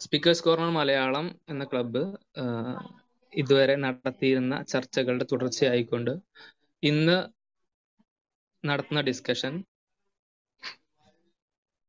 [0.00, 2.02] Speakers corner Malayalam എന്ന club
[3.32, 6.12] ഇതുവരെ നടത്തിയിരുന്ന ചർച്ചകളുടെ തുടർച്ചയായിക്കൊണ്ട്
[6.82, 7.18] ഇന്ന്
[8.64, 9.52] നടത്തുന്ന ഡിസ്കഷൻ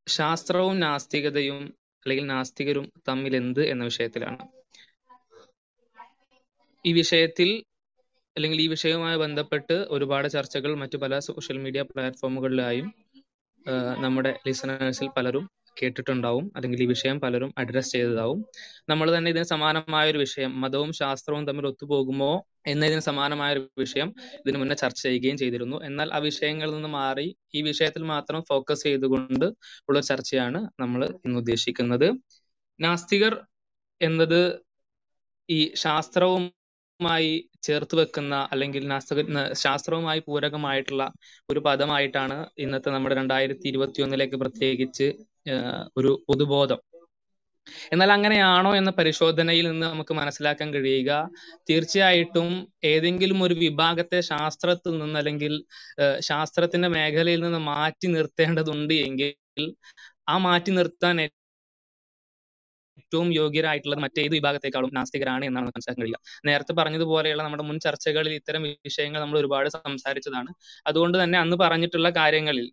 [0.07, 1.59] ശാസ്ത്രവും നാസ്തികതയും
[2.05, 4.43] അല്ലെങ്കിൽ നാസ്തികരും തമ്മിൽ എന്ത് എന്ന വിഷയത്തിലാണ്.
[6.85, 7.49] ഈ വിഷയത്തിൽ
[8.35, 12.87] അല്ലെങ്കിൽ ഈ വിഷയവുമായി ബന്ധപ്പെട്ട് ഒരുപാട് ചർച്ചകൾ മറ്റു പല സോഷ്യൽ മീഡിയ പ്ലാറ്റ്ഫോമുകളിലായും
[14.03, 15.45] നമ്മുടെ ലിസണേഴ്സിൽ പലരും
[15.77, 16.45] കേട്ടിട്ടുണ്ടാവും.
[16.55, 18.39] അല്ലെങ്കിൽ ഈ വിഷയം പലരും അഡ്രസ് ചെയ്തതാവും.
[18.91, 22.31] നമ്മൾ തന്നെ ഇതിന് സമാനമായ ഒരു വിഷയം മതവും ശാസ്ത്രവും തമ്മിൽ ഒത്തുപോകുമോ
[22.67, 24.09] എന്നതിന് സമാനമായ ഒരു വിഷയം
[24.41, 25.77] ഇതിനു മുന്നേ ചർച്ച ചെയ്യുകയും ചെയ്തിരുന്നു.
[25.89, 29.47] എന്നാൽ ആ വിഷയങ്ങളിൽ നിന്ന് മാറി ഈ വിഷയത്തിൽ മാത്രം ഫോക്കസ് ചെയ്തുകൊണ്ട്
[29.89, 32.07] ഉള്ള ചർച്ചയാണ് നമ്മൾ ഇന്ന് ഉദ്ദേശിക്കുന്നത്.
[32.79, 33.33] നാസ്തികർ
[34.01, 34.41] എന്നത്
[35.49, 36.43] ഈ ശാസ്ത്രവും
[36.99, 37.31] മായി
[37.63, 39.21] ചേർത്ത് വെക്കുന്ന അല്ലെങ്കിൽ നാസ്തിക
[39.63, 41.03] ശാസ്ത്രവുമായി പൂരകമായിട്ടുള്ള
[41.49, 45.07] ഒരു പദമായിട്ടാണ് ഇന്നത്തെ നമ്മുടെ രണ്ടായിരത്തി ഇരുപത്തി ഒന്നിലേക്ക് പ്രത്യേകിച്ച്
[45.97, 46.79] ഒരു പൊതുബോധം.
[47.93, 51.11] എന്നാൽ അങ്ങനെയാണോ എന്ന പരിശോധനയിൽ നിന്ന് നമുക്ക് മനസ്സിലാക്കാൻ കഴിയുക.
[51.69, 52.49] തീർച്ചയായിട്ടും
[52.83, 55.53] ഏതെങ്കിലും ഒരു വിഭാഗത്തെ ശാസ്ത്രത്തിൽ നിന്ന് അല്ലെങ്കിൽ
[56.21, 59.67] ശാസ്ത്രത്തിന്റെ മേഖലയിൽ നിന്ന് മാറ്റി നിർത്തേണ്ടതുണ്ട് എങ്കിൽ
[60.27, 61.17] ആ മാറ്റി നിർത്താൻ
[62.97, 66.19] ഏറ്റവും യോഗ്യരായിട്ടുള്ളത് മറ്റേത് വിഭാഗത്തെക്കാളും നാസ്തികരാണ് എന്നാണ് മനസ്സിലാക്കാൻ കഴിയുക.
[66.45, 70.51] നേരത്തെ പറഞ്ഞതുപോലെയുള്ള നമ്മുടെ മുൻ ചർച്ചകളിൽ ഇത്തരം വിഷയങ്ങൾ നമ്മൾ ഒരുപാട് സംസാരിച്ചതാണ്.
[70.87, 72.67] അതുകൊണ്ട് തന്നെ അന്ന് പറഞ്ഞിട്ടുള്ള കാര്യങ്ങളിൽ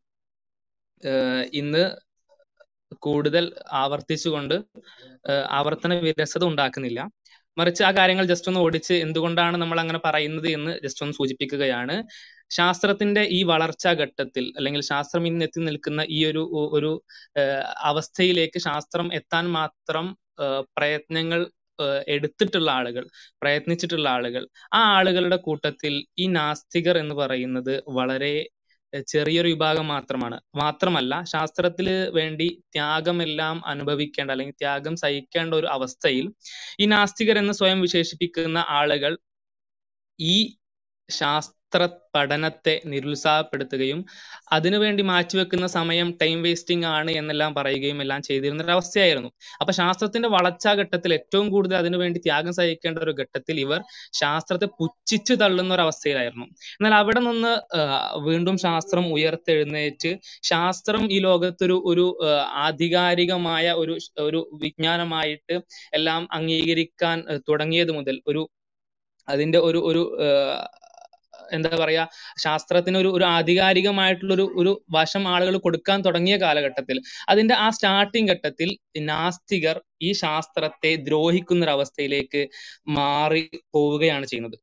[1.53, 1.83] ഇന്ന്
[3.03, 3.45] കൂടുതൽ
[3.83, 4.57] ആവർത്തിച്ചുകൊണ്ട്
[5.59, 7.01] ആവർത്തന വിരസത ഉണ്ടാക്കുന്നില്ല.
[7.57, 11.95] മറിച്ച് ആ കാര്യങ്ങൾ ജസ്റ്റ് ഒന്ന് ഓടിച്ച് എന്തുകൊണ്ടാണ് നമ്മൾ അങ്ങനെ പറയുന്നത് എന്ന് ജസ്റ്റ് ഒന്ന് സൂചിപ്പിക്കുകയാണ്.
[12.51, 16.43] ശാസ്ത്രത്തിന്റെ ഈ വളർച്ചാ ഘട്ടത്തിൽ അല്ലെങ്കിൽ ശാസ്ത്രം ഇന്ന് എത്തി നിൽക്കുന്ന ഈ ഒരു
[16.79, 16.93] ഒരു
[17.91, 20.07] അവസ്ഥയിലേക്ക് ശാസ്ത്രം എത്താൻ മാത്രം
[20.77, 21.41] പ്രയത്നങ്ങൾ
[22.09, 23.05] എടുത്തിട്ടുള്ള ആളുകൾ
[23.43, 24.43] പ്രയത്നിച്ചിട്ടുള്ള ആളുകൾ
[24.75, 28.33] ആ ആളുകളുടെ കൂട്ടത്തിൽ ഈ നാസ്തികർ എന്ന് പറയുന്നത് വളരെ
[29.09, 30.37] ചെറിയൊരു വിഭാഗം മാത്രമാണ്.
[30.55, 36.27] മാത്രമല്ല ശാസ്ത്രത്തിൽ വേണ്ടി ത്യാഗമെല്ലാം അനുഭവിക്കേണ്ട അല്ലെങ്കിൽ ത്യാഗം സഹിക്കേണ്ട ഒരു അവസ്ഥയിൽ
[36.81, 39.15] ഈ നാസ്തികർ എന്ന് സ്വയം വിശേഷിപ്പിക്കുന്ന ആളുകൾ
[40.19, 40.37] ഈ
[41.69, 43.99] ശാസ്ത്ര പഠനത്തെ നിരുത്സാഹപ്പെടുത്തുകയും
[44.53, 49.31] അതിനുവേണ്ടി മാറ്റിവെക്കുന്ന സമയം ടൈം വേസ്റ്റിംഗ് ആണ് എന്നെല്ലാം പറയുകയും എല്ലാം ചെയ്തിരുന്ന ഒരു അവസ്ഥയായിരുന്നു.
[49.61, 53.81] അപ്പൊ ശാസ്ത്രത്തിന്റെ വളർച്ചാ ഘട്ടത്തിൽ ഏറ്റവും കൂടുതൽ അതിനുവേണ്ടി ത്യാഗം സഹിക്കേണ്ട ഒരു ഘട്ടത്തിൽ ഇവർ
[54.21, 56.47] ശാസ്ത്രത്തെ പുച്ഛിച്ചു തള്ളുന്ന ഒരു അവസ്ഥയിലായിരുന്നു.
[56.79, 57.53] എന്നാൽ അവിടെ നിന്ന്
[58.29, 60.13] വീണ്ടും ശാസ്ത്രം ഉയർത്തെഴുന്നേറ്റ്
[60.51, 62.07] ശാസ്ത്രം ഈ ലോകത്തൊരു ഒരു
[62.67, 63.97] ആധികാരികമായ ഒരു
[64.29, 65.57] ഒരു വിജ്ഞാനമായിട്ട്
[65.99, 67.19] എല്ലാം അംഗീകരിക്കാൻ
[67.49, 68.45] തുടങ്ങിയത് മുതൽ ഒരു
[69.29, 70.03] അതിന്റെ ഒരു ഒരു
[71.53, 72.05] എന്താ പറയാ
[72.39, 76.99] ശാസ്ത്രത്തിന് ഒരു ഒരു ആധികാരികമായിട്ടുള്ള ഒരു ഒരു വശം ആളുകൾ കൊടുക്കാൻ തുടങ്ങിയ കാലഘട്ടത്തിൽ
[77.29, 78.71] അതിന്റെ ആ സ്റ്റാർട്ടിംഗ് ഘട്ടത്തിൽ
[79.09, 82.43] നാസ്തികർ ഈ ശാസ്ത്രത്തെ ദ്രോഹിക്കുന്ന ഒരു അവസ്ഥയിലേക്ക്
[82.93, 83.45] മാറി
[83.75, 84.59] പോവുകയാണ് ചെയ്യുന്നത്.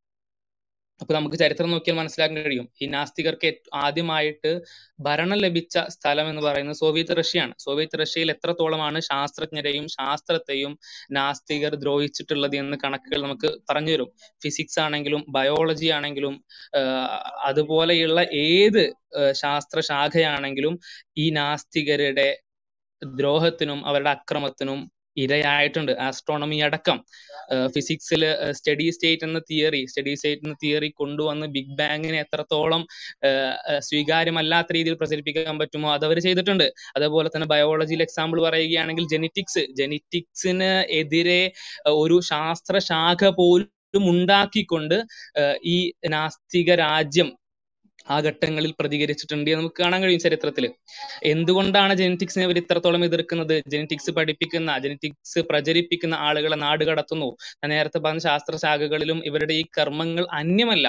[1.02, 2.68] അപ്പൊ നമുക്ക് ചരിത്രം നോക്കിയാൽ മനസ്സിലാക്കാൻ കഴിയും.
[2.82, 4.52] ഈ നാസ്തികർക്ക് ആദ്യമായിട്ട്
[5.00, 7.54] ഭരണം ലഭിച്ച സ്ഥലം എന്ന് പറയുന്നത് സോവിയറ്റ് റഷ്യയാണ്.
[7.60, 10.74] സോവിയറ്റ് റഷ്യയിൽ എത്രത്തോളമാണ് ശാസ്ത്രജ്ഞരെയും ശാസ്ത്രത്തെയും
[11.12, 14.10] നാസ്തികർ ദ്രോഹിച്ചിട്ടുള്ളത് എന്ന് കണക്കുകൾ നമുക്ക് പറഞ്ഞു തരും.
[14.44, 16.36] ഫിസിക്സ് ആണെങ്കിലും ബയോളജി ആണെങ്കിലും
[17.46, 18.84] അതുപോലെയുള്ള ഏത്
[19.34, 20.74] ശാസ്ത്ര ശാഖയാണെങ്കിലും
[21.18, 22.28] ഈ നാസ്തികരുടെ
[23.02, 24.80] ദ്രോഹത്തിനും അവരുടെ അക്രമത്തിനും
[25.18, 25.92] ഇരയായിട്ടുണ്ട്.
[26.08, 26.98] ആസ്ട്രോണമി അടക്കം.
[27.76, 28.22] ഫിസിക്സിൽ
[28.58, 32.82] സ്റ്റഡി സ്റ്റേറ്റ് എന്ന തിയറി സ്റ്റഡി സ്റ്റേറ്റ് എന്ന തിയറി കൊണ്ടുവന്ന് ബിഗ് ബാങ്ങിനെ എത്രത്തോളം
[33.90, 36.68] സ്വീകാര്യമല്ലാത്ത രീതിയിൽ പ്രചരിപ്പിക്കാൻ പറ്റുമോ അത് അവർ ചെയ്തിട്ടുണ്ട്.
[36.98, 40.72] അതേപോലെ തന്നെ ബയോളജിയിൽ എക്സാമ്പിൾ പറയുകയാണെങ്കിൽ ജെനറ്റിക്സ് ജെനറ്റിക്സിന്
[41.02, 41.42] എതിരെ
[42.04, 43.72] ഒരു ശാസ്ത്രശാഖ പോലും
[44.12, 44.98] ഉണ്ടാക്കിക്കൊണ്ട്
[45.74, 45.78] ഈ
[46.14, 47.30] നാസ്തിക രാജ്യം
[48.08, 50.66] ആ ഘട്ടങ്ങളിൽ പ്രതികരിച്ചിട്ടുണ്ട് എന്ന് നമുക്ക് കാണാൻ കഴിയും ചരിത്രത്തിൽ
[51.24, 53.56] എന്തുകൊണ്ടാണ് ജെനറ്റിക്സിനെ അവർ ഇത്രത്തോളം എതിർക്കുന്നത്?
[53.68, 57.30] ജെനറ്റിക്സ് പഠിപ്പിക്കുന്ന ജെനറ്റിക്സ് പ്രചരിപ്പിക്കുന്ന ആളുകളെ നാട് കടത്തുന്നു.
[57.68, 60.88] നേരത്തെ പറഞ്ഞ ശാസ്ത്ര ശാഖകളിലും ഇവരുടെ ഈ കർമ്മങ്ങൾ അന്യമല്ല.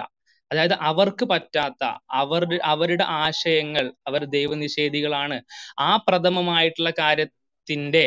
[0.51, 5.39] അതായത് അവർക്ക് പറ്റാത്ത അവരുടെ അവരുടെ ആശയങ്ങൾ അവർ ദൈവനിഷേധികളാണ്.
[5.81, 8.07] ആ പ്രഥമമായിട്ടുള്ള കാര്യത്തിന്റെ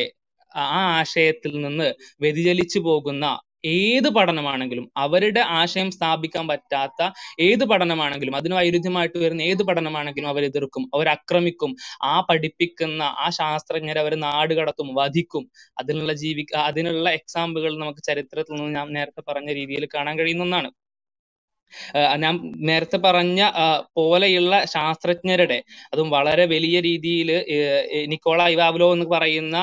[0.56, 0.66] ആ
[1.00, 1.88] ആശയത്തിൽ നിന്ന്
[2.22, 3.26] വ്യതിചലിച്ചു പോകുന്ന
[3.64, 7.02] ഏത് പഠനമാണെങ്കിലും അവരുടെ ആശയം സ്ഥാപിക്കാൻ പറ്റാത്ത
[7.40, 11.72] ഏത് പഠനമാണെങ്കിലും അതിന് വൈരുദ്ധ്യമായിട്ട് വരുന്ന ഏത് പഠനമാണെങ്കിലും അവർ എതിർക്കും അവർ ആക്രമിക്കും
[12.04, 15.46] ആ പഠിപ്പിക്കുന്ന ആ ശാസ്ത്രജ്ഞരെ അവർ നാട് കടത്തും വധിക്കും.
[15.78, 20.70] അതിനുള്ള ജീവി അതിനുള്ള എക്സാമ്പിളുകൾ നമുക്ക് ചരിത്രത്തിൽ നിന്ന് ഞാൻ നേരത്തെ പറഞ്ഞ രീതിയിൽ കാണാൻ കഴിയുന്ന ഒന്നാണ്.
[22.18, 23.42] ഞാൻ നേരത്തെ പറഞ്ഞ
[23.94, 25.60] പോലെയുള്ള ശാസ്ത്രജ്ഞരുടെ
[25.94, 27.30] അതും വളരെ വലിയ രീതിയിൽ
[28.08, 29.58] നിക്കോള ഇവാവ്ലോ എന്ന് പറയുന്ന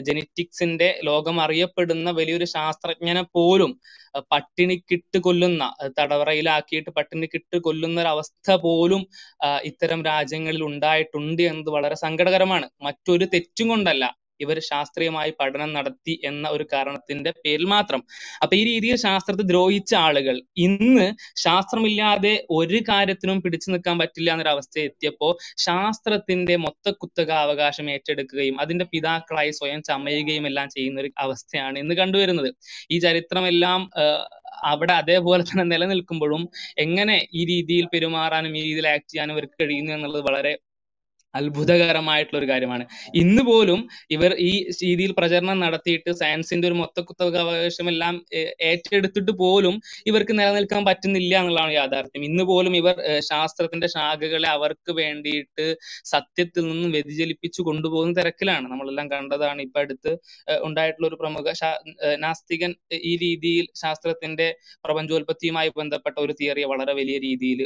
[0.00, 3.72] ജെനറ്റിക്സിന്റെ ലോകം അറിയപ്പെടുന്ന വലിയൊരു ശാസ്ത്രജ്ഞനെ പോലും
[4.30, 5.64] പട്ടിണിക്കിട്ട് കൊല്ലുന്ന
[5.98, 9.02] തടവറയിലാക്കിയിട്ട് പട്ടിണിക്കിട്ട് കൊല്ലുന്ന ഒരു അവസ്ഥ പോലും
[9.64, 12.68] ഇത്തരം രാജ്യങ്ങളിൽ ഉണ്ടായിട്ടുണ്ട് എന്നത് വളരെ സങ്കടകരമാണ്.
[12.82, 14.04] മറ്റൊരു തെറ്റും കൊണ്ടല്ല.
[14.40, 18.00] ഇവർ ശാസ്ത്രീയമായി പഠനം നടത്തി എന്ന ഒരു കാരണത്തിന്റെ പേരിൽ മാത്രം.
[18.42, 21.06] അപ്പൊ ഈ രീതിയിൽ ശാസ്ത്രത്തെ ദ്രോഹിച്ച ആളുകൾ ഇന്ന്
[21.44, 25.28] ശാസ്ത്രമില്ലാതെ ഒരു കാര്യത്തിനും പിടിച്ചു നിൽക്കാൻ പറ്റില്ല എന്നൊരു അവസ്ഥ എത്തിയപ്പോ
[25.60, 32.50] ശാസ്ത്രത്തിന്റെ മൊത്തക്കുത്തക അവകാശം ഏറ്റെടുക്കുകയും അതിന്റെ പിതാക്കളായി സ്വയം ചമയുകയും എല്ലാം ചെയ്യുന്ന ഒരു അവസ്ഥയാണ് ഇന്ന് കണ്ടുവരുന്നത്.
[32.90, 33.80] ഈ ചരിത്രമെല്ലാം
[34.70, 36.42] അവിടെ അതേപോലെ തന്നെ നിലനിൽക്കുമ്പോഴും
[36.78, 40.52] എങ്ങനെ ഈ രീതിയിൽ പെരുമാറാനും ഈ രീതിയിൽ ആക്ട് ചെയ്യാനും ഇവർക്ക് കഴിയുന്നു എന്നുള്ളത് വളരെ
[41.34, 42.84] അത്ഭുതകരമായിട്ടുള്ള ഒരു കാര്യമാണ്.
[43.22, 43.80] ഇന്ന് പോലും
[44.16, 47.04] ഇവർ ഈ രീതിയിൽ പ്രചരണം നടത്തിയിട്ട് സയൻസിന്റെ ഒരു മൊത്ത
[47.38, 48.14] അവകാശം എല്ലാം
[48.70, 49.74] ഏറ്റെടുത്തിട്ട് പോലും
[50.10, 52.24] ഇവർക്ക് നിലനിൽക്കാൻ പറ്റുന്നില്ല എന്നുള്ളതാണ് യാഥാർത്ഥ്യം.
[52.30, 52.96] ഇന്ന് പോലും ഇവർ
[53.30, 55.66] ശാസ്ത്രത്തിന്റെ ശാഖകളെ അവർക്ക് വേണ്ടിയിട്ട്
[56.12, 58.66] സത്യത്തിൽ നിന്നും വ്യതിചലിപ്പിച്ചു കൊണ്ടുപോകുന്ന തിരക്കിലാണ്.
[58.72, 60.12] നമ്മളെല്ലാം കണ്ടതാണ് ഇപ്പൊ അടുത്ത്
[60.68, 61.46] ഉണ്ടായിട്ടുള്ള ഒരു പ്രമുഖ
[62.24, 62.72] നാസ്തികൻ
[63.10, 64.48] ഈ രീതിയിൽ ശാസ്ത്രത്തിന്റെ
[64.84, 67.60] പ്രപഞ്ചോൽപത്തിയുമായി ബന്ധപ്പെട്ട ഒരു തിയറിയെ വളരെ വലിയ രീതിയിൽ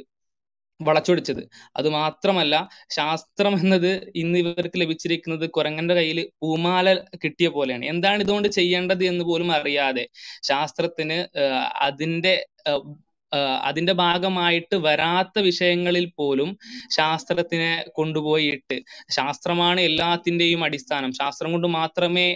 [0.80, 1.42] വളച്ചൊടിച്ചത്.
[1.76, 2.54] അത് മാത്രമല്ല
[2.90, 6.86] ശാസ്ത്രം എന്നത് ഇന്ന് ഇവർക്ക് ലഭിച്ചിരിക്കുന്നത് കുരങ്ങന്റെ കയ്യിൽ പൂമാല
[7.24, 7.84] കിട്ടിയ പോലെയാണ്.
[7.86, 10.04] എന്താണ് ഇതുകൊണ്ട് ചെയ്യേണ്ടത് എന്ന് പോലും അറിയാതെ
[10.42, 11.18] ശാസ്ത്രത്തിന്
[11.82, 12.34] അതിന്റെ
[13.68, 16.50] അതിന്റെ ഭാഗമായിട്ട് വരാത്ത വിഷയങ്ങളിൽ പോലും
[16.96, 18.76] ശാസ്ത്രത്തിനെ കൊണ്ടുപോയിട്ട്
[19.16, 21.10] ശാസ്ത്രമാണ് എല്ലാത്തിന്റെയും അടിസ്ഥാനം.
[21.12, 22.26] ശാസ്ത്രം കൊണ്ട് മാത്രമേ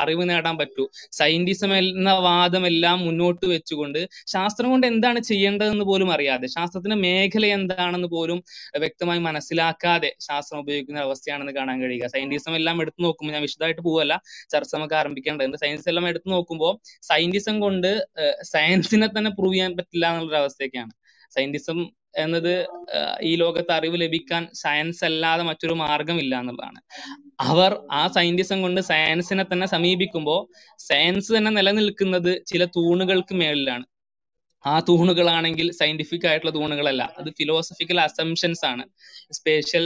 [0.00, 0.84] അറിവ് നേടാൻ പറ്റൂ.
[1.12, 4.00] സയന്റിസം എന്ന വാദം എല്ലാം മുന്നോട്ട് വെച്ചുകൊണ്ട്
[4.34, 8.38] ശാസ്ത്രം കൊണ്ട് എന്താണ് ചെയ്യേണ്ടതെന്ന് പോലും അറിയാതെ ശാസ്ത്രത്തിന്റെ മേഖല എന്താണെന്ന് പോലും
[8.84, 12.06] വ്യക്തമായി മനസ്സിലാക്കാതെ ശാസ്ത്രം ഉപയോഗിക്കുന്ന അവസ്ഥയാണെന്ന് കാണാൻ കഴിയുക.
[12.14, 14.14] സയന്റിസം എല്ലാം എടുത്തു നോക്കുമ്പോൾ ഞാൻ വിശദമായിട്ട് പോവല്ല
[14.52, 15.58] ചർച്ച നമുക്ക് ആരംഭിക്കേണ്ടതുണ്ട്.
[15.64, 16.72] സയൻസ് എല്ലാം എടുത്തു നോക്കുമ്പോൾ
[17.10, 17.90] സയന്റിസം കൊണ്ട്
[18.52, 20.92] സയൻസിനെ തന്നെ പ്രൂവ് ചെയ്യാൻ പറ്റില്ല എന്നുള്ള അവസ്ഥയൊക്കെയാണ്.
[21.36, 21.78] സയന്റിസം
[22.18, 22.52] എന്നത്
[23.22, 26.80] ഈ ലോകത്ത് അറിവ് ലഭിക്കാൻ സയൻസ് അല്ലാതെ മറ്റൊരു മാർഗമില്ല എന്നുള്ളതാണ്.
[27.40, 30.40] അവർ ആ സയന്റിസം കൊണ്ട് സയൻസിനെ തന്നെ സമീപിക്കുമ്പോൾ
[30.88, 33.84] സയൻസ് തന്നെ നിലനിൽക്കുന്നത് ചില തൂണുകൾക്ക് മേളിലാണ്.
[34.64, 37.02] ആ തൂണുകളാണെങ്കിൽ സയന്റിഫിക് ആയിട്ടുള്ള തൂണുകളല്ല.
[37.20, 38.84] അത് ഫിലോസഫിക്കൽ അസംഷൻസ് ആണ്.
[39.38, 39.84] സ്പേഷ്യൽ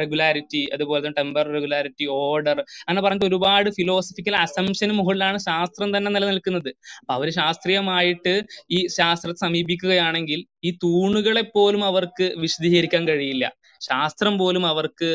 [0.00, 2.58] റെഗുലാരിറ്റി അതുപോലെ തന്നെ ടെമ്പർ റെഗുലാരിറ്റി ഓർഡർ
[2.88, 6.70] അങ്ങനെ പറഞ്ഞിട്ട് ഒരുപാട് ഫിലോസഫിക്കൽ അസംഷന് മുകളിലാണ് ശാസ്ത്രം തന്നെ നിലനിൽക്കുന്നത്.
[7.00, 8.34] അപ്പൊ അവർ ശാസ്ത്രീയമായിട്ട്
[8.70, 13.44] ഈ ശാസ്ത്രത്തെ സമീപിക്കുകയാണെങ്കിൽ ഈ തൂണുകളെ പോലും അവർക്ക് വിശദീകരിക്കാൻ കഴിയില്ല.
[13.80, 15.10] ശാസ്ത്രം പോലും അവർക്ക്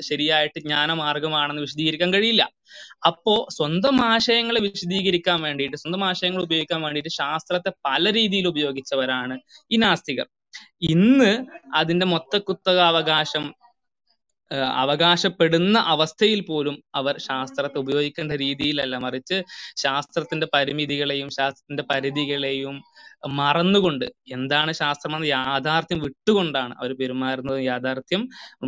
[0.00, 2.44] ശരിയായിട്ട് ജ്ഞാനമാർഗമാണെന്ന് വിശദീകരിക്കാൻ കഴിയില്ല.
[3.06, 9.36] അപ്പോ സ്വന്തം ആശയങ്ങളെ വിശദീകരിക്കാൻ വേണ്ടിയിട്ട് സ്വന്തം ആശയങ്ങൾ ഉപയോഗിക്കാൻ വേണ്ടിയിട്ട് ശാസ്ത്രത്തെ പല രീതിയിൽ ഉപയോഗിച്ചവരാണ്
[9.70, 10.26] ഈ നാസ്തികർ.
[10.90, 11.32] ഇന്ന്
[11.74, 13.44] അതിന്റെ മൊത്തക്കുത്തക അവകാശം
[14.80, 18.96] അവകാശപ്പെടുന്ന അവസ്ഥയിൽ പോലും അവർ ശാസ്ത്രത്തെ ഉപയോഗിക്കേണ്ട രീതിയിലല്ല.
[18.98, 19.36] മറിച്ച്
[19.76, 22.74] ശാസ്ത്രത്തിന്റെ പരിമിതികളെയും ശാസ്ത്രത്തിന്റെ പരിധികളെയും
[23.38, 28.22] മറന്നുകൊണ്ട് എന്താണ് ശാസ്ത്രം എന്ന് യാഥാർത്ഥ്യം വിട്ടുകൊണ്ടാണ് അവർ പെരുമാറുന്നത് യാഥാർത്ഥ്യം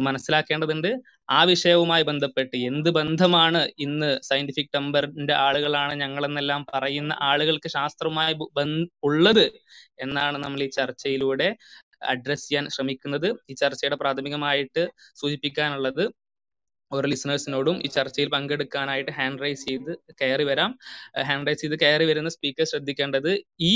[0.06, 0.90] മനസ്സിലാക്കേണ്ടതുണ്ട്.
[1.30, 8.34] ആ വിഷയവുമായി ബന്ധപ്പെട്ട് എന്ത് ബന്ധമാണ് ഇന്ന് സയന്റിഫിക് ടെമ്പറിന്റെ ആളുകളാണ് ഞങ്ങളെന്നെല്ലാം പറയുന്ന ആളുകൾക്ക് ശാസ്ത്രവുമായി
[9.04, 9.46] ഉള്ളത്
[10.06, 11.48] എന്നാണ് നമ്മൾ ഈ ചർച്ചയിലൂടെ
[12.12, 13.28] അഡ്രസ് ചെയ്യാൻ ശ്രമിക്കുന്നത്.
[13.50, 14.82] ഈ ചർച്ചയുടെ പ്രാഥമികമായിട്ട്
[15.20, 16.04] സൂചിപ്പിക്കാനുള്ളത്
[16.92, 19.92] ഓരോ ലിസണേഴ്സിനോടും ഈ ചർച്ചയിൽ പങ്കെടുക്കാനായിട്ട് ഹാൻഡ് റൈസ് ചെയ്ത്
[20.22, 20.70] കയറി വരാം.
[21.28, 23.74] ഹാൻഡ് റൈസ് ചെയ്ത് കയറി വരുന്ന സ്പീക്കർ ശ്രദ്ധിക്കേണ്ടത് ഈ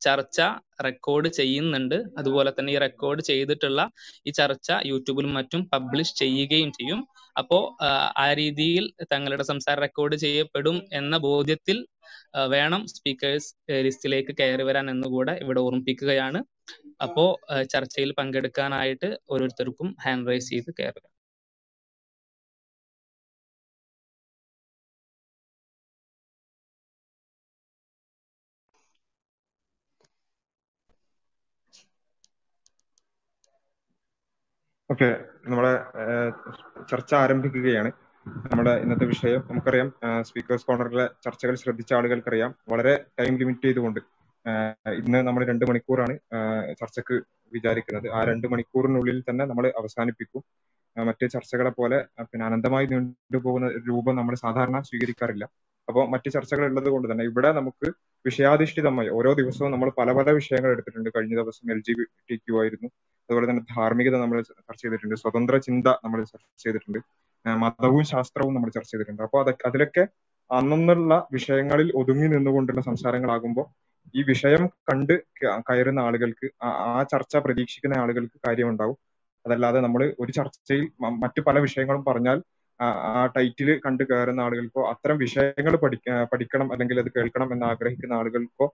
[0.00, 0.40] ചർച്ച
[0.84, 1.94] റെക്കോർഡ് ചെയ്യുന്നുണ്ട്.
[2.18, 3.90] അതുപോലെ തന്നെ ഈ റെക്കോർഡ് ചെയ്തിട്ടുള്ള
[4.26, 7.00] ഈ ചർച്ച യൂട്യൂബിലും മറ്റും പബ്ലിഷ് ചെയ്യുകയും ചെയ്യും.
[7.38, 7.76] അപ്പോ
[8.16, 11.86] ആ രീതിയിൽ തങ്ങളുടെ സംസാരം റെക്കോർഡ് ചെയ്യപ്പെടും എന്ന ബോധ്യത്തിൽ
[12.48, 13.50] വേണം സ്പീക്കേഴ്സ്
[13.86, 16.40] ലിസ്റ്റിലേക്ക് കയറി വരാൻ എന്നുകൂടെ ഇവിടെ ഓർമ്മിപ്പിക്കുകയാണ്.
[17.02, 17.40] അപ്പോ
[17.72, 21.06] ചർച്ചയിൽ പങ്കെടുക്കാനായിട്ട് ഓരോരുത്തർക്കും ഹാൻഡ് റൈസ് ചെയ്ത് കയറുക.
[34.90, 35.08] ഓക്കെ
[35.50, 35.72] നമ്മുടെ
[36.90, 37.90] ചർച്ച ആരംഭിക്കുകയാണ്.
[38.52, 39.88] നമ്മുടെ ഇന്നത്തെ വിഷയം നമുക്കറിയാം
[40.28, 42.50] സ്പീക്കേഴ്സ് കോർണറിലെ ചർച്ചകൾ ശ്രദ്ധിച്ച ആളുകൾക്കറിയാം.
[42.72, 44.00] വളരെ ടൈം ലിമിറ്റ് ചെയ്തുകൊണ്ട്
[45.00, 46.14] ഇന്ന് നമ്മൾ രണ്ട് മണിക്കൂറാണ്
[46.80, 47.16] ചർച്ചക്ക്
[47.56, 48.06] വിചാരിക്കുന്നത്.
[48.16, 50.42] ആ രണ്ട് മണിക്കൂറിനുള്ളിൽ തന്നെ നമ്മൾ അവസാനിപ്പിക്കും.
[50.96, 51.98] മറ്റ് ചർച്ചകളെ പോലെ
[52.30, 55.44] പിന്നെ അനന്തമായി നീണ്ടുപോകുന്ന രൂപം നമ്മൾ സാധാരണ സ്വീകരിക്കാറില്ല.
[55.88, 57.88] അപ്പോൾ മറ്റ് ചർച്ചകൾ ഉള്ളത് കൊണ്ട് തന്നെ ഇവിടെ നമുക്ക്
[58.24, 61.10] വിഷയാധിഷ്ഠിതമായി ഓരോ ദിവസവും നമ്മൾ പല പല വിഷയങ്ങൾ എടുത്തിട്ടുണ്ട്.
[61.16, 61.92] കഴിഞ്ഞ ദിവസം എൽ ജി
[62.30, 62.88] ടി ക്യു ആയിരുന്നു.
[63.28, 65.16] അതുപോലെ തന്നെ ധാർമ്മികത നമ്മൾ ചർച്ച ചെയ്തിട്ടുണ്ട്.
[65.22, 66.98] സ്വതന്ത്ര ചിന്ത നമ്മൾ ചർച്ച ചെയ്തിട്ടുണ്ട്.
[67.64, 69.22] മതവും ശാസ്ത്രവും നമ്മൾ ചർച്ച ചെയ്തിട്ടുണ്ട്.
[69.26, 70.04] അപ്പോൾ അതൊക്കെ അതിലൊക്കെ
[70.50, 73.66] അന്നുള്ള വിഷയങ്ങളിൽ ഒതുങ്ങി നിന്നുകൊണ്ടുള്ള സംസാരങ്ങളാകുമ്പോൾ
[74.18, 75.14] ഈ വിഷയം കണ്ട്
[75.68, 76.46] കയറുന്ന ആളുകൾക്ക്
[76.88, 78.96] ആ ചർച്ച പ്രതീക്ഷിക്കുന്ന ആളുകൾക്ക് കാര്യമുണ്ടാവും.
[79.44, 80.84] അതല്ലാതെ നമ്മൾ ഒരു ചർച്ചയിൽ
[81.24, 82.38] മറ്റു പല വിഷയങ്ങളും പറഞ്ഞാൽ
[82.80, 88.66] ആ ടൈറ്റിൽ കണ്ട് കയറുന്ന ആളുകൾക്കോ അത്തരം വിഷയങ്ങൾ പഠിക്ക പഠിക്കണം അല്ലെങ്കിൽ അത് കേൾക്കണം എന്ന് ആഗ്രഹിക്കുന്ന ആളുകൾക്കോ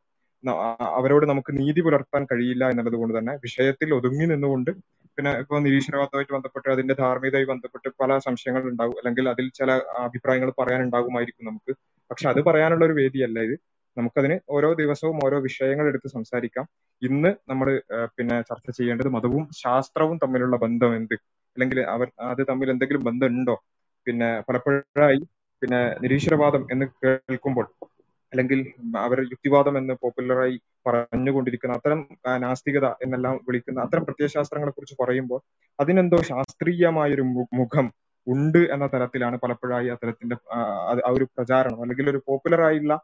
[0.99, 4.71] അവരോട് നമുക്ക് നീതി പുലർത്താൻ കഴിയില്ല എന്നുള്ളത് കൊണ്ട് തന്നെ വിഷയത്തിൽ ഒതുങ്ങി നിന്നുകൊണ്ട്
[5.19, 8.97] പിന്നെ ഇപ്പോൾ നിരീശ്വരവാദവുമായിട്ട് ബന്ധപ്പെട്ട് അതിന്റെ ധാർമ്മികതയുമായി ബന്ധപ്പെട്ട് പല സംശയങ്ങൾ ഉണ്ടാവും.
[9.01, 9.71] അല്ലെങ്കിൽ അതിൽ ചില
[10.07, 11.73] അഭിപ്രായങ്ങൾ പറയാനുണ്ടാകുമായിരിക്കും നമുക്ക്.
[12.11, 13.55] പക്ഷെ അത് പറയാനുള്ള ഒരു വേദിയല്ല ഇത്.
[13.97, 16.67] നമുക്കതിന് ഓരോ ദിവസവും ഓരോ വിഷയങ്ങൾ എടുത്ത് സംസാരിക്കാം.
[17.03, 17.69] ഇന്ന് നമ്മൾ
[18.17, 21.17] പിന്നെ ചർച്ച ചെയ്യേണ്ടത് മതവും ശാസ്ത്രവും തമ്മിലുള്ള ബന്ധം എന്ത്?
[21.57, 23.57] അല്ലെങ്കിൽ അവർ അത് തമ്മിൽ എന്തെങ്കിലും ബന്ധമുണ്ടോ?
[24.07, 25.21] പിന്നെ പലപ്പോഴായി
[25.63, 27.67] പിന്നെ നിരീശ്വരവാദം എന്ന് കേൾക്കുമ്പോൾ
[28.33, 28.61] അല്ലെങ്കിൽ
[28.99, 30.57] അവർ യുക്തിവാദം എന്ന് പോപ്പുലറായി
[30.87, 32.01] പറഞ്ഞുകൊണ്ടിരിക്കുന്ന അത്തരം
[32.41, 35.41] നാസ്തികത എന്നെല്ലാം വിളിക്കുന്ന അത്തരം പ്രത്യയശാസ്ത്രങ്ങളെ കുറിച്ച് പറയുമ്പോൾ
[35.79, 37.87] അതിനെന്തോ ശാസ്ത്രീയമായൊരു ഒരു മുഖം
[38.27, 40.59] ഉണ്ട് എന്ന തരത്തിലാണ് പലപ്പോഴായി അത്തരത്തിന്റെ ആ,
[41.11, 42.97] ഒരു പ്രചാരണം അല്ലെങ്കിൽ ഒരു പോപ്പുലർ ആയിട്ടുള്ള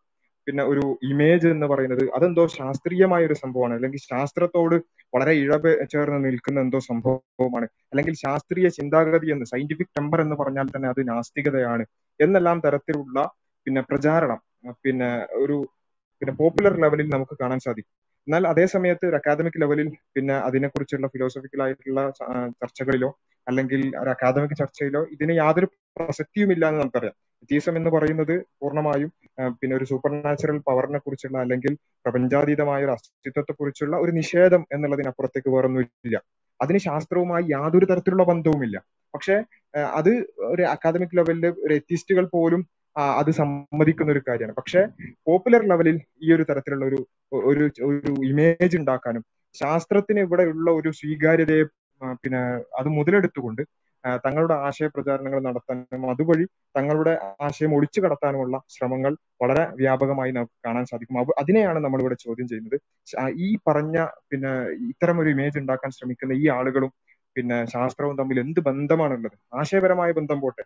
[0.50, 3.74] പിന്നെ ഒരു ഇമേജ് എന്ന് പറയുന്നത് അതെന്തോ ശാസ്ത്രീയമായ ഒരു സംഭവമാണ്.
[3.78, 4.74] അല്ലെങ്കിൽ ശാസ്ത്രത്തോട്
[5.12, 7.66] വളരെ ഇഴവ് ചേർന്ന് നിൽക്കുന്ന എന്തോ സംഭവമാണ്.
[7.92, 11.84] അല്ലെങ്കിൽ ശാസ്ത്രീയ ചിന്താഗതി എന്ന് സയന്റിഫിക് ടെമ്പർ എന്ന് പറഞ്ഞാൽ തന്നെ അത് നാസ്തികതയാണ്.
[12.20, 13.18] എന്നെല്ലാം തരത്തിലുള്ള
[13.66, 14.40] പിന്നെ പ്രചാരണം
[14.84, 15.10] പിന്നെ
[15.42, 15.58] ഒരു
[16.22, 17.94] പിന്നെ പോപ്പുലർ ലെവലിൽ നമുക്ക് കാണാൻ സാധിക്കും.
[18.26, 22.00] എന്നാൽ അതേ സമയത്ത് ഒരു അക്കാദമിക് ലെവലിൽ പിന്നെ അതിനെക്കുറിച്ചുള്ള ഫിലോസഫിക്കൽ ആയിട്ടുള്ള
[22.62, 23.10] ചർച്ചകളിലോ
[23.46, 27.16] അല്ലെങ്കിൽ ഒരു അക്കാദമിക് ചർച്ചയിലോ ഇതിന് യാതൊരു പ്രസക്തിയുമില്ല എന്ന് നമുക്കറിയാം.
[27.42, 29.10] എത്തീസം എന്ന് പറയുന്നത് പൂർണമായും
[29.60, 31.72] പിന്നെ ഒരു സൂപ്പർ നാച്ചുറൽ പവറിനെ കുറിച്ചുള്ള അല്ലെങ്കിൽ
[32.04, 36.18] പ്രപഞ്ചാതീതമായ ഒരു അസ്തിത്വത്തെ കുറിച്ചുള്ള ഒരു നിഷേധം എന്നുള്ളതിനപ്പുറത്തേക്ക് വേറൊന്നുമില്ല
[36.60, 38.76] അതിന് ശാസ്ത്രവുമായി യാതൊരു തരത്തിലുള്ള ബന്ധവുമില്ല.
[39.14, 39.36] പക്ഷെ
[39.94, 40.10] അത്
[40.50, 42.60] ഒരു അക്കാദമിക് ലെവലിൽ ഒരു എത്തിസ്റ്റുകൾ പോലും
[43.18, 44.56] അത് സമ്മതിക്കുന്ന ഒരു കാര്യമാണ്.
[44.56, 44.80] പക്ഷെ
[45.26, 46.98] പോപ്പുലർ ലെവലിൽ ഈ ഒരു തരത്തിലുള്ള ഒരു
[47.50, 49.22] ഒരു ഒരു ഇമേജ് ഉണ്ടാക്കാനും
[49.54, 51.64] ശാസ്ത്രത്തിന് ഇവിടെ ഉള്ള ഒരു സ്വീകാര്യതയെ
[52.22, 52.40] പിന്നെ
[52.78, 53.62] അത് മുതലെടുത്തുകൊണ്ട്
[54.24, 56.44] തങ്ങളുടെ ആശയ പ്രചാരണങ്ങൾ നടത്താനും അതുവഴി
[56.76, 57.12] തങ്ങളുടെ
[57.46, 61.18] ആശയം ഒളിച്ചു കടത്താനുമുള്ള ശ്രമങ്ങൾ വളരെ വ്യാപകമായി നമുക്ക് കാണാൻ സാധിക്കും.
[61.42, 62.76] അതിനെയാണ് നമ്മൾ ഇവിടെ ചോദ്യം ചെയ്യുന്നത്.
[63.46, 63.96] ഈ പറഞ്ഞ
[64.32, 64.52] പിന്നെ
[64.90, 66.92] ഇത്തരം ഒരു ഇമേജ് ഉണ്ടാക്കാൻ ശ്രമിക്കുന്ന ഈ ആളുകളും
[67.36, 69.36] പിന്നെ ശാസ്ത്രവും തമ്മിൽ എന്ത് ബന്ധമാണുള്ളത്?
[69.60, 70.64] ആശയപരമായ ബന്ധം പോട്ടെ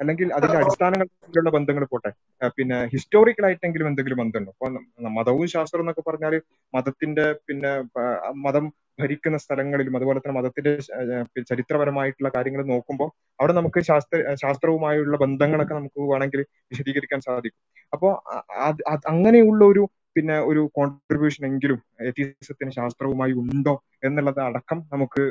[0.00, 2.10] അല്ലെങ്കിൽ അതിന്റെ അടിസ്ഥാനങ്ങളിലുള്ള ബന്ധങ്ങൾ പോട്ടെ
[2.56, 4.52] പിന്നെ ഹിസ്റ്റോറിക്കൽ ആയിട്ടെങ്കിലും എന്തെങ്കിലും ബന്ധമുണ്ടോ?
[4.54, 4.68] അപ്പൊ
[5.18, 6.34] മതവും ശാസ്ത്രവും എന്നൊക്കെ പറഞ്ഞാൽ
[6.74, 7.72] മതത്തിന്റെ പിന്നെ
[8.46, 8.64] മതം
[8.98, 10.72] ഭരിക്കുന്ന സ്ഥലങ്ങളിലും അതുപോലെ തന്നെ മതത്തിന്റെ
[11.50, 13.08] ചരിത്രപരമായിട്ടുള്ള കാര്യങ്ങൾ നോക്കുമ്പോൾ
[13.38, 16.40] അവിടെ നമുക്ക് ശാസ്ത്ര ശാസ്ത്രവുമായുള്ള ബന്ധങ്ങളൊക്കെ നമുക്ക് വേണമെങ്കിൽ
[16.72, 17.60] വിശദീകരിക്കാൻ സാധിക്കും.
[17.92, 18.12] അപ്പോൾ
[19.12, 19.84] അങ്ങനെയുള്ള ഒരു
[20.16, 25.22] പിന്നെ ഒരു കോൺട്രിബ്യൂഷൻ എങ്കിലും എത്തിസത്തിന് ശാസ്ത്രവുമായി ഉണ്ടോ എന്നുള്ളത് അടക്കം നമുക്ക്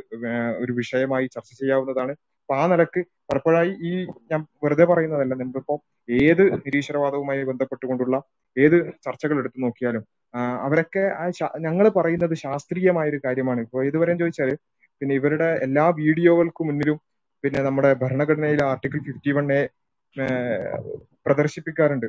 [0.64, 2.14] ഒരു വിഷയമായി ചർച്ച ചെയ്യാവുന്നതാണ്.
[2.52, 3.90] അപ്പൊ ആ നിലയ്ക്ക് പലപ്പോഴായി ഈ
[4.32, 5.76] ഞാൻ വെറുതെ പറയുന്നതല്ല നമ്മളിപ്പോ
[6.10, 8.16] ഏത് നിരീശ്വരവാദവുമായി ബന്ധപ്പെട്ടുകൊണ്ടുള്ള
[8.58, 10.04] ഏത് ചർച്ചകൾ എടുത്തു നോക്കിയാലും
[10.66, 11.26] അവരൊക്കെ ആ
[11.66, 13.62] ഞങ്ങൾ പറയുന്നത് ശാസ്ത്രീയമായ ഒരു കാര്യമാണ്.
[13.66, 14.52] ഇപ്പൊ ഇതുവരെ ചോദിച്ചാൽ
[15.02, 16.98] പിന്നെ ഇവരുടെ എല്ലാ വീഡിയോകൾക്ക് മുന്നിലും
[17.44, 19.62] പിന്നെ നമ്മുടെ ഭരണഘടനയിലെ article fifty one A
[21.26, 22.08] പ്രദർശിപ്പിക്കാറുണ്ട്.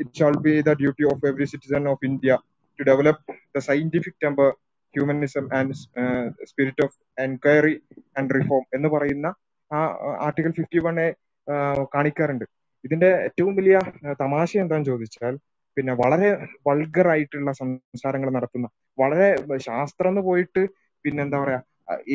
[0.00, 2.38] It shall be the duty of every citizen of India
[2.78, 3.24] to develop
[3.56, 4.50] the scientific temper
[4.94, 5.74] humanism and
[6.50, 6.96] spirit of
[7.28, 7.76] inquiry
[8.18, 9.28] and reform എന്ന് പറയുന്ന
[9.72, 9.80] ആ
[10.26, 11.08] ആർട്ടിക്കിൾ ഫിഫ്റ്റി എ
[11.94, 12.44] കാണിക്കാറുണ്ട്.
[12.84, 13.76] ഇതിന്റെ ഏറ്റവും വലിയ
[14.22, 15.34] തമാശ എന്താന്ന് ചോദിച്ചാൽ
[15.76, 16.30] പിന്നെ വളരെ
[16.66, 18.66] വൾഗർ ആയിട്ടുള്ള സംസാരങ്ങൾ നടത്തുന്ന
[18.98, 19.28] വളരെ
[19.68, 20.62] ശാസ്ത്രം എന്ന് പോയിട്ട്
[21.04, 21.60] പിന്നെന്താ പറയാ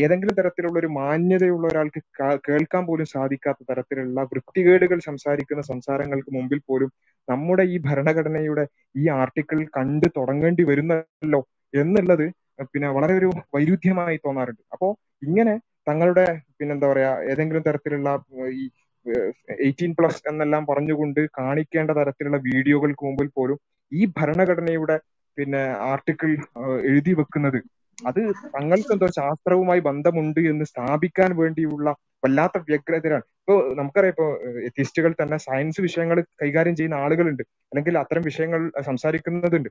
[0.03, 1.99] ഏതെങ്കിലും തരത്തിലുള്ള ഒരു മാന്യതയുള്ള ഒരാൾക്ക്
[2.47, 6.89] കേൾക്കാൻ പോലും സാധിക്കാത്ത തരത്തിലുള്ള വൃത്തികേടുകൾ സംസാരിക്കുന്ന സംസാരങ്ങൾക്ക് മുമ്പിൽ പോലും
[7.27, 8.63] നമ്മുടെ ഈ ഭരണഘടനയുടെ
[8.95, 11.41] ഈ ആർട്ടിക്കിൾ കണ്ടു തുടങ്ങേണ്ടി വരുന്നല്ലോ
[11.73, 12.25] എന്നുള്ളത്
[12.73, 14.63] പിന്നെ വളരെ ഒരു വൈരുദ്ധ്യമായി തോന്നാറുണ്ട്.
[14.73, 14.87] അപ്പോ
[15.23, 15.55] ഇങ്ങനെ
[15.87, 16.25] തങ്ങളുടെ
[16.59, 18.09] പിന്നെന്താ പറയാ ഏതെങ്കിലും തരത്തിലുള്ള
[18.61, 18.63] ഈ
[19.65, 23.57] എയ്റ്റീൻ പ്ലസ് എന്നെല്ലാം പറഞ്ഞുകൊണ്ട് കാണിക്കേണ്ട തരത്തിലുള്ള വീഡിയോകൾക്ക് മുമ്പിൽ പോലും
[23.91, 24.97] ഈ ഭരണഘടനയുടെ
[25.37, 26.29] പിന്നെ ആർട്ടിക്കിൾ
[26.91, 27.59] എഴുതി വെക്കുന്നത്.
[27.97, 28.19] അത്
[28.55, 31.87] തങ്ങൾക്ക് എന്തോ ശാസ്ത്രവുമായി ബന്ധമുണ്ട് എന്ന് സ്ഥാപിക്കാൻ വേണ്ടിയുള്ള
[32.23, 34.25] വല്ലാത്ത വ്യഗ്രതരാണ് ഇപ്പൊ നമുക്കറിയാം ഇപ്പൊ
[34.65, 37.43] എത്തിസ്റ്റുകൾ തന്നെ സയൻസ് വിഷയങ്ങൾ കൈകാര്യം ചെയ്യുന്ന ആളുകളുണ്ട്.
[37.71, 39.69] അല്ലെങ്കിൽ അത്തരം വിഷയങ്ങൾ സംസാരിക്കുന്നതുണ്ട്.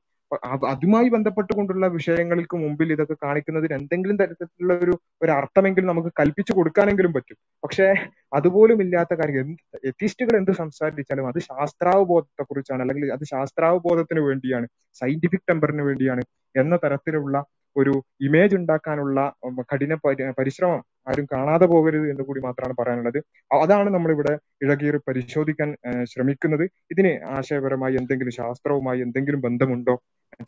[0.70, 7.36] അതുമായി ബന്ധപ്പെട്ടുകൊണ്ടുള്ള വിഷയങ്ങൾക്ക് മുമ്പിൽ ഇതൊക്കെ കാണിക്കുന്നതിന് എന്തെങ്കിലും തരത്തിലുള്ള ഒരു ഒരു അർത്ഥമെങ്കിലും നമുക്ക് കൽപ്പിച്ചു കൊടുക്കാനെങ്കിലും പറ്റും.
[7.64, 7.88] പക്ഷേ
[8.36, 9.50] അതുപോലും ഇല്ലാത്ത കാര്യം
[9.84, 14.68] എത്തിസ്റ്റുകൾ എന്ത് സംസാരിച്ചാലും അത് ശാസ്ത്രാവബോധത്തെ കുറിച്ചാണ് അല്ലെങ്കിൽ അത് ശാസ്ത്രാവബോധത്തിന് വേണ്ടിയാണ്
[15.00, 16.24] സയന്റിഫിക് ടെമ്പറിന് വേണ്ടിയാണ്
[16.54, 17.36] എന്ന തരത്തിലുള്ള
[17.76, 19.18] ഒരു ഇമേജ് ഉണ്ടാക്കാനുള്ള
[19.72, 19.94] കഠിന
[20.38, 23.18] പരിശ്രമം ആരും കാണാതെ പോകരുത് എന്ന് കൂടി മാത്രമാണ് പറയാനുള്ളത്.
[23.62, 25.70] അതാണ് നമ്മളിവിടെ ഇഴകീറി പരിശോധിക്കാൻ
[26.12, 26.64] ശ്രമിക്കുന്നത്.
[26.90, 29.96] ഇതിന് ആശയപരമായി എന്തെങ്കിലും ശാസ്ത്രവുമായി എന്തെങ്കിലും ബന്ധമുണ്ടോ?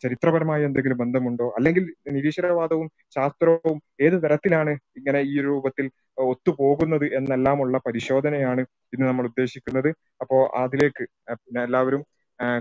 [0.03, 1.53] ചരിത്രപരമായ എന്തെങ്കിലും ബന്ധമുണ്ടോ?
[1.57, 5.85] അല്ലെങ്കിൽ നിരീശ്വരവാദവും ശാസ്ത്രവും ഏത് തരത്തിലാണ് ഇങ്ങനെ ഈ രൂപത്തിൽ
[6.31, 8.61] ഒത്തുപോകുന്നത് എന്നെല്ലാമുള്ള പരിശോധനയാണ്
[8.93, 9.89] ഇന്ന് നമ്മൾ ഉദ്ദേശിക്കുന്നത്.
[10.21, 12.01] അപ്പോ അതിലേക്ക് പിന്നെ എല്ലാവരും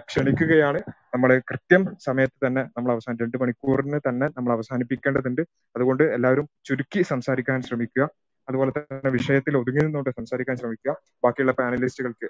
[0.08, 0.78] ക്ഷണിക്കുകയാണ്.
[1.14, 5.42] നമ്മൾ കൃത്യം സമയത്ത് തന്നെ നമ്മൾ അവസാനം രണ്ട് മണിക്കൂറിന് തന്നെ നമ്മൾ അവസാനിപ്പിക്കേണ്ടതുണ്ട്.
[5.76, 8.08] അതുകൊണ്ട് എല്ലാവരും ചുരുക്കി സംസാരിക്കാൻ ശ്രമിക്കുക.
[8.48, 10.92] അതുപോലെ തന്നെ വിഷയത്തിൽ ഒതുങ്ങി നിന്നുകൊണ്ട് സംസാരിക്കാൻ ശ്രമിക്കുക.
[11.24, 12.28] ബാക്കിയുള്ള പാനലിസ്റ്റുകൾക്ക്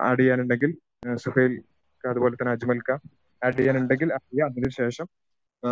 [0.00, 0.70] ആഡ് ചെയ്യാനുണ്ടെങ്കിൽ
[1.14, 1.62] സുഹൈൽ
[2.08, 2.90] അതുപോലെ തന്നെ അജ്മൽക്ക
[3.44, 4.08] ആഡ് ചെയ്യാനുണ്ടെങ്കിൽ
[4.44, 5.06] അതിനുശേഷം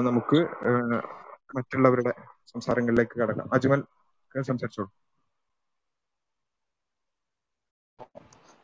[0.08, 0.40] നമുക്ക്
[1.56, 2.12] മറ്റുള്ളവരുടെ
[2.52, 3.54] സംസാരങ്ങളിലേക്ക് കടക്കാം.
[3.54, 3.80] അജ്മൽ
[4.46, 4.90] സംസാരിച്ചോളൂ.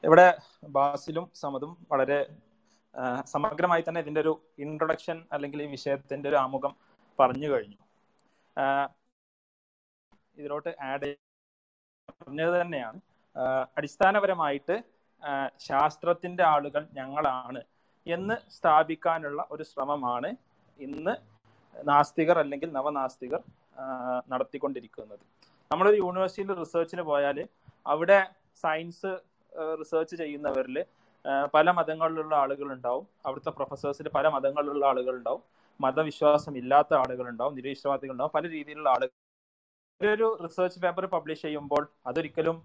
[0.07, 0.27] ഇവിടെ
[0.77, 2.19] ബാസിലും സമതും വളരെ
[3.35, 4.33] സമഗ്രമായി തന്നെ ഇതിന്റെ ഒരു
[4.65, 6.73] ഇൻട്രൊഡക്ഷൻ അല്ലെങ്കിൽ ഈ വിഷയത്തിന്റെ ഒരു ആമുഖം
[7.19, 7.79] പറഞ്ഞു കഴിഞ്ഞു.
[10.37, 11.11] ഇതിലോട്ട് ആഡ്
[12.13, 12.99] പറഞ്ഞത് തന്നെയാണ്.
[13.79, 14.77] അടിസ്ഥാനപരമായിട്ട്
[15.69, 17.61] ശാസ്ത്രത്തിന്റെ ആളുകൾ ഞങ്ങളാണ്
[18.07, 20.31] എന്ന് സ്ഥാപിക്കാനുള്ള ഒരു ശ്രമമാണ്
[20.79, 21.15] ഇന്ന്
[21.75, 23.41] നാസ്തികർ അല്ലെങ്കിൽ നവനാസ്തികർ
[24.33, 25.25] നടത്തിക്കൊണ്ടിരിക്കുന്നത്.
[25.71, 27.39] നമ്മളൊരു യൂണിവേഴ്സിറ്റിയിൽ റിസർച്ചിന് പോയാൽ
[27.93, 28.19] അവിടെ
[28.65, 29.13] സയൻസ്
[29.81, 30.77] റിസർച്ച് ചെയ്യുന്നവരിൽ
[31.55, 35.43] പല മതങ്ങളിലുള്ള ആളുകൾ ഉണ്ടാവും അവിടുത്തെ പ്രൊഫസേഴ്സിൽ പല മതങ്ങളിലുള്ള ആളുകൾ ഉണ്ടാവും
[35.81, 37.01] മതവിശ്വാസം ഇല്ലാത്ത
[37.59, 39.15] നിരീശ്വരവാദികൾ ഉണ്ടാവും പല രീതിയിലുള്ള ആളുകൾ
[40.01, 42.57] ഒരു റിസർച്ച് പേപ്പർ പബ്ലിഷ് ചെയ്യുമ്പോൾ അതൊരിക്കലും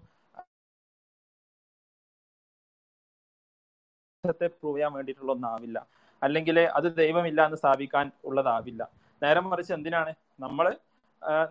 [4.24, 5.78] പ്രൂവ് ചെയ്യാൻ വേണ്ടിയിട്ടുള്ള ഒന്നാവില്ല.
[6.22, 8.82] അല്ലെങ്കിൽ അത് ദൈവമില്ല എന്ന് സ്ഥാപിക്കാൻ ഉള്ളതാവില്ല.
[9.22, 10.12] നേരം മറിച്ച് എന്തിനാണ്?
[10.40, 10.66] നമ്മൾ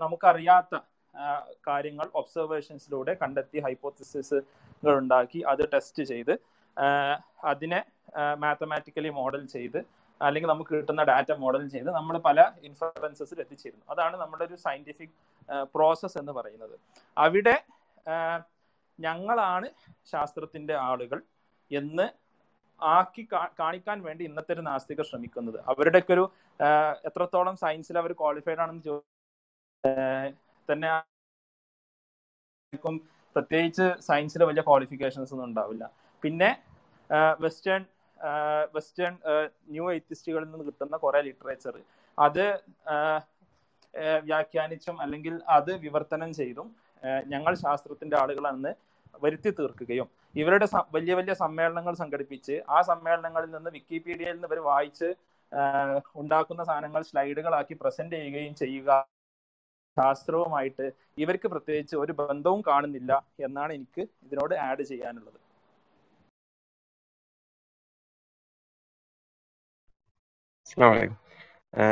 [0.02, 0.76] നമുക്കറിയാത്ത
[1.68, 6.34] കാര്യങ്ങൾ ഒബ്സർവേഷൻസിലൂടെ കണ്ടെത്തി ഹൈപ്പോത്തിസിസുകൾ ഉണ്ടാക്കി അത് ടെസ്റ്റ് ചെയ്ത്
[7.52, 7.80] അതിനെ
[8.44, 9.80] മാത്തമാറ്റിക്കലി മോഡൽ ചെയ്ത്
[10.22, 13.86] അല്ലെങ്കിൽ നമുക്ക് കിട്ടുന്ന ഡാറ്റ മോഡൽ ചെയ്ത് നമ്മൾ പല ഇൻഫറൻസസിൽ എത്തിച്ചേരുന്നു.
[13.94, 15.16] അതാണ് നമ്മുടെ ഒരു സയന്റിഫിക്
[15.76, 16.76] പ്രോസസ്സ് എന്ന് പറയുന്നത്.
[17.18, 17.56] അവിടെ
[19.00, 19.68] ഞങ്ങളാണ്
[20.12, 21.20] ശാസ്ത്രത്തിന്റെ ആളുകൾ
[21.72, 22.06] എന്ന്
[22.82, 23.24] ആക്കി
[23.60, 25.58] കാണിക്കാൻ വേണ്ടി ഇന്നത്തെ ഒരു നാസ്തികർ ശ്രമിക്കുന്നത്.
[25.72, 26.26] അവരുടെയൊക്കെ ഒരു
[27.10, 28.84] എത്രത്തോളം സയൻസിൽ അവർ ക്വാളിഫൈഡ് ആണെന്ന്
[30.72, 30.92] തന്നെ
[33.36, 35.84] പ്രത്യേകിച്ച് സയൻസിൽ വലിയ ക്വാളിഫിക്കേഷൻസ് ഒന്നും ഉണ്ടാവില്ല.
[36.24, 36.50] പിന്നെ
[37.44, 37.82] വെസ്റ്റേൺ
[38.76, 39.14] വെസ്റ്റേൺ
[39.74, 41.76] ന്യൂ എത്തിസ്റ്റുകളിൽ നിന്ന് കിട്ടുന്ന കുറെ ലിറ്ററേച്ചർ
[42.18, 42.46] അത്
[44.24, 46.68] വ്യാഖ്യാനിച്ചും അല്ലെങ്കിൽ അത് വിവർത്തനം ചെയ്തും
[47.34, 48.72] ഞങ്ങൾ ശാസ്ത്രത്തിന്റെ ആളുകളാണെന്ന്
[49.22, 55.10] വരുത്തി തീർക്കുകയും ഇവരുടെ വലിയ വലിയ സമ്മേളനങ്ങൾ സംഘടിപ്പിച്ച് ആ സമ്മേളനങ്ങളിൽ നിന്ന് വിക്കിപീഡിയയിൽ നിന്ന് ഇവർ വായിച്ച്
[56.22, 58.92] ഉണ്ടാക്കുന്ന സാധനങ്ങൾ സ്ലൈഡുകളാക്കി പ്രസന്റ് ചെയ്യുകയും ചെയ്യുക
[59.98, 60.86] ശാസ്ത്രവുമായിട്ട്
[61.24, 63.12] ഇവർക്ക് പ്രത്യേകിച്ച് ഒരു ബന്ധവും കാണുന്നില്ല
[63.48, 65.40] എന്നാണ് എനിക്ക് ഇതിനോട് ആഡ് ചെയ്യാനുള്ളത്.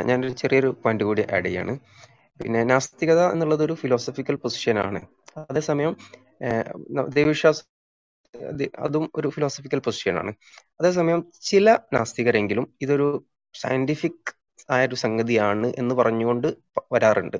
[0.08, 1.74] ഞാനൊരു ചെറിയൊരു പോയിന്റ് കൂടി ആഡ് ചെയ്യാണ്.
[2.39, 5.00] പിന്നെ നാസ്തികത എന്നുള്ളത് ഒരു ഫിലോസഫിക്കൽ പൊസിഷൻ ആണ്.
[5.50, 5.94] അതേസമയം
[7.18, 7.65] ദൈവവിശ്വാസം
[8.86, 10.32] അതും ഒരു ഫിലോസഫിക്കൽ പൊസിഷൻ ആണ്.
[10.79, 13.08] അതേസമയം ചില നാസ്തികരെങ്കിലും ഇതൊരു
[13.56, 14.32] സയന്റിഫിക്
[14.75, 16.48] ആയ ഒരു സംഗതിയാണ് എന്ന് പറഞ്ഞുകൊണ്ട്
[16.94, 17.38] വരാറുണ്ട്.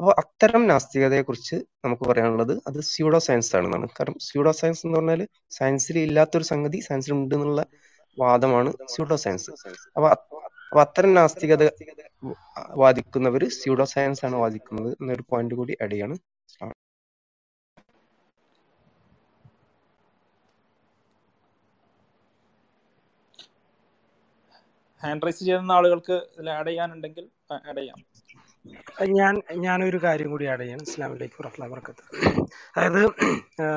[0.00, 3.86] അപ്പോൾ അത്തരം നാസ്തികതയെ കുറിച്ച് നമുക്ക് പറയാനുള്ളത് അത് സ്യൂഡോ സയൻസ് ആണെന്നാണ്.
[3.96, 5.22] കാരണം സ്യൂഡോ സയൻസ് എന്ന് പറഞ്ഞാൽ
[5.58, 7.62] സയൻസിൽ ഇല്ലാത്തൊരു സംഗതി സയൻസിൽ ഉണ്ട് എന്നുള്ള
[8.18, 9.50] വാദമാണ് സ്യൂഡോ സയൻസ്
[9.96, 10.08] അപ്പൊ
[10.70, 11.62] അപ്പൊ അത്തരം നാസ്തികത
[12.82, 16.16] വാദിക്കുന്നവർ സ്യൂഡോ സയൻസ് ആണ് വാദിക്കുന്നത് എന്നൊരു പോയിന്റ് കൂടി ആഡ് ചെയ്യാണ്.
[25.02, 27.24] ഹാൻഡ് റൈസ് ചെയ്യുന്ന ആളുകൾക്ക് ഇതിൽ ആഡ് ചെയ്യാനുണ്ടെങ്കിൽ
[27.68, 28.00] ആഡ് ചെയ്യാം.
[29.14, 32.02] ഞാൻ ഞാനൊരു കാര്യം കൂടി ആഡ് ചെയ്യാൻ ഇസ്ലാമിലേക്ക് വറഹ്മത്തുള്ളാഹി വബറകാത്ത്
[32.76, 33.02] അതായത്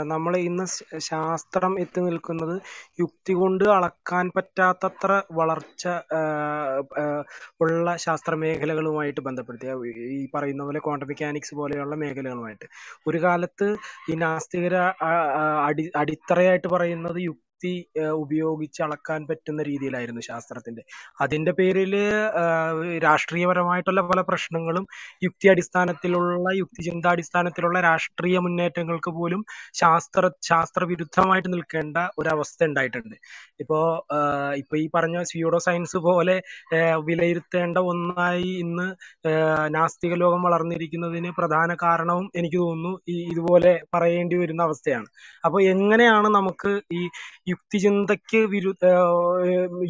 [0.03, 0.65] നമ്മൾ ഇന്ന്
[1.01, 2.55] ശാസ്ത്രം എത്തി നിൽക്കുന്നത്
[2.99, 5.83] യുക്തി കൊണ്ട് അളക്കാൻ പറ്റാത്തത്ര വളർച്ച
[7.61, 9.67] ഉള്ള ശാസ്ത്ര മേഖലകളുമായിട്ട് ബന്ധപ്പെടുത്തി.
[10.17, 12.67] ഈ പറയുന്ന പോലെ ക്വാണ്ടം മെക്കാനിക്സ് പോലെയുള്ള മേഖലകളുമായിട്ട്.
[13.07, 13.67] ഒരു കാലത്ത്
[14.11, 14.75] ഈ നാസ്തികര
[15.67, 17.19] അടി അടിത്തറയായിട്ട് പറയുന്നത്
[17.63, 17.73] യുക്തി
[18.23, 20.83] ഉപയോഗിച്ച് അളക്കാൻ പറ്റുന്ന രീതിയിലായിരുന്നു ശാസ്ത്രത്തിന്റെ
[21.23, 21.93] അതിന്റെ പേരിൽ
[23.05, 24.85] രാഷ്ട്രീയപരമായിട്ടുള്ള പല പ്രശ്നങ്ങളും
[25.23, 29.41] യുക്തി അടിസ്ഥാനത്തിലുള്ള യുക്തിചിന്താടിസ്ഥാനത്തിലുള്ള രാഷ്ട്രീയ മുന്നേറ്റങ്ങൾക്ക് പോലും
[29.81, 33.15] ശാസ്ത്ര ശാസ്ത്രവിരുദ്ധമായിട്ട് നിൽക്കേണ്ട ഒരവസ്ഥ ഉണ്ടായിട്ടുണ്ട്.
[33.63, 33.79] ഇപ്പോ
[34.61, 36.35] ഇപ്പൊ ഈ പറഞ്ഞ സ്യൂഡോ സയൻസ് പോലെ
[37.09, 38.87] വിലയിരുത്തേണ്ട ഒന്നായി ഇന്ന്
[39.75, 45.07] നാസ്തിക ലോകം വളർന്നിരിക്കുന്നതിന് പ്രധാന കാരണവും എനിക്ക് തോന്നുന്നു ഈ ഇതുപോലെ പറയേണ്ടി വരുന്ന അവസ്ഥയാണ്.
[45.43, 47.01] അപ്പൊ എങ്ങനെയാണ് നമുക്ക് ഈ
[47.53, 48.71] യുക്തിചിന്തയ്ക്ക് വിരു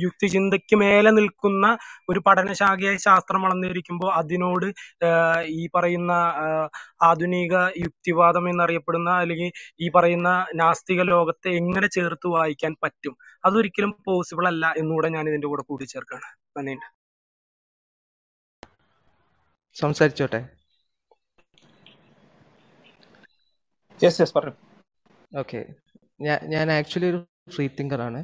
[0.03, 1.65] യുക്തിചിന്തയ്ക്ക് മേലെ നിൽക്കുന്ന
[2.09, 4.67] ഒരു പഠനശാഖയായി ശാസ്ത്രം വളർന്നിരിക്കുമ്പോൾ അതിനോട്
[5.55, 6.13] ഈ പറയുന്ന
[7.03, 7.53] ആധുനിക
[7.85, 9.49] യുക്തിവാദം എന്നറിയപ്പെടുന്ന അല്ലെങ്കിൽ
[9.79, 15.63] ഈ പറയുന്ന നാസ്തിക ലോകത്തെ എങ്ങനെ ചേർത്ത് വായിക്കാൻ പറ്റും അതൊരിക്കലും പോസിബിൾ അല്ല എന്നുകൂടെ ഞാൻ ഇതിന്റെ കൂടെ
[15.63, 16.27] കൂട്ടിച്ചേർക്കാണ്.
[16.57, 16.87] നന്ദിയുണ്ട്
[19.75, 20.41] സംസാരിച്ചോട്ടെ.
[24.01, 24.53] യെസ് യെസ് പറയൂ
[25.31, 25.59] ഓക്കെ
[26.19, 28.19] ഞാൻ ഞാൻ ആക്ച്വലി ഒരു ഫ്രീ തിങ്കർ ആണ്.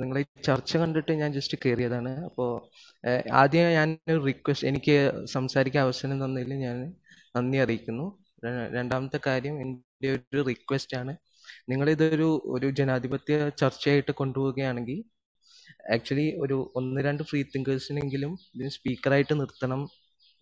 [0.00, 2.50] നിങ്ങൾ ഈ ചർച്ച കണ്ടിട്ട് ഞാൻ ജസ്റ്റ് കയറിയതാണ് അപ്പോൾ
[3.42, 3.88] ആദ്യം ഞാൻ
[4.26, 4.96] റിക്വസ്റ്റ് എനിക്ക്
[5.34, 6.78] സംസാരിക്കാൻ അവസരം തന്നതിൽ ഞാൻ
[7.36, 8.06] നന്ദി അറിയിക്കുന്നു.
[8.76, 11.12] രണ്ടാമത്തെ കാര്യം എന്റെ ഒരു റിക്വസ്റ്റ് ആണ്.
[11.70, 14.98] നിങ്ങളിതൊരു ഒരു ജനാധിപത്യ ചർച്ചയായിട്ട് കൊണ്ടുപോവുകയാണെങ്കിൽ
[15.94, 19.82] ആക്ച്വലി ഒരു ഒന്ന് രണ്ട് ഫ്രീ തിങ്കേഴ്സിനെങ്കിലും ഇതിന് സ്പീക്കറായിട്ട് നിർത്തണം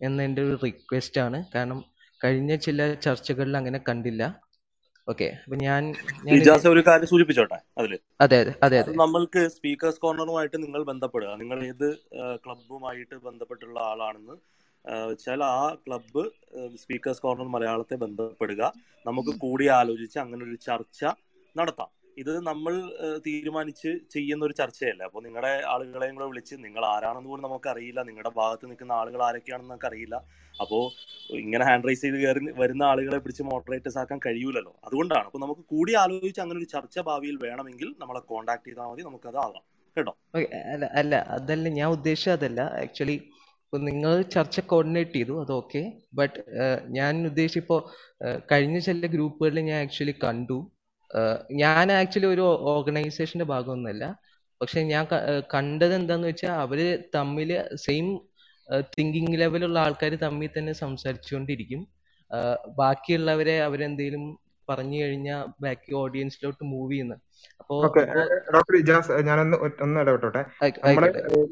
[0.01, 1.37] എന്ന എന്റെ ഒരു റിക്വസ്റ്റ് ആണ്.
[1.55, 1.79] കാരണം
[2.23, 4.23] കഴിഞ്ഞ ചില ചർച്ചകളിൽ അങ്ങനെ കണ്ടില്ല.
[5.07, 5.27] ഓക്കെ.
[5.43, 5.83] അപ്പൊ ഞാൻ
[6.37, 7.93] ഇജാസ് ഒരു കാര്യം സൂചിപ്പിച്ചോട്ടെ അതിൽ.
[8.23, 11.31] അതെ അതെ അതെ അതെ നമ്മൾക്ക് സ്പീക്കേഴ്സ് കോർണറുമായിട്ട് നിങ്ങൾ ബന്ധപ്പെടുക.
[11.41, 11.87] നിങ്ങൾ ഏത്
[12.43, 14.35] ക്ലബുമായിട്ട് ബന്ധപ്പെട്ടുള്ള ആളാണെന്ന്
[15.09, 16.23] വെച്ചാൽ ആ ക്ലബ്ബ്
[16.83, 18.61] സ്പീക്കേഴ്സ് കോർണർ മലയാളത്തെ ബന്ധപ്പെടുക.
[19.05, 21.01] നമുക്ക് കൂടി ആലോചിച്ച് അങ്ങനെ ഒരു ചർച്ച
[21.55, 21.89] നടത്താം.
[22.17, 22.73] ഇത് നമ്മൾ
[23.25, 25.01] തീരുമാനിച്ച് ചെയ്യുന്ന ഒരു ചർച്ചയല്ല?
[25.09, 29.71] അപ്പോൾ നിങ്ങളുടെ ആളുകളെയും കൂടെ വിളിച്ച് നിങ്ങൾ ആരാണെന്ന് പോലും നമുക്ക് അറിയില്ല നിങ്ങളുടെ ഭാഗത്ത് നിൽക്കുന്ന ആളുകൾ ആരൊക്കെയാണെന്ന്
[29.71, 30.15] നമുക്ക് അറിയില്ല.
[30.63, 30.83] അപ്പോൾ
[31.43, 34.73] ഇങ്ങനെ ഹാൻഡ് റൈസ് ചെയ്ത് കയറി വരുന്ന ആളുകളെ പിടിച്ച് മോഡറേറ്റേഴ്സ് ആക്കാൻ കഴിയൂലല്ലോ.
[34.87, 35.25] അതുകൊണ്ടാണ്.
[35.29, 39.63] അപ്പോൾ നമുക്ക് കൂടി ആലോചിച്ച് അങ്ങനെ ഒരു ചർച്ച ഭാവിയിൽ വേണമെങ്കിൽ നമ്മളെ കോൺടാക്ട് ചെയ്താൽ മതി നമുക്കത് ആവാം.
[39.97, 40.13] കേട്ടോ?
[40.73, 42.61] അല്ല അല്ല അതല്ല ഞാൻ ഉദ്ദേശിച്ചത് അതല്ല.
[42.83, 43.17] ആക്ച്വലി
[43.65, 45.81] ഇപ്പൊ നിങ്ങൾ ചർച്ച കോർഡിനേറ്റ് ചെയ്തു അത് ഓക്കെ
[46.19, 46.39] ബട്ട്
[46.97, 47.79] ഞാൻ ഉദ്ദേശിച്ചപ്പോൾ
[48.51, 50.57] കഴിഞ്ഞ ചില ഗ്രൂപ്പുകളിൽ ഞാൻ ആക്ച്വലി കണ്ടു.
[51.61, 52.43] ഞാൻ ആക്ച്വലി ഒരു
[52.73, 54.03] ഓർഗനൈസേഷന്റെ ഭാഗമൊന്നുമല്ല.
[54.61, 55.03] പക്ഷെ ഞാൻ
[55.53, 56.79] കണ്ടത് എന്താന്ന് വെച്ചാൽ അവർ
[57.15, 57.49] തമ്മിൽ
[57.85, 58.07] സെയിം
[58.97, 61.81] തിങ്കിങ് ലെവലുള്ള ആൾക്കാർ തമ്മിൽ തന്നെ സംസാരിച്ചുകൊണ്ടിരിക്കും.
[62.81, 64.23] ബാക്കിയുള്ളവരെ അവരെന്തേലും
[64.67, 67.15] പറഞ്ഞു കഴിഞ്ഞാൽ ബാക്കി ഓഡിയൻസിലോട്ട് മൂവ് ചെയ്യുന്ന.
[67.61, 67.75] അപ്പോ
[68.55, 70.41] ഡോക്ടർ ഇജാസ് ഞാനൊന്ന് ഒന്ന് ഇടപെട്ടോട്ടെ.
[70.85, 71.05] നമ്മൾ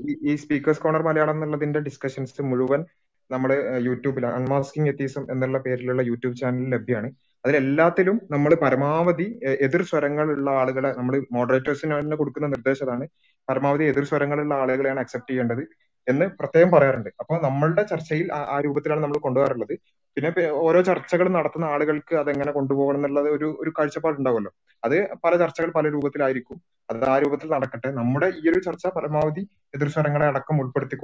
[0.10, 2.82] ഈ ഈ സ്പീക്കേഴ്സ് കോർണർ മലയാളം എന്നുള്ളതിന്റെ ഡിസ്കഷൻസ് മുഴുവൻ
[3.30, 3.52] നമ്മൾ
[3.88, 7.10] യൂട്യൂബിൽ അൺമാസ്കിംഗ് എത്തീസം എന്നുള്ള പേരിലുള്ള യൂട്യൂബ് ചാനലിൽ ലഭ്യമാണ്
[7.46, 9.28] അതിലെല്ലാത്തിലും നമ്മൾ പരമാവധി
[9.66, 13.06] എതിർ സ്വരങ്ങളുള്ള ആളുകളെ നമ്മൾ മോഡറേറ്റേഴ്സിന് തന്നെ കൊടുക്കുന്ന നിർദ്ദേശമാണ്
[13.48, 15.64] പരമാവധി എതിർ സ്വരങ്ങളുള്ള ആളുകളെയാണ് അക്സെപ്റ്റ് ചെയ്യേണ്ടത്
[16.08, 17.10] എന്ന് പ്രത്യേകം പറയാറുണ്ട്.
[17.22, 19.74] അപ്പൊ നമ്മളുടെ ചർച്ചയിൽ ആ രൂപത്തിലാണ് നമ്മൾ കൊണ്ടുപോകാറുള്ളത്.
[20.18, 24.52] പിന്നെ ഓരോ ചർച്ചകൾ നടത്തുന്ന ആളുകൾക്ക് അതെങ്ങനെ കൊണ്ടുപോകണം എന്നുള്ളത് ഒരു ഒരു കാഴ്ചപ്പാട് ഉണ്ടാവുമല്ലോ
[24.84, 24.96] അത്
[25.26, 26.58] പല ചർച്ചകൾ പല രൂപത്തിലായിരിക്കും.
[26.90, 27.92] അത് ആ രൂപത്തിൽ നടക്കട്ടെ.
[27.92, 29.44] നമ്മുടെ ഈ ഒരു ചർച്ച പരമാവധി
[29.76, 30.98] എതിർസ്വരങ്ങളെ അടക്കം ഉൾപ്പെടുത്തി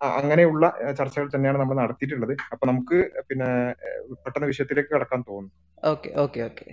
[0.00, 0.64] അങ്ങനെയുള്ള
[0.98, 2.36] ചർച്ചകൾ തന്നെയാണ് നമ്മൾ നടത്തിയിട്ടുള്ളത്.
[2.52, 3.50] അപ്പൊ നമുക്ക് പിന്നെ
[4.24, 5.52] പെട്ടെന്ന് വിഷയത്തിലേക്ക് കടക്കാൻ തോന്നുന്നു.
[5.82, 6.66] Okay okay okay.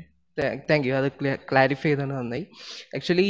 [0.69, 1.08] Thank you അത്
[1.49, 2.45] ക്ലാരിഫൈ ചെയ്തത് നന്നായി.
[2.95, 3.28] ആക്ച്വലി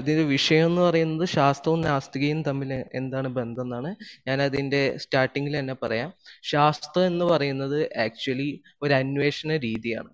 [0.00, 3.90] ഇതിന്റെ വിഷയം എന്ന് പറയുന്നത് ശാസ്ത്രവും നാസ്തികയും തമ്മിൽ എന്താണ് ബന്ധം എന്നാണ്
[4.28, 6.10] ഞാൻ അതിന്റെ സ്റ്റാർട്ടിങ്ങിൽ തന്നെ പറയാം.
[6.52, 8.50] ശാസ്ത്രം എന്ന് പറയുന്നത് ആക്ച്വലി
[8.82, 10.10] ഒരു അന്വേഷണ രീതിയാണ്.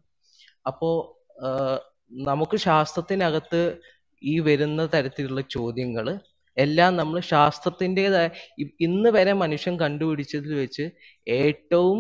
[0.67, 0.95] അപ്പോൾ
[2.29, 3.63] നമുക്ക് ശാസ്ത്രത്തിനകത്ത്
[4.23, 6.07] ഈ വരുന്ന തരത്തിലുള്ള ചോദ്യങ്ങൾ
[6.57, 8.27] എല്ലാം നമ്മൾ ശാസ്ത്രത്തിന്റെതായ
[8.87, 10.85] ഇന്ന് വരെ മനുഷ്യൻ കണ്ടുപിടിച്ചതിൽ വെച്ച്
[11.41, 11.99] ഏറ്റവും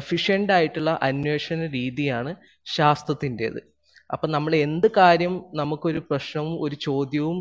[0.00, 2.30] എഫിഷ്യന്റ് ആയിട്ടുള്ള അന്വേഷണ രീതിയാണ്
[2.76, 3.60] ശാസ്ത്രത്തിന്റെത്.
[4.10, 7.38] അപ്പം നമ്മൾ എന്ത് കാര്യം നമുക്കൊരു പ്രശ്നവും ഒരു ചോദ്യവും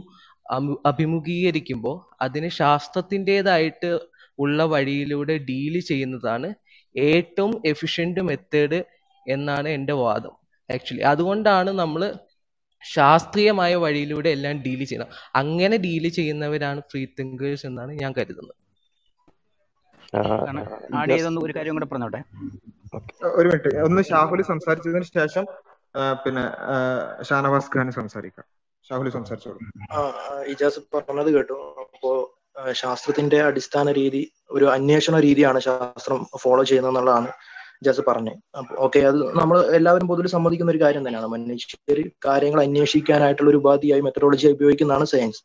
[0.86, 3.92] അഭിമുഖീകരിക്കുമ്പോൾ അതിന് ശാസ്ത്രത്തിന്റെതായിട്ട്
[4.40, 6.50] ഉള്ള വഴിയിലൂടെ ഡീൽ ചെയ്യുന്നതാണ്
[6.96, 8.80] ഏറ്റവും എഫിഷ്യന്റ് മെത്തേഡ്
[9.26, 10.34] എന്നാണ് എന്റെ വാദം
[10.70, 12.04] ആക്ച്വലി അതുകൊണ്ടാണ് നമ്മൾ
[12.84, 15.10] ശാസ്ത്രീയമായ വഴിയിലൂടെ എല്ലാം ഡീൽ ചെയ്യണം
[15.42, 18.58] അങ്ങനെ ഡീൽ ചെയ്യുന്നവരാണ് ഫ്രീ തിങ്കേഴ്സ് എന്നാണ് ഞാൻ കരുതുന്നത്.
[20.16, 22.24] ആഡ് ചെയ്തൊന്ന് ഒരു കാര്യം കൂടെ പറഞ്ഞോട്ടെ?
[23.26, 23.78] ഒരു മിനിറ്റ്.
[23.78, 25.46] ഒന്ന് ഷാഹുലി സംസാരിച്ചതിന് ശേഷം
[26.26, 26.46] പിന്നെ
[27.24, 28.46] ഷാനവാസ് ഖാൻ സംസാരിക്കാം.
[28.90, 29.60] ഷാഹുലി സംസാരിച്ചോളൂ.
[30.44, 31.54] ഇജാസ് പറഞ്ഞത് കേട്ടു.
[31.96, 32.40] അപ്പോ
[32.72, 37.28] ശാസ്ത്രത്തിന്റെ അടിസ്ഥാന രീതി ഒരു അന്വേഷണ രീതിയാണ് ശാസ്ത്രം ഫോളോ ചെയ്യുന്നത് എന്നുള്ളതാണ്
[37.86, 38.38] പറഞ്ഞു പറഞ്ഞത്.
[38.58, 41.28] അപ്പൊ ഓക്കെ അത് നമ്മൾ എല്ലാവരും പൊതുവെ സമ്മതിക്കുന്ന ഒരു കാര്യം തന്നെയാണ്.
[41.28, 45.42] മനുഷ്യർ കാര്യങ്ങൾ അന്വേഷിക്കാനായിട്ടുള്ള ഒരു ഉപാധിയായി മെത്തഡോളജി ഉപയോഗിക്കുന്നതാണ് സയൻസ്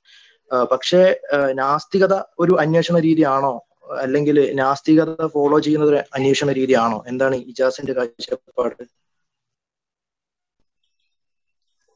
[0.73, 1.21] പക്ഷേ
[1.53, 7.05] നാസ്തികത ഒരു അന്വേഷണ രീതിയാണോ അല്ലെങ്കിൽ നാസ്തികത ഫോളോ ചെയ്യുന്നത് ഒരു അന്വേഷണ രീതിയാണോ?
[7.07, 8.83] എന്താണ് ഇജാസിന്റെ കാഴ്ചപ്പാട്?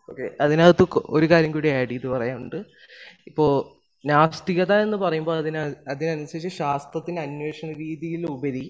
[0.08, 2.58] ഓക്കെ അതിനകത്ത് ഒരു കാര്യം കൂടി ആഡ് ചെയ്ത് പറയാനുണ്ട്.
[3.26, 3.46] ഇപ്പോ
[4.04, 8.64] നാസ്തികത എന്ന് പറയുമ്പോൾ അതിന അതിനനുസരിച്ച് ശാസ്ത്രത്തിന് അന്വേഷണ രീതിയിൽ ഉപരി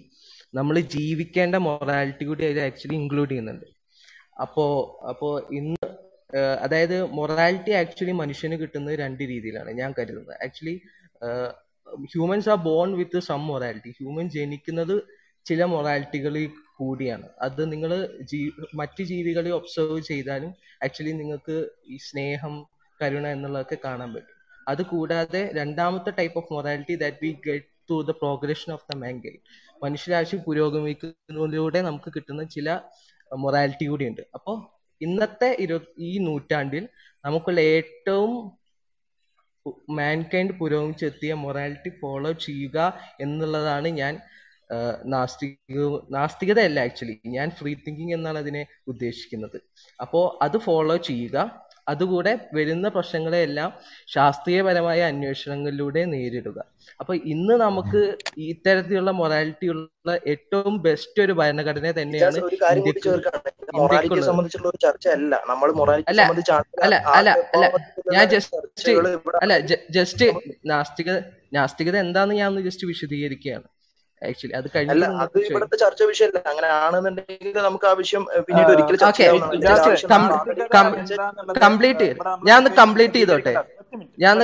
[0.54, 3.66] നമ്മൾ ജീവിക്കേണ്ട മൊറാലിറ്റി കൂടി അതിൽ ആക്ച്വലി ഇൻക്ലൂഡ് ചെയ്യുന്നുണ്ട്.
[4.42, 4.64] അപ്പോ
[5.10, 5.88] അപ്പോ ഇന്ന്
[6.62, 10.34] അതായത് മൊറാലിറ്റി ആക്ച്വലി മനുഷ്യന് കിട്ടുന്നത് രണ്ട് രീതിയിലാണ് ഞാൻ കരുതുന്നത്.
[10.44, 10.74] Actually
[12.12, 15.02] humans are born with some morality human ജനിക്കുന്നത്
[15.46, 17.28] ചില മൊറാലിറ്റികളിൽ കൂടിയാണ്.
[17.40, 20.52] അത് നിങ്ങൾ ജീ മറ്റ് ജീവികളെ ഒബ്സർവ് ചെയ്താലും
[20.84, 22.54] ആക്ച്വലി നിങ്ങൾക്ക് ഈ സ്നേഹം
[23.02, 24.36] കരുണ എന്നുള്ളതൊക്കെ കാണാൻ പറ്റും.
[24.68, 29.40] അത് കൂടാതെ രണ്ടാമത്തെ type of morality that we get through the progression of the mankind
[29.84, 32.80] മനുഷ്യരാശി പുരോഗമിക്കുന്നതിലൂടെ നമുക്ക് കിട്ടുന്ന ചില
[33.38, 34.22] മൊറാലിറ്റി കൂടിയുണ്ട്.
[34.34, 34.56] അപ്പോൾ
[35.00, 36.88] ഇന്നത്തെ ഇരു ഈ നൂറ്റാണ്ടിൽ
[37.24, 38.32] നമുക്കുള്ള ഏറ്റവും
[39.90, 42.78] മാൻകൈൻഡ് പുരോഗമിച്ചെത്തിയ മൊറാലിറ്റി ഫോളോ ചെയ്യുക
[43.20, 44.20] എന്നുള്ളതാണ് ഞാൻ
[45.04, 45.78] നാസ്തിക
[46.10, 49.58] നാസ്തികതയല്ല ആക്ച്വലി ഞാൻ ഫ്രീ തിങ്കിങ് എന്നാണ് അതിനെ ഉദ്ദേശിക്കുന്നത്.
[50.00, 51.36] അപ്പോൾ അത് ഫോളോ ചെയ്യുക.
[51.92, 53.70] അതുകൂടെ വരുന്ന പ്രശ്നങ്ങളെയെല്ലാം
[54.14, 56.58] ശാസ്ത്രീയപരമായ അന്വേഷണങ്ങളിലൂടെ നേരിടുക.
[57.00, 58.00] അപ്പൊ ഇന്ന് നമുക്ക്
[58.52, 62.38] ഇത്തരത്തിലുള്ള മൊറാലിറ്റി ഉള്ള ഏറ്റവും ബെസ്റ്റ് ഒരു ഭരണഘടന തന്നെയാണ്
[63.80, 65.68] മൊറാലിറ്റിയെ സംബന്ധിച്ചുള്ള ഒരു ചർച്ച അല്ല നമ്മൾ
[66.12, 66.22] അല്ല
[68.16, 68.92] ഞാൻ ജസ്റ്റ്
[69.44, 69.54] അല്ല
[69.98, 70.28] ജസ്റ്റ്
[70.72, 71.18] നാസ്തികത
[71.58, 73.66] നാസ്തികത എന്താന്ന് ഞാൻ ഒന്ന് ജസ്റ്റ് വിശദീകരിക്കുകയാണ്.
[74.28, 76.38] ആക്ച്വലി അത് അല്ല അത് ഇവിടുത്തെ ചർച്ച വിഷയമല്ല.
[76.52, 78.98] അങ്ങനെ ആണെന്നുണ്ടെങ്കിൽ നമുക്ക് ആ വിഷയം പിന്നീട് ഒരിക്കലും
[81.66, 82.08] കംപ്ലീറ്റ്
[82.48, 83.54] ഞാൻ ഒന്ന് കംപ്ലീറ്റ് ചെയ്തോട്ടെ?
[84.24, 84.34] ഞാൻ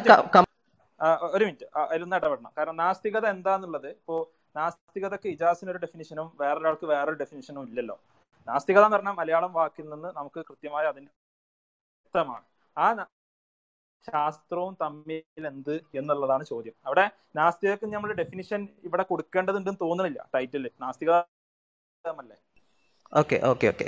[1.37, 1.67] ഒരു മിനിറ്റ്.
[1.83, 4.17] അതിലൊന്ന് ഇടപെടണം കാരണം നാസ്തികത എന്താന്നുള്ളത് ഇപ്പോ
[4.57, 7.97] നാസ്തികതക്ക് ഇജാസിന് ഒരു ഡെഫിനിഷനും വേറൊരാൾക്ക് വേറൊരു ഡെഫിനിഷനും ഇല്ലല്ലോ.
[8.49, 11.11] നാസ്തികത എന്ന് പറഞ്ഞാൽ മലയാളം വാക്കിൽ നിന്ന് നമുക്ക് കൃത്യമായ അതിന്റെ
[11.99, 12.45] വ്യക്തമാണ്
[12.77, 12.87] ആ
[14.07, 16.75] ശാസ്ത്രവും തമ്മിൽ എന്ത് എന്നുള്ളതാണ് ചോദ്യം.
[16.87, 17.05] അവിടെ
[17.37, 21.11] നാസ്തികക്ക് നമ്മൾ ഡെഫിനിഷൻ ഇവിടെ കൊടുക്കേണ്ടതുണ്ടെന്ന് തോന്നുന്നില്ല ടൈറ്റിൽ നാസ്തിക
[23.13, 23.87] ഓക്കെ ഓക്കെ ഓക്കെ.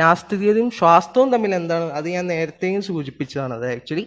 [0.00, 1.86] നാസ്തികതയും ശാസ്ത്രവും തമ്മിൽ എന്താണ്?
[1.98, 3.54] അത് ഞാൻ നേരത്തെയും സൂചിപ്പിച്ചതാണ്.
[3.58, 4.04] അത് ആക്ച്വലി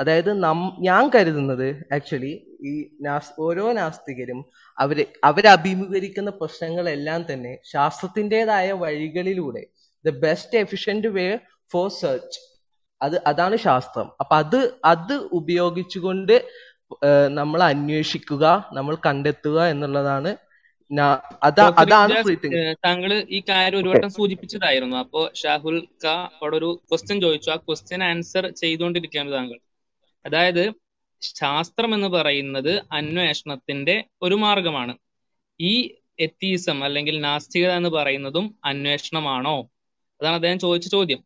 [0.00, 2.32] അതായത് നം ഞാൻ കരുതുന്നത് ആക്ച്വലി
[2.70, 2.72] ഈ
[3.06, 4.40] നാസ് ഓരോ നാസ്തികരും
[4.78, 9.62] അവർ അവരഭിമുഖീകരിക്കുന്ന പ്രശ്നങ്ങളെല്ലാം തന്നെ ശാസ്ത്രത്തിന്റെതായ വഴികളിലൂടെ
[10.04, 11.26] the best efficient way
[11.72, 12.38] for search
[13.00, 14.06] അത് അതാണ് ശാസ്ത്രം.
[14.20, 16.34] അപ്പൊ അത് അത് ഉപയോഗിച്ചുകൊണ്ട്
[17.34, 20.30] നമ്മൾ അന്വേഷിക്കുക നമ്മൾ കണ്ടെത്തുക എന്നുള്ളതാണ്
[21.48, 22.22] അതാണ്
[22.84, 24.96] താങ്കൾ ഈ കാര്യം ഒരു വട്ടം സൂചിപ്പിച്ചതായിരുന്നു.
[24.96, 27.50] അപ്പോ ഷാഹുൽ ക അവിടെ ഒരു ക്വസ്റ്റ്യൻ ചോദിച്ചു.
[27.50, 29.58] ആ ക്വസ്റ്റ്യൻ ആൻസർ ചെയ്തുകൊണ്ടിരിക്കുകയാണ് താങ്കൾ.
[30.24, 30.64] അതായത്
[31.22, 34.94] ശാസ്ത്രം എന്ന് പറയുന്നത് അന്വേഷണത്തിന്റെ ഒരു മാർഗമാണ്.
[35.60, 35.72] ഈ
[36.18, 39.56] എത്തീസം അല്ലെങ്കിൽ നാസ്തികത എന്ന് പറയുന്നതും അന്വേഷണമാണോ?
[40.20, 41.20] അതാണ് അദ്ദേഹം ചോദിച്ച ചോദ്യം.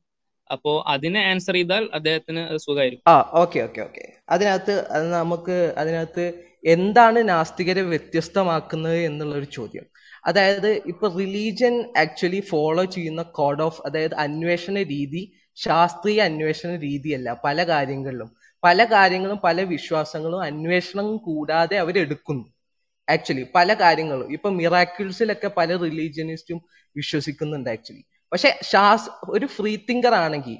[0.53, 3.13] അപ്പോ അതിനെ ആൻസർ ചെയ്താൽ അദ്ദേഹത്തിന് സുഖമായിരിക്കും.
[3.13, 9.87] ആ ഓക്കെ ഓക്കെ ഓക്കെ അതിനകത്ത് അത് നമുക്ക് അതിനകത്ത് എന്താണ് നാസ്തികരെ വ്യത്യസ്തമാക്കുന്നത് എന്നുള്ള ഒരു ചോദ്യം.
[10.27, 17.65] അതായത് ഇപ്പൊ റിലീജിയൻ ആക്ച്വലി ഫോളോ ചെയ്യുന്ന കോഡ് ഓഫ് അതായത് അന്വേഷണ രീതി ശാസ്ത്രീയ അന്വേഷണ രീതിയല്ല പല
[17.65, 18.31] കാര്യങ്ങളിലും.
[18.65, 22.49] പല കാര്യങ്ങളും പല വിശ്വാസങ്ങളും അന്വേഷണം കൂടാതെ അവരെടുക്കുന്നു.
[23.11, 24.33] ആക്ച്വലി പല കാര്യങ്ങളും.
[24.33, 26.61] ഇപ്പൊ മിറാക്കിൾസിലൊക്കെ പല റിലീജിയനിസ്റ്റും
[26.97, 30.57] വിശ്വസിക്കുന്നുണ്ട് ആക്ച്വലി പക്ഷെ ശാസ് ഒരു ഫ്രീ തിങ്കർ ആണെങ്കിൽ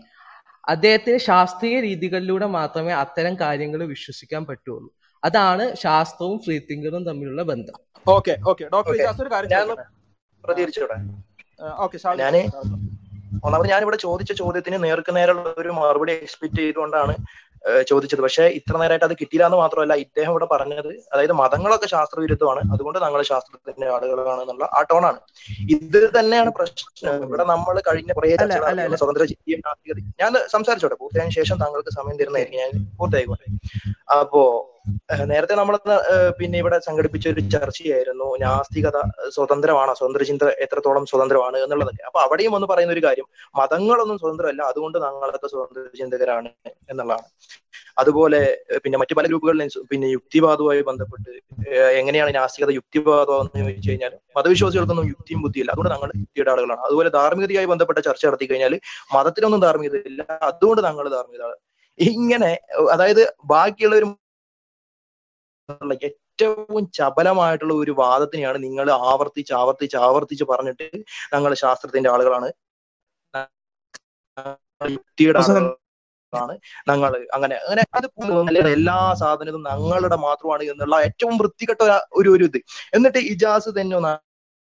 [0.65, 4.89] അദ്ദേഹത്തിന് ശാസ്ത്രീയ രീതികളിലൂടെ മാത്രമേ അത്തരം കാര്യങ്ങൾ വിശ്വസിക്കാൻ പറ്റുള്ളൂ.
[5.23, 7.77] അതാണ് ശാസ്ത്രവും ഫ്രീ തിങ്കറും തമ്മിലുള്ള ബന്ധം.
[8.07, 9.51] ഓക്കെ ഓക്കെ ഡോക്ടർ ഒരു കാര്യം
[12.23, 12.37] ഞാൻ
[13.45, 17.15] ഒന്നാമത് ഞാൻ ഇവിടെ ചോദിച്ച ചോദ്യത്തിന് നേർക്ക് നേരെയുള്ള ഒരു മറുപടി എക്സ്പെക്ട് ചെയ്തുകൊണ്ടാണ്
[17.91, 18.21] ചോദിച്ചത്.
[18.21, 22.73] പക്ഷേ ഇത്ര നേരമായിട്ട് അത് കിട്ടിയില്ല എന്ന് മാത്രമല്ല ഇദ്ദേഹം ഇവിടെ പറഞ്ഞത് അതായത് മതങ്ങളൊക്കെ ശാസ്ത്രവിരുദ്ധമാണ്.
[22.73, 25.21] അതുകൊണ്ട് ഞങ്ങൾ ശാസ്ത്രത്തിന്റെ ആളുകളാണ് എന്നുള്ള ആ ടോണാണ്.
[25.77, 27.25] ഇത് തന്നെയാണ് പ്രശ്നം.
[27.29, 28.37] ഇവിടെ നമ്മൾ കഴിഞ്ഞ കുറേ
[29.01, 29.25] സ്വതന്ത്ര
[30.23, 30.97] ഞാൻ സംസാരിച്ചോട്ടെ.
[31.01, 33.49] പൂർത്തിയായതിനു ശേഷം താങ്കൾക്ക് സമയം തരുന്നതായിരിക്കും ഞാൻ പൂർത്തിയായിക്കോട്ടെ.
[34.21, 34.43] അപ്പോ
[35.33, 35.75] നേരത്തെ നമ്മൾ
[36.39, 38.99] പിന്നെ ഇവിടെ സംഘടിപ്പിച്ച ഒരു ചർച്ചയായിരുന്നു നാസ്തികത
[39.37, 42.03] സ്വതന്ത്രമാണ് സ്വതന്ത്ര ചിന്ത എത്രത്തോളം സ്വതന്ത്രമാണ് എന്നുള്ളതൊക്കെ.
[42.09, 43.27] അപ്പൊ അവിടെയും ഒന്ന് പറയുന്ന ഒരു കാര്യം
[43.61, 46.51] മതങ്ങളൊന്നും സ്വതന്ത്രമല്ല അതുകൊണ്ട് ഞങ്ങളൊക്കെ സ്വതന്ത്ര ചിന്തകരാണ്
[46.93, 47.29] എന്നുള്ളതാണ്.
[48.03, 48.41] അതുപോലെ
[48.85, 51.31] പിന്നെ മറ്റു പല ഗ്രൂപ്പുകളിലും പിന്നെ യുക്തിവാദവുമായി ബന്ധപ്പെട്ട്
[52.01, 55.73] എങ്ങനെയാണ് നാസ്തികത യുക്തിവാദം എന്ന് ചോദിച്ചു കഴിഞ്ഞാൽ മതവിശ്വാസികൾക്കൊന്നും യുക്തിയും ബുദ്ധിയില്ല.
[55.75, 56.83] അതുകൊണ്ട് ഞങ്ങൾ യുക്തിയുടെ ആളുകളാണ്.
[56.89, 58.75] അതുപോലെ ധാർമ്മികതയുമായി ബന്ധപ്പെട്ട ചർച്ച നടത്തി കഴിഞ്ഞാൽ
[59.17, 61.53] മതത്തിനൊന്നും ധാർമ്മികത ഇല്ല അതുകൊണ്ട് ഞങ്ങൾ ധാർമ്മികത
[61.99, 62.53] ഇങ്ങനെ
[62.95, 64.05] അതായത് ബാക്കിയുള്ളവർ
[65.81, 70.87] ഉള്ള ഏറ്റവും ചപലമായിട്ടുള്ള ഒരു വാദത്തിനെയാണ് നിങ്ങൾ ആവർത്തിച്ച് ആവർത്തിച്ച് ആവർത്തിച്ച് പറഞ്ഞിട്ട്
[71.35, 72.49] ഞങ്ങൾ ശാസ്ത്രത്തിന്റെ ആളുകളാണ്
[74.91, 76.55] യുക്തിയുടെ ആളുകളാണ്
[76.89, 78.07] ഞങ്ങൾ അങ്ങനെ അങ്ങനെ അത്.
[78.77, 82.59] എല്ലാ സാധനവും ഞങ്ങളുടെ മാത്രമാണ് എന്നുള്ള ഏറ്റവും വൃത്തികെട്ട ഒരു- ഒരു ഒരു ഇത്
[82.97, 84.13] എന്നിട്ട് ഇജാസ് തന്നെ ഒന്ന്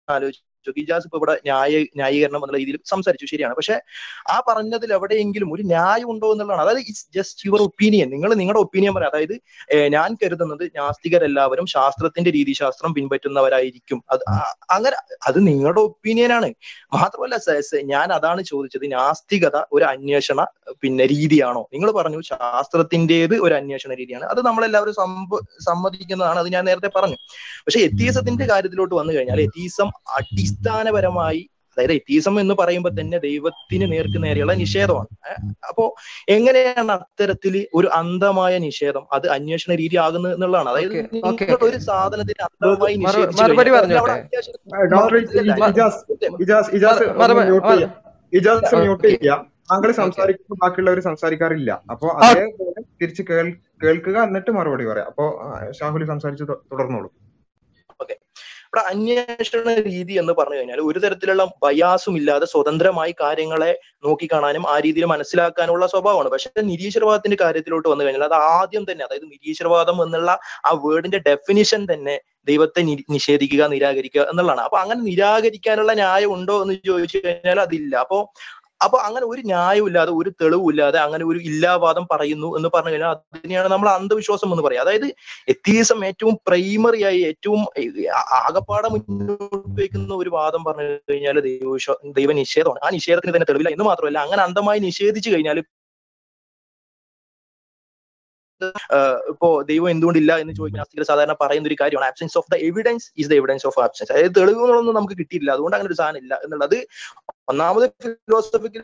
[0.07, 3.25] ആലോചിച്ചു ഇജാസ് ഇപ്പൊ ഇവിടെ ന്യായ ന്യായീകരണം എന്നുള്ള രീതിയിൽ സംസാരിച്ചു.
[3.25, 3.55] ശരിയാണ്.
[3.55, 3.81] പക്ഷെ
[4.29, 6.61] ആ പറഞ്ഞതിൽ എവിടെയെങ്കിലും ഒരു ന്യായം ഉണ്ടോ എന്നുള്ളതാണ്.
[6.61, 9.41] അതായത് ഇറ്റ്സ് ജസ്റ്റ് യുവർ ഒപ്പീനിയൻ നിങ്ങൾ നിങ്ങളുടെ ഒപ്പീനിയൻ പറയാം അതായത്
[9.87, 14.03] ഞാൻ കരുതുന്നത് നാസ്തികരെല്ലാവരും ശാസ്ത്രത്തിന്റെ രീതിശാസ്ത്രം പിൻപറ്റുന്നവരായിരിക്കും.
[14.09, 14.19] അത്
[14.69, 14.95] അങ്ങനെ
[15.27, 16.49] അത് നിങ്ങളുടെ ഒപ്പീനിയൻ ആണ്.
[16.93, 17.37] മാത്രമല്ല
[17.83, 18.91] ഞാൻ അതാണ് ചോദിച്ചത്.
[18.91, 20.45] നാസ്തികത ഒരു അന്വേഷണ
[20.81, 21.69] പിന്നെ രീതിയാണോ?
[21.73, 24.23] നിങ്ങൾ പറഞ്ഞു ശാസ്ത്രത്തിന്റേത് ഒരു അന്വേഷണ രീതിയാണ്.
[24.23, 26.39] അത് നമ്മളെല്ലാവരും സമ്മ സമ്മതിക്കുന്നതാണ്.
[26.39, 27.15] അത് ഞാൻ നേരത്തെ പറഞ്ഞു.
[27.65, 29.89] പക്ഷെ എത്തീസത്തിന്റെ കാര്യത്തിലോട്ട് വന്നു കഴിഞ്ഞാൽ എത്തീസം
[30.51, 35.07] അടിസ്ഥാനപരമായി അതായത് എത്തീസം എന്ന് പറയുമ്പോൾ തന്നെ ദൈവത്തിന് നേർക്ക് നേരെയുള്ള നിഷേധമാണ്.
[35.67, 35.95] അപ്പോ
[36.29, 40.69] എങ്ങനെയാണ് അത്തരത്തിൽ ഒരു അന്ധമായ നിഷേധം അത് അന്വേഷണ രീതി ആകുന്നത് എന്നുള്ളതാണ്.
[40.69, 40.95] അതായത്
[41.63, 43.43] ഒരു സാധനത്തിന് അന്ധമായി നിഷേധിച്ചു
[49.71, 51.81] താങ്കൾ സംസാരിക്കുമ്പോൾ ബാക്കിയുള്ളവർ സംസാരിക്കാറില്ല.
[51.91, 55.07] അപ്പൊ അതേപോലെ തിരിച്ച് കേൾ കേൾക്കുക എന്നിട്ട് മറുപടി പറയാം.
[55.07, 55.25] അപ്പോ
[55.79, 57.09] ഷാഹുലി സംസാരിച്ച് തുടർന്നോളൂ.
[58.01, 58.15] ഓക്കെ.
[58.73, 63.71] ഇവിടെ അന്വേഷണ രീതി എന്ന് പറഞ്ഞു കഴിഞ്ഞാൽ ഒരു തരത്തിലുള്ള ബയാസും ഇല്ലാതെ സ്വതന്ത്രമായി കാര്യങ്ങളെ
[64.05, 66.29] നോക്കിക്കാണാനും ആ രീതിയിൽ മനസ്സിലാക്കാനുള്ള സ്വഭാവമാണ്.
[66.29, 70.31] പക്ഷെ നിരീശ്വരവാദത്തിന്റെ കാര്യത്തിലോട്ട് വന്നു കഴിഞ്ഞാൽ അത് ആദ്യം തന്നെ അതായത് നിരീശ്വരവാദം എന്നുള്ള
[70.65, 72.15] ആ വേർഡിന്റെ ഡെഫിനിഷൻ തന്നെ
[72.47, 72.81] ദൈവത്തെ
[73.15, 74.61] നിഷേധിക്കുക നിരാകരിക്കുക എന്നുള്ളതാണ്.
[74.61, 77.95] അപ്പൊ അങ്ങനെ നിരാകരിക്കാനുള്ള ന്യായം ഉണ്ടോ എന്ന് ചോദിച്ചു കഴിഞ്ഞാൽ അതില്ല.
[77.95, 78.19] അപ്പോ
[78.81, 83.11] അപ്പൊ അങ്ങനെ ഒരു ന്യായവും ഇല്ലാതെ ഒരു തെളിവും ഇല്ലാതെ അങ്ങനെ ഒരു ഇല്ലാവാദം പറയുന്നു എന്ന് പറഞ്ഞു കഴിഞ്ഞാൽ
[83.35, 84.83] അതിനെയാണ് നമ്മൾ അന്ധവിശ്വാസം എന്ന് പറയുക.
[84.85, 85.07] അതായത്
[85.53, 87.61] എത്തീസം ഏറ്റവും പ്രൈമറി ആയി ഏറ്റവും
[88.39, 89.47] ആകപ്പാട മുന്നോട്ട്
[89.79, 91.39] വയ്ക്കുന്ന ഒരു വാദം പറഞ്ഞു കഴിഞ്ഞാൽ
[92.17, 95.59] ദൈവ നിഷേധമാണ് ആ നിഷേധത്തിന് തന്നെ തെളിവില്ല എന്ന് മാത്രമല്ല അങ്ങനെ അന്ധമായി നിഷേധിച്ചു കഴിഞ്ഞാൽ
[99.31, 102.07] ഇപ്പോ ദൈവം എന്തുകൊണ്ടില്ല എന്ന് ചോദിക്കുന്ന ആസ്തികൾ സാധാരണ പറയുന്ന ഒരു കാര്യമാണ്.
[102.11, 105.89] Absence of the evidence is the evidence of absence അതായത് തെളിവുകളൊന്നും നമുക്ക് കിട്ടിയില്ല അതുകൊണ്ട് അങ്ങനെ
[105.91, 106.77] ഒരു സാധനം ഇല്ല എന്നുള്ളത്
[107.51, 108.83] ഒന്നാമത് ഫിലോസഫിക്കൽ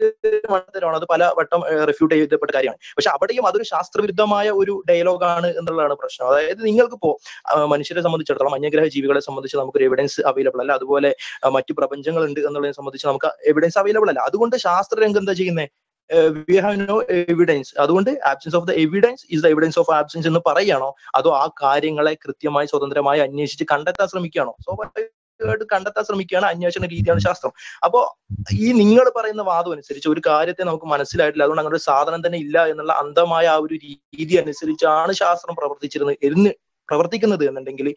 [0.54, 2.80] മണ്ടത്തരമാണ് അത് പല വട്ടം റിഫ്യൂട്ട് ചെയ്യപ്പെട്ട കാര്യമാണ്.
[2.98, 6.26] പക്ഷെ അവിടെയും അതൊരു ശാസ്ത്രവിരുദ്ധമായ ഒരു ഡയലോഗാണ് എന്നുള്ളതാണ് പ്രശ്നം.
[6.32, 7.12] അതായത് നിങ്ങൾക്ക് ഇപ്പോ
[7.74, 10.74] മനുഷ്യരെ സംബന്ധിച്ചിടത്തോളം അന്യഗ്രഹ ജീവികളെ സംബന്ധിച്ച് നമുക്കൊരു എവിഡൻസ് അവൈലബിൾ അല്ല.
[10.74, 11.12] അതുപോലെ
[11.58, 14.22] മറ്റു മറ്റു പ്രപഞ്ചങ്ങളുണ്ട് എന്നുള്ളതിനെ സംബന്ധിച്ച് നമുക്ക് എവിഡൻസ് അവൈലബിൾ അല്ല.
[14.30, 15.70] അതുകൊണ്ട് ശാസ്ത്രരംഗം എന്താ ചെയ്യുന്നത്
[16.50, 20.40] വി ഹാവ് നോ എവിഡൻസ് അതുകൊണ്ട് absence of the evidence is the evidence of absence എന്ന്
[20.48, 20.96] പറയുകയാണോ?
[21.16, 24.56] അതോ ആ കാര്യങ്ങളെ കൃത്യമായി സ്വതന്ത്രമായി അന്വേഷിച്ച് കണ്ടെത്താൻ ശ്രമിക്കുകയാണോ?
[24.66, 24.78] സോ
[25.72, 27.52] കണ്ടെത്താൻ ശ്രമിക്കുകയാണ് അന്വേഷണ രീതിയാണ് ശാസ്ത്രം.
[27.84, 28.00] അപ്പോ
[28.54, 31.44] ഈ നിങ്ങൾ പറയുന്ന വാദം അനുസരിച്ച് ഒരു കാര്യത്തെ നമുക്ക് മനസ്സിലായിട്ടില്ല.
[31.44, 36.50] അതുകൊണ്ട് അങ്ങനെ ഒരു സാധനം തന്നെ ഇല്ല എന്നുള്ള അന്ധമായ ആ ഒരു രീതി അനുസരിച്ചാണ് ശാസ്ത്രം പ്രവർത്തിച്ചിരുന്നത് എന്ന്
[36.90, 37.90] പ്രവർത്തിക്കുന്നത് എന്നുണ്ടെങ്കിൽ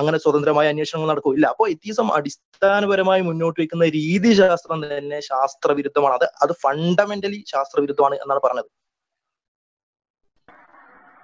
[0.00, 6.16] അങ്ങനെ സ്വതന്ത്രമായ അന്വേഷണങ്ങൾ നടക്കില്ല അപ്പോൾ എത്തീസം അടിസ്ഥാനപരമായി മുന്നോട്ട് വയ്ക്കുന്ന രീതി ശാസ്ത്രം തന്നെ ശാസ്ത്രവിരുദ്ധമാണ്.
[6.20, 8.70] അത് അത് ഫണ്ടമെന്റലി ശാസ്ത്രവിരുദ്ധമാണ് എന്നാണ് പറഞ്ഞത്.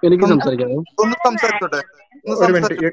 [0.03, 1.79] എനിക്ക് ഒന്ന് സംസാരിക്കാമോ ഒന്ന് സംസാരിച്ചോട്ടെ?
[2.43, 2.89] ഒരു മിനിറ്റ്.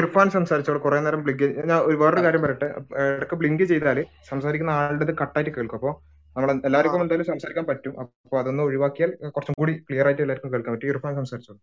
[0.00, 0.80] ഇർഫാൻ സംസാരിച്ചോളൂ.
[0.84, 2.68] കുറെ നേരം ബ്ലിങ്ക് ഞാൻ ഒരു വേറൊരു കാര്യം പറയട്ടെ?
[3.16, 3.98] ഇടയ്ക്ക് ബ്ലിങ്ക് ചെയ്താൽ
[4.30, 5.78] സംസാരിക്കുന്ന ആളുടെ കട്ടായിട്ട് കേൾക്കും.
[5.80, 5.94] അപ്പോൾ
[6.36, 7.92] നമ്മൾ എല്ലാവർക്കും എന്തായാലും സംസാരിക്കാൻ പറ്റും.
[8.02, 11.60] അപ്പോൾ അതൊന്ന് ഒഴിവാക്കിയാൽ കുറച്ചും കൂടി ക്ലിയർ ആയിട്ട് എല്ലാവർക്കും കേൾക്കാൻ പറ്റും ഇർഫാൻ സംസാരിച്ചോളൂ.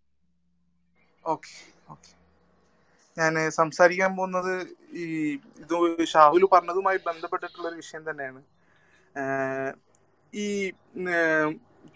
[1.26, 1.52] ഓക്കെ.
[3.18, 4.54] ഞാൻ സംസാരിക്കാൻ പോകുന്നത്
[5.02, 5.06] ഈ
[5.64, 5.74] ഇത്
[6.14, 8.42] ഷാഹുൽ പറഞ്ഞതുമായി ബന്ധപ്പെട്ടിട്ടുള്ള ഒരു വിഷയം തന്നെയാണ്.
[10.34, 10.48] ഈ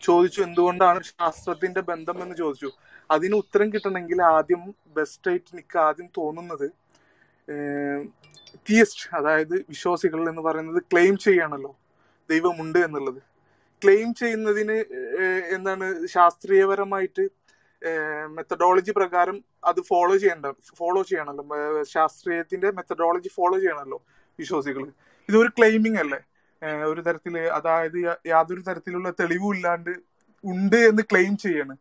[0.02, 2.70] ചോദിച്ചു എന്തുകൊണ്ടാണ് ശാസ്ത്രത്തിന്റെ ബന്ധം എന്ന് ചോദിച്ചു.
[3.10, 4.62] അതിന് ഉത്തരം കിട്ടണമെങ്കിൽ ആദ്യം
[4.98, 6.68] ബെസ്റ്റ് ആയിട്ട് എനിക്ക് ആദ്യം തോന്നുന്നത്
[8.70, 11.72] തിയസ്റ്റ് അതായത് വിശ്വാസികൾ എന്ന് പറയുന്നത് ക്ലെയിം ചെയ്യാണല്ലോ.
[12.30, 13.20] ദൈവമുണ്ട് എന്നുള്ളത്.
[13.82, 14.78] ക്ലെയിം ചെയ്യുന്നതിന്
[15.56, 17.24] എന്താണ് ശാസ്ത്രീയപരമായിട്ട്
[18.36, 19.38] മെത്തഡോളജി പ്രകാരം
[19.70, 20.48] അത് ഫോളോ ചെയ്യണ്ട
[20.80, 24.00] ഫോളോ ചെയ്യണമല്ലോ ശാസ്ത്രീയത്തിന്റെ മെത്തഡോളജി ഫോളോ ചെയ്യണമല്ലോ
[24.40, 24.84] വിശ്വാസികൾ.
[25.30, 26.20] ഇതൊരു ക്ലെയിമിംഗ് അല്ലേ?
[26.92, 27.98] ഒരു തരത്തിൽ അതായത്
[28.34, 29.94] യാതൊരു തരത്തിലുള്ള തെളിവും ഇല്ലാണ്ട്
[30.44, 31.74] ഉണ്ട് എന്ന് ക്ലെയിം ചെയ്യാണ്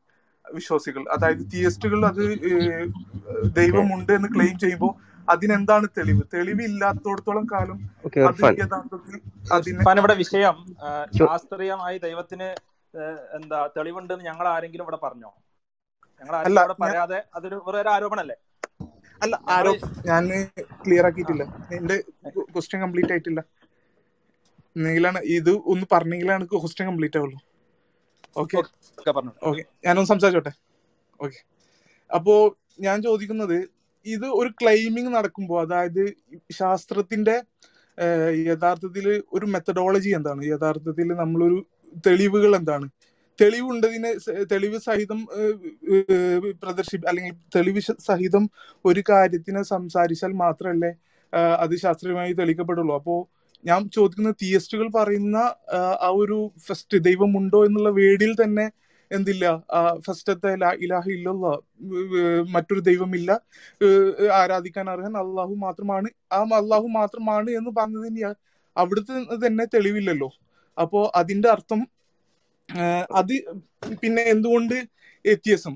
[0.45, 1.03] വിശ്വാസികൾ.
[1.15, 4.93] അതായത് തിയസ്റ്റുകൾ അത് ദൈവം ഉണ്ട് ദൈവമുണ്ട് എന്ന് ക്ലെയിം ചെയ്യുമ്പോൾ
[5.29, 6.23] അതിനെന്താണ് തെളിവ്?
[6.35, 7.79] തെളിവ് ഇല്ലാത്തടത്തോളം കാലം
[8.63, 9.17] യഥാർത്ഥത്തിൽ
[9.57, 10.57] അതിനെ ഇവിടെ വിഷയം
[11.19, 12.49] ശാസ്ത്രീയമായി ദൈവത്തിന്
[13.39, 15.31] എന്താ തെളിവുണ്ടെന്ന് ഞങ്ങൾ ആരെങ്കിലും ഇവിടെ പറഞ്ഞോ?
[16.20, 18.37] ഞങ്ങൾ പറയാതെ അതൊരു വെറും ആരോപണല്ലേ
[19.24, 19.72] അല്ല ആരോ
[20.09, 20.24] ഞാൻ
[20.85, 21.44] ക്ലിയർ ആക്കിയിട്ടില്ല.
[21.76, 21.96] എന്റെ
[22.55, 23.40] ക്വസ്റ്റ്യൻ കംപ്ലീറ്റ് ആയിട്ടില്ല.
[24.76, 27.38] എന്നെങ്കിലാണ് ഇത് ഒന്ന് പറഞ്ഞെങ്കിലാണ് ക്വസ്റ്റ്യൻ കംപ്ലീറ്റ് ആവുള്ളൂ.
[28.42, 28.57] ഓക്കെ
[29.48, 30.52] ഓക്കെ ഞാനൊന്ന് സംസാരിച്ചോട്ടെ?
[31.20, 31.38] ഓക്കെ
[32.11, 32.35] അപ്പോ
[32.87, 33.59] ഞാൻ ചോദിക്കുന്നത്
[34.07, 36.02] ഇത് ഒരു ക്ലൈമിങ് നടക്കുമ്പോൾ അതായത്
[36.61, 37.37] ശാസ്ത്രത്തിന്റെ
[38.50, 40.40] യഥാർത്ഥത്തിൽ ഒരു മെത്തഡോളജി എന്താണ്?
[40.52, 41.59] യഥാർത്ഥത്തിൽ നമ്മളൊരു
[42.07, 42.87] തെളിവുകൾ എന്താണ്?
[43.38, 44.11] തെളിവുണ്ടതിനെ
[44.53, 45.20] തെളിവ് സഹിതം
[46.62, 48.44] പ്രദർശി അല്ലെങ്കിൽ തെളിവ് സഹിതം
[48.85, 50.92] ഒരു കാര്യത്തിനെ സംസാരിച്ചാൽ മാത്രമല്ലേ
[51.64, 52.94] അത് ശാസ്ത്രീയമായി തെളിയിക്കപ്പെടുള്ളൂ.
[53.01, 53.16] അപ്പോ
[53.64, 55.38] ഞാൻ ചോദിക്കുന്ന തിയസ്റ്റുകൾ പറയുന്ന
[55.77, 55.81] ആ,
[56.22, 58.66] ഒരു ഫസ്റ്റ് ദൈവമുണ്ടോ എന്നുള്ള വേടിയിൽ തന്നെ
[59.11, 59.46] എന്തില്ല
[60.07, 60.51] ഫസ്റ്റത്തെ
[60.85, 61.46] ഇലാഹ ഇല്ലല്ല
[62.55, 63.31] മറ്റൊരു ദൈവമില്ല
[64.40, 68.31] ആരാധിക്കാൻ അർഹൻ അള്ളാഹു മാത്രമാണ് ആ അള്ളാഹു മാത്രമാണ് എന്ന് പറഞ്ഞതിന്
[68.77, 69.14] അവിടുത്തെ
[69.46, 70.31] തന്നെ തെളിവില്ലല്ലോ.
[70.79, 71.81] അപ്പോ അതിന്റെ അർത്ഥം
[73.20, 73.35] അത്
[74.02, 74.76] പിന്നെ എന്തുകൊണ്ട്
[75.24, 75.74] എത്തിയസം?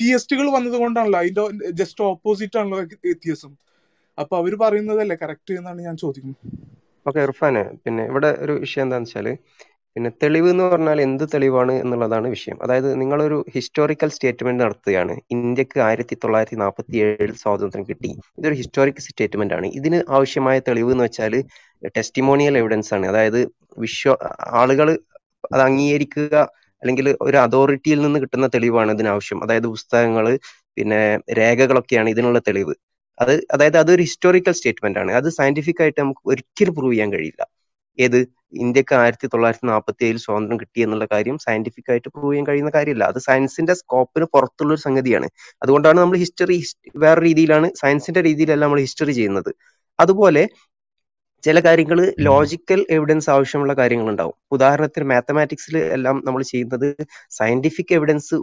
[0.00, 1.44] തിയസ്റ്റുകൾ വന്നത് കൊണ്ടാണല്ലോ അതിന്റെ
[1.80, 2.80] ജസ്റ്റ് ഓപ്പോസിറ്റ് ആണല്ലോ
[3.12, 3.52] എത്തിയസം.
[4.18, 6.42] അപ്പൊ അവർ പറയുന്നതല്ലേ കറക്റ്റ് എന്നാണ് ഞാൻ ചോദിക്കുന്നത്.
[7.06, 9.28] ഓക്കെ ഇർഫാന് പിന്നെ ഇവിടെ ഒരു വിഷയം എന്താണെന്ന് വെച്ചാൽ
[9.96, 12.56] പിന്നെ തെളിവ് എന്ന് പറഞ്ഞാൽ എന്ത് തെളിവാണ് എന്നുള്ളതാണ് വിഷയം.
[12.64, 15.14] അതായത് നിങ്ങളൊരു ഹിസ്റ്റോറിക്കൽ സ്റ്റേറ്റ്മെന്റ് നടത്തുകയാണ്.
[15.34, 18.10] ഇന്ത്യയ്ക്ക് ആയിരത്തി തൊള്ളായിരത്തി നാൽപ്പത്തി ഏഴിൽ സ്വാതന്ത്ര്യം കിട്ടി.
[18.38, 19.66] ഇതൊരു ഹിസ്റ്റോറിക്കൽ സ്റ്റേറ്റ്മെന്റ് ആണ്.
[19.78, 21.34] ഇതിന് ആവശ്യമായ തെളിവ് എന്ന് വെച്ചാൽ
[21.96, 23.06] ടെസ്റ്റിമോണിയൽ എവിഡൻസ് ആണ്.
[23.06, 23.40] അതായത്
[23.78, 24.14] വിശ്വ
[24.60, 24.88] ആളുകൾ
[25.52, 26.34] അത് അംഗീകരിക്കുക
[26.82, 29.42] അല്ലെങ്കിൽ ഒരു അതോറിറ്റിയിൽ നിന്ന് കിട്ടുന്ന തെളിവാണ് ഇതിനാവശ്യം.
[29.44, 30.38] അതായത് പുസ്തകങ്ങൾ
[30.76, 31.00] പിന്നെ
[31.38, 32.74] രേഖകളൊക്കെയാണ് ഇതിനുള്ള തെളിവ്.
[33.18, 35.12] അത് അതായത് അതൊരു ഹിസ്റ്റോറിക്കൽ സ്റ്റേറ്റ്മെന്റ് ആണ്.
[35.12, 37.42] അത് സയന്റിഫിക് ആയിട്ട് നമുക്ക് ഒരിക്കലും പ്രൂവ് ചെയ്യാൻ കഴിയില്ല.
[37.98, 38.18] ഏത്
[38.54, 43.04] ഇന്ത്യയ്ക്ക് ആയിരത്തി തൊള്ളായിരത്തി നാൽപ്പത്തി ഏഴിൽ സ്വാതന്ത്ര്യം കിട്ടി എന്നുള്ള കാര്യം സയന്റിഫിക് ആയിട്ട് പ്രൂവ് ചെയ്യാൻ കഴിയുന്ന കാര്യമില്ല.
[43.04, 45.28] അത് സയൻസിന്റെ സ്കോപ്പിന് പുറത്തുള്ള ഒരു സംഗതിയാണ്.
[45.62, 46.58] അതുകൊണ്ടാണ് നമ്മൾ ഹിസ്റ്ററി
[46.96, 49.50] വേറെ രീതിയിലാണ് സയൻസിന്റെ രീതിയിലല്ല നമ്മൾ ഹിസ്റ്ററി ചെയ്യുന്നത്.
[50.00, 50.42] അതുപോലെ
[51.44, 56.86] ചില കാര്യങ്ങൾ ലോജിക്കൽ എവിഡൻസ് ആവശ്യമുള്ള കാര്യങ്ങൾ ഉണ്ടാവും ഉദാഹരണത്തിന് മാത്തമാറ്റിക്സിൽ എല്ലാം നമ്മൾ ചെയ്യുന്നത്
[57.38, 58.36] സയന്റിഫിക് എവിഡൻസ്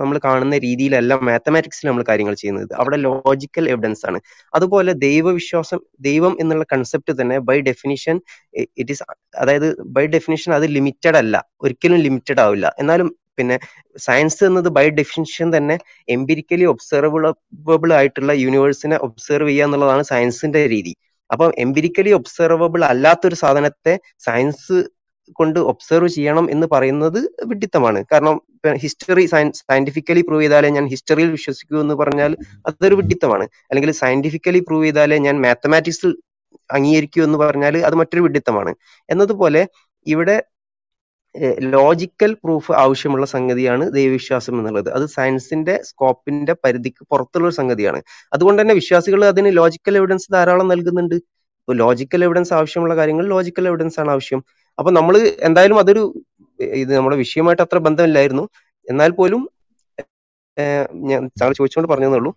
[0.00, 2.72] നമ്മൾ കാണുന്ന രീതിയിലല്ല മാത്തമാറ്റിക്സിൽ നമ്മൾ കാര്യങ്ങൾ ചെയ്യുന്നത്.
[2.80, 4.20] അവിടെ ലോജിക്കൽ എവിഡൻസ് ആണ്.
[4.54, 8.16] അതുപോലെ ദൈവവിശ്വാസം ദൈവം എന്നുള്ള കൺസെപ്റ്റ് തന്നെ ബൈ ഡെഫിനിഷൻ
[8.80, 9.04] ഇറ്റ് ഈസ്
[9.42, 11.34] അതായത് ബൈ ഡെഫിനിഷൻ അത് ലിമിറ്റഡ് അല്ല.
[11.64, 12.66] ഒരിക്കലും ലിമിറ്റഡ് ആവില്ല.
[12.82, 13.56] എന്നാലും പിന്നെ
[14.06, 15.76] സയൻസ് എന്നത് ബൈ ഡെഫിനിഷൻ തന്നെ
[16.14, 20.92] എംപിരിക്കലി ഒബ്സർവബിൾ ആയിട്ടുള്ള യൂണിവേഴ്സിനെ ഒബ്സർവ് ചെയ്യുക എന്നുള്ളതാണ് സയൻസിന്റെ രീതി.
[21.30, 24.78] അപ്പം എംപിരിക്കലി ഒബ്സർവബിൾ അല്ലാത്തൊരു സാധനത്തെ സയൻസ്
[25.32, 28.04] കൊണ്ട് ഒബ്സർവ് ചെയ്യണം എന്ന് പറയുന്നത് വിഡിത്തമാണ്.
[28.12, 28.36] കാരണം
[28.74, 32.36] ഹിസ്റ്ററി സയന്റിഫിക്കലി പ്രൂവ് ചെയ്താലേ ഞാൻ ഹിസ്റ്ററിയിൽ വിശ്വസിക്കൂ എന്ന് പറഞ്ഞാൽ
[32.66, 33.44] അതൊരു വിഡിത്തമാണ്.
[33.70, 36.16] അല്ലെങ്കിൽ സയന്റിഫിക്കലി പ്രൂവ് ചെയ്താലേ ഞാൻ മാത്തമാറ്റിക്സിൽ
[36.72, 38.74] അംഗീകരിക്കൂ എന്ന് പറഞ്ഞാൽ അത് മറ്റൊരു വിഡിത്തമാണ്.
[39.10, 39.68] എന്നതുപോലെ
[40.06, 40.36] ഇവിടെ
[41.60, 44.92] ലോജിക്കൽ പ്രൂഫ് ആവശ്യമുള്ള സംഗതിയാണ് ദൈവവിശ്വാസം എന്നുള്ളത്.
[44.92, 48.02] അത് സയൻസിന്റെ സ്കോപ്പിന്റെ പരിധിക്ക് പുറത്തുള്ള ഒരു സംഗതിയാണ്.
[48.32, 51.14] അതുകൊണ്ട് തന്നെ വിശ്വാസികൾ അതിന് ലോജിക്കൽ എവിഡൻസ് ധാരാളം നൽകുന്നുണ്ട്.
[51.68, 54.44] ലോജിക്കൽ എവിഡൻസ് ആവശ്യമുള്ള കാര്യങ്ങൾ ലോജിക്കൽ എവിഡൻസ് ആണ് ആവശ്യം.
[54.78, 56.24] അപ്പൊ നമ്മൾ എന്തായാലും അതൊരു
[56.60, 58.48] ഇത് നമ്മുടെ വിഷയമായിട്ട് അത്ര ബന്ധമില്ലായിരുന്നു.
[58.90, 59.42] എന്നാൽ പോലും
[60.92, 62.30] ഞാൻ താങ്കൾ ചോദിച്ചുകൊണ്ട് പറഞ്ഞതേ ഉള്ളൂ.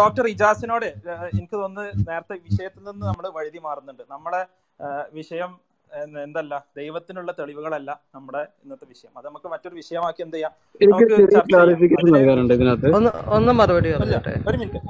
[0.00, 0.86] ഡോക്ടർ ഇജാസിനോട്
[1.32, 4.02] എനിക്ക് തോന്നുന്നു നേരത്തെ വിഷയത്തിൽ നിന്ന് നമ്മൾ വഴുതി മാറുന്നുണ്ട്.
[4.14, 4.42] നമ്മളെ
[5.18, 5.50] വിഷയം
[6.24, 9.12] എന്തല്ല ദൈവത്തിനുള്ള തെളിവുകളല്ല നമ്മുടെ ഇന്നത്തെ വിഷയം.
[9.18, 10.52] അത് നമുക്ക് മറ്റൊരു വിഷയമാക്കി എന്ത് ചെയ്യാം?
[13.36, 13.88] ഒന്ന് മറുപടി
[14.48, 14.80] ഒരു മിനിറ്റ്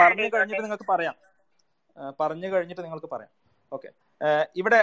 [0.00, 1.14] പറഞ്ഞു കഴിഞ്ഞിട്ട് നിങ്ങൾക്ക് പറയാം.
[2.20, 3.32] പറഞ്ഞു കഴിഞ്ഞിട്ട് നിങ്ങൾക്ക് പറയാം.
[3.72, 3.88] ഓക്കെ
[4.56, 4.80] ഇവിടെ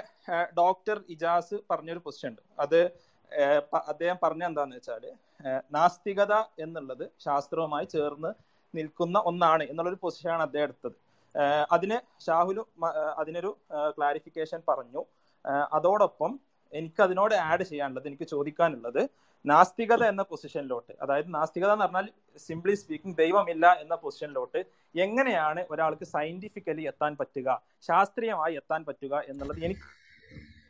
[0.61, 2.41] ഡോക്ടർ ഇജാസ് പറഞ്ഞൊരു ക്വസ്റ്റ്യൻ ഉണ്ട്.
[2.65, 2.79] അത്
[3.89, 5.03] അദ്ദേഹം പറഞ്ഞ എന്താന്ന് വെച്ചാൽ
[5.75, 6.33] നാസ്തികത
[6.65, 8.31] എന്നുള്ളത് ശാസ്ത്രവുമായി ചേർന്ന്
[8.73, 10.97] നിൽക്കുന്ന ഒന്നാണ് എന്നുള്ളൊരു പൊസിഷനാണ് അദ്ദേഹം എടുത്തത്.
[11.75, 12.63] അതിന് ഷാഹുലു
[13.21, 13.51] അതിനൊരു
[13.97, 15.01] ക്ലാരിഫിക്കേഷൻ പറഞ്ഞു.
[15.77, 16.31] അതോടൊപ്പം
[16.73, 19.01] എനിക്ക് അതിനോട് ആഡ് ചെയ്യാനുള്ളത് എനിക്ക് ചോദിക്കാനുള്ളത്
[19.45, 22.07] നാസ്തികത എന്ന പൊസിഷനിലോട്ട് അതായത് നാസ്തികത എന്ന് പറഞ്ഞാൽ
[22.47, 24.59] സിംപ്ലി സ്പീക്കിംഗ് ദൈവമില്ല എന്ന പൊസിഷനിലോട്ട്
[24.95, 27.49] എങ്ങനെയാണ് ഒരാൾക്ക് സയന്റിഫിക്കലി എത്താൻ പറ്റുക
[27.87, 29.85] ശാസ്ത്രീയമായി എത്താൻ പറ്റുക എന്നുള്ളത് എനിക്ക്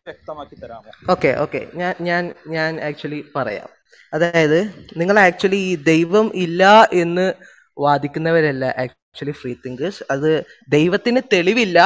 [0.09, 0.91] വ്യക്തമാക്കി തരാമോ?
[1.13, 2.23] ഓക്കെ ഓക്കെ ഞാൻ ഞാൻ
[2.55, 3.69] ഞാൻ ആക്ച്വലി പറയാം.
[4.13, 4.59] അതായത്
[4.99, 6.63] നിങ്ങൾ ആക്ച്വലി ഈ ദൈവം ഇല്ല
[7.03, 7.25] എന്ന്
[7.77, 10.31] വാദിക്കുന്നവരല്ല ആക്ച്വലി ഫ്രീ തിങ്കേഴ്സ് അത്
[10.75, 11.79] ദൈവത്തിന് തെളിവില്ല.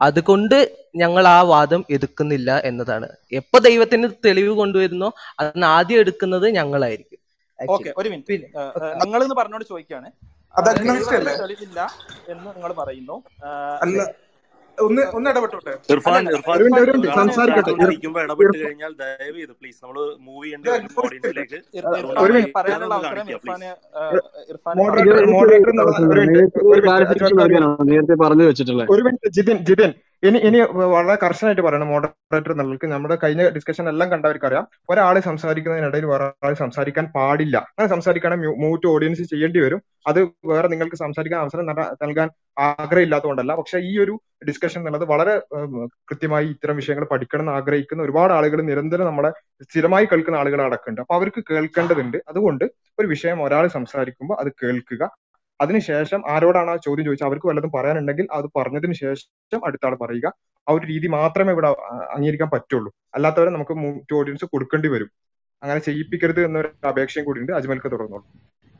[0.00, 0.56] അതുകൊണ്ട്
[1.00, 3.06] ഞങ്ങൾ ആ വാദം എടുക്കുന്നില്ല എന്നതാണ്.
[3.40, 5.08] എപ്പോ ദൈവത്തിന് തെളിവ് കൊണ്ടുവരുന്നോ
[5.40, 7.20] അതിന് ആദ്യം എടുക്കുന്നത് ഞങ്ങളായിരിക്കും.
[7.58, 8.34] ഓക്കെ ഒരു മിനിറ്റ്
[9.02, 10.08] നിങ്ങൾ പറഞ്ഞോട് ചോദിക്കാണ്.
[10.54, 11.32] അല്ലേ?
[11.42, 11.80] തെളിവില്ല
[12.32, 13.16] എന്ന് നിങ്ങൾ പറയുന്നു.
[13.84, 13.98] അല്ല.
[14.80, 15.92] ഒന്ന് ഒന്ന് ഇടപെട്ടോട്ടെ?
[15.92, 16.24] ഇർഫാൻ
[17.14, 17.70] സംസാരിക്കട്ടെ.
[18.22, 20.46] ഇടപെട്ട് കഴിഞ്ഞാൽ ദയവ് ചെയ്ത് പ്ലീസ് നമ്മൾ മൂവ്
[20.98, 21.56] ഓഡിയൻസിലേക്ക്
[27.84, 29.32] നേരത്തെ പറഞ്ഞു വെച്ചിട്ടുള്ളത് ഒരു മിനിറ്റ്.
[29.32, 34.68] ജിതിൻ ജിതിൻ ഇനി ഇനി വളരെ കർശനമായിട്ട് പറയണം മോഡറേറ്റർ എന്നുള്ളത് നമ്മുടെ കഴിഞ്ഞ ഡിസ്കഷൻ എല്ലാം കണ്ടവർക്ക് അറിയാം
[34.90, 37.56] ഒരാൾ സംസാരിക്കുന്നതിനിടയിൽ വേറെ ആൾ സംസാരിക്കാൻ പാടില്ല.
[37.56, 37.88] അങ്ങനെ
[38.36, 39.82] മൂവ് ടു ഓഡിയൻസ് ചെയ്യേണ്ടി വരും.
[40.06, 41.96] അത് വേറെ നിങ്ങൾക്ക് സംസാരിക്കാൻ അവസരം നര-
[42.58, 43.54] നൽകാൻ ആഗ്രഹമില്ലാത്തതുകൊണ്ടല്ല.
[43.56, 45.38] പക്ഷെ ഈ ഒരു ഡിസ്കഷൻ എന്നുള്ളത് വളരെ
[46.10, 49.30] കൃത്യമായി ഇത്തരം വിഷയങ്ങൾ പഠിക്കണം എന്ന് ആഗ്രഹിക്കുന്ന ഒരുപാട് ആളുകൾ നിരന്തരം നമ്മളെ
[49.62, 51.00] സ്ഥിരമായി കേൾക്കുന്ന ആളുകൾ അടക്കമുണ്ട്.
[51.00, 52.18] അപ്പൊ അവർക്ക് കേൾക്കേണ്ടതുണ്ട്.
[52.28, 52.64] അതുകൊണ്ട്
[52.98, 55.10] ഒരു വിഷയം ഒരാൾ സംസാരിക്കുമ്പോൾ അത് കേൾക്കുക.
[55.60, 57.28] അതിനുശേഷം ആരോടാണ് ആ ചോദ്യം ചോദിച്ചത്?
[57.28, 60.26] അവർക്ക് വല്ലതും പറയാനുണ്ടെങ്കിൽ അത് പറഞ്ഞതിന് ശേഷം അടുത്ത ആൾ പറയുക.
[60.68, 61.68] ആ ഒരു രീതി മാത്രമേ ഇവിടെ
[62.16, 62.92] അംഗീകരിക്കാൻ പറ്റുള്ളൂ.
[63.14, 65.10] അല്ലാത്തവരെ നമുക്ക് ഓഡിയൻസ് കൊടുക്കേണ്ടി വരും.
[65.62, 68.26] അങ്ങനെ ചെയ്യിപ്പിക്കരുത് എന്നൊരു അപേക്ഷയും കൂടിയുണ്ട് അജ്മൽക്ക് തുടർന്നോളൂ.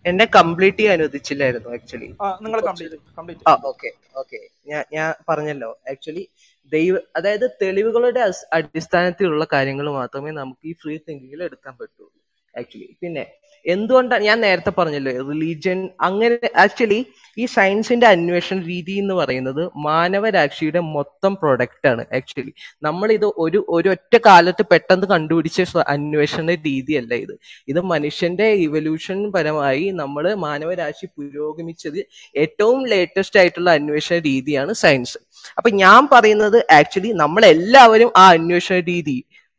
[0.06, 2.08] എന്നെ കംപ്ലീറ്റ് ചെയ്യാൻ അനുവദിച്ചില്ലായിരുന്നു ആക്ച്വലി
[2.44, 3.90] നിങ്ങൾ കംപ്ലീറ്റ് ആ ഓക്കെ
[4.22, 4.40] ഓക്കെ
[4.70, 5.70] ഞാൻ ഞാൻ പറഞ്ഞല്ലോ.
[5.92, 6.24] ആക്ച്വലി
[6.72, 8.20] ദൈവ അതായത് തെളിവുകളുടെ
[8.56, 12.15] അടിസ്ഥാനത്തിലുള്ള കാര്യങ്ങൾ മാത്രമേ നമുക്ക് ഈ ഫ്രീ തിങ്കിങ്ങിൽ എടുക്കാൻ പറ്റുള്ളൂ
[12.56, 13.24] ആക്ച്വലി പിന്നെ
[13.66, 16.98] എന്തുകൊണ്ടാണ് ഞാൻ നേരത്തെ പറഞ്ഞല്ലോ റിലീജിയൻ അങ്ങനെ ആക്ച്വലി
[17.38, 22.02] ഈ സയൻസിന്റെ അന്വേഷണ രീതി എന്ന് പറയുന്നത് മാനവരാശിയുടെ മൊത്തം പ്രൊഡക്റ്റ് ആണ്.
[22.14, 22.52] ആക്ച്വലി
[22.82, 27.34] നമ്മൾ ഇത് ഒരു ഒരു ഒറ്റ കാലത്ത് പെട്ടെന്ന് കണ്ടുപിടിച്ച അന്വേഷണ രീതിയല്ല ഇത്.
[27.68, 32.00] ഇത് മനുഷ്യന്റെ ഇവല്യൂഷൻ പരമായി നമ്മൾ മാനവരാശി പുരോഗമിച്ചത്
[32.44, 35.18] ഏറ്റവും ലേറ്റസ്റ്റ് ആയിട്ടുള്ള അന്വേഷണ രീതിയാണ് സയൻസ്
[35.58, 39.18] അപ്പൊ ഞാൻ പറയുന്നത് ആക്ച്വലി നമ്മളെല്ലാവരും ആ അന്വേഷണ രീതി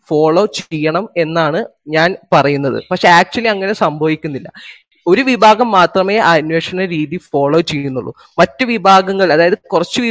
[0.10, 2.84] ഫോളോ ചെയ്യണം എന്നാണ് ഞാൻ പറയുന്നത്.
[2.92, 4.50] പക്ഷെ ആക്ച്വലി അങ്ങനെ സംഭവിക്കുന്നില്ല.
[5.08, 8.14] ഒരു വിഭാഗം മാത്രമേ ആ അന്വേഷണ രീതി ഫോളോ ചെയ്യുന്നുള്ളൂ.
[8.40, 10.02] മറ്റു വിഭാഗങ്ങൾ അതായത് കുറച്ച്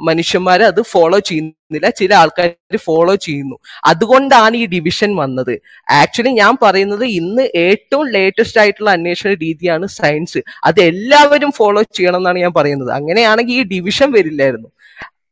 [0.00, 1.90] മനുഷ്യന്മാര് അത് ഫോളോ ചെയ്യുന്നില്ല.
[1.90, 3.56] ചില ആൾക്കാർ ഫോളോ ചെയ്യുന്നു.
[3.84, 5.60] അതുകൊണ്ടാണ് ഈ ഡിവിഷൻ വന്നത്.
[5.90, 12.38] ആക്ച്വലി ഞാൻ പറയുന്നത് ഇന്ന് ഏറ്റവും ലേറ്റസ്റ്റ് ആയിട്ടുള്ള അന്വേഷണ രീതിയാണ് സയൻസ് അത് എല്ലാവരും ഫോളോ ചെയ്യണം എന്നാണ്
[12.38, 12.90] ഞാൻ പറയുന്നത്.
[12.90, 14.68] അങ്ങനെയാണെങ്കിൽ ഈ ഡിവിഷൻ വരില്ലായിരുന്നു.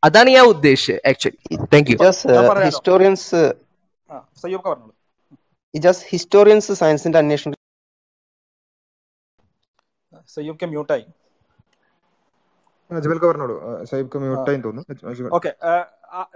[0.06, 1.38] അതാണ് ഞാൻ ഉദ്ദേശിച്ചത് ആക്ച്വലി
[1.74, 1.96] താങ്ക് യു
[2.68, 3.40] ഹിസ്റ്റോറിയൻസ്
[4.42, 4.74] സയ്യൂബ്
[5.74, 7.58] ജസ്റ്റ് ഹിസ്റ്റോറിയൻസ് സയൻസിന്റെ അന്വേഷണം
[10.36, 11.04] സയ്യൂബ് മ്യൂട്ടായി
[12.90, 13.54] അജ്മൽക്ക് പറഞ്ഞോളൂ.
[13.90, 15.28] സൈബ് മ്യൂട്ടായി തോന്നുന്നു.
[15.36, 15.50] ഓക്കെ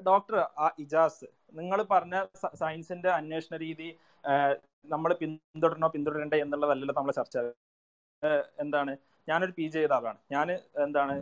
[0.09, 0.37] ഡോക്ടർ
[0.85, 1.27] ഇജാസ്
[1.59, 2.15] നിങ്ങൾ പറഞ്ഞ
[2.61, 3.89] സയൻസിന്റെ അന്വേഷണ രീതി
[4.95, 7.37] നമ്മൾ പിന്തുടരണോ പിന്തുടരണ്ടേ എന്നുള്ളതല്ലല്ലോ നമ്മളെ ചർച്ച
[8.65, 8.93] എന്താണ്?
[9.29, 10.19] ഞാനൊരു പി ജി ചെയ്ത ആളാണ്.
[10.35, 10.49] ഞാൻ
[10.87, 11.15] എന്താണ്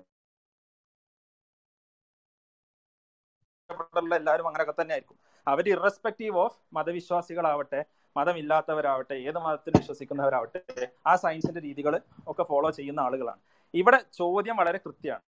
[3.70, 7.80] ഉള്ള എല്ലാവരും അങ്ങനെയൊക്കെ തന്നെ ആയിരിക്കും അവർ ഇറസ്പെക്റ്റീവ് ഓഫ് മതവിശ്വാസികളാവട്ടെ
[8.16, 13.40] മതമില്ലാത്തവരാവട്ടെ ഏത് മതത്തിൽ വിശ്വസിക്കുന്നവരാവട്ടെ ആ സയൻസിന്റെ രീതികൾ ഒക്കെ ഫോളോ ചെയ്യുന്ന ആളുകളാണ്.
[13.74, 15.24] ഇവിടെ ചോദ്യം വളരെ കൃത്യമാണ്.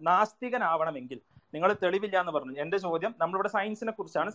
[0.00, 1.18] നാസ്തികനാവണമെങ്കിൽ
[1.54, 2.54] നിങ്ങൾ തെളിവില്ല എന്ന് പറഞ്ഞു.
[2.62, 4.30] എന്റെ ചോദ്യം നമ്മളിവിടെ സയൻസിനെ കുറിച്ചാണ്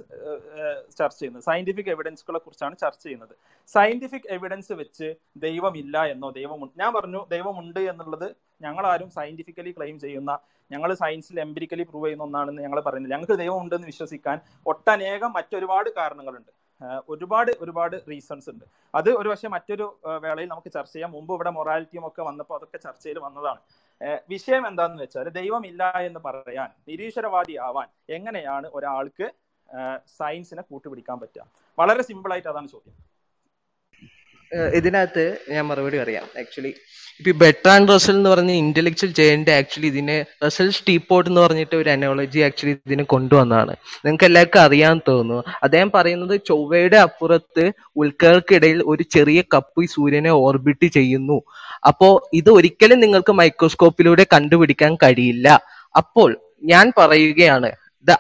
[1.00, 1.44] ചർച്ച ചെയ്യുന്നത്.
[1.44, 3.36] സയന്റിഫിക് എവിഡൻസുകളെ കുറിച്ചാണ് ചർച്ച ചെയ്യുന്നത്.
[3.76, 5.08] സയന്റിഫിക് എവിഡൻസ് വെച്ച്
[5.46, 8.28] ദൈവമില്ല എന്നോ ദൈവം ഞാൻ പറഞ്ഞു ദൈവമുണ്ട് എന്നുള്ളത്
[8.62, 10.40] ഞങ്ങൾ ആരും സയന്റിഫിക്കലി ക്ലെയിം ചെയ്യുന്ന
[10.72, 13.16] ഞങ്ങൾ സയൻസിൽ എംപിരിക്കലി പ്രൂവ് ചെയ്യുന്ന ഒന്നാണെന്ന് ഞങ്ങൾ പറയുന്നില്ല.
[13.16, 16.52] ഞങ്ങൾക്ക് ദൈവം ഉണ്ടെന്ന് വിശ്വസിക്കാൻ ഒട്ടനേകം മറ്റൊരുപാട് കാരണങ്ങളുണ്ട്.
[17.10, 18.66] ഒരുപാട് ഒരുപാട് റീസൺസ് ഉണ്ട്.
[18.96, 19.86] അത് ഒരു മറ്റൊരു
[20.24, 21.12] വേളയിൽ നമുക്ക് ചർച്ച ചെയ്യാം.
[21.12, 23.62] മുമ്പ് ഇവിടെ മൊറാലിറ്റിയും ഒക്കെ വന്നപ്പോൾ അതൊക്കെ ചർച്ചയിൽ വന്നതാണ്.
[24.30, 29.28] വിഷയം എന്താന്ന് വെച്ചാൽ ദൈവമില്ല എന്ന് പറയാൻ നിരീശ്വരവാദി ആവാൻ എങ്ങനെയാണ് ഒരാൾക്ക്
[30.18, 31.46] സയൻസിനെ കൂട്ടുപിടിക്കാൻ പറ്റുക?
[31.80, 32.96] വളരെ സിമ്പിൾ ആയിട്ട് അതാണ് ചോദ്യം.
[34.74, 36.24] ഇതിനകത്ത് ഞാൻ മറുപടി പറയാം.
[36.40, 36.74] ആക്ച്വലി
[37.20, 41.90] ഇപ്പൊ ബെറ്റർ ആൻഡ് റസൽ എന്ന് പറഞ്ഞ ഇന്റലക്ച്വൽ ജയന്റ് ആക്ച്വലി ഇതിനെ റസൽ സ്റ്റീപ്പോർട്ട് എന്ന് പറഞ്ഞിട്ട് ഒരു
[41.90, 43.76] അനോളജി ആക്ച്വലി ഇതിനെ കൊണ്ടുവന്നതാണ്.
[44.06, 45.44] നിങ്ങൾക്ക് എല്ലാവർക്കും അറിയാൻ തോന്നുന്നു.
[45.64, 51.42] അദ്ദേഹം പറയുന്നത് ചൊവ്വയുടെ അപ്പുറത്ത് ഉൽക്കകൾക്കിടയിൽ ഒരു ചെറിയ കപ്പ് ഈ സൂര്യനെ ഓർബിറ്റ് ചെയ്യുന്നു.
[51.88, 55.60] അപ്പോ ഇത് ഒരിക്കലും നിങ്ങൾക്ക് മൈക്രോസ്കോപ്പിലൂടെ കണ്ടുപിടിക്കാൻ കഴിയില്ല.
[55.96, 57.72] അപ്പോൾ ഞാൻ പറയുകയാണ്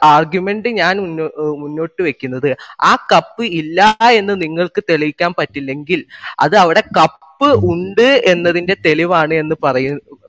[0.07, 2.49] ആർഗ്യുമെന്റ് ഞാൻ മുന്നോ- മുന്നോട്ട് വെക്കുന്നത്
[2.83, 3.79] ആ കപ്പ് ഇല്ല
[4.15, 6.01] എന്ന് നിങ്ങൾക്ക് തെളിയിക്കാൻ പറ്റില്ലെങ്കിൽ
[6.39, 7.21] അത് അവിടെ കപ്പ്
[7.69, 9.87] ഉണ്ട് എന്നതിന്റെ തെളിവാണ് എന്ന് പറയ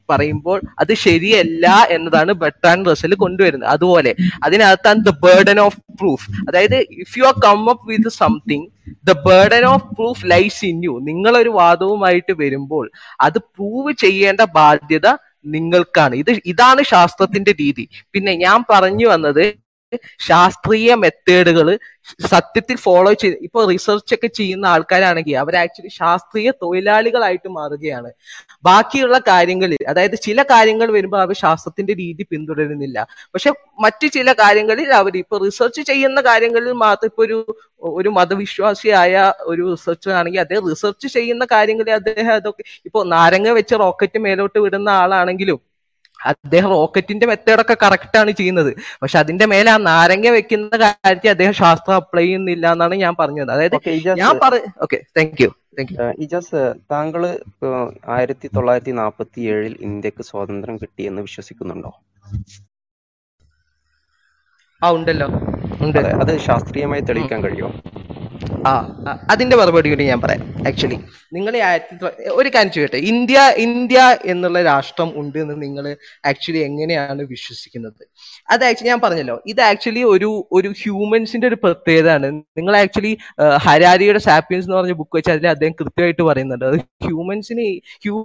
[0.08, 3.70] പറയുമ്പോൾ അത് ശരിയല്ല എന്നതാണ് ബെട്രാൻ റസൽ കൊണ്ടുവരുന്നത്.
[3.70, 4.10] അതുപോലെ
[4.42, 8.66] അതിനകത്താണ് ദ ബേർഡൻ ഓഫ് പ്രൂഫ് അതായത് if you are come up with something
[9.04, 12.84] the burden of proof lies in you നിങ്ങളൊരു വാദവുമായിട്ട് വരുമ്പോൾ
[13.20, 15.08] അത് പ്രൂവ് ചെയ്യേണ്ട ബാധ്യത
[15.46, 16.14] നിങ്ങൾക്കാണ്.
[16.14, 17.84] ഇത് ഇതാണ് ശാസ്ത്രത്തിന്റെ രീതി.
[18.12, 19.44] പിന്നെ ഞാൻ പറഞ്ഞു വന്നത്
[20.20, 21.68] ശാസ്ത്രീയ മെത്തേഡുകൾ
[22.26, 28.10] സത്യത്തിൽ ഫോളോ ചെയ്ത് ഇപ്പൊ റിസർച്ച് ഒക്കെ ചെയ്യുന്ന ആൾക്കാരാണെങ്കിൽ അവർ ആക്ച്വലി ശാസ്ത്രീയ തൊഴിലാളികളായിട്ട് മാറുകയാണ്.
[28.64, 32.98] ബാക്കിയുള്ള കാര്യങ്ങളിൽ അതായത് ചില കാര്യങ്ങൾ വരുമ്പോൾ അവർ ശാസ്ത്രത്തിന്റെ രീതി പിന്തുടരുന്നില്ല.
[33.34, 33.52] പക്ഷെ
[33.84, 37.38] മറ്റു ചില കാര്യങ്ങളിൽ അവർ ഇപ്പൊ റിസർച്ച് ചെയ്യുന്ന കാര്യങ്ങളിൽ മാത്രം ഇപ്പൊ ഒരു
[37.92, 39.14] ഒരു മതവിശ്വാസിയായ
[39.44, 44.90] ഒരു റിസർച്ചർ ആണെങ്കിൽ അദ്ദേഹം റിസർച്ച് ചെയ്യുന്ന കാര്യങ്ങളിൽ അദ്ദേഹം അതൊക്കെ ഇപ്പൊ നാരങ്ങ വെച്ച് റോക്കറ്റ് മേലോട്ട് വിടുന്ന
[45.02, 45.60] ആളാണെങ്കിലും
[46.20, 48.70] അദ്ദേഹം റോക്കറ്റിന്റെ മെത്തേഡൊക്കെ കറക്റ്റ് ആണ് ചെയ്യുന്നത്.
[49.02, 53.50] പക്ഷെ അതിന്റെ മേലെ ആ നാരങ്ങ വെക്കുന്ന കാര്യത്തിൽ അദ്ദേഹം ശാസ്ത്രം അപ്ലൈ ചെയ്യുന്നില്ല എന്നാണ് ഞാൻ പറഞ്ഞത്.
[53.50, 53.76] അതായത്
[54.18, 54.52] ഞാൻ പറ
[54.82, 55.50] ഓക്കെ താങ്ക് യു
[56.18, 56.60] ഇജാസ്
[56.92, 57.22] താങ്കൾ
[58.08, 61.92] ആയിരത്തി തൊള്ളായിരത്തി നാൽപ്പത്തി ഏഴിൽ ഇന്ത്യയ്ക്ക് സ്വാതന്ത്ര്യം കിട്ടിയെന്ന് വിശ്വസിക്കുന്നുണ്ടോ?
[64.82, 65.26] ആ ഉണ്ടല്ലോ.
[65.80, 66.00] ഉണ്ട്.
[66.22, 67.02] അത് ശാസ്ത്രീയമായി.
[67.08, 67.70] തെളിയിക്കാൻ കഴിയുമോ?
[68.68, 68.72] ആ
[69.32, 70.42] അതിന്റെ മറുപടി കൂടി ഞാൻ പറയാം.
[70.68, 70.96] ആക്ച്വലി
[71.36, 71.96] നിങ്ങൾ ആയിരത്തി
[72.40, 72.98] ഒരു കാര്യം ചെയ്യട്ടെ.
[73.10, 75.84] ഇന്ത്യ ഇന്ത്യ എന്നുള്ള രാഷ്ട്രം ഉണ്ട് എന്ന് നിങ്ങൾ
[76.30, 78.02] ആക്ച്വലി എങ്ങനെയാണ് വിശ്വസിക്കുന്നത്?
[78.50, 79.36] അത് ആക്ച്വലി ഞാൻ പറഞ്ഞല്ലോ.
[79.46, 82.30] ഇത് ആക്ച്വലി ഒരു ഒരു ഹ്യൂമൻസിന്റെ ഒരു പ്രത്യേകതയാണ്.
[82.58, 83.12] നിങ്ങൾ ആക്ച്വലി
[83.66, 86.66] ഹരാരിയുടെ സാപ്പിയൻസ് എന്ന് പറഞ്ഞ ബുക്ക് വെച്ച് അതിൽ അദ്ദേഹം കൃത്യമായിട്ട് പറയുന്നുണ്ട്.
[86.72, 86.78] അത്
[87.08, 87.66] ഹ്യൂമൻസിന്
[88.06, 88.16] ഹ്യൂ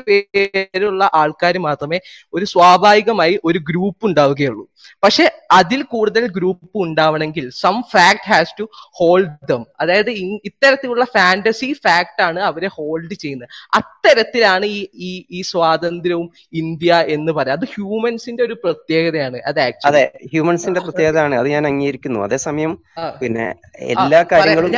[0.00, 1.98] പേരുള്ള ആൾക്കാർ മാത്രമേ
[2.34, 4.64] ഒരു സ്വാഭാവികമായി ഒരു ഗ്രൂപ്പ് ഉണ്ടാവുകയുള്ളൂ.
[5.04, 8.64] പക്ഷെ അതിൽ കൂടുതൽ ഗ്രൂപ്പ് ഉണ്ടാവണമെങ്കിൽ some fact has to
[8.98, 10.10] hold them അതായത്
[10.48, 13.48] ഇത്തരത്തിലുള്ള ഫാന്റസി ഫാക്ട് ആണ് അവരെ ഹോൾഡ് ചെയ്യുന്നത്.
[13.74, 19.40] അത്തരത്തിലാണ് ഈ ഈ ഈ സ്വാതന്ത്ര്യവും ഇന്ത്യ എന്ന് പറയാം അത് ഹ്യൂമൻസിന്റെ ഒരു പ്രത്യേകതയാണ്.
[19.46, 21.34] അത് അതെ ഹ്യൂമൻസിന്റെ പ്രത്യേകതയാണ്.
[21.34, 22.20] അത് ഞാൻ അംഗീകരിക്കുന്നു.
[22.20, 22.72] അതേസമയം
[23.20, 23.46] പിന്നെ
[23.94, 24.72] എല്ലാ കാര്യങ്ങളും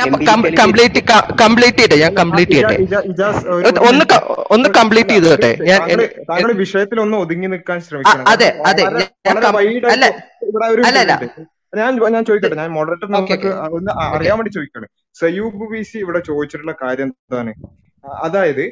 [0.63, 1.01] കംപ്ലീറ്റ്
[1.43, 1.99] കംപ്ലീറ്റ് ചെയ്യട്ടെ.
[2.05, 2.77] ഞാൻ കംപ്ലീറ്റ് ചെയ്യട്ടെ.
[3.89, 4.05] ഒന്ന്
[4.55, 5.51] ഒന്ന് കംപ്ലീറ്റ് അല്ല ചെയ്തു കേട്ടെ.
[5.69, 5.79] ഞാൻ
[6.29, 8.25] താങ്കൾ ഒന്ന് ഒതുങ്ങി നിൽക്കാൻ ശ്രമിക്കണം.
[8.33, 8.83] അതെ അതെ.
[9.93, 10.05] അല്ല
[11.79, 12.55] ഞാൻ ഞാൻ ചോദിക്കട്ടെ.
[12.61, 14.87] ഞാൻ മോഡറേറ്റർ നമുക്ക് ഒന്ന് അറിയാൻ വേണ്ടി ചോദിക്കാണ്.
[15.19, 17.51] സയൂബ് വി സി ഇവിടെ ചോദിച്ചിട്ടുള്ള കാര്യം എന്താണ്?
[18.25, 18.63] അതായത്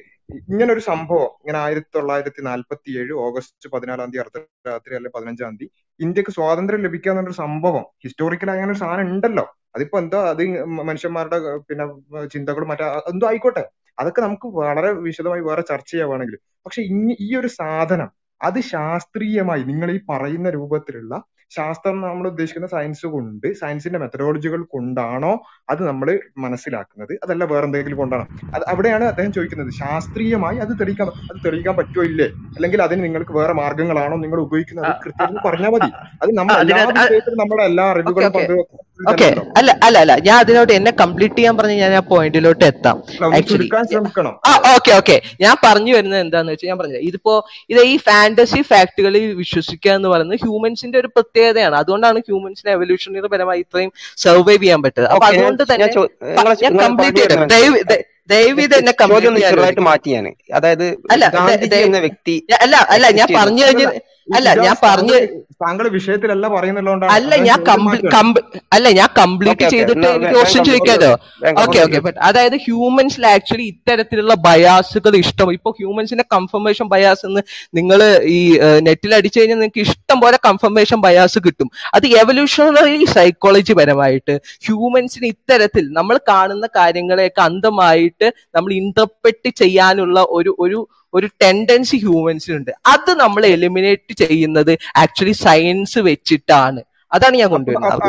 [0.51, 5.67] ഇങ്ങനെ ഒരു സംഭവം ഇങ്ങനെ ആയിരത്തി തൊള്ളായിരത്തി നാൽപ്പത്തി ഏഴ് ഓഗസ്റ്റ് പതിനാലാം തീയതി അർദ്ധരാത്രി അല്ലെ പതിനഞ്ചാം തീയതി
[5.99, 7.85] ഇന്ത്യയ്ക്ക് സ്വാതന്ത്ര്യം ലഭിക്കുക എന്നൊരു സംഭവം.
[8.05, 9.45] ഹിസ്റ്റോറിക്കൽ അങ്ങനെ ഒരു സാധനം ഉണ്ടല്ലോ.
[9.75, 10.41] അതിപ്പോ എന്തോ അത്
[10.89, 11.37] മനുഷ്യന്മാരുടെ
[11.69, 11.85] പിന്നെ
[12.33, 13.63] ചിന്തകളും മറ്റേ എന്തോ ആയിക്കോട്ടെ.
[13.99, 16.37] അതൊക്കെ നമുക്ക് വളരെ വിശദമായി വേറെ ചർച്ച ചെയ്യാവാണെങ്കിൽ.
[16.65, 18.09] പക്ഷെ ഇനി ഈ ഒരു സാധനം
[18.41, 21.13] അത് ശാസ്ത്രീയമായി നിങ്ങൾ ഈ പറയുന്ന രൂപത്തിലുള്ള
[21.51, 25.31] ശാസ്ത്രം നമ്മൾ ഉദ്ദേശിക്കുന്ന സയൻസ് കൊണ്ട് സയൻസിന്റെ മെത്തഡോളജികൾ കൊണ്ടാണോ
[25.71, 26.07] അത് നമ്മൾ
[26.43, 27.13] മനസ്സിലാക്കുന്നത്?
[27.23, 28.25] അതല്ല വേറെ എന്തെങ്കിലും കൊണ്ടാണോ?
[28.55, 29.71] അത് അവിടെയാണ് അദ്ദേഹം ചോദിക്കുന്നത്.
[29.81, 32.27] ശാസ്ത്രീയമായി അത് തെളിയിക്കാൻ അത് തെളിയിക്കാൻ പറ്റുമോ ഇല്ലേ?
[32.57, 34.91] അല്ലെങ്കിൽ അതിന് നിങ്ങൾക്ക് വേറെ മാർഗങ്ങളാണോ നിങ്ങൾ ഉപയോഗിക്കുന്നത്?
[35.05, 35.89] കൃത്യമായി പറഞ്ഞാൽ മതി.
[36.23, 38.75] അത് നമ്മൾ എല്ലാ അതിനകത്ത് വിഷയത്തിലും നമ്മുടെ എല്ലാ അറിവുകളും
[39.09, 39.27] ഓക്കെ
[39.59, 40.13] അല്ല അല്ല അല്ല.
[40.27, 42.97] ഞാൻ അതിനോട് എന്നെ കംപ്ലീറ്റ് ചെയ്യാൻ പറഞ്ഞ് ഞാൻ ആ പോയിന്റിലോട്ട് എത്താം.
[43.37, 43.67] ആക്ച്വലി
[44.49, 45.17] ആ ഓക്കെ ഓക്കെ.
[45.43, 47.33] ഞാൻ പറഞ്ഞു വരുന്നത് എന്താന്ന് വെച്ചാൽ ഞാൻ പറഞ്ഞത് ഇതിപ്പോ
[47.73, 51.09] ഇത് ഈ ഫാന്റസി ഫാക്ടുകളിൽ വിശ്വസിക്കുക എന്ന് പറയുന്നത് ഹ്യൂമൻസിന്റെ ഒരു
[51.39, 55.11] പ്രത്യേകതയാണ് അതുകൊണ്ടാണ് ഹ്യൂമൻസിന് എവല്യൂഷണറി പരമായി ഇത്രയും സർവൈവ് ചെയ്യാൻ പറ്റുന്നത്.
[55.13, 55.87] അപ്പൊ അതുകൊണ്ട് തന്നെ
[56.63, 57.35] ഞാൻ കംപ്ലീറ്റ് ചെയ്യട്ടെ.
[57.35, 60.25] വരുന്നത് ദയവ് മനസ്സിലായി ദ- ദയവ് ഇത് എന്നെ കംപ്ലീറ്റ് ഒന്ന് ചെയ്യാൻ ചെറുതായിട്ട് അനുവദിക്കണം മാറ്റി ഞാൻ
[60.57, 61.25] അതായത് അല്ല
[61.81, 64.03] എന്ന വ്യക്തി അല്ല അല്ല ഞാൻ പറഞ്ഞു കഴിഞ്ഞാൽ കഴിഞ്ഞ
[64.35, 65.17] അല്ല ഞാൻ പറഞ്ഞു
[65.63, 67.13] താങ്കൾ വിഷയത്തിലല്ല പറയുന്നുള്ളതുകൊണ്ടാണ്.
[67.17, 67.59] അല്ല ഞാൻ
[68.75, 71.09] അല്ല ഞാൻ കംപ്ലീറ്റ് ചെയ്തിട്ട് എനിക്ക് ക്വസ്റ്റ്യൻ ചോദിക്കാലോ?
[71.63, 71.99] Okay okay.
[72.05, 75.51] ബട്ട് അതായത് ഹ്യൂമൻസിൽ ആക്ച്വലി ഇത്തരത്തിലുള്ള ബയാസുകൾ ഇഷ്ടം.
[75.57, 77.43] ഇപ്പൊ ഹ്യൂമൻസിന്റെ കൺഫർമേഷൻ ബയാസ് എന്ന്
[77.79, 78.01] നിങ്ങൾ
[78.35, 78.39] ഈ
[78.87, 81.71] നെറ്റിൽ അടിച്ചു കഴിഞ്ഞാൽ നിങ്ങൾക്ക് ഇഷ്ടം പോലെ കൺഫർമേഷൻ ബയാസ് കിട്ടും.
[81.97, 84.35] അത് എവല്യൂഷണറി സൈക്കോളജി പരമായിട്ട്.
[84.67, 90.79] ഹ്യൂമൻസിന് ഇത്തരത്തിൽ നമ്മൾ കാണുന്ന കാര്യങ്ങളെയൊക്കെ അന്ധമായിട്ട് നമ്മൾ ഇന്റർപ്രറ്റ് ചെയ്യാനുള്ള ഒരു ഒരു
[91.13, 96.81] ഒരു ടെൻഡൻസി ഹ്യൂമൻസിനുണ്ട് അത് നമ്മൾ എലിമിനേറ്റ് ചെയ്യുന്നത് ആക്ച്വലി സയൻസ് വെച്ചിട്ടാണ്.
[97.11, 98.01] അതാണ് ഞാൻ കൊണ്ടുവരുന്നത്.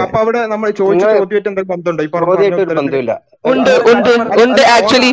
[3.44, 4.10] ഉണ്ട് ഉണ്ട്
[4.42, 5.10] ഉണ്ട് ആക്ച്വലി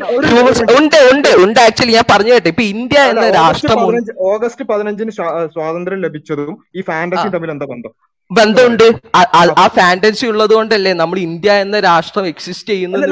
[0.77, 2.49] ഉണ്ട് ഉണ്ട് ഉണ്ട് ആക്ച്വലി ഞാൻ പറഞ്ഞു കേട്ടെ.
[2.49, 3.77] ഇപ്പൊ ഇന്ത്യ എന്ന രാഷ്ട്രം
[4.25, 7.93] ഓഗസ്റ്റ് പതിനഞ്ചിന് സ്വാ- സ്വാതന്ത്ര്യം ലഭിച്ചതും ഈ ഫാന്റസി ഫാന്റസിയും തമ്മിൽ എന്താ ബന്ധം?
[8.31, 8.91] ബന്ധമുണ്ട്.
[9.15, 13.03] ആ- ഫാന്റസി ഉള്ളത് കൊണ്ടല്ലേ നമ്മൾ ഇന്ത്യ എന്ന രാഷ്ട്രം എക്സിസ്റ്റ് ചെയ്യുന്നത്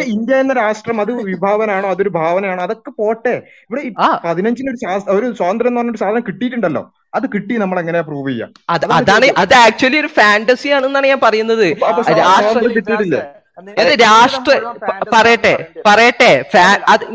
[0.00, 2.62] ഇന്ത്യ എന്ന രാഷ്ട്രം അത് വിഭാവനാണോ അതൊരു ഭാവനയാണോ?
[2.62, 3.42] അതൊക്കെ പോട്ടെ.
[3.62, 3.82] ഇവിടെ
[4.24, 6.92] പതിനഞ്ചിന് ഒരു ഒരു സ്വാതന്ത്ര്യം എന്ന് പറഞ്ഞൊരു സാധനം കിട്ടിയിട്ടുണ്ടല്ലോ.
[7.14, 8.52] അത് കിട്ടി നമ്മൾ എങ്ങനെയാ പ്രൂവ് ചെയ്യാം?
[8.70, 11.76] അത് അതാണ് അത് ആക്ച്വലി ഒരു ഫാന്റസി ആണെന്നാണ് ഞാൻ പറയുന്നത്.
[12.64, 13.22] കിട്ടിയിട്ടില്ലേ?
[13.58, 14.52] അത് രാഷ്ട്ര
[15.14, 15.52] പറയട്ടെ
[15.88, 16.30] പറയട്ടെ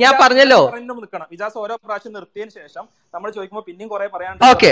[0.04, 0.60] ഞാൻ പറഞ്ഞല്ലോ.
[1.00, 1.28] നിൽക്കണം.
[1.36, 2.84] ഇജാസ് ഓരോ പ്രാവശ്യം നിർത്തിയതിനു ശേഷം
[3.16, 4.70] നമ്മൾ ചോദിക്കുമ്പോൾ പിന്നെയും കുറെ പറയാണ്ട് okay.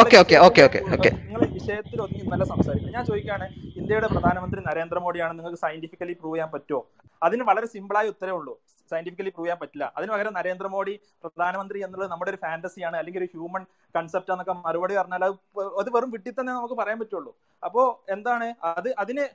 [0.00, 1.10] Okay okay okay okay okay.
[1.26, 3.46] നിങ്ങൾ വിഷയത്തിൽ ഒന്നും ഇന്നലെ സംസാരിക്കുന്നത് ഞാൻ ചോദിക്കുകയാണ്
[3.80, 6.80] ഇന്ത്യയുടെ പ്രധാനമന്ത്രി നരേന്ദ്രമോദിയാണ് നിങ്ങൾക്ക് സയന്റിഫിക്കലി പ്രൂവ് ചെയ്യാൻ പറ്റുമോ
[7.22, 8.54] അതിന് വളരെ സിമ്പിളായ ഉത്തരവേ ഉള്ളൂ.
[8.92, 9.86] സയന്റിഫിക്കലി പ്രൂവ് ചെയ്യാൻ പറ്റില്ല.
[9.96, 13.64] അതിന് പകരം നരേന്ദ്രമോദി പ്രധാനമന്ത്രി എന്നുള്ളത് നമ്മുടെ ഒരു ഫാന്റസിയാണ് അല്ലെങ്കിൽ ഒരു ഹ്യൂമൻ
[13.96, 15.36] കൺസെപ്റ്റ് എന്നൊക്കെ മറുപടി പറഞ്ഞാൽ അത്
[15.80, 17.32] അത് വെറും വിട്ടി തന്നെ നമുക്ക് പറയാൻ പറ്റുള്ളൂ.
[17.62, 17.82] അപ്പോ
[18.16, 18.48] എന്താണ്?
[18.70, 19.26] അത് അതിന്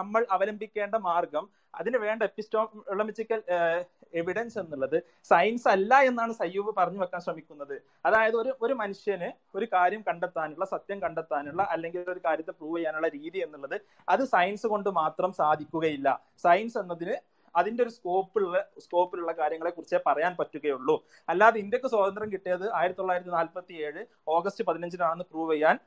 [0.00, 1.46] നമ്മൾ അവലംബിക്കേണ്ട മാർഗം
[1.80, 3.40] അതിന് വേണ്ട എപ്പിസ്റ്റോളമിച്ചിക്കൽ
[4.20, 4.96] എവിഡൻസ് എന്നുള്ളത്
[5.30, 7.74] സയൻസ് അല്ല എന്നാണ് സയ്യൂബ് പറഞ്ഞു വെക്കാൻ ശ്രമിക്കുന്നത്.
[8.08, 13.38] അതായത് ഒരു ഒരു മനുഷ്യന് ഒരു കാര്യം കണ്ടെത്താനുള്ള സത്യം കണ്ടെത്താനുള്ള അല്ലെങ്കിൽ ഒരു കാര്യത്തെ പ്രൂവ് ചെയ്യാനുള്ള രീതി
[13.46, 13.76] എന്നുള്ളത്
[14.14, 16.08] അത് സയൻസ് കൊണ്ട് മാത്രം സാധിക്കുകയില്ല.
[16.44, 17.16] സയൻസ് എന്നതിന്
[17.56, 20.96] അതിന്റെ ഒരു സ്കോപ്പുള്ള സ്കോപ്പിലുള്ള കാര്യങ്ങളെ കുറിച്ചേ പറയാൻ പറ്റുകയുള്ളൂ.
[21.28, 24.02] അല്ലാതെ ഇന്ത്യയ്ക്ക് സ്വാതന്ത്ര്യം കിട്ടിയത് ആയിരത്തി തൊള്ളായിരത്തി നാൽപ്പത്തി ഏഴ്
[24.36, 25.78] ഓഗസ്റ്റ് പതിനഞ്ചിനാണെന്ന് പ്രൂവ് ചെയ്യാൻ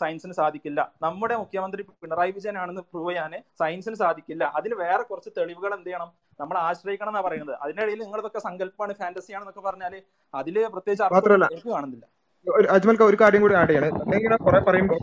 [0.00, 0.80] സയൻസിന് സാധിക്കില്ല.
[1.02, 4.44] നമ്മുടെ മുഖ്യമന്ത്രി പിണറായി വിജയൻ ആണെന്ന് പ്രൂവ് ചെയ്യാൻ സയൻസിന് സാധിക്കില്ല.
[4.58, 6.10] അതിൽ വേറെ കുറച്ച് തെളിവുകൾ എന്ത് ചെയ്യണം?
[6.40, 7.54] നമ്മൾ ആശ്രയിക്കണം എന്നാ പറയുന്നത്.
[7.64, 9.94] അതിനിടയിൽ നിങ്ങളിതൊക്കെ സങ്കല്പമാണ് ഫാന്റസിയാണെന്നൊക്കെ ആണെന്നൊക്കെ പറഞ്ഞാൽ
[10.34, 12.06] അതിൽ പ്രത്യേകിച്ച് അർത്ഥം കാണുന്നില്ല.
[12.74, 14.14] അജ്മൽക്ക ഒരു കാര്യം കൂടി ആഡ് ചെയ്യണം.
[14.18, 14.98] ഇങ്ങനെ കുറെ പറയുമ്പോൾ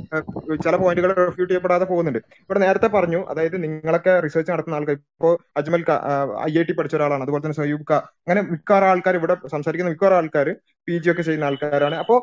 [0.64, 2.20] ചില പോയിന്റുകൾ റിഫ്യൂട്ട് ചെയ്യപ്പെടാതെ പോകുന്നുണ്ട്.
[2.44, 5.30] ഇവിടെ നേരത്തെ പറഞ്ഞു അതായത് നിങ്ങളൊക്കെ റിസർച്ച് നടത്തുന്ന ആൾക്കാർ ഇപ്പോ
[5.60, 5.84] അജ്മൽ
[6.48, 7.24] ഐ ഐ ടി പഠിച്ച ഒരാളാണ്.
[7.26, 10.50] അതുപോലെ തന്നെ സയൂബ് അങ്ങനെ മിക്കവാറും ആൾക്കാർ ഇവിടെ സംസാരിക്കുന്ന മിക്കവാറും ആൾക്കാർ
[10.88, 11.96] പി ജി ഒക്കെ ചെയ്യുന്ന ആൾക്കാരാണ്.
[12.04, 12.20] അപ്പോൾ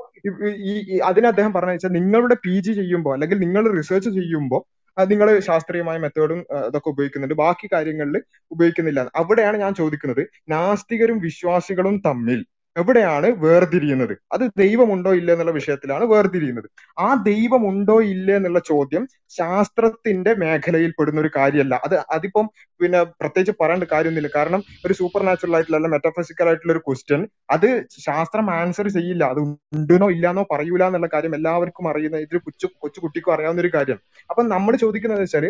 [0.70, 0.74] ഈ
[1.10, 4.62] അതിന് അദ്ദേഹം പറഞ്ഞു വെച്ചാൽ നിങ്ങളുടെ പി ജി ചെയ്യുമ്പോൾ അല്ലെങ്കിൽ നിങ്ങൾ റിസർച്ച് ചെയ്യുമ്പോൾ
[4.96, 6.38] നിങ്ങൾ ശാസ്ത്രീയമായ മെത്തേഡും
[6.68, 7.36] അതൊക്കെ ഉപയോഗിക്കുന്നുണ്ട്.
[7.44, 8.16] ബാക്കി കാര്യങ്ങളിൽ
[8.54, 9.00] ഉപയോഗിക്കുന്നില്ല.
[9.22, 10.22] അവിടെയാണ് ഞാൻ ചോദിക്കുന്നത്
[10.54, 12.40] നാസ്തികരും വിശ്വാസികളും തമ്മിൽ
[12.76, 14.14] എവിടെയാണ് വേർതിരിയുന്നത്?
[14.34, 16.68] അത് ദൈവമുണ്ടോ ഇല്ല എന്നുള്ള വിഷയത്തിലാണ് വേർതിരിയുന്നത്.
[16.98, 19.02] ആ ദൈവമുണ്ടോ ഇല്ല എന്നുള്ള ചോദ്യം
[19.38, 21.74] ശാസ്ത്രത്തിന്റെ മേഖലയിൽ പെടുന്ന ഒരു കാര്യമല്ല.
[21.86, 22.46] അത് അതിപ്പം
[22.80, 24.30] പിന്നെ പ്രത്യേകിച്ച് പറയേണ്ട കാര്യമൊന്നുമില്ല.
[24.38, 27.22] കാരണം ഒരു സൂപ്പർ നാച്ചുറൽ ആയിട്ടുള്ള അല്ല മെറ്റാഫിസിക്കൽ ആയിട്ടുള്ള ഒരു ക്വസ്റ്റ്യൻ
[27.56, 27.68] അത്
[28.06, 29.24] ശാസ്ത്രം ആൻസർ ചെയ്യില്ല.
[29.32, 29.40] അത്
[29.76, 33.98] ഉണ്ടെന്നോ ഇല്ലാന്നോ പറയൂല എന്നുള്ള കാര്യം എല്ലാവർക്കും അറിയുന്ന ഇതിൽ കൊച്ചു കൊച്ചു കുട്ടിക്കും അറിയാവുന്ന ഒരു കാര്യം.
[34.30, 35.46] അപ്പൊ നമ്മൾ ചോദിക്കുന്നത് വെച്ചാൽ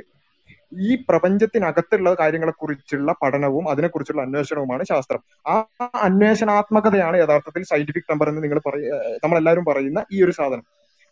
[0.73, 5.21] ഈ പ്രപഞ്ചത്തിനകത്തുള്ള കാര്യങ്ങളെക്കുറിച്ചുള്ള പഠനവും അതിനെക്കുറിച്ചുള്ള അന്വേഷണവുമാണ് ശാസ്ത്രം.
[5.49, 5.57] ആ
[6.03, 8.91] അന്വേഷണാത്മകതയാണ് യഥാർത്ഥത്തിൽ സയന്റിഫിക് നമ്പർ എന്ന് നിങ്ങൾ പറയ
[9.25, 10.65] നമ്മളെല്ലാവരും പറയുന്ന ഈ ഒരു സാധനം.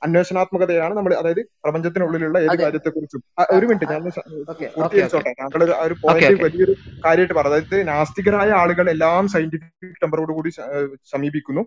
[0.05, 3.21] അന്വേഷണാത്മകതയാണ് നമ്മൾ അതായത് പ്രപഞ്ചത്തിനുള്ളിലുള്ള ഏത് കാര്യത്തെക്കുറിച്ചും.
[3.57, 4.03] ഒരു മിനിറ്റ് ഞാൻ
[4.77, 6.75] പൂർത്തീകരിച്ചോട്ടെ താങ്കൾ ഒരു പോയിന്റ് വലിയൊരു
[7.05, 10.53] കാര്യമായിട്ട് പറഞ്ഞു അതായത് നാസ്തികരായ ആളുകൾ എല്ലാം സയന്റിഫിക് ടെമ്പറോട് കൂടി
[11.13, 11.65] സമീപിക്കുന്നു.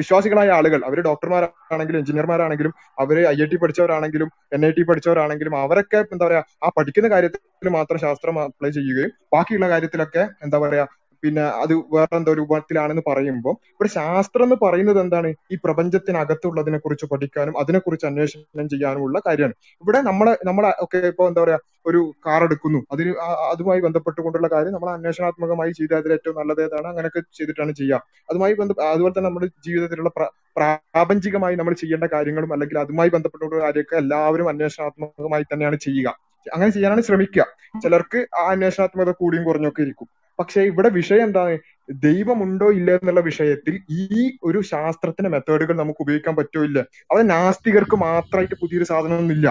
[0.00, 6.00] വിശ്വാസികളായ ആളുകൾ അവർ ഡോക്ടർമാരാണെങ്കിലും എഞ്ചിനീയർമാരാണെങ്കിലും അവർ ഐ ഐ ടി പഠിച്ചവരാണെങ്കിലും എൻ ഐ ടി പഠിച്ചവരാണെങ്കിലും അവരൊക്കെ
[6.14, 7.42] എന്താ പറയാ ആ പഠിക്കുന്ന കാര്യത്തിൽ
[7.76, 10.86] മാത്രം ശാസ്ത്രം അപ്ലൈ ചെയ്യുകയും ബാക്കിയുള്ള കാര്യത്തിലൊക്കെ എന്താ പറയാ
[11.26, 15.34] പിന്നെ അത് വേറെ എന്തോ രൂപത്തിലാണെന്ന് പറയുമ്പോൾ ഇവിടെ ശാസ്ത്രം എന്ന് പറയുന്നത് എന്താണ്?
[15.52, 19.52] ഈ പ്രപഞ്ചത്തിനകത്തുള്ളതിനെ കുറിച്ച് പഠിക്കാനും അതിനെക്കുറിച്ച് അന്വേഷണം ചെയ്യാനുമുള്ള കാര്യമാണ്.
[19.82, 22.86] ഇവിടെ നമ്മളെ നമ്മളെ ഒക്കെ ഇപ്പൊ എന്താ പറയാ ഒരു കാർ എടുക്കുന്നു.
[22.92, 23.14] അതിന്
[23.50, 26.86] അതുമായി ബന്ധപ്പെട്ടുകൊണ്ടുള്ള കാര്യം നമ്മൾ അന്വേഷണാത്മകമായി ചെയ്താൽ അതിൽ ഏറ്റവും നല്ലത് ഏതാണ്?
[26.86, 28.02] അങ്ങനെയൊക്കെ ചെയ്തിട്ടാണ് ചെയ്യുക.
[28.30, 33.96] അതുമായി ബന്ധ അതുപോലെ തന്നെ നമ്മുടെ ജീവിതത്തിലുള്ള പ്ര- പ്രാപഞ്ചികമായി നമ്മൾ ചെയ്യേണ്ട കാര്യങ്ങളും അല്ലെങ്കിൽ അതുമായി ബന്ധപ്പെട്ടുള്ള കാര്യമൊക്കെ
[33.96, 36.26] എല്ലാവരും അന്വേഷണാത്മകമായി തന്നെയാണ് ചെയ്യുക.
[36.54, 37.46] അങ്ങനെ ചെയ്യാനാണ് ശ്രമിക്കുക.
[37.82, 40.15] ചിലർക്ക് ആ അന്വേഷണാത്മകത കൂടിയും കുറഞ്ഞൊക്കെ ഇരിക്കും.
[40.38, 41.54] പക്ഷെ ഇവിടെ വിഷയം എന്താണ്?
[41.88, 44.04] ദൈവമുണ്ടോ ഇല്ല എന്നുള്ള വിഷയത്തിൽ ഈ
[44.44, 46.78] ഒരു ശാസ്ത്രത്തിന്റെ മെത്തേഡുകൾ നമുക്ക് ഉപയോഗിക്കാൻ പറ്റോ ഇല്ല.
[47.10, 49.48] അത് നാസ്തികർക്ക് മാത്രമായിട്ട് പുതിയൊരു സാധനമൊന്നുമില്ല.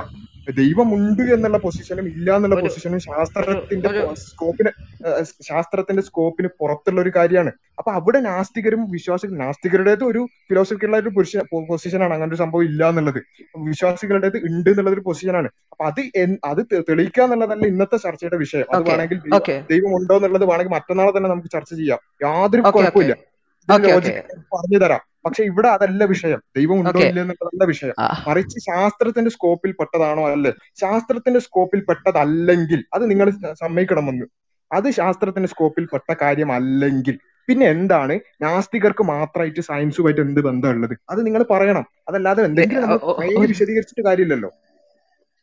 [0.57, 3.89] ദൈവമുണ്ട് എന്നുള്ള പൊസിഷനും ഇല്ല എന്നുള്ള പൊസിഷനും ശാസ്ത്രത്തിന്റെ
[4.23, 4.71] സ്കോപ്പിന്
[5.47, 7.51] ശാസ്ത്രത്തിന്റെ സ്കോപ്പിന് പുറത്തുള്ള ഒരു കാര്യമാണ്.
[7.79, 11.11] അപ്പൊ അവിടെ നാസ്തികരും വിശ്വാസികളും നാസ്തികരുടേത് ഒരു ഫിലോസഫിക്കൽ ഒരു
[11.71, 13.19] പൊസിഷനാണ് അങ്ങനെ ഒരു സംഭവം ഇല്ല എന്നുള്ളത്.
[13.69, 16.01] വിശ്വാസികളുടേത് ഉണ്ട് എന്നുള്ളത് ഒരു പൊസിഷനാണ് അപ്പൊ അത്
[16.51, 18.67] അത് തെളിയിക്കാന്നുള്ളതല്ല തെളിയിക്കുക എന്നുള്ളതല്ല ഇന്നത്തെ ചർച്ചയുടെ വിഷയം.
[18.73, 19.19] അത് വേണമെങ്കിൽ
[19.71, 21.99] ദൈവം ഉണ്ടോ എന്നുള്ളത് വേണമെങ്കിൽ മറ്റന്നാളെ തന്നെ നമുക്ക് ചർച്ച ചെയ്യാം.
[22.26, 23.13] യാതൊരു കുഴപ്പമില്ല.
[24.53, 24.99] പറഞ്ഞു തരാം.
[25.26, 26.39] പക്ഷെ ഇവിടെ അതല്ല വിഷയം.
[26.57, 27.93] ദൈവം ഉണ്ടോ ഇല്ല എന്നുള്ളതല്ല വിഷയം.
[28.28, 30.51] മറിച്ച് ശാസ്ത്രത്തിന്റെ സ്കോപ്പിൽ പെട്ടതാണോ അല്ലേ.
[30.82, 34.26] ശാസ്ത്രത്തിന്റെ സ്കോപ്പിൽ പെട്ടതല്ലെങ്കിൽ അത് നിങ്ങൾ സമ്മതിക്കണമെന്ന്.
[34.71, 37.15] അത് ശാസ്ത്രത്തിന്റെ സ്കോപ്പിൽ പെട്ട കാര്യമല്ലെങ്കിൽ.
[37.47, 38.19] പിന്നെ എന്താണ്?
[38.41, 41.86] നാസ്തികർക്ക് മാത്രമായിട്ട് സയൻസുമായിട്ട് എന്ത് ബന്ധമുള്ളത് അത് നിങ്ങൾ പറയണം.
[42.09, 42.84] അതല്ലാതെ എന്തെങ്കിലും
[43.41, 44.49] വിശദീകരിച്ചിട്ട് കാര്യമില്ലല്ലോ.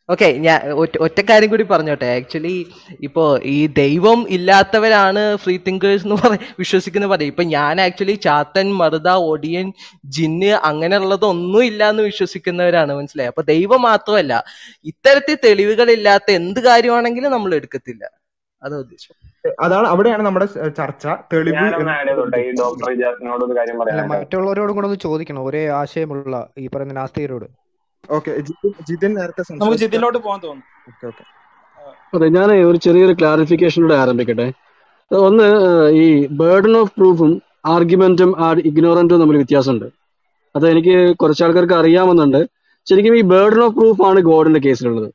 [0.09, 2.05] ഓക്കെ ഞാൻ ഒറ്റ ഒറ്റ കാര്യം കൂടി പറഞ്ഞോട്ടെ.
[2.05, 2.65] ആക്ച്വലി
[3.01, 9.09] ഇപ്പോ ഈ ദൈവം ഇല്ലാത്തവരാണ് ഫ്രീ തിങ്കേഴ്സ് എന്ന് പറ വിശ്വസിക്കുന്ന പറയും ഇപ്പൊ ഞാൻ ആക്ച്വലി ചാത്തൻ മറുത
[9.09, 9.73] ഒടിയൻ
[10.05, 13.27] ജിന്ന് അങ്ങനെയുള്ളതൊന്നും ഇല്ല എന്ന് വിശ്വസിക്കുന്നവരാണ് മനസ്സിലായി?
[13.27, 14.43] അപ്പൊ ദൈവം മാത്രമല്ല
[14.85, 18.03] ഇത്തരത്തിൽ തെളിവുകൾ ഇല്ലാത്ത എന്ത് കാര്യമാണെങ്കിലും നമ്മൾ എടുക്കത്തില്ല.
[18.61, 19.15] അതാ ഉദ്ദേശം.
[19.59, 21.07] അതാണ് അവിടെയാണ് നമ്മുടെ ചർച്ച.
[21.33, 21.65] തെളിവ്
[24.13, 25.45] മറ്റുള്ളവരോടും കൂടെ ഒന്ന് ചോദിക്കണം.
[25.45, 27.62] ഒരേ ആശയമുള്ള ഈ പറയുന്ന നാസ്തികരോട്.
[28.89, 30.65] ജിതിൻ നേരത്തെ നമുക്ക് ജിതിനിലോട്ട് പോകാൻ തോന്നുന്നു.
[30.87, 31.23] Okay okay.
[32.15, 34.47] അതെ ഞാൻ ഒരു ചെറിയൊരു ക്ലാരിഫിക്കേഷനോടെ ആരംഭിക്കട്ടെ.
[35.11, 35.47] ഒന്ന്
[35.89, 39.85] ഈ ബേർഡൻ ഓഫ് പ്രൂഫും ആർഗ്യുമെന്റും ആർ ഇഗ്നോറന്റും തമ്മിൽ വ്യത്യാസമുണ്ട്.
[40.55, 42.49] അത് എനിക്ക് കുറച്ച് ആൾക്കാർക്ക് അറിയാമെന്നുണ്ട്.
[42.89, 45.09] ശരിക്കും ഈ ബേർഡൻ ഓഫ് പ്രൂഫ് ആണ് ഗോഡിന്റെ കേസിലുള്ളത്.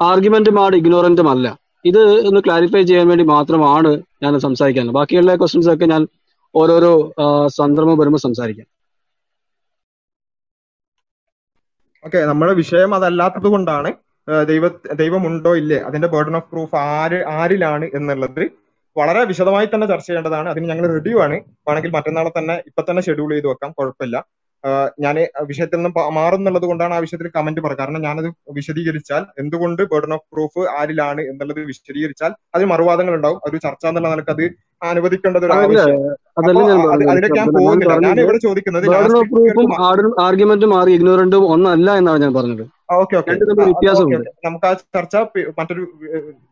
[0.00, 1.58] ആർഗ്യുമെന്റും ആട് ഇഗ്നോറന്റും അല്ല.
[1.84, 6.08] ഇത് ഒന്ന് ക്ലാരിഫൈ ചെയ്യാൻ വേണ്ടി മാത്രമാണ് ഞാൻ സംസാരിക്കാൻ ബാക്കിയുള്ള ക്വസ്റ്റ്യൻസ് ഒക്കെ ഞാൻ
[6.54, 7.12] ഓരോരോ
[7.46, 8.66] സന്ദർഭം വരുമ്പോൾ സംസാരിക്കാം.
[12.06, 13.90] ഓക്കെ നമ്മുടെ വിഷയം അതല്ലാത്തത് കൊണ്ടാണ്
[14.50, 14.66] ദൈവ
[15.00, 15.78] ദൈവമുണ്ടോ ഇല്ലേ?
[15.88, 18.42] അതിന്റെ ബേർഡൻ ഓഫ് പ്രൂഫ് ആര് ആരിലാണ് എന്നുള്ളത്
[18.96, 20.48] വളരെ വിശദമായി തന്നെ ചർച്ച ചെയ്യേണ്ടതാണ്.
[20.52, 20.86] അതിന് ഞങ്ങൾ
[21.26, 21.36] ആണ്
[21.66, 23.70] വേണമെങ്കിൽ മറ്റന്നാളെ തന്നെ ഇപ്പൊ തന്നെ ഷെഡ്യൂൾ ചെയ്ത് വെക്കാം.
[23.78, 24.16] കുഴപ്പമില്ല.
[25.04, 25.16] ഞാൻ
[25.50, 27.78] വിഷയത്തിൽ നിന്ന് മാറും മാറുന്നുള്ളത് കൊണ്ടാണ് ആ വിഷയത്തിൽ കമന്റ് പറയുക.
[27.80, 28.28] കാരണം ഞാനത്
[28.58, 34.32] വിശദീകരിച്ചാൽ എന്തുകൊണ്ട് ബേർഡൻ ഓഫ് പ്രൂഫ് ആരിലാണ് എന്നുള്ളത് വിശദീകരിച്ചാൽ അതിന് മറുവാദങ്ങൾ ഉണ്ടാവും ഒരു ചർച്ച എന്നുള്ള നിലയ്ക്ക്
[34.36, 34.44] അത്
[34.82, 35.44] അനുവദിക്കേണ്ടത്
[40.20, 42.64] ആർഗ്യുമെന്റും ആർ ഇഗ്നോറന്റും ഒന്നല്ല എന്നാണ് ഞാൻ പറഞ്ഞത്.
[42.92, 43.30] Okay okay.
[44.44, 45.16] നമുക്ക് ആ ചർച്ച
[45.58, 45.82] മറ്റൊരു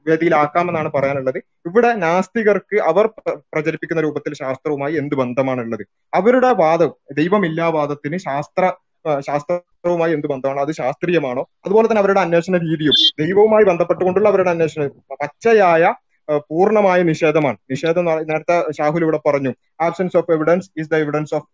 [0.09, 1.39] വേദിയിലാക്കാമെന്നാണ് പറയാനുള്ളത്.
[1.67, 3.07] ഇവിടെ നാസ്തികർക്ക് അവർ
[3.53, 5.85] പ്രചരിപ്പിക്കുന്ന രൂപത്തിൽ ശാസ്ത്രവുമായി എന്ത് ബന്ധമാണുള്ളത്?
[6.15, 8.73] അവരുടെ വാദം ദൈവമില്ലാ വാദത്തിന് ശാസ്ത്ര
[9.21, 10.61] ശാസ്ത്രവുമായി എന്ത് ബന്ധമാണ്?
[10.61, 11.47] അത് ശാസ്ത്രീയമാണോ?
[11.65, 14.89] അതുപോലെ തന്നെ അവരുടെ അന്വേഷണ രീതിയും ദൈവവുമായി ബന്ധപ്പെട്ടുകൊണ്ടുള്ള അവരുടെ അന്വേഷണം
[15.23, 15.95] പച്ചയായ
[16.49, 17.59] പൂർണമായ നിഷേധമാണ്.
[17.73, 19.53] നിഷേധം നേരത്തെ ഷാഹുൽ ഇവിടെ പറഞ്ഞു.
[19.87, 21.47] Absence of evidence is the evidence of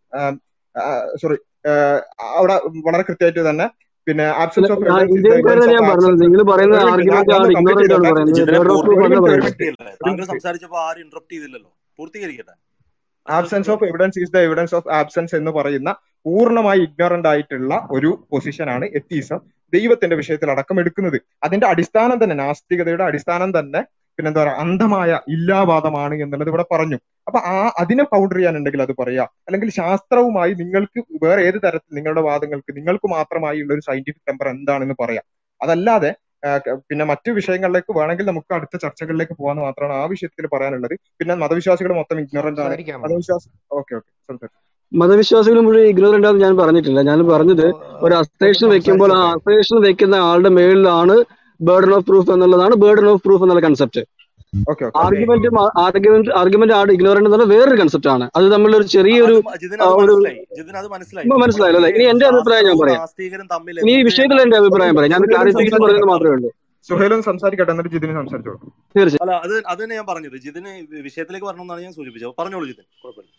[1.22, 1.36] sorry
[2.38, 2.56] അവിടെ
[2.88, 3.66] വളരെ കൃത്യമായിട്ട് തന്നെ
[4.06, 5.08] പിന്നെ absence of evidence
[13.26, 15.90] absence of evidence is the evidence of absence എന്ന് പറയുന്ന
[16.26, 19.38] പൂർണമായി ഇഗ്നോറന്റ് ആയിട്ടുള്ള ഒരു പൊസിഷനാണ് എത്തീസം
[19.72, 21.18] ദൈവത്തിന്റെ വിഷയത്തിൽ അടക്കം എടുക്കുന്നത്.
[21.46, 23.80] അതിന്റെ അടിസ്ഥാനം തന്നെ നാസ്തികതയുടെ അടിസ്ഥാനം തന്നെ
[24.18, 26.98] പിന്നെന്താ പറയാ അന്ധമായ ഇല്ലാവാദമാണ് എന്നുള്ളത് ഇവിടെ പറഞ്ഞു.
[27.28, 29.24] അപ്പൊ ആ അതിനെ കൗണ്ടർ ചെയ്യാനുണ്ടെങ്കിൽ അത് പറയാ.
[29.48, 34.96] അല്ലെങ്കിൽ ശാസ്ത്രവുമായി നിങ്ങൾക്ക് വേറെ ഏത് തരത്തിൽ നിങ്ങളുടെ വാദങ്ങൾക്ക് നിങ്ങൾക്ക് മാത്രമായി ഉള്ള ഒരു സയന്റിഫിക് ടെമ്പർ എന്താണെന്ന്
[35.02, 35.26] പറയാം.
[35.60, 36.10] അതല്ലാതെ
[36.88, 40.94] പിന്നെ മറ്റു വിഷയങ്ങളിലേക്ക് വേണമെങ്കിൽ നമുക്ക് അടുത്ത ചർച്ചകളിലേക്ക് പോകാന്ന് മാത്രമാണ് ആ വിഷയത്തിൽ പറയാനുള്ളത്.
[41.20, 42.76] പിന്നെ മതവിശ്വാസികൾ മൊത്തം ഇഗ്നോറന്റ് ആണ്.
[43.04, 44.10] മതവിശ്വാസം ഓക്കെ ഓക്കെ.
[44.30, 44.58] സംസാരിക്കും
[44.92, 47.00] മതവിശ്വാസികൾ മുഴുവൻ ഇഗ്നോറന്റ് ആണെന്ന് ഞാൻ പറഞ്ഞിട്ടില്ല.
[47.10, 47.66] ഞാൻ പറഞ്ഞത്
[48.06, 51.16] ഒരു അസ്ത്രേഷൻ അസ്ട്രേഷൻ വെക്കുമ്പോൾ ആ അസേഷൻ വെക്കുന്ന ആളുടെ മേളിലാണ്
[51.68, 54.02] ബേർഡൻ ഓഫ് പ്രൂഫ് എന്നുള്ളതാണ് ബേർഡൻ ഓഫ് പ്രൂഫ് എന്നുള്ള concept
[54.70, 58.24] okay okay argument argument ആണ് ഇഗ്നോറന്റ് എന്നുള്ള വേറൊരു കൺസെപ്റ്റ് ആണ്.
[58.36, 59.36] അത് തമ്മിലൊരു ചെറിയൊരു
[60.94, 61.90] മനസ്സിലായില്ല അല്ലേ?
[61.96, 63.02] ഇനി എന്റെ അഭിപ്രായം ഞാൻ പറയാം.
[63.84, 65.12] ഇനി ഈ വിഷയത്തിൽ എന്റെ അഭിപ്രായം പറയാം.
[65.14, 66.50] ഞാൻ ക്ലാരിഫിക്കേഷൻ പറയുന്നത് മാത്രമേ ഉള്ളൂ.
[66.88, 68.58] സുഹേലും സംസാരിക്കട്ടെ എന്നിട്ട് ജിതിന് സംസാരിച്ചോളൂ.
[68.96, 69.22] തീർച്ചയായും.
[69.24, 70.72] അല്ല അത് അത് തന്നെ ഞാൻ പറഞ്ഞത് ജിതിന്
[71.08, 72.34] വിഷയത്തിലേക്ക് വരണമെന്നാണ് ഞാൻ സൂചിപ്പിച്ചത്.
[72.40, 72.86] പറഞ്ഞോളൂ ജിതിൻ.
[73.04, 73.32] കുഴപ്പമില്ല.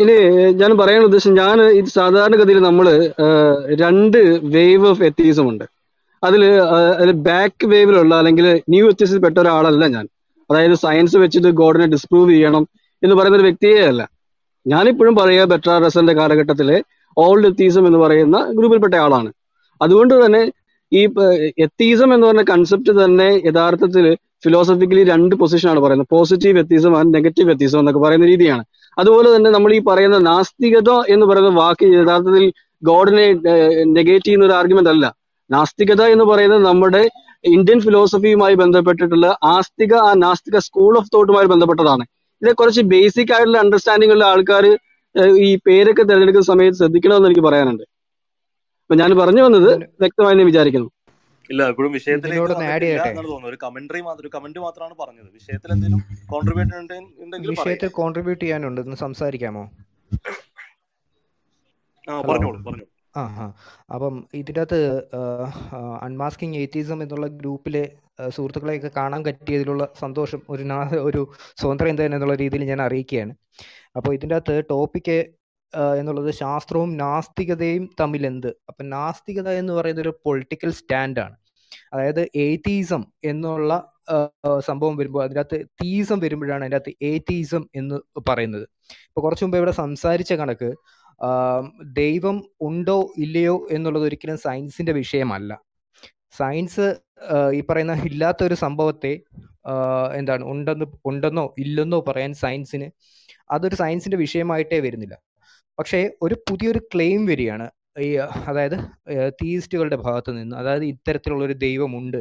[0.00, 0.14] ഇനി
[0.60, 2.86] ഞാൻ പറയാൻ ഉദ്ദേശം ഞാൻ ഇത് സാധാരണഗതിയിൽ നമ്മൾ
[3.82, 4.18] രണ്ട്
[4.54, 5.64] വേവ് ഓഫ് എത്തീസം ഉണ്ട്.
[6.22, 6.42] അതിൽ
[7.28, 10.06] ബാക്ക് വേവിലുള്ള അല്ലെങ്കിൽ ന്യൂ എത്തീസിൽ പെട്ട ഒരാളല്ല ഞാൻ.
[10.50, 12.64] അതായത് സയൻസ് വെച്ചിട്ട് ഗോഡിനെ ഡിസ്പ്രൂവ് ചെയ്യണം
[13.02, 14.02] എന്ന് പറയുന്ന ഒരു വ്യക്തിയേ അല്ല.
[14.66, 16.78] ഞാനിപ്പോഴും പറയുക ബെട്രാ റസന്റെ കാലഘട്ടത്തിലെ
[17.16, 19.30] ഓൾഡ് എത്തീസം എന്ന് പറയുന്ന ഗ്രൂപ്പിൽപ്പെട്ട ആളാണ്.
[19.82, 20.42] അതുകൊണ്ട് തന്നെ
[20.92, 21.02] ഈ
[21.64, 24.06] എത്തീസം എന്ന് പറഞ്ഞ കൺസെപ്റ്റ് തന്നെ യഥാർത്ഥത്തിൽ
[24.44, 26.08] ഫിലോസഫിക്കലി രണ്ട് പൊസിഷനാണ് പറയുന്നത്.
[26.10, 28.64] Positive atheism and negative atheism എന്നൊക്കെ പറയുന്ന രീതിയാണ്.
[28.98, 32.44] അതുപോലെ തന്നെ നമ്മൾ ഈ പറയുന്ന നാസ്തികത എന്ന് പറയുന്ന വാക്ക് യഥാർത്ഥത്തിൽ
[32.82, 33.26] ഗോഡിനെ
[33.96, 35.06] നെഗേറ്റ് ചെയ്യുന്ന ഒരു ആർഗ്യുമെന്റ് അല്ല.
[35.50, 37.02] നാസ്തികത എന്ന് പറയുന്നത് നമ്മുടെ
[37.44, 39.26] ഇന്ത്യൻ ഫിലോസഫിയുമായി ബന്ധപ്പെട്ടിട്ടുള്ള
[39.56, 42.04] ആസ്തിക ആ നാസ്തിക സ്കൂൾ ഓഫ് തോട്ടുമായി ബന്ധപ്പെട്ടതാണ്.
[42.42, 44.64] ഇതിനെ കുറച്ച് ബേസിക് ആയിട്ടുള്ള അണ്ടർസ്റ്റാൻഡിംഗ് ഉള്ള ആൾക്കാർ
[45.46, 47.84] ഈ പേരൊക്കെ തിരഞ്ഞെടുക്കുന്ന സമയത്ത് ശ്രദ്ധിക്കണമെന്ന് എനിക്ക് പറയാനുണ്ട്.
[48.82, 49.70] അപ്പൊ ഞാൻ പറഞ്ഞു വന്നത്
[50.02, 50.88] വ്യക്തമായി ഞാൻ വിചാരിക്കുന്നു.
[51.50, 53.48] ഇല്ല ഇപ്പോഴും വിഷയത്തിലേക്ക് തോന്നുന്നത്.
[53.50, 55.30] ഒരു കമന്ററി മാത്രം ഒരു കമന്റ് മാത്രമാണ് പറഞ്ഞത്.
[55.38, 56.76] വിഷയത്തിൽ എന്തെങ്കിലും കോൺട്രിബ്യൂട്ട്
[57.24, 58.80] ഉണ്ടെങ്കിൽ വിഷയത്തിൽ കോൺട്രിബ്യൂട്ട് ചെയ്യാനുണ്ട്.
[58.80, 59.64] ഒന്ന് സംസാരിക്കാമോ?
[62.30, 62.86] പറഞ്ഞോളൂ പറഞ്ഞോളൂ.
[63.16, 63.46] ആ ഹാ
[63.94, 64.80] അപ്പം ഇതിന്റെ അകത്ത്
[66.02, 67.82] അൺമാസ്കിങ് എയ്റ്റീസം എന്നുള്ള ഗ്രൂപ്പിലെ
[68.28, 70.64] സുഹൃത്തുക്കളെയൊക്കെ കാണാൻ പറ്റിയതിലുള്ള സന്തോഷം ഒരു
[71.08, 71.22] ഒരു
[71.60, 73.34] സ്വതന്ത്രം തന്നെ എന്നുള്ള രീതിയിൽ ഞാൻ അറിയിക്കുകയാണ്.
[73.96, 75.18] അപ്പോൾ ഇതിന്റെ അകത്ത് ടോപ്പിക്ക്
[75.98, 81.36] എന്നുള്ളത് ശാസ്ത്രവും നാസ്തികതയും തമ്മിൽ എന്ത് അപ്പം നാസ്തികത എന്ന് പറയുന്നത് ഒരു പൊളിറ്റിക്കൽ സ്റ്റാൻഡാണ്
[81.92, 83.70] അതായത് ഏതീസം എന്നുള്ള
[84.66, 87.96] സംഭവം വരുമ്പോൾ അതിനകത്ത് തീസം വരുമ്പോഴാണ് അതിനകത്ത് ഏതീസം എന്ന്
[88.30, 88.64] പറയുന്നത്.
[89.08, 90.70] ഇപ്പൊ കുറച്ചു മുമ്പ് ഇവിടെ സംസാരിച്ച കണക്ക്
[91.92, 95.52] ദൈവം ഉണ്ടോ ഇല്ലയോ എന്നുള്ളത് ഒരിക്കലും സയൻസിന്റെ വിഷയമല്ല.
[96.38, 96.86] സയൻസ്
[97.54, 99.12] ഈ പറയുന്ന ഇല്ലാത്ത ഒരു സംഭവത്തെ
[100.14, 102.88] എന്താണ് ഉണ്ടെന്ന് ഉണ്ടെന്നോ ഇല്ലെന്നോ പറയാൻ സയൻസിന്
[103.50, 105.14] അതൊരു സയൻസിന്റെ വിഷയമായിട്ടേ വരുന്നില്ല.
[105.78, 107.66] പക്ഷേ ഒരു പുതിയൊരു ക്ലെയിം വരികയാണ്.
[107.96, 108.08] ഈ
[108.48, 108.76] അതായത്
[109.42, 112.20] തീയിസ്റ്റുകളുടെ ഭാഗത്ത് നിന്ന് അതായത് ഇത്തരത്തിലുള്ള ഒരു ദൈവമുണ്ട്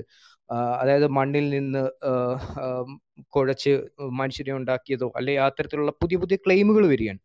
[0.81, 1.83] അതായത് മണ്ണിൽ നിന്ന്
[3.29, 3.73] കുഴച്ച്
[4.11, 7.19] മനുഷ്യരെ ഉണ്ടാക്കിയതോ അല്ലെ അത്തരത്തിലുള്ള പുതിയ പുതിയ ക്ലെയിമുകൾ വരികയാണ്.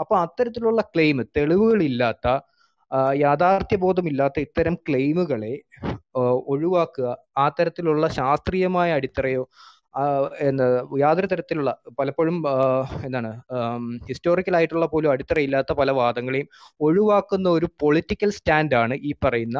[0.00, 2.28] അപ്പൊ അത്തരത്തിലുള്ള ക്ലെയിം തെളിവുകളില്ലാത്ത
[2.90, 5.52] യാഥാർത്ഥ്യ യാഥാർത്ഥ്യബോധമില്ലാത്ത ഇത്തരം ക്ലെയിമുകളെ
[6.46, 9.44] ഒഴിവാക്കുക ആ തരത്തിലുള്ള ശാസ്ത്രീയമായ അടിത്തറയോ
[10.40, 10.66] എന്താ
[10.98, 12.36] യാതൊരു തരത്തിലുള്ള പലപ്പോഴും
[13.04, 13.30] എന്താണ്
[14.08, 16.48] ഹിസ്റ്റോറിക്കൽ ആയിട്ടുള്ള പോലും അടിത്തറയില്ലാത്ത പല വാദങ്ങളെയും
[16.80, 19.58] ഒഴിവാക്കുന്ന ഒരു പൊളിറ്റിക്കൽ സ്റ്റാൻഡാണ് ഈ പറയുന്ന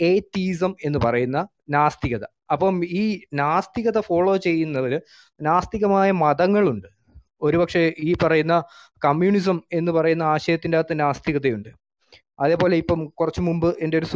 [0.00, 1.38] ഏത്തീസം എന്ന് പറയുന്ന
[1.70, 2.24] നാസ്തികത.
[2.52, 3.04] അപ്പം ഈ
[3.34, 4.98] നാസ്തികത ഫോളോ ചെയ്യുന്നവര്
[5.40, 6.88] നാസ്തികമായ മതങ്ങളുണ്ട്.
[7.42, 8.54] ഒരുപക്ഷെ ഈ പറയുന്ന
[9.04, 11.70] കമ്മ്യൂണിസം എന്ന് പറയുന്ന ആശയത്തിന്റെ അകത്ത് നാസ്തികതയുണ്ട്.
[12.40, 14.06] അതേപോലെ ഇപ്പം കുറച്ചു മുമ്പ് എന്റെ ഒരു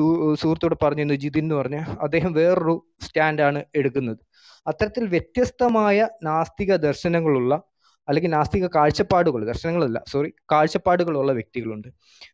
[0.40, 1.78] സുഹൃത്തോട് പറഞ്ഞിരുന്നു ജിതിൻ എന്ന് പറഞ്ഞ.
[2.00, 4.20] അദ്ദേഹം വേറൊരു സ്റ്റാൻഡാണ് എടുക്കുന്നത്.
[4.70, 7.52] അത്തരത്തിൽ വ്യത്യസ്തമായ നാസ്തിക ദർശനങ്ങളുള്ള
[8.08, 11.88] അല്ലെങ്കിൽ നാസ്തിക കാഴ്ചപ്പാടുകൾ ദർശനങ്ങളല്ല സോറി കാഴ്ചപ്പാടുകളുള്ള വ്യക്തികളുണ്ട്.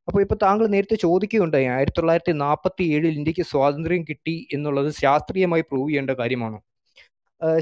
[0.09, 5.89] അപ്പോൾ ഇപ്പോൾ താങ്കൾ നേരത്തെ ചോദിക്കുകയുണ്ടായി ആയിരത്തി തൊള്ളായിരത്തി നാൽപ്പത്തി ഏഴിൽ ഇന്ത്യയ്ക്ക് സ്വാതന്ത്ര്യം കിട്ടി എന്നുള്ളത് ശാസ്ത്രീയമായി പ്രൂവ്
[5.89, 6.59] ചെയ്യേണ്ട കാര്യമാണോ?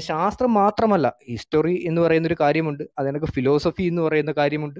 [0.09, 4.79] ശാസ്ത്രം മാത്രമല്ല ഹിസ്റ്ററി എന്ന് പറയുന്ന ഒരു കാര്യമുണ്ട് അതിനൊക്കെ ഫിലോസഫി എന്ന് പറയുന്ന കാര്യമുണ്ട്.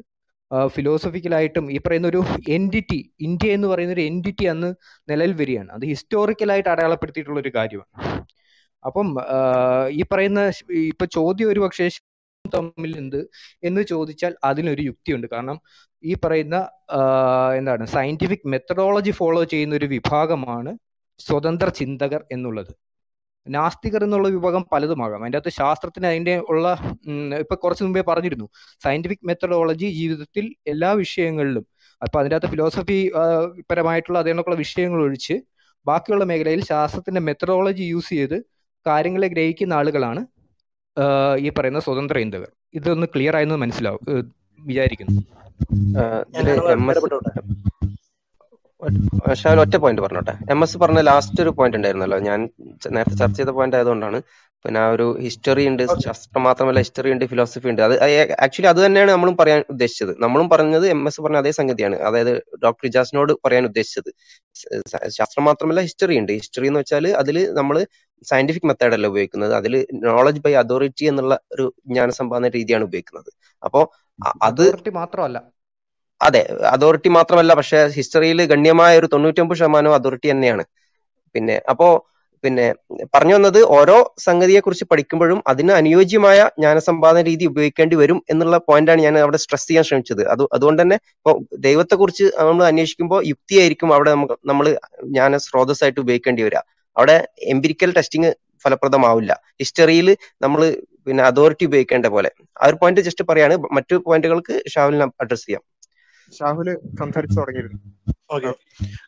[0.75, 2.21] ഫിലോസഫിക്കലായിട്ടും ഈ പറയുന്ന ഒരു
[2.57, 4.69] എന്റിറ്റി ഇന്ത്യ എന്ന് പറയുന്ന ഒരു എന്റിറ്റി അന്ന്
[5.11, 5.69] നിലവിൽ വരികയാണ്.
[5.71, 7.91] അത് ഹിസ്റ്റോറിക്കലായിട്ട് അടയാളപ്പെടുത്തിയിട്ടുള്ള ഒരു കാര്യമാണ്.
[8.85, 9.07] അപ്പം
[9.89, 10.41] ഈ പറയുന്ന
[10.91, 11.87] ഇപ്പൊ ചോദ്യം ഒരു പക്ഷേ
[12.45, 13.19] തമ്മിൽ എന്ത്
[13.63, 15.27] എന്ന് ചോദിച്ചാൽ അതിനൊരു യുക്തിയുണ്ട്.
[15.33, 15.57] കാരണം
[16.03, 16.57] ഈ പറയുന്ന
[17.57, 20.71] എന്താണ് സയന്റിഫിക് മെത്തഡോളജി ഫോളോ ചെയ്യുന്ന ഒരു വിഭാഗമാണ്
[21.19, 22.71] സ്വതന്ത്ര ചിന്തകർ എന്നുള്ളത്.
[23.47, 25.21] നാസ്തികർ എന്നുള്ള വിഭാഗം പലതുമാകാം.
[25.23, 26.65] അതിന്റെ അകത്ത് ശാസ്ത്രത്തിന് അതിന്റെ ഉള്ള
[27.39, 28.47] ഇപ്പൊ കുറച്ച് മുമ്പേ പറഞ്ഞിരുന്നു.
[28.83, 31.65] സയന്റിഫിക് മെത്തഡോളജി ജീവിതത്തിൽ എല്ലാ വിഷയങ്ങളിലും
[32.01, 32.99] അപ്പൊ അതിന്റെ അകത്ത് ഫിലോസഫി
[33.71, 35.35] പരമായിട്ടുള്ള അതിനുള്ള വിഷയങ്ങൾ ഒഴിച്ച്
[35.85, 38.37] ബാക്കിയുള്ള മേഖലയിൽ ശാസ്ത്രത്തിന്റെ മെത്തഡോളജി യൂസ് ചെയ്ത്
[38.87, 40.21] കാര്യങ്ങളെ ഗ്രഹിക്കുന്ന ആളുകളാണ്
[41.45, 45.21] ഈ പറയുന്ന സ്വതന്ത്ര ചിന്തകർ ഇതൊന്ന് ക്ലിയർ ആയെന്ന് മനസ്സിലാവും വിചാരിക്കുന്നു.
[49.41, 50.33] ഷാൻ ഒറ്റ പോയിന്റ് പറഞ്ഞോട്ടെ.
[50.51, 52.17] എം എസ് പറഞ്ഞ ലാസ്റ്റ് ഒരു പോയിന്റ് ഉണ്ടായിരുന്നല്ലോ.
[52.19, 52.39] ഞാൻ
[52.95, 54.19] നേരത്തെ ചർച്ച ചെയ്ത പോയിന്റ് ആയതുകൊണ്ടാണ്.
[54.65, 57.81] പിന്നെ ആ ഒരു ഹിസ്റ്ററി ഉണ്ട് ശാസ്ത്രം മാത്രമല്ല ഹിസ്റ്ററി ഉണ്ട് ഫിലോസഫി ഉണ്ട്.
[57.87, 57.93] അത്
[58.45, 60.13] ആക്ച്വലി അത് തന്നെയാണ് നമ്മളും പറയാൻ ഉദ്ദേശിച്ചത്.
[60.23, 61.97] നമ്മളും പറഞ്ഞത് എം എസ് പറഞ്ഞ അതേ സംഗതിയാണ്.
[62.09, 62.33] അതായത്
[62.63, 64.09] ഡോക്ടർ ഇജാസിനോട് പറയാൻ ഉദ്ദേശിച്ചത്.
[65.17, 66.31] ശാസ്ത്രം മാത്രമല്ല ഹിസ്റ്ററി ഉണ്ട്.
[66.31, 67.77] ഹിസ്റ്ററി എന്ന് വെച്ചാൽ അതിൽ നമ്മൾ
[68.23, 69.53] സയന്റിഫിക് മെത്തേഡ് അല്ല ഉപയോഗിക്കുന്നത്.
[69.59, 69.73] അതിൽ
[70.05, 73.29] നോളജ് ബൈ അതോറിറ്റി എന്നുള്ള ഒരു ജ്ഞാന സമ്പാദന രീതിയാണ് ഉപയോഗിക്കുന്നത്.
[73.63, 73.81] അപ്പോ
[74.49, 74.65] അത്
[74.99, 75.39] മാത്രമല്ല.
[76.21, 76.41] അതെ
[76.73, 80.63] അതോറിറ്റി മാത്രമല്ല പക്ഷെ ഹിസ്റ്ററിയിൽ ഗണ്യമായ ഒരു തൊണ്ണൂറ്റൊമ്പത് ശതമാനം അതോറിറ്റി തന്നെയാണ്.
[81.35, 81.87] പിന്നെ അപ്പോ
[82.43, 82.65] പിന്നെ
[83.13, 83.95] പറഞ്ഞു വന്നത് ഓരോ
[84.25, 89.85] സംഗതിയെ കുറിച്ച് പഠിക്കുമ്പോഴും അതിന് അനുയോജ്യമായ ജ്ഞാനസമ്പാദന രീതി ഉപയോഗിക്കേണ്ടി വരും എന്നുള്ള പോയിന്റാണ് ഞാൻ അവിടെ സ്ട്രെസ് ചെയ്യാൻ
[89.89, 90.23] ശ്രമിച്ചത്.
[90.33, 91.31] അത് അതുകൊണ്ട് തന്നെ ഇപ്പൊ
[91.67, 94.65] ദൈവത്തെ കുറിച്ച് നമ്മൾ അന്വേഷിക്കുമ്പോൾ യുക്തിയായിരിക്കും അവിടെ നമുക്ക് നമ്മൾ
[95.09, 96.61] ജ്ഞാന സ്രോതസ്സായിട്ട് ഉപയോഗിക്കേണ്ടി വരിക.
[96.95, 97.15] അവിടെ
[97.53, 98.31] എംപിരിക്കൽ ടെസ്റ്റിംഗ്
[98.65, 99.31] ഫലപ്രദമാവില്ല.
[99.61, 100.07] ഹിസ്റ്ററിയിൽ
[100.41, 100.61] നമ്മൾ
[101.07, 102.29] പിന്നെ അതോറിറ്റി ഉപയോഗിക്കേണ്ട പോലെ.
[102.61, 103.55] ആ ഒരു പോയിന്റ് ജസ്റ്റ് പറയാണ്.
[103.77, 105.63] മറ്റു പോയിന്റുകൾക്ക് ഷാഹുലിന് അഡ്രസ് ചെയ്യാം.
[106.33, 106.67] ഷാഹുൽ
[106.99, 107.79] സംസാരിച്ചു തുടങ്ങിയിരുന്നു.
[108.35, 108.51] ഓക്കെ.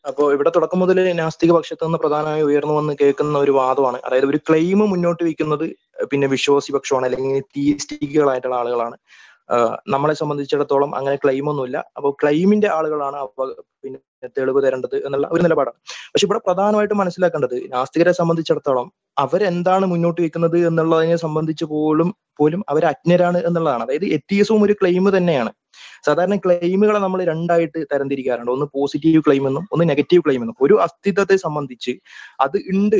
[0.09, 3.99] അപ്പോ ഇവിടെ തുടക്കം മുതൽ നാസ്തിക പക്ഷത്ത് നിന്ന് പ്രധാനമായി ഉയർന്നു വന്ന് കേൾക്കുന്ന ഒരു വാദമാണ്.
[4.07, 5.65] അതായത് ഒരു ക്ലെയിം മുന്നോട്ട് വെക്കുന്നത്
[6.11, 8.97] പിന്നെ വിശ്വാസി പക്ഷമാണ് അല്ലെങ്കിൽ തീസ്റ്റിക്കുകളായിട്ടുള്ള ആളുകളാണ്.
[9.87, 11.77] നമ്മളെ സംബന്ധിച്ചിടത്തോളം അങ്ങനെ ക്ലെയിം ഒന്നുമില്ല.
[11.97, 13.17] അപ്പോൾ ക്ലെയിമിന്റെ ആളുകളാണ്
[13.83, 13.99] പിന്നെ
[14.37, 15.77] തെളിവ് തരേണ്ടത് എന്നുള്ള ഒരു നിലപാടാണ്.
[16.13, 18.87] പക്ഷെ ഇവിടെ പ്രധാനമായിട്ടും മനസ്സിലാക്കേണ്ടത് നാസ്തികരെ സംബന്ധിച്ചിടത്തോളം
[19.17, 22.09] അവരെന്താണ് മുന്നോട്ട് വെക്കുന്നത് എന്നുള്ളതിനെ സംബന്ധിച്ച് പോലും
[22.39, 23.83] പോലും അവർ അജ്ഞരാണ് എന്നുള്ളതാണ്.
[23.83, 25.51] അതായത് എത്തിയസവും ഒരു ക്ലെയിം തന്നെയാണ്.
[26.05, 28.51] സാധാരണ ക്ലെയിമുകളെ നമ്മൾ രണ്ടായിട്ട് തരംതിരിക്കാറുണ്ട്.
[28.51, 30.57] ഒന്ന് പോസിറ്റീവ് ക്ലെയിം എന്നും ഒന്ന് നെഗറ്റീവ് ക്ലെയിം എന്നും.
[30.61, 31.93] ഒരു അസ്തിത്വത്തെ സംബന്ധിച്ച്
[32.39, 32.99] അത് ഉണ്ട്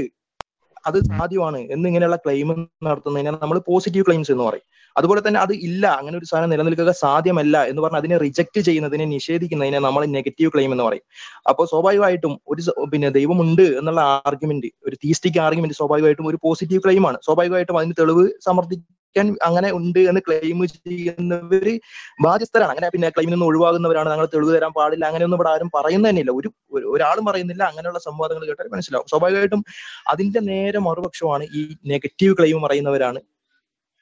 [0.88, 2.50] അത് സാധ്യമാണ് എന്നിങ്ങനെയുള്ള ക്ലെയിം
[2.88, 4.66] നടത്തുന്നതിനെ നമ്മൾ പോസിറ്റീവ് ക്ലെയിംസ് എന്ന് പറയും.
[4.96, 9.80] അതുപോലെ തന്നെ അത് ഇല്ല അങ്ങനെ ഒരു സാധനം നിലനിൽക്കുക സാധ്യമല്ല എന്ന് പറഞ്ഞ് അതിനെ റിജക്ട് ചെയ്യുന്നതിനെ നിഷേധിക്കുന്നതിനെ
[9.88, 11.06] നമ്മൾ നെഗറ്റീവ് ക്ലെയിം എന്ന് പറയും.
[11.52, 12.62] അപ്പോൾ സ്വാഭാവികമായിട്ടും ഒരു
[12.94, 18.26] പിന്നെ ദൈവമുണ്ട് എന്നുള്ള ആർഗ്യുമെന്റ് ഒരു തീസ്റ്റിക് ആർഗ്യുമെന്റ് സ്വാഭാവികമായിട്ടും ഒരു പോസിറ്റീവ് ക്ലെയിമാണ് സ്വാഭാവികമായിട്ടും അതിന് തെളിവ്
[19.18, 21.80] സമർത്ഥിക്കാൻ അങ്ങനെ ഉണ്ട് എന്ന് ക്ലെയിം ചെയ്യുന്നവര്
[22.22, 22.70] ബാധ്യസ്ഥരാണ്.
[22.70, 24.10] അങ്ങനെ പിന്നെ ക്ലെയിമിൽ നിന്ന് ഒഴിവാകുന്നവരാണ്.
[24.10, 25.06] ഞങ്ങൾ തെളിവ് തരാൻ പാടില്ല.
[25.06, 26.32] അങ്ങനെയൊന്നും ഇവിടെ ആരും പറയുന്നത് തന്നെയില്ല.
[26.32, 27.64] ഒരു ഒരു- ഒരാളും പറയുന്നില്ല.
[27.64, 29.08] അങ്ങനെയുള്ള സംവാദങ്ങൾ കേട്ടാൽ മനസ്സിലാവും.
[29.10, 29.66] സ്വാഭാവികമായിട്ടും
[30.08, 33.20] അതിന്റെ നേരെ മറുപക്ഷമാണ് ഈ നെഗറ്റീവ് ക്ലെയിം പറയുന്നവരാണ്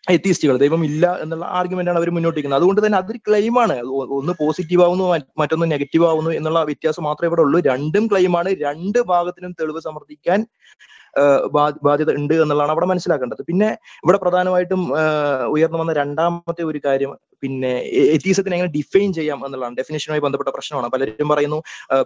[0.10, 3.80] എത്തിയിസ്റ്റുകൾ ദൈവം ഇല്ല എന്നുള്ള ആർഗ്യുമെന്റാണ് അവർ മുന്നോട്ട് വയ്ക്കുന്നത് അതുകൊണ്ട് തന്നെ അതൊരു ക്ലെയിം ആണ്.
[3.86, 7.60] ഒന്ന് പോസിറ്റീവ് ആവുന്നു മറ്റ് മറ്റൊന്ന് നെഗറ്റീവ് ആവുന്നു എന്നുള്ള വ്യത്യാസം മാത്രമേ ഇവിടെ ഉള്ളൂ.
[7.60, 10.48] രണ്ടും ക്ലെയിമാണ് രണ്ട് ഭാഗത്തിനും തെളിവ് സമർത്ഥിക്കാൻ
[11.88, 13.44] ബാധ്യത ഉണ്ട് എന്നുള്ളതാണ് അവിടെ മനസ്സിലാക്കേണ്ടത്.
[13.48, 13.70] പിന്നെ
[14.04, 14.82] ഇവിടെ പ്രധാനമായിട്ടും
[15.52, 17.12] ഉയർന്നു വന്ന രണ്ടാമത്തെ ഒരു കാര്യം
[17.44, 17.72] പിന്നെ
[18.16, 20.88] എത്തീസത്തിനെ എങ്ങനെ ഡിഫൈൻ ചെയ്യാം എന്നുള്ളതാണ് ഡെഫിനേഷനുമായി ബന്ധപ്പെട്ട പ്രശ്നമാണ്.
[20.94, 21.60] പലരും പറയുന്നു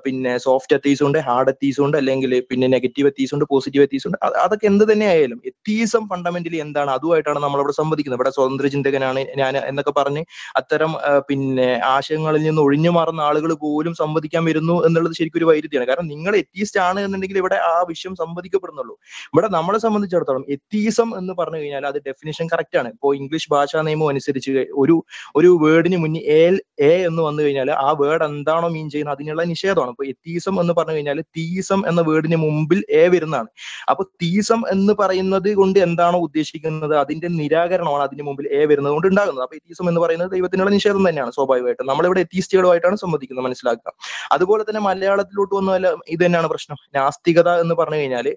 [0.06, 4.20] പിന്നെ സോഫ്റ്റ് എത്തീസും ഉണ്ട് ഹാർഡ് എത്തീസും ഉണ്ട് അല്ലെങ്കിൽ പിന്നെ നെഗറ്റീവ് എത്തീസും ഉണ്ട് പോസിറ്റീവ് എത്തീസും ഉണ്ട്.
[4.46, 6.92] അതൊക്കെ എന്ത് തന്നെ ആയാലും എത്തീസം ഫണ്ടമെന്റലി എന്താണ്?
[6.98, 8.20] അതുമായിട്ടാണ് നമ്മളിവിടെ സംവദിക്കുന്നത്.
[8.22, 10.24] ഇവിടെ സ്വതന്ത്ര ചിന്തകനാണ് ഞാൻ എന്നൊക്കെ പറഞ്ഞ്
[10.62, 10.92] അത്തരം
[11.30, 15.90] പിന്നെ ആശയങ്ങളിൽ നിന്ന് ഒഴിഞ്ഞു മാറുന്ന ആളുകൾ പോലും സംവദിക്കാൻ വരുന്നു എന്നുള്ളത് ശരിക്കും ഒരു വൈരുദ്ധ്യമാണ്.
[15.92, 18.96] കാരണം നിങ്ങൾ എത്തീസ്റ്റ് ആണ് എന്നുണ്ടെങ്കിൽ ഇവിടെ ആ വിഷയം സംവദിക്കപ്പെടുന്നുള്ളൂ.
[19.34, 22.90] ഇവിടെ നമ്മളെ സംബന്ധിച്ചിടത്തോളം എത്തീസം എന്ന് പറഞ്ഞു കഴിഞ്ഞാൽ അത് ഡെഫിനേഷൻ കറക്റ്റ് ആണ്.
[22.96, 24.52] ഇപ്പോൾ ഇംഗ്ലീഷ് ഭാഷാ നിയമം അനുസരിച്ച്
[24.84, 24.96] ഒരു
[25.36, 26.42] ഒരു വേർഡിന് മുന്നിൽ എ
[26.82, 29.92] എ എന്ന് വന്നു കഴിഞ്ഞാൽ ആ വേർഡ് എന്താണോ മീൻ ചെയ്യുന്നത് അതിനുള്ള നിഷേധമാണ്.
[29.92, 33.50] ഇപ്പൊ എത്തീസം എന്ന് പറഞ്ഞു കഴിഞ്ഞാൽ തീസം എന്ന വേർഡിന് മുമ്പിൽ എ വരുന്നതാണ്.
[33.90, 36.96] അപ്പൊ തീസം എന്ന് പറയുന്നത് കൊണ്ട് എന്താണോ ഉദ്ദേശിക്കുന്നത്?
[37.04, 39.44] അതിന്റെ നിരാകരണമാണ് അതിന് മുമ്പിൽ എ വരുന്നത് കൊണ്ട് ഉണ്ടാകുന്നത്.
[39.44, 41.88] അപ്പൊ എത്തീസം എന്ന് പറയുന്നത് ദൈവത്തിനുള്ള നിഷേധം തന്നെയാണ് സ്വാഭാവികമായിട്ടും.
[41.88, 43.92] നമ്മളിവിടെ എത്തീസ്റ്റുകളുമായിട്ടാണ് സംബന്ധിക്കുന്നത് മനസ്സിലാക്കുക.
[44.32, 46.78] അതുപോലെ തന്നെ മലയാളത്തിലോട്ട് വന്നാൽ ഇത് തന്നെയാണ് പ്രശ്നം.
[46.96, 48.28] നാസ്തികത എന്ന് പറഞ്ഞു കഴിഞ്ഞാൽ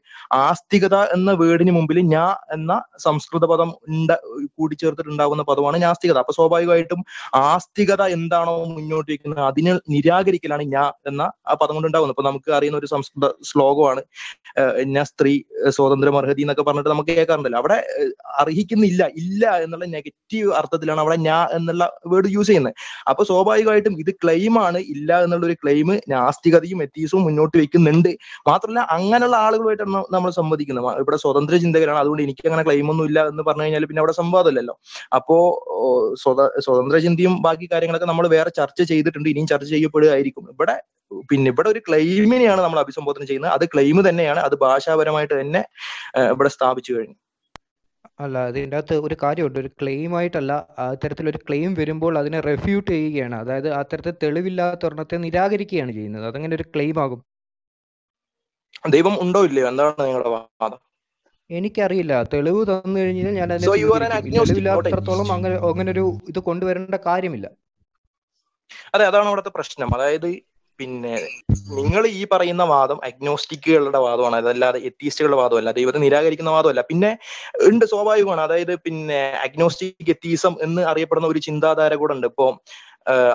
[0.43, 4.11] ആസ്തികത എന്ന വേർഡിന് മുമ്പിൽ ഞാ എന്ന സംസ്കൃത പദം ഉണ്ട
[4.59, 6.19] കൂടിച്ചേർത്തിട്ടുണ്ടാകുന്ന പദമാണ് നാസ്തികത.
[6.19, 6.35] അപ്പൊ
[6.73, 7.01] സ്വാഭാവികമായിട്ടും
[7.51, 12.15] ആസ്തികത എന്താണോ മുന്നോട്ട് വയ്ക്കുന്നത് അതിനെ നിരാകരിക്കലാണ് ഞാ എന്ന ആ പദം കൊണ്ടുണ്ടാകുന്നത്.
[12.17, 14.03] ഇപ്പൊ നമുക്ക് അറിയുന്ന ഒരു സംസ്കൃത ശ്ലോകമാണ്
[14.95, 15.33] ഞാൻ സ്ത്രീ
[15.77, 17.59] സ്വാതന്ത്ര്യം അർഹതി എന്നൊക്കെ പറഞ്ഞിട്ട് നമുക്ക് കേൾക്കാറുണ്ടല്ലോ.
[17.63, 17.79] അവിടെ
[18.43, 22.77] അർഹിക്കുന്നില്ല ഇല്ല എന്നുള്ള നെഗറ്റീവ് അർത്ഥത്തിലാണ് അവിടെ ഞാ എന്നുള്ള വേർഡ് യൂസ് ചെയ്യുന്നത്.
[23.11, 28.11] അപ്പൊ സ്വാഭാവികമായിട്ടും ഇത് ക്ലെയിം ആണ് ഇല്ല എന്നുള്ള ഒരു ക്ലെയിം നാസ്തികതയും എത്തീസും മുന്നോട്ട് വെക്കുന്നുണ്ട്.
[28.51, 32.01] മാത്രമല്ല അങ്ങനെയുള്ള ആളുകളുമായിട്ടാണ് നമ്മൾ സംവദിക്കുന്നത് ഇവിടെ സ്വതന്ത്ര ചിന്തകരാണ്.
[32.03, 34.75] അതുകൊണ്ട് എനിക്ക് അങ്ങനെ ക്ലെയിം ഒന്നും ഇല്ല എന്ന് പറഞ്ഞു കഴിഞ്ഞാൽ പിന്നെ അവിടെ സംവാദമല്ലല്ലോ.
[35.19, 35.37] അപ്പോ
[36.67, 40.47] സ്വതന്ത്ര ചിന്തയും ബാക്കി കാര്യങ്ങളൊക്കെ നമ്മൾ വേറെ ചർച്ച ചെയ്തിട്ടുണ്ട് ഇനിയും ചർച്ച ചെയ്യപ്പെടുകയായിരിക്കും.
[40.53, 40.77] ഇവിടെ
[41.31, 43.53] പിന്നെ ഇവിടെ ഒരു ക്ലെയിമിനെയാണ് നമ്മൾ അഭിസംബോധന ചെയ്യുന്നത്.
[43.53, 44.41] അത് ക്ലെയിം തന്നെയാണ്.
[44.41, 45.61] അത് ഭാഷാപരമായിട്ട് തന്നെ
[46.31, 47.17] ഇവിടെ സ്ഥാപിച്ചു കഴിഞ്ഞു.
[48.21, 49.59] അല്ല അതിന്റെ അകത്ത് ഒരു കാര്യമുണ്ട്.
[49.59, 53.37] ഒരു ക്ലെയിം ആയിട്ടല്ല അത്തരത്തിലൊരു ക്ലെയിം വരുമ്പോൾ അതിനെ റെഫ്യൂട്ട് ചെയ്യുകയാണ്.
[53.43, 56.27] അതായത് അത്തരത്തിൽ തെളിവില്ലാത്ത ഒരെണ്ണത്തെ നിരാകരിക്കുകയാണ് ചെയ്യുന്നത്.
[56.31, 57.21] അതങ്ങനെ ഒരു ക്ലെയിം ആകും
[58.91, 59.67] ദൈവം ഉണ്ടോ ഇല്ലയോ?
[59.69, 60.79] എന്താണ് നിങ്ങളുടെ വാദം?
[61.51, 62.23] എനിക്കറിയില്ല.
[62.23, 66.19] തെളിവ് തന്നു കഴിഞ്ഞാൽ ഞാൻ അതിനെ so you are an agnostic not തെളിവില്ലാത്തടത്തോളം അങ്ങനെ അങ്ങനെ ഒരു
[66.29, 67.51] ഇത് കൊണ്ടുവരേണ്ട കാര്യമില്ല.
[68.95, 69.95] അതെ അതാണ് അവിടുത്തെ പ്രശ്നം.
[69.95, 71.29] അതായത് പിന്നെ
[71.71, 74.37] നിങ്ങൾ ഈ പറയുന്ന വാദം അഗ്നോസ്റ്റിക്കുകളുടെ വാദമാണ്.
[74.37, 75.71] അതല്ലാതെ എത്തീസ്റ്റുകളുടെ വാദമല്ല.
[75.71, 76.81] ദൈവത്തെ നിരാകരിക്കുന്ന വാദമല്ല.
[76.81, 77.19] പിന്നെ
[77.69, 78.41] ഉണ്ട് സ്വാഭാവികമാണ്.
[78.41, 82.27] അതായത് പിന്നെ അഗ്നോസ്റ്റിക് എത്തീസം എന്ന് അറിയപ്പെടുന്ന ഒരു ചിന്താധാര കൂടെ ഉണ്ട്.
[82.27, 82.63] ഇപ്പോ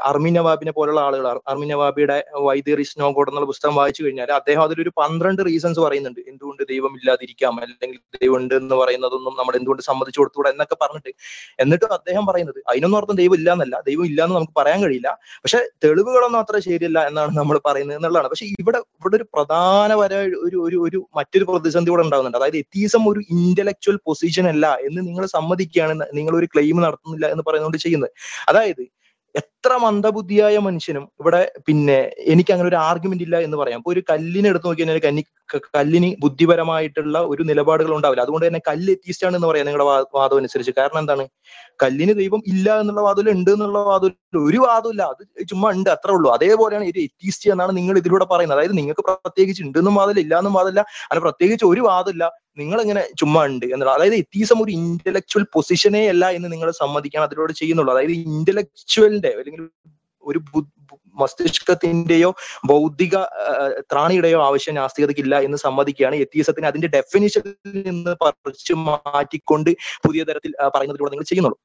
[0.10, 4.62] അർമിൻ നവാബിനെ പോലുള്ള ആളുകൾ അർമി നവാബിയുടെ വൈ ദർ ഇസ് നോ എന്നുള്ള പുസ്തകം വായിച്ചു കഴിഞ്ഞാൽ അദ്ദേഹം
[4.62, 6.20] അതിലൊരു പന്ത്രണ്ട് റീസൺസ് പറയുന്നുണ്ട്.
[6.32, 7.54] എന്തുകൊണ്ട് ദൈവം ഇല്ലാതിരിക്കാം?
[7.62, 11.12] അല്ലെങ്കിൽ ദൈവം ഉണ്ട് എന്ന് പറയുന്നതൊന്നും നമ്മൾ എന്തുകൊണ്ട് സമ്മതിച്ചു കൊടുത്തുകൂടാ എന്നൊക്കെ പറഞ്ഞിട്ട്.
[11.60, 15.18] എന്നിട്ടും അദ്ദേഹം പറയുന്നത് അതിനൊന്നും അർത്ഥം ദൈവം ഇല്ല എന്നല്ല ദൈവം ഇല്ല എന്ന് നമുക്ക് പറയാൻ കഴിയില്ല.
[15.44, 18.30] പക്ഷെ തെളിവുകളൊന്നും അത്ര ശരിയല്ല എന്നാണ് നമ്മൾ പറയുന്നത് എന്നുള്ളതാണ്.
[18.30, 22.38] പക്ഷെ ഇവിടെ ഇവിടെ ഒരു പ്രധാനപരമായ ഒരു ഒരു ഒരു മറ്റൊരു പ്രതിസന്ധി കൂടെ ഉണ്ടാകുന്നുണ്ട്.
[22.38, 27.78] അതായത് എത്തീസം ഒരു ഇന്റലക്ച്വൽ പൊസിഷൻ അല്ല എന്ന് നിങ്ങൾ സമ്മതിക്കുകയാണ് നിങ്ങൾ ഒരു ക്ലെയിം നടത്തുന്നില്ല എന്ന് പറയുന്നതുകൊണ്ട്
[27.78, 28.12] ചെയ്യുന്നത്.
[28.50, 28.84] അതായത്
[29.36, 31.12] എത്ര മന്ദബുദ്ധിയായ മനുഷ്യനും.
[31.20, 31.98] ഇവിടെ പിന്നെ
[32.28, 33.78] എനിക്ക് അങ്ങനെ ഒരു ആർഗ്യുമെന്റ് ഇല്ല എന്ന് പറയാം.
[33.78, 35.24] ഇപ്പൊ ഒരു കല്ലിനെ എടുത്ത് നോക്കി കഴിഞ്ഞാൽ കന്നി
[35.76, 38.22] കല്ലിന് ബുദ്ധിപരമായിട്ടുള്ള ഒരു നിലപാടുകൾ ഉണ്ടാവില്ല.
[38.22, 39.88] അതുകൊണ്ട് തന്നെ കല്ല് എത്തിയിസ്റ്റാണ് എന്ന് പറയാം നിങ്ങളുടെ
[40.20, 40.74] വാദം അനുസരിച്ച്.
[40.80, 41.26] കാരണം എന്താണ്?
[41.84, 44.08] കല്ലിന് ദൈവം ഇല്ല എന്നുള്ള വാദം ഉണ്ട് എന്നുള്ള വാദം
[44.50, 45.90] ഒരു വാദമില്ല അത് ചുമ്മാ ഉണ്ട്.
[45.96, 46.30] അത്രേ ഉള്ളൂ.
[46.38, 48.58] അതേപോലെയാണ് ഇത് എത്തിയിസ്റ്റ് എന്നാണ് നിങ്ങൾ ഇതിലൂടെ പറയുന്നത്.
[48.58, 52.26] അതായത് നിങ്ങൾക്ക് പ്രത്യേകിച്ച് ഉണ്ടെന്നും വാദമില്ല ഇല്ലാന്നും വാദമില്ല അങ്ങനെ പ്രത്യേകിച്ച് ഒരു വാദമില്ല
[52.58, 57.54] നിങ്ങൾ ഇങ്ങനെ ചുമ്മാ ഉണ്ട് എന്നുള്ള അതായത് എത്തീസം ഒരു ഇന്റലക്ച്വൽ പൊസിഷനേ അല്ല എന്ന് നിങ്ങൾ സമ്മതിക്കാൻ അതിലൂടെ
[57.54, 57.94] ചെയ്യുന്നുള്ളൂ.
[57.96, 59.64] അതായത് ഇന്റലക്ച്വലിന്റെ അല്ലെങ്കിൽ
[60.24, 60.40] ഒരു
[61.24, 62.32] മസ്തിഷ്കത്തിന്റെയോ
[62.72, 63.16] ബൗദ്ധിക
[63.92, 67.56] ത്രാണിയുടെയോ ആവശ്യം നാസ്തികതയ്ക്കില്ല എന്ന് സമ്മതിക്കുകയാണ് എത്തിയസത്തിന് അതിന്റെ ഡെഫിനിഷനിൽ
[67.90, 69.72] നിന്ന് പറിച്ചു മാറ്റിക്കൊണ്ട്
[70.08, 71.60] പുതിയ തരത്തിൽ പറയുന്നതിലൂടെ നിങ്ങൾ ചെയ്യുന്നുള്ളൂ.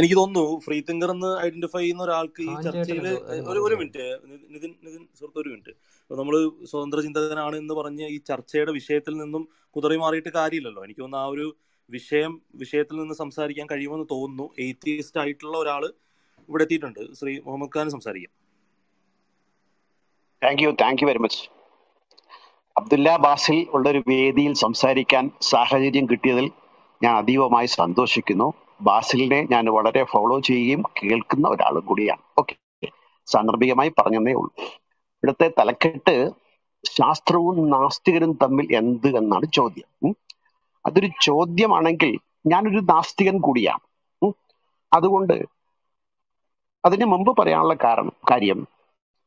[0.00, 3.06] എനിക്ക് തോന്നുന്നു ഫ്രീ തിങ്കർ എന്ന് ഐഡന്റിഫൈ ചെയ്യുന്ന ഒരാൾക്ക് ഈ ചർച്ചയിൽ
[3.52, 4.06] ഒരു ഒരു മിനിറ്റ്
[4.54, 5.72] നിതിൻ നിതിൻ സുഹൃത്ത് ഒരു മിനിറ്റ്.
[6.10, 6.34] നമ്മൾ
[6.70, 9.44] സ്വതന്ത്ര ചിന്തകനാണ് എന്ന് പറഞ്ഞ് ഈ ചർച്ചയുടെ വിഷയത്തിൽ നിന്നും
[9.76, 10.82] കുതറി മാറിയിട്ട് കാര്യമില്ലല്ലോ.
[10.88, 11.46] എനിക്ക് തോന്നുന്നു ആ ഒരു
[11.90, 14.50] വിഷയം വിഷയത്തിൽ നിന്ന് സംസാരിക്കാൻ കഴിയുമെന്ന് തോന്നുന്നു.
[14.58, 15.86] എയ്ത്തിയിസ്റ്റ് ആയിട്ടുള്ള ഒരാൾ
[16.48, 17.14] ഇവിടെ എത്തിയിട്ടുണ്ട്.
[17.14, 18.42] ശ്രീ മുഹമ്മദ് ഖാൻ സംസാരിക്കാം.
[20.44, 21.48] Thank you thank you very much
[22.78, 26.50] Abdullah Basil ഉള്ള ഒരു വേദിയിൽ സംസാരിക്കാൻ സാഹചര്യം കിട്ടിയതിൽ
[27.02, 28.52] ഞാൻ അതീവമായി സന്തോഷിക്കുന്നു.
[28.80, 32.20] ബാസിലിനെ ഞാൻ വളരെ ഫോളോ ചെയ്യുകയും കേൾക്കുന്ന ഒരാളും കൂടിയാണ്.
[32.38, 32.56] ഓക്കെ
[33.26, 34.54] സാന്ദർഭികമായി പറഞ്ഞതേ ഉള്ളൂ.
[34.60, 36.30] ഇവിടുത്തെ തലക്കെട്ട്
[36.84, 40.16] ശാസ്ത്രവും നാസ്തികരും തമ്മിൽ എന്ത് എന്നാണ് ചോദ്യം.
[40.86, 43.84] അതൊരു ചോദ്യമാണെങ്കിൽ ഞാനൊരു നാസ്തികൻ കൂടിയാണ്.
[44.92, 45.36] അതുകൊണ്ട്
[46.84, 48.66] അതിനു മുമ്പ് പറയാനുള്ള കാരണം കാര്യം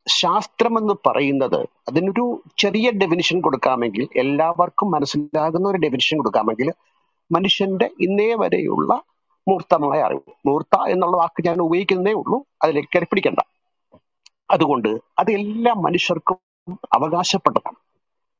[0.08, 6.74] ശാസ്ത്രം എന്ന് പറയുന്നത് അതിനൊരു ചെറിയ ഡെഫിനിഷൻ കൊടുക്കാമെങ്കിൽ എല്ലാവർക്കും മനസ്സിലാകുന്ന ഒരു ഡെഫിനിഷൻ കൊടുക്കാമെങ്കിൽ
[7.32, 8.92] മനുഷ്യന്റെ ഇന്നേ വരെയുള്ള
[9.48, 13.32] മൂർത്തമായ അറിവ് മൂർത്ത എന്നുള്ള വാക്ക് ഞാൻ ഉപയോഗിക്കുന്നേ ഉള്ളൂ അതിലേക്ക് കയറി
[14.52, 14.90] അതുകൊണ്ട്
[15.20, 16.38] അത് എല്ലാ മനുഷ്യർക്കും
[16.94, 17.76] അവകാശപ്പെട്ടതാണ്.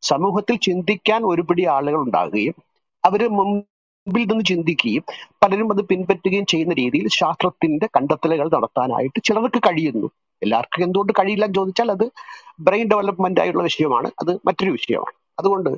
[0.02, 2.56] സമൂഹത്തിൽ ചിന്തിക്കാൻ ഒരുപിടി ആളുകൾ ഉണ്ടാകുകയും
[3.06, 5.04] അവർ മുമ്പിൽ നിന്ന് ചിന്തിക്കുകയും
[5.44, 10.08] പലരും അത് പിൻപറ്റുകയും ചെയ്യുന്ന രീതിയിൽ ശാസ്ത്രത്തിന്റെ കണ്ടെത്തലുകൾ നടത്താനായിട്ട് ചിലർക്ക് കഴിയുന്നു.
[10.44, 12.12] എല്ലാവർക്കും എന്തുകൊണ്ട് കഴിയില്ല എന്ന് ചോദിച്ചാൽ അത്
[12.60, 14.12] ബ്രെയിൻ ഡെവലപ്മെന്റ് ആയുള്ള വിഷയമാണ്.
[14.20, 15.14] അത് മറ്റൊരു വിഷയമാണ്.
[15.40, 15.70] അതുകൊണ്ട്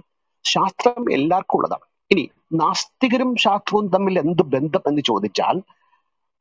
[0.43, 1.85] ശാസ്ത്രം എല്ലാവർക്കും ഉള്ളതാണ്.
[2.11, 5.61] ഇനി നാസ്തികരും ശാസ്ത്രവും തമ്മിൽ എന്ത് ബന്ധം എന്ന് ചോദിച്ചാൽ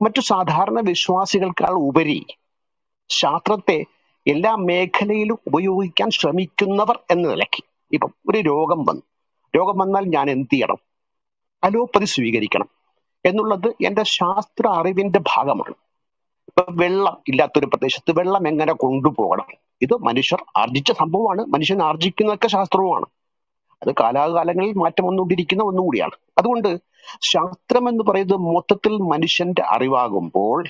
[0.03, 2.27] മറ്റു സാധാരണ വിശ്വാസികൾക്കാൾ ഉപരി
[3.09, 3.85] ശാസ്ത്രത്തെ
[4.27, 9.03] എല്ലാ മേഖലയിലും ഉപയോഗിക്കാൻ ശ്രമിക്കുന്നവർ എന്ന നിലയ്ക്ക് ഇപ്പം ഒരു രോഗം വന്നു.
[9.57, 10.77] രോഗം വന്നാൽ ഞാൻ എന്ത് ചെയ്യണം?
[11.65, 12.69] അലോപ്പതി സ്വീകരിക്കണം.
[13.27, 15.75] എന്നുള്ളത് എന്റെ ശാസ്ത്ര അറിവിന്റെ ഭാഗമാണ്.
[16.49, 19.47] ഇപ്പൊ വെള്ളം ഇല്ലാത്തൊരു പ്രദേശത്ത് വെള്ളം എങ്ങനെ കൊണ്ടുപോകണം?
[19.83, 21.45] ഇത് മനുഷ്യർ ആർജിച്ച സംഭവമാണ്.
[21.45, 23.05] മനുഷ്യൻ ആർജിക്കുന്നതൊക്കെ ശാസ്ത്രവുമാണ്.
[23.83, 26.11] അത് കാലാകാലങ്ങളിൽ മാറ്റം വന്നുകൊണ്ടിരിക്കുന്ന ഒന്നുകൂടിയാണ്.
[26.39, 26.79] അതുകൊണ്ട്
[27.21, 30.65] ശാസ്ത്രം എന്ന് പറയുന്നത് മൊത്തത്തിൽ മനുഷ്യന്റെ അറിവാകുമ്പോൾ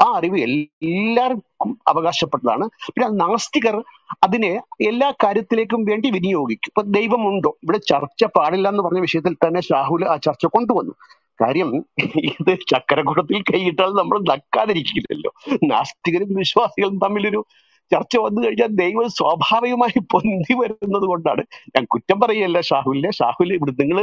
[0.00, 2.64] ആ അറിവ് എല്ലാവർക്കും അവകാശപ്പെട്ടതാണ്.
[2.94, 3.76] പിന്നെ നാസ്തികർ
[4.24, 6.70] അതിനെ എല്ലാ കാര്യത്തിലേക്കും വേണ്ടി വിനിയോഗിക്കും.
[6.70, 7.56] ഇപ്പൊ ദൈവമുണ്ടോ?
[7.62, 10.94] ഇവിടെ ചർച്ച പാടില്ല എന്ന് പറഞ്ഞ വിഷയത്തിൽ തന്നെ ഷാഹുൽ ആ ചർച്ച കൊണ്ടുവന്നു.
[11.42, 11.84] കാര്യം
[12.30, 15.30] ഇത് ചക്കരക്കുടത്തിൽ കൈയിട്ടാൽ നമ്മൾ നക്കാതിരിക്കില്ലല്ലോ.
[15.64, 17.44] നാസ്തികരും വിശ്വാസികളും തമ്മിലൊരു
[17.92, 21.42] ചർച്ച വന്നു കഴിഞ്ഞാൽ ദൈവം സ്വാഭാവികമായി പൊന്തി വരുന്നത് കൊണ്ടാണ്.
[21.76, 23.10] ഞാൻ കുറ്റം പറയല്ല ഷാഹുലിനെ.
[23.10, 23.98] ഷാഹുൽ ഇവിടെ നിങ്ങൾ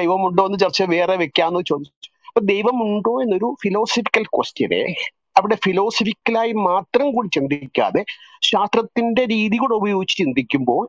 [0.00, 2.11] ദൈവമുണ്ടോ എന്ന് ചർച്ച വേറെ വെക്കാന്ന് ചോദിച്ചു.
[2.32, 4.78] അപ്പൊ ദൈവമുണ്ടോ എന്നൊരു ഫിലോസഫിക്കൽ ക്വസ്റ്റ്യനെ
[5.36, 8.02] അവിടെ ഫിലോസഫിക്കലായി മാത്രം കൂടി ചിന്തിക്കാതെ
[8.42, 10.84] ശാസ്ത്രത്തിന്റെ രീതി കൂടെ ഉപയോഗിച്ച് ചിന്തിക്കുമ്പോൾ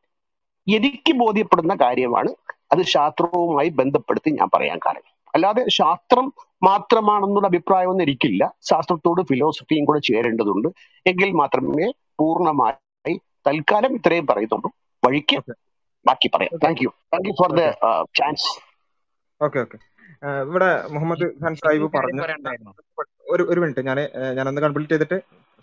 [0.68, 2.32] എനിക്ക് ബോധ്യപ്പെടുന്ന കാര്യമാണ്
[2.72, 5.10] അത് ശാസ്ത്രവുമായി ബന്ധപ്പെടുത്തി ഞാൻ പറയാൻ കാരണം.
[5.34, 6.26] അല്ലാതെ ശാസ്ത്രം
[6.64, 8.44] മാത്രമാണെന്നുള്ള അഭിപ്രായമൊന്നും എനിക്കില്ല.
[8.62, 10.70] ശാസ്ത്രത്തോട് ഫിലോസഫിയും കൂടെ ചേരേണ്ടതുണ്ട്.
[11.08, 11.88] എങ്കിൽ മാത്രമേ
[12.20, 13.16] പൂർണമായി
[13.48, 14.70] തൽക്കാലം ഇത്രയും പറയുന്നുള്ളൂ.
[15.04, 15.38] വഴിക്ക്
[16.06, 16.54] ബാക്കി പറയാം.
[16.64, 17.64] Thank you thank you for the
[18.20, 18.50] chance
[19.42, 19.78] okay okay.
[20.48, 22.24] ഇവിടെ മുഹമ്മദ് ഖാൻ സാഹിബ് പറഞ്ഞു
[23.34, 24.00] ഒരു ഒരു മിനിറ്റ് ഞാൻ
[24.38, 25.18] ഞാനൊന്ന് കംപ്ലീറ്റ് ചെയ്തിട്ട്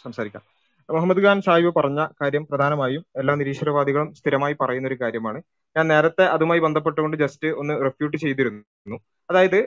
[0.04, 0.42] സംസാരിക്കാം.
[0.88, 5.38] മുഹമ്മദ് ഖാൻ സാഹിബ് പറഞ്ഞ കാര്യം പ്രധാനമായും എല്ലാ നിരീശ്വരവാദികളും സ്ഥിരമായി പറയുന്ന ഒരു കാര്യമാണ്.
[5.76, 8.96] ഞാൻ നേരത്തെ അതുമായി ബന്ധപ്പെട്ടുകൊണ്ട് ജസ്റ്റ് ഒന്ന് റെഫ്യൂട്ട് ചെയ്തിരുന്നു.
[9.30, 9.58] അതായത്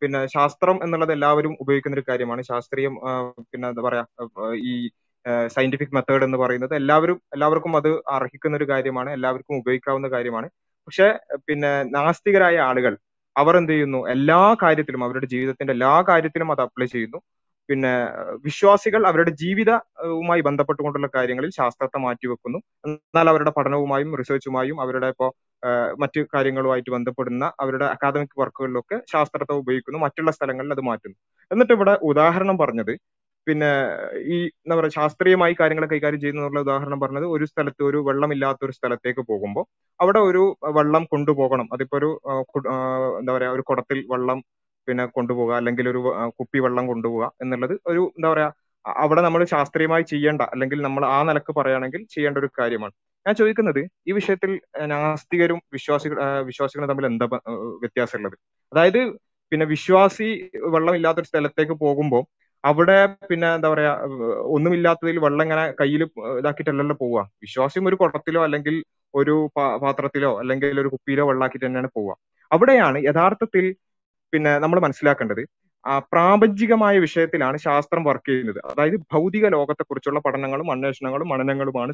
[0.00, 2.42] പിന്നെ ശാസ്ത്രം എന്നുള്ളത് എല്ലാവരും ഉപയോഗിക്കുന്ന ഒരു കാര്യമാണ്.
[2.50, 2.94] ശാസ്ത്രീയം
[3.50, 4.04] പിന്നെ എന്താ പറയാ
[4.70, 4.74] ഈ
[5.54, 10.46] സയന്റിഫിക് മെത്തേഡ് എന്ന് പറയുന്നത് എല്ലാവരും എല്ലാവർക്കും അത് അർഹിക്കുന്ന ഒരു കാര്യമാണ് എല്ലാവർക്കും ഉപയോഗിക്കാവുന്ന കാര്യമാണ്.
[10.88, 11.06] പക്ഷെ
[11.48, 12.94] പിന്നെ നാസ്തികരായ ആളുകൾ
[13.36, 14.08] അവർ എന്ത് ചെയ്യുന്നു?
[14.08, 17.18] എല്ലാ കാര്യത്തിലും അവരുടെ ജീവിതത്തിന്റെ എല്ലാ കാര്യത്തിലും അത് അപ്ലൈ ചെയ്യുന്നു.
[17.68, 17.92] പിന്നെ
[18.44, 25.30] വിശ്വാസികൾ അവരുടെ ജീവിതവുമായി ബന്ധപ്പെട്ടുകൊണ്ടുള്ള കാര്യങ്ങളിൽ ശാസ്ത്രത്തെ മാറ്റിവെക്കുന്നു എന്നാൽ അവരുടെ പഠനവുമായും റിസർച്ചുമായും അവരുടെ ഇപ്പോൾ
[26.00, 29.98] മറ്റ് കാര്യങ്ങളുമായിട്ട് ബന്ധപ്പെടുന്ന അവരുടെ അക്കാദമിക് വർക്കുകളിലൊക്കെ ശാസ്ത്രത്തെ ഉപയോഗിക്കുന്നു.
[29.98, 31.16] മറ്റുള്ള സ്ഥലങ്ങളിൽ അത് മാറ്റുന്നു.
[31.50, 32.92] എന്നിട്ട് ഇവിടെ ഉദാഹരണം പറഞ്ഞത്
[33.46, 33.68] പിന്നെ
[34.34, 39.22] ഈ എന്താ പറയുക ശാസ്ത്രീയമായി കാര്യങ്ങൾ കൈകാര്യം ചെയ്യുന്നുള്ള ഉദാഹരണം പറഞ്ഞത് ഒരു സ്ഥലത്ത് ഒരു വെള്ളമില്ലാത്ത ഒരു സ്ഥലത്തേക്ക്
[39.30, 39.64] പോകുമ്പോൾ
[40.00, 40.42] അവിടെ ഒരു
[40.78, 41.66] വെള്ളം കൊണ്ടുപോകണം.
[41.74, 42.10] അതിപ്പോ ഒരു
[43.20, 44.38] എന്താ പറയാ ഒരു കുടത്തിൽ വെള്ളം
[44.88, 46.00] പിന്നെ കൊണ്ടുപോകുക അല്ലെങ്കിൽ ഒരു
[46.38, 48.48] കുപ്പി വെള്ളം കൊണ്ടുപോകുക എന്നുള്ളത് ഒരു എന്താ പറയാ
[48.84, 52.94] അവിടെ നമ്മൾ ശാസ്ത്രീയമായി ചെയ്യേണ്ട അല്ലെങ്കിൽ നമ്മൾ ആ നിലയ്ക്ക് പറയുകയാണെങ്കിൽ ചെയ്യേണ്ട ഒരു കാര്യമാണ്.
[53.26, 54.50] ഞാൻ ചോദിക്കുന്നത് ഈ വിഷയത്തിൽ
[54.92, 56.16] നാസ്തികരും വിശ്വാസികൾ
[56.50, 57.26] വിശ്വാസികളും തമ്മിൽ എന്താ
[57.84, 58.36] വ്യത്യാസമുള്ളത്?
[58.72, 59.00] അതായത്
[59.52, 60.28] പിന്നെ വിശ്വാസി
[60.74, 62.22] വെള്ളമില്ലാത്തൊരു സ്ഥലത്തേക്ക് പോകുമ്പോൾ
[62.64, 62.96] അവിടെ
[63.30, 63.92] പിന്നെ എന്താ പറയാ
[64.56, 66.02] ഒന്നുമില്ലാത്തതിൽ വെള്ളം ഇങ്ങനെ കയ്യിൽ
[66.40, 67.20] ഇതാക്കിയിട്ടല്ലല്ലോ പോവുക.
[67.44, 68.76] വിശ്വാസിയും ഒരു കുടത്തിലോ അല്ലെങ്കിൽ
[69.14, 69.34] ഒരു
[69.84, 72.14] പാത്രത്തിലോ അല്ലെങ്കിൽ ഒരു കുപ്പിയിലോ വെള്ളാക്കിയിട്ട് തന്നെയാണ് പോവുക.
[72.50, 73.64] അവിടെയാണ് യഥാർത്ഥത്തിൽ
[74.32, 75.42] പിന്നെ നമ്മൾ മനസ്സിലാക്കേണ്ടത്
[75.84, 78.60] ആ പ്രാപഞ്ചികമായ വിഷയത്തിലാണ് ശാസ്ത്രം വർക്ക് ചെയ്യുന്നത്.
[78.72, 81.92] അതായത് ഭൗതിക ലോകത്തെക്കുറിച്ചുള്ള പഠനങ്ങളും അന്വേഷണങ്ങളും മനനങ്ങളുമാണ്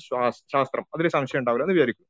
[0.54, 0.84] ശാസ്ത്രം.
[0.94, 2.06] അതിൽ സംശയം ഉണ്ടാവില്ല എന്ന് വിചാരിക്കും.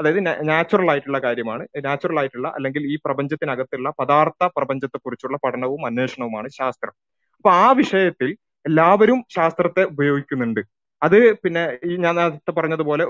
[0.00, 1.62] അതായത് നാച്ചുറൽ ആയിട്ടുള്ള കാര്യമാണ്.
[1.86, 6.94] നാച്ചുറൽ ആയിട്ടുള്ള അല്ലെങ്കിൽ ഈ പ്രപഞ്ചത്തിനകത്തുള്ള പദാർത്ഥ പ്രപഞ്ചത്തെക്കുറിച്ചുള്ള പഠനവും അന്വേഷണവുമാണ് ശാസ്ത്രം.
[7.40, 8.36] അപ്പൊ ആ വിഷയത്തിൽ
[8.66, 10.60] എല്ലാവരും ശാസ്ത്രത്തെ ഉപയോഗിക്കുന്നുണ്ട്.
[11.02, 13.04] അത് പിന്നെ ഈ ഞാൻ നേരത്തെ പറഞ്ഞതുപോലെ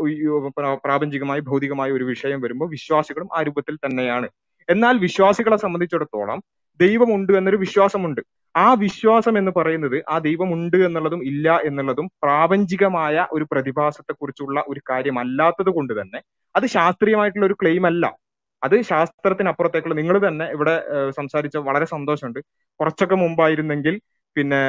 [0.74, 4.28] പ്രാപഞ്ചികമായി ഭൗതികമായ ഒരു വിഷയം വരുമ്പോൾ വിശ്വാസികളും ആ രൂപത്തിൽ തന്നെയാണ്.
[4.68, 6.42] എന്നാൽ വിശ്വാസികളെ സംബന്ധിച്ചിടത്തോളം
[6.80, 8.20] ദൈവമുണ്ട് എന്നൊരു വിശ്വാസമുണ്ട്.
[8.56, 15.70] ആ വിശ്വാസം എന്ന് പറയുന്നത് ആ ദൈവമുണ്ട് എന്നുള്ളതും ഇല്ല എന്നുള്ളതും പ്രാപഞ്ചികമായ ഒരു പ്രതിഭാസത്തെ കുറിച്ചുള്ള ഒരു കാര്യമല്ലാത്തത്
[15.70, 16.22] കൊണ്ട് തന്നെ
[16.56, 18.16] അത് ശാസ്ത്രീയമായിട്ടുള്ള ഒരു ക്ലെയിം അല്ല.
[18.62, 22.40] അത് ശാസ്ത്രത്തിനപ്പുറത്തേക്കുള്ള നിങ്ങൾ തന്നെ ഇവിടെ സംസാരിച്ച വളരെ സന്തോഷമുണ്ട്.
[22.80, 24.00] കുറച്ചൊക്കെ മുമ്പായിരുന്നെങ്കിൽ
[24.36, 24.60] പിന്നെ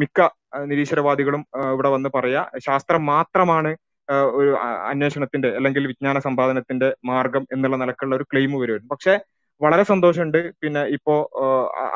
[0.00, 0.20] മിക്ക
[0.70, 1.42] നിരീശ്വരവാദികളും
[1.72, 3.70] ഇവിടെ വന്ന് പറയാ ശാസ്ത്രം മാത്രമാണ്
[4.38, 4.50] ഒരു
[4.90, 9.14] അന്വേഷണത്തിന്റെ അല്ലെങ്കിൽ വിജ്ഞാന സമ്പാദനത്തിന്റെ മാർഗം എന്നുള്ള നിലക്കുള്ള ഒരു ക്ലെയിം വരുമായിരുന്നു പക്ഷെ
[9.60, 10.38] വളരെ സന്തോഷമുണ്ട്.
[10.62, 11.14] പിന്നെ ഇപ്പോ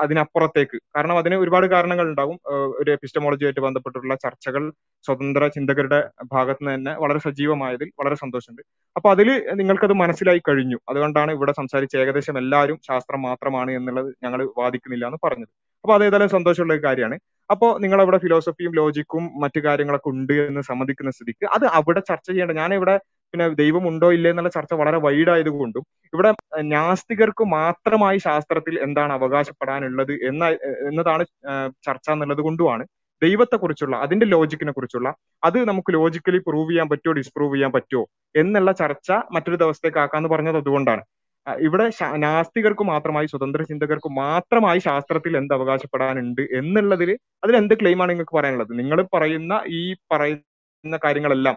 [0.02, 2.36] അതിനപ്പുറത്തേക്ക് കാരണം അതിന് ഒരുപാട് കാരണങ്ങൾ ഉണ്ടാവും.
[2.80, 4.62] ഒരു എപ്പിസ്റ്റമോളജിയായിട്ട് ബന്ധപ്പെട്ടിട്ടുള്ള ചർച്ചകൾ
[5.04, 6.00] സ്വതന്ത്ര ചിന്തകരുടെ
[6.32, 8.62] ഭാഗത്ത് നിന്ന് തന്നെ വളരെ സജീവമായതിൽ വളരെ സന്തോഷമുണ്ട്.
[8.96, 9.28] അപ്പൊ അതിൽ
[9.60, 10.78] നിങ്ങൾക്കത് മനസ്സിലായി കഴിഞ്ഞു.
[10.90, 15.52] അതുകൊണ്ടാണ് ഇവിടെ സംസാരിച്ച ഏകദേശം എല്ലാവരും ശാസ്ത്രം മാത്രമാണ് എന്നുള്ളത് ഞങ്ങൾ വാദിക്കുന്നില്ല എന്ന് പറഞ്ഞത്.
[15.84, 17.16] അപ്പൊ അത് ഏതായാലും സന്തോഷമുള്ള ഒരു കാര്യമാണ്.
[17.50, 22.52] അപ്പോ നിങ്ങൾ അവിടെ ഫിലോസഫിയും ലോജിക്കും മറ്റു കാര്യങ്ങളൊക്കെ ഉണ്ട് എന്ന് സമ്മതിക്കുന്ന സ്ഥിതിക്ക് അത് അവിടെ ചർച്ച ചെയ്യേണ്ട
[22.60, 22.94] ഞാൻ ഇവിടെ
[23.34, 26.30] പിന്നെ ദൈവം ഉണ്ടോ ഇല്ലേ എന്നുള്ള ചർച്ച വളരെ വൈഡ് ആയതുകൊണ്ടും ഇവിടെ
[26.74, 30.42] നാസ്തികർക്ക് മാത്രമായി ശാസ്ത്രത്തിൽ എന്താണ് അവകാശപ്പെടാനുള്ളത് എന്ന
[30.90, 31.24] എന്നതാണ്
[31.88, 32.84] ചർച്ച എന്നുള്ളത് കൊണ്ടുമാണ്
[33.22, 35.08] ദൈവത്തെക്കുറിച്ചുള്ള അതിന്റെ ലോജിക്കിനെ കുറിച്ചുള്ള
[35.44, 38.04] അത് നമുക്ക് ലോജിക്കലി പ്രൂവ് ചെയ്യാൻ പറ്റുമോ ഡിസ്പ്രൂവ് ചെയ്യാൻ പറ്റുമോ
[38.34, 41.02] എന്നുള്ള ചർച്ച മറ്റൊരു ദിവസത്തേക്ക് ആക്കാന്ന് പറഞ്ഞത് അതുകൊണ്ടാണ്.
[41.46, 41.86] ഇവിടെ
[42.24, 47.10] നാസ്തികർക്ക് മാത്രമായി സ്വതന്ത്ര ചിന്തകർക്ക് മാത്രമായി ശാസ്ത്രത്തിൽ എന്ത് അവകാശപ്പെടാനുണ്ട് എന്നുള്ളതിൽ
[47.44, 48.72] അതിൽ എന്ത് ക്ലെയിമാണ് നിങ്ങൾക്ക് പറയാനുള്ളത്?
[48.80, 49.82] നിങ്ങൾ പറയുന്ന ഈ
[50.12, 51.56] പറയുന്ന കാര്യങ്ങളെല്ലാം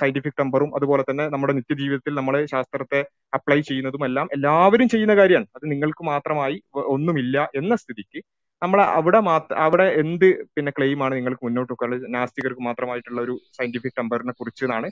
[0.00, 3.00] സയന്റിഫിക് ടെമ്പറും അതുപോലെ തന്നെ നമ്മുടെ നിത്യജീവിതത്തിൽ നമ്മൾ ശാസ്ത്രത്തെ
[3.36, 5.48] അപ്ലൈ ചെയ്യുന്നതും എല്ലാം എല്ലാവരും ചെയ്യുന്ന കാര്യമാണ്.
[5.56, 6.56] അത് നിങ്ങൾക്ക് മാത്രമായി
[6.94, 8.20] ഒന്നുമില്ല എന്ന സ്ഥിതിക്ക്
[8.62, 12.06] നമ്മൾ അവിടെ മാത്ര അവിടെ എന്ത് പിന്നെ ക്ലെയിമാണ് നിങ്ങൾക്ക് മുന്നോട്ട് വെക്കാനുള്ളത്?
[12.16, 14.32] നാസ്തികർക്ക് മാത്രമായിട്ടുള്ള ഒരു സയന്റിഫിക് ടെമ്പറിനെ
[14.66, 14.88] എന്നാണ്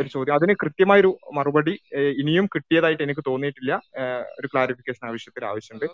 [0.00, 0.34] ഒരു ചോദ്യം.
[0.34, 1.74] അതിന് കൃത്യമായ ഒരു മറുപടി
[2.20, 3.72] ഇനിയും കിട്ടിയതായിട്ട് എനിക്ക് തോന്നിയിട്ടില്ല.
[4.02, 5.86] ഏഹ് ഒരു ക്ലാരിഫിക്കേഷൻ ആവശ്യത്തിൽ ആവശ്യമുണ്ട്.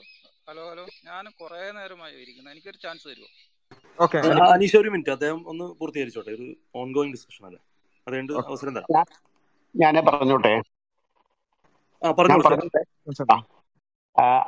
[0.49, 2.51] ഹലോ ഹലോ ഞാൻ കുറെ നേരമായി ഇരിക്കുന്നു.
[2.51, 3.29] എനിക്കൊരു ചാൻസ് തരുമോ
[3.99, 4.19] ഓക്കെ.
[4.55, 6.31] അനീഷ് ഒരു മിനിറ്റ് അദ്ദേഹം ഒന്ന് പൂർത്തീകരിച്ചോട്ടെ.
[6.31, 6.47] ഒരു
[6.83, 7.61] ഓൺഗോയിങ് ഡിസ്കഷൻ അല്ലേ?
[8.07, 9.07] അതുകൊണ്ട് അവസരം തരാം.
[9.75, 10.55] ഞാൻ ഞാൻ പറഞ്ഞോട്ടെ?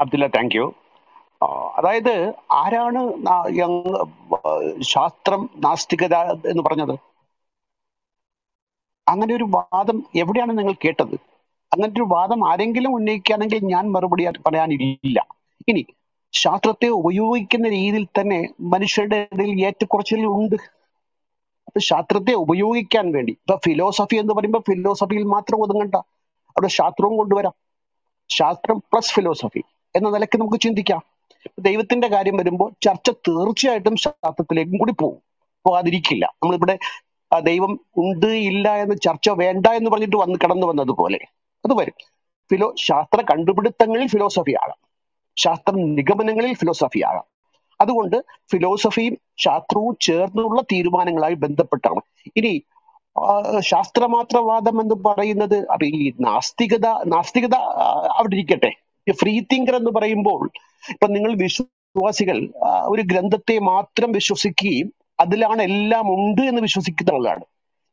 [0.03, 0.67] അബ്ദുല്ല താങ്ക് യു
[1.79, 2.15] അതായത്
[2.53, 3.01] ആരാണ്
[4.95, 6.17] ശാസ്ത്രം നാസ്തികത
[6.53, 6.95] എന്ന് പറഞ്ഞത്?
[9.11, 11.15] അങ്ങനെ ഒരു വാദം എവിടെയാണ് നിങ്ങൾ കേട്ടത്?
[11.73, 15.27] അങ്ങനെ ഒരു വാദം ആരെങ്കിലും ഉന്നയിക്കുകയാണെങ്കിൽ ഞാൻ മറുപടി പറയാനില്ല.
[15.69, 15.87] ഇനി
[16.33, 20.57] ശാസ്ത്രത്തെ ഉപയോഗിക്കുന്ന രീതിയിൽ തന്നെ മനുഷ്യരുടെ ഇടയിൽ ഏറ്റക്കുറച്ചിൽ ഉണ്ട്.
[21.67, 25.95] അപ്പൊ ശാസ്ത്രത്തെ ഉപയോഗിക്കാൻ വേണ്ടി ഇപ്പൊ ഫിലോസഫി എന്ന് പറയുമ്പോൾ ഫിലോസഫിയിൽ മാത്രം ഒതുങ്ങണ്ട.
[25.95, 27.53] അവിടെ ശാസ്ത്രവും കൊണ്ടുവരാം.
[28.29, 29.63] ശാസ്ത്രം പ്ലസ് ഫിലോസഫി
[29.97, 31.03] എന്ന നിലയ്ക്ക് നമുക്ക് ചിന്തിക്കാം.
[31.59, 35.19] ദൈവത്തിന്റെ കാര്യം വരുമ്പോൾ ചർച്ച തീർച്ചയായിട്ടും ശാസ്ത്രത്തിലേക്കും കൂടി പോകും.
[35.67, 36.27] പോകാതിരിക്കില്ല.
[36.43, 36.79] നമ്മളിവിടെ
[37.39, 41.19] ദൈവം ഉണ്ട് ഇല്ല എന്ന് ചർച്ച വേണ്ട എന്ന് പറഞ്ഞിട്ട് വന്ന് കടന്നു വന്നതുപോലെ
[41.65, 41.95] അത് വരും.
[42.51, 44.89] ഫിലോ ശാസ്ത്ര കണ്ടുപിടുത്തങ്ങളിൽ ഫിലോസഫി ആകാം.
[45.37, 47.25] ശാസ്ത്ര നിഗമനങ്ങളിൽ ഫിലോസഫി ആകാം.
[47.81, 52.01] അതുകൊണ്ട് ഫിലോസഫിയും ശാസ്ത്രവും ചേർന്നുള്ള തീരുമാനങ്ങളായി ബന്ധപ്പെട്ടാണ്.
[52.37, 52.63] ഇനി
[53.19, 57.55] ആ, ശാസ്ത്രമാത്രവാദം എന്ന് പറയുന്നത് അപ്പൊ ഈ നാസ്തികത നാസ്തികത
[58.11, 58.71] അവിടെ ഇരിക്കട്ടെ.
[59.13, 60.51] ഫ്രീ തിങ്കർ എന്ന് പറയുമ്പോൾ
[60.91, 62.53] ഇപ്പൊ നിങ്ങൾ വിശ്വാസികൾ
[62.87, 67.45] ഒരു ഗ്രന്ഥത്തെ മാത്രം വിശ്വസിക്കുകയും അതിലാണ് എല്ലാം ഉണ്ട് എന്ന് വിശ്വസിക്കുന്ന ആളാണ്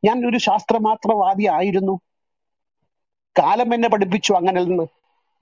[0.02, 1.94] ഞാൻ ഒരു ശാസ്ത്രമാത്രവാദി ആയിരുന്നു.
[3.36, 4.86] കാലം എന്നെ പഠിപ്പിച്ചു അങ്ങനെ നിന്ന്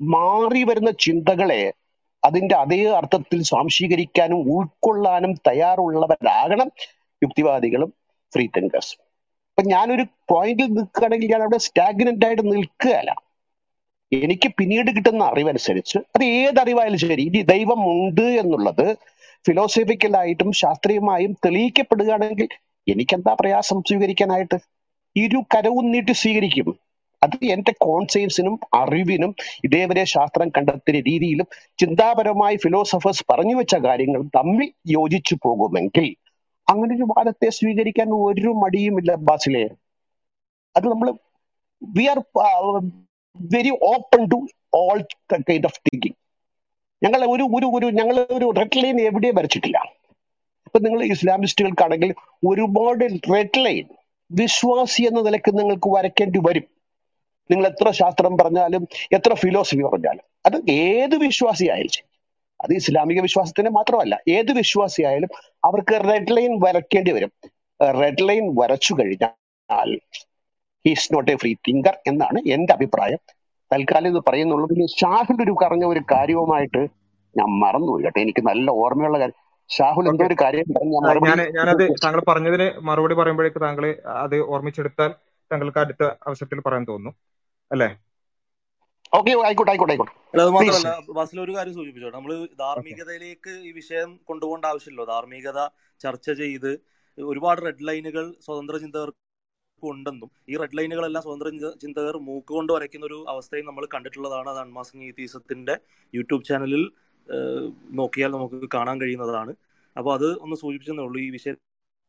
[0.01, 1.63] മാറി വരുന്ന ചിന്തകളെ
[2.23, 6.69] അതിന്റെ അതേ അർത്ഥത്തിൽ സ്വാംശീകരിക്കാനും ഉൾക്കൊള്ളാനും തയ്യാറുള്ളവരാകണം
[7.23, 7.91] യുക്തിവാദികളും
[8.33, 9.01] ഫ്രീ തിങ്കേഴ്സും
[9.49, 13.11] അപ്പൊ ഞാനൊരു പോയിന്റിൽ നിൽക്കുകയാണെങ്കിൽ ഞാൻ അവിടെ സ്റ്റാഗ്നന്റ് ആയിട്ട് നിൽക്കുകയല്ല.
[14.13, 16.61] എനിക്ക് പിന്നീട് കിട്ടുന്ന അറിവനുസരിച്ച് അത് ഏത്
[16.97, 17.23] ശരി.
[17.23, 18.87] ഇനി ദൈവം ഉണ്ട് എന്നുള്ളത്
[19.45, 22.49] ഫിലോസഫിക്കലായിട്ടും ശാസ്ത്രീയമായും തെളിയിക്കപ്പെടുകയാണെങ്കിൽ
[22.87, 24.59] എനിക്കെന്താ പ്രയാസം സ്വീകരിക്കാനായിട്ട്?
[25.17, 26.69] ഇരു കരവും നീട്ടി സ്വീകരിക്കും.
[27.23, 29.35] അത് എന്റെ കോൺസെൻസിനും അറിവിനും
[29.65, 31.47] ഇതേവരെ ശാസ്ത്രം കണ്ടെത്തിയ രീതിയിലും
[31.79, 36.07] ചിന്താപരമായി ഫിലോസഫേഴ്സ് പറഞ്ഞു വെച്ച കാര്യങ്ങൾ തമ്മിൽ യോജിച്ചു പോകുമെങ്കിൽ
[36.69, 39.65] അങ്ങനെ ഒരു വാദത്തെ സ്വീകരിക്കാൻ ഒരു മടിയുമില്ല ബാസിലെ.
[40.77, 41.09] അത് നമ്മൾ
[41.83, 42.19] we are
[43.37, 44.39] very open to
[44.75, 44.99] all
[45.33, 46.19] kind of thinking
[47.03, 49.79] ഞങ്ങൾ ഒരു ഒരു ഒരു ഞങ്ങൾ ഒരു റെഡ് ലൈൻ എവിടെയും വരച്ചിട്ടില്ല.
[50.67, 52.15] ഇപ്പൊ നിങ്ങൾ ഇസ്ലാമിസ്റ്റുകൾക്കാണെങ്കിൽ
[52.47, 53.05] ഒരുപാട്
[53.35, 53.87] റെഡ് ലൈൻ
[54.31, 56.67] വിശ്വാസി എന്ന നിലയ്ക്ക് നിങ്ങൾക്ക് വരയ്ക്കേണ്ടി വരും.
[57.51, 62.05] നിങ്ങൾ എത്ര ശാസ്ത്രം പറഞ്ഞാലും എത്ര ഫിലോസഫി പറഞ്ഞാലും അത് ഏത് വിശ്വാസിയായാലും.
[62.61, 65.31] അത് ഇസ്ലാമിക വിശ്വാസത്തിന് മാത്രമല്ല ഏത് വിശ്വാസിയായാലും
[65.65, 67.33] അവർക്ക് റെഡ് ലൈൻ വരയ്ക്കേണ്ടി വരും.
[67.81, 69.99] റെഡ് ലൈൻ വരച്ചു കഴിഞ്ഞാൽ
[70.85, 73.19] he's not a free thinker എന്നാണ് എന്റെ അഭിപ്രായം.
[73.77, 74.67] തൽക്കാലം ഇത് പറയുന്നുള്ളൂ.
[74.69, 76.83] പിന്നെ ഷാഹുൽ ഒരു പറഞ്ഞ ഒരു കാര്യവുമായിട്ട്
[77.35, 78.21] ഞാൻ മറന്നുപോയി കേട്ടോ.
[78.21, 79.39] എനിക്ക് നല്ല ഓർമ്മയുള്ള കാര്യം.
[79.71, 80.67] ഷാഹുൽ എന്തോ ഒരു കാര്യം
[81.07, 83.85] ഞാൻ ഞാൻ ഞാനത് താങ്കൾ പറഞ്ഞതിന് മറുപടി പറയുമ്പോഴേക്ക് താങ്കൾ
[84.23, 85.11] അത് ഓർമ്മിച്ചെടുത്താൽ
[85.51, 87.13] താങ്കൾക്ക് അടുത്ത അവസരത്തിൽ പറയാൻ തോന്നുന്നു
[87.71, 87.89] അല്ലേ?
[89.13, 90.15] ഓക്കെ ആയിക്കോട്ടെ ആയിക്കോട്ടെ ആയിക്കോട്ടെ.
[90.37, 90.89] അത് മാത്രമല്ല
[91.19, 92.11] ബാസിൽ ഒരു കാര്യം സൂചിപ്പിച്ചോ?
[92.17, 92.33] നമ്മൾ
[92.63, 95.07] ധാർമ്മികതയിലേക്ക് ഈ വിഷയം കൊണ്ടുപോകേണ്ട ആവശ്യമില്ലല്ലോ.
[95.15, 95.61] ധാർമ്മികത
[96.01, 96.71] ചർച്ച ചെയ്ത്
[97.19, 99.21] ഒരുപാട് റെഡ് ലൈനുകൾ സ്വതന്ത്ര ചിന്തകർക്ക്
[99.83, 105.05] ഉണ്ടെന്നും ഈ റെഡ് ലൈനുകളെല്ലാം സ്വതന്ത്ര ചിന്ത- ചിന്തകർ മൂക്കുകൊണ്ട് വരയ്ക്കുന്ന ഒരു അവസ്ഥയും നമ്മൾ കണ്ടിട്ടുള്ളതാണ് അത് അൺമാസിംഗ്
[105.07, 105.77] ഈതീസത്തിന്റെ
[106.15, 106.91] യൂട്യൂബ് ചാനലിൽ
[107.91, 109.55] നോക്കിയാൽ നമുക്ക് കാണാൻ കഴിയുന്നതാണ്.
[109.97, 111.57] അപ്പോൾ അത് ഒന്ന് സൂചിപ്പിച്ചതേ ഉള്ളൂ ഈ വിഷയം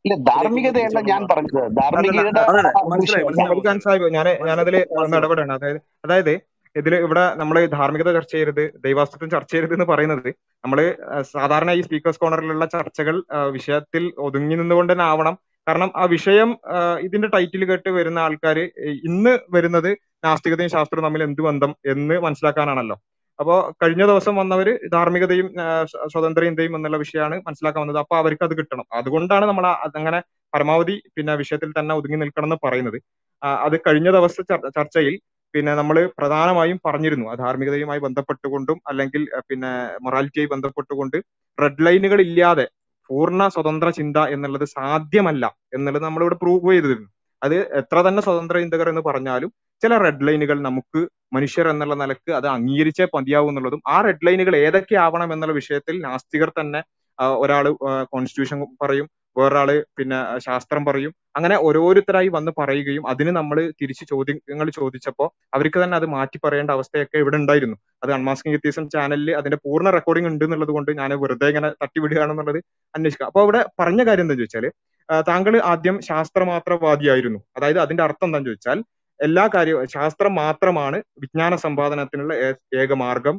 [0.06, 1.54] ഇല്ല ധാർമ്മികതയല്ല ഞാൻ പറഞ്ഞത്.
[3.78, 4.76] സാഹിബ് ഞാൻ ഞാനതിൽ
[5.18, 5.54] ഇടപെടണം.
[5.54, 6.42] അതായത് അതായത്
[6.76, 10.30] ഇതിൽ ഇവിടെ നമ്മൾ ധാർമ്മികത ചർച്ച ചെയ്യരുത് ദൈവാസ്തിത്വം ചർച്ച ചെയ്യരുത് എന്ന് പറയുന്നത്
[10.66, 15.38] നമ്മൾ സാധാരണ ഈ സ്പീക്കേഴ്സ് കോർണറിലുള്ള ചർച്ചകൾ വിഷയത്തിൽ ഒതുങ്ങി നിന്നുകൊണ്ട് തന്നെ ആവണം.
[15.68, 16.50] കാരണം ആ വിഷയം
[17.06, 18.58] ഇതിന്റെ ടൈറ്റിൽ കേട്ട് വരുന്ന ആൾക്കാർ
[19.10, 19.92] ഇന്ന് വരുന്നത്
[20.26, 22.98] നാസ്തികതയും ശാസ്ത്രവും തമ്മിൽ എന്ത് ബന്ധം എന്ന് മനസ്സിലാക്കാനാണല്ലോ.
[23.40, 25.48] അപ്പോൾ കഴിഞ്ഞ ദിവസം വന്നവര് ധാർമ്മികതയും
[26.14, 28.00] സ്വതന്ത്ര ഇന്ത്യയും എന്നുള്ള വിഷയമാണ് മനസ്സിലാക്കാൻ വന്നത്.
[28.04, 28.86] അപ്പൊ അവർക്ക് അത് കിട്ടണം.
[29.00, 29.66] അതുകൊണ്ടാണ് നമ്മൾ
[30.00, 30.20] അങ്ങനെ
[30.54, 32.98] പരമാവധി പിന്നെ വിഷയത്തിൽ തന്നെ ഒതുങ്ങി നിൽക്കണം എന്ന് പറയുന്നത്.
[33.66, 34.44] അത് കഴിഞ്ഞ ദിവസം
[34.78, 35.16] ചർച്ചയിൽ
[35.54, 37.26] പിന്നെ നമ്മൾ പ്രധാനമായും പറഞ്ഞിരുന്നു.
[37.32, 39.72] ആ ധാർമ്മികതയുമായി ബന്ധപ്പെട്ടുകൊണ്ടും അല്ലെങ്കിൽ പിന്നെ
[40.06, 41.18] മൊറാലിറ്റിയായി ബന്ധപ്പെട്ടുകൊണ്ട്
[41.58, 42.66] റെഡ് ലൈനുകൾ ഇല്ലാതെ
[43.10, 47.08] പൂർണ സ്വതന്ത്ര ചിന്ത എന്നുള്ളത് സാധ്യമല്ല എന്നുള്ളത് നമ്മളിവിടെ പ്രൂവ് ചെയ്തിരുന്നു.
[47.42, 49.50] അത് എത്ര തന്നെ സ്വതന്ത്ര ചിന്തകർ എന്ന് പറഞ്ഞാലും
[49.84, 51.02] ചില റെഡ് ലൈനുകൾ നമുക്ക്
[51.36, 56.52] മനുഷ്യർ എന്നുള്ള നിലയ്ക്ക് അത് അംഗീകരിച്ചേ മതിയാവും എന്നുള്ളതും ആ റെഡ് ലൈനുകൾ ഏതൊക്കെ ആവണം എന്നുള്ള വിഷയത്തിൽ നാസ്തികർ
[56.60, 56.82] തന്നെ
[57.44, 57.66] ഒരാൾ
[58.14, 59.08] കോൺസ്റ്റിറ്റ്യൂഷൻ പറയും.
[59.38, 61.12] വേറൊരാൾ പിന്നെ ശാസ്ത്രം പറയും.
[61.38, 67.18] അങ്ങനെ ഓരോരുത്തരായി വന്ന് പറയുകയും അതിന് നമ്മൾ തിരിച്ച് ചോദ്യങ്ങൾ ചോദിച്ചപ്പോൾ അവർക്ക് തന്നെ അത് മാറ്റി പറയേണ്ട അവസ്ഥയൊക്കെ
[67.24, 67.78] ഇവിടെ ഉണ്ടായിരുന്നു.
[68.04, 72.60] അത് അൺമാസ്കിംഗ് വ്യത്യാസം ചാനലിൽ അതിന്റെ പൂർണ റെക്കോർഡിംഗ് ഉണ്ട് എന്നുള്ളത് കൊണ്ട് ഞാൻ വെറുതെ ഇങ്ങനെ തട്ടിവിടുകയാണെന്നുള്ളത്
[72.94, 73.28] അന്വേഷിക്കുക.
[73.32, 74.68] അപ്പൊ അവിടെ പറഞ്ഞ കാര്യം എന്താ ചോദിച്ചാൽ
[75.32, 77.42] താങ്കൾ ആദ്യം ശാസ്ത്രമാത്രവാദിയായിരുന്നു.
[77.58, 78.80] അതായത് അതിന്റെ അർത്ഥം എന്താണെന്ന് ചോദിച്ചാൽ
[79.20, 82.34] എല്ലാ കാര്യവും ശാസ്ത്രം മാത്രമാണ് വിജ്ഞാന സമ്പാദനത്തിനുള്ള
[82.82, 83.38] ഏക മാർഗം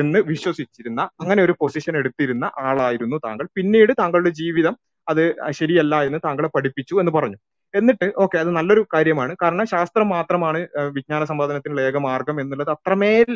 [0.00, 3.46] എന്ന് വിശ്വസിച്ചിരുന്ന അങ്ങനെ ഒരു പൊസിഷൻ എടുത്തിരുന്ന ആളായിരുന്നു താങ്കൾ.
[3.56, 4.74] പിന്നീട് താങ്കളുടെ ജീവിതം
[5.08, 5.22] അത്
[5.60, 7.38] ശരിയല്ല എന്ന് താങ്കളെ പഠിപ്പിച്ചു എന്ന് പറഞ്ഞു.
[7.74, 9.32] എന്നിട്ട് ഓക്കെ അത് നല്ലൊരു കാര്യമാണ്.
[9.42, 10.60] കാരണം ശാസ്ത്രം മാത്രമാണ്
[10.98, 13.30] വിജ്ഞാന സമ്പാദനത്തിനുള്ള ഏക മാർഗം എന്നുള്ളത് അത്രമേൽ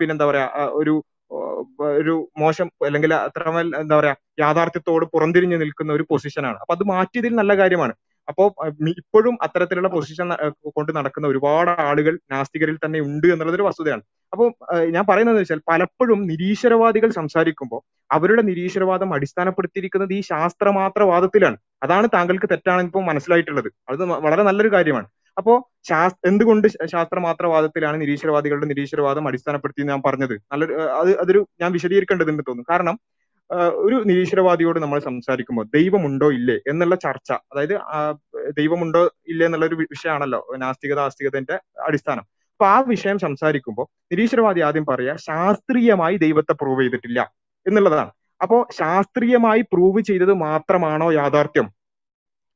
[0.00, 0.46] പിന്നെന്താ പറയാ
[0.80, 0.94] ഒരു
[2.00, 7.52] ഒരു മോശം അല്ലെങ്കിൽ അത്രമേൽ എന്താ പറയാ യാഥാർത്ഥ്യത്തോട് പുറംതിരിഞ്ഞു നിൽക്കുന്ന ഒരു പൊസിഷനാണ് അപ്പൊ അത് മാറ്റിയതിൽ നല്ല
[7.60, 7.94] കാര്യമാണ്.
[8.28, 8.44] അപ്പോ
[9.00, 10.28] ഇപ്പോഴും അത്തരത്തിലുള്ള പൊസിഷൻ
[10.76, 14.02] കൊണ്ട് നടക്കുന്ന ഒരുപാട് ആളുകൾ നാസ്തികരിൽ തന്നെ ഉണ്ട് എന്നുള്ളത് ഒരു വസ്തുതയാണ്
[14.32, 14.48] അപ്പോൾ
[14.94, 17.80] ഞാൻ പറയുന്നത് വെച്ചാൽ പലപ്പോഴും നിരീശ്വരവാദികൾ സംസാരിക്കുമ്പോൾ
[18.12, 21.56] അവരുടെ നിരീശ്വരവാദം അടിസ്ഥാനപ്പെടുത്തിയിരിക്കുന്നത് ഈ ശാസ്ത്രമാത്രവാദത്തിലാണ്.
[21.82, 23.68] അതാണ് താങ്കൾക്ക് തെറ്റാണെന്ന് ഇപ്പോൾ മനസ്സിലായിട്ടുള്ളത്.
[23.88, 25.08] അത് വളരെ നല്ലൊരു കാര്യമാണ്.
[25.36, 25.52] അപ്പോ
[25.88, 30.34] ശാസ് എന്തുകൊണ്ട് ശാസ്ത്രമാത്രവാദത്തിലാണ് നിരീശ്വരവാദികളുടെ നിരീശ്വരവാദം അടിസ്ഥാനപ്പെടുത്തി ഞാൻ പറഞ്ഞത്?
[30.52, 32.72] നല്ലൊരു അത് അതൊരു ഞാൻ വിശദീകരിക്കേണ്ടതുണ്ട് തോന്നുന്നു.
[32.72, 32.96] കാരണം
[33.84, 37.74] ഒരു നിരീശ്വരവാദിയോട് നമ്മൾ സംസാരിക്കുമ്പോൾ ദൈവമുണ്ടോ ഇല്ലേ എന്നുള്ള ചർച്ച അതായത്
[38.58, 41.56] ദൈവമുണ്ടോ ഇല്ലേ എന്നുള്ള ഒരു വിഷയമാണല്ലോ നാസ്തികത ആസ്തികതന്റെ
[41.88, 42.24] അടിസ്ഥാനം.
[42.54, 47.20] അപ്പൊ ആ വിഷയം സംസാരിക്കുമ്പോൾ നിരീശ്വരവാദി ആദ്യം പറയാ ശാസ്ത്രീയമായി ദൈവത്തെ പ്രൂവ് ചെയ്തിട്ടില്ല.
[47.66, 48.10] എന്നുള്ളതാണ്.
[48.42, 51.66] അപ്പോ ശാസ്ത്രീയമായി പ്രൂവ് ചെയ്തത് മാത്രമാണോ യാഥാർത്ഥ്യം?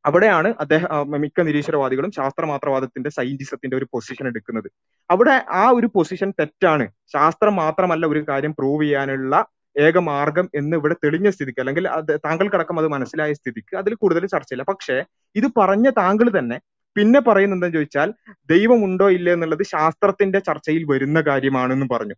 [0.05, 4.69] അവിടെയാണ് അദ്ദേഹം മിക്ക നിരീശ്വരവാദികളും ശാസ്ത്രമാത്രവാദത്തിന്റെ സയന്റിസത്തിന്റെ ഒരു പൊസിഷൻ എടുക്കുന്നത്.
[5.11, 6.89] അവിടെ ആ ഒരു പൊസിഷൻ തെറ്റാണ്.
[7.13, 9.47] ശാസ്ത്രം മാത്രമല്ല ഒരു കാര്യം പ്രൂവ് ചെയ്യാനുള്ള
[9.79, 14.63] ഏക മാർഗം എന്ന് ഇവിടെ തെളിഞ്ഞ സ്ഥിതിക്ക് അല്ലെങ്കിൽ അത് താങ്കൾക്കടക്കം അത് മനസ്സിലായ സ്ഥിതിക്ക് അതിൽ കൂടുതൽ ചർച്ചയില്ല.
[14.63, 15.05] പക്ഷേ
[15.35, 16.61] ഇത് പറഞ്ഞ താങ്കൾ തന്നെ
[16.97, 18.15] പിന്നെ പറയുന്നത് എന്താണെന്ന് ചോദിച്ചാൽ
[18.51, 22.15] ദൈവമുണ്ടോ ഇല്ലേ എന്നുള്ളത് ശാസ്ത്രത്തിന്റെ ചർച്ചയിൽ വരുന്ന കാര്യമാണെന്ന് പറഞ്ഞു.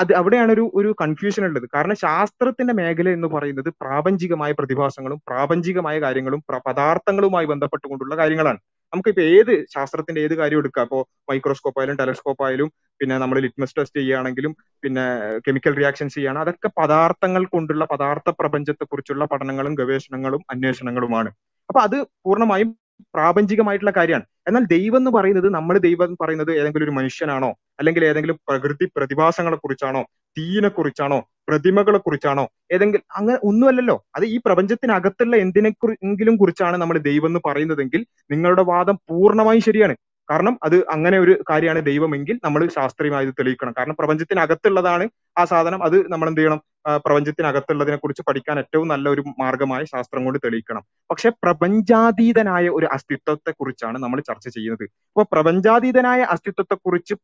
[0.00, 1.66] അത് അവിടെയാണ് ഒരു ഒരു കൺഫ്യൂഷൻ ഉള്ളത്.
[1.74, 8.60] കാരണം ശാസ്ത്രത്തിന്റെ മേഖല എന്ന് പറയുന്നത് പ്രാപഞ്ചികമായ പ്രതിഭാസങ്ങളും പ്രാപഞ്ചികമായ കാര്യങ്ങളും പദാർത്ഥങ്ങളുമായി ബന്ധപ്പെട്ടുകൊണ്ടുള്ള കാര്യങ്ങളാണ്.
[8.92, 10.98] നമുക്കിപ്പോ ഏത് ശാസ്ത്രത്തിന്റെ ഏത് കാര്യം എടുക്കുക ഇപ്പോ
[11.30, 12.68] മൈക്രോസ്കോപ്പ് ആയാലും ടെലസ്കോപ്പ് ആയാലും
[13.00, 15.04] പിന്നെ നമ്മൾ ലിറ്റ്മസ് ടെസ്റ്റ് ചെയ്യുകയാണെങ്കിലും പിന്നെ
[15.46, 21.30] കെമിക്കൽ റിയാക്ഷൻസ് ചെയ്യാണ് അതൊക്കെ പദാർത്ഥങ്ങൾ കൊണ്ടുള്ള പദാർത്ഥ പ്രപഞ്ചത്തെ കുറിച്ചുള്ള പഠനങ്ങളും ഗവേഷണങ്ങളും അന്വേഷണങ്ങളുമാണ്.
[21.70, 22.70] അപ്പൊ അത് പൂർണമായും
[23.14, 24.24] പ്രാപഞ്ചികമായിട്ടുള്ള കാര്യമാണ്.
[24.48, 27.50] എന്നാൽ ദൈവം എന്ന് പറയുന്നത് നമ്മൾ ദൈവം എന്ന് പറയുന്നത് ഏതെങ്കിലും ഒരു മനുഷ്യനാണോ?
[27.78, 30.02] അല്ലെങ്കിൽ ഏതെങ്കിലും പ്രകൃതി പ്രതിഭാസങ്ങളെ കുറിച്ചാണോ?
[30.38, 31.18] തീയിനെ കുറിച്ചാണോ?
[31.48, 32.48] പ്രതിമകളെ കുറിച്ചാണോ?
[32.72, 34.04] ഏതെങ്കിലും അങ്ങനെ ഒന്നുമല്ലല്ലോ.
[34.16, 35.70] അത് ഈ പ്രപഞ്ചത്തിനകത്തുള്ള എന്തിനെ
[36.02, 39.96] എങ്കിലും കുറിച്ചാണ് നമ്മൾ ദൈവം എന്ന് പറയുന്നതെങ്കിൽ നിങ്ങളുടെ വാദം പൂർണമായും ശരിയാണ്.
[40.30, 43.74] കാരണം അത് അങ്ങനെ ഒരു കാര്യമാണ് ദൈവമെങ്കിൽ നമ്മൾ ശാസ്ത്രീയമായി തെളിയിക്കണം.
[43.78, 45.08] കാരണം പ്രപഞ്ചത്തിനകത്തുള്ളതാണ്
[45.38, 45.84] ആ സാധനം.
[45.84, 46.60] അത് നമ്മൾ എന്ത് ചെയ്യണം?
[46.96, 50.82] പ്രപഞ്ചത്തിനകത്തുള്ളതിനെ കുറിച്ച് പഠിക്കാൻ ഏറ്റവും നല്ല ഒരു മാർഗമായി ശാസ്ത്രം കൊണ്ട് തെളിയിക്കണം.
[51.10, 54.84] പക്ഷെ പ്രപഞ്ചാതീതനായ ഒരു അസ്തിത്വത്തെ കുറിച്ചാണ് നമ്മൾ ചർച്ച ചെയ്യുന്നത്.
[54.84, 57.14] അപ്പൊ പ്രപഞ്ചാതീതനായ അസ്തിത്വത്തെ കുറിച്ച്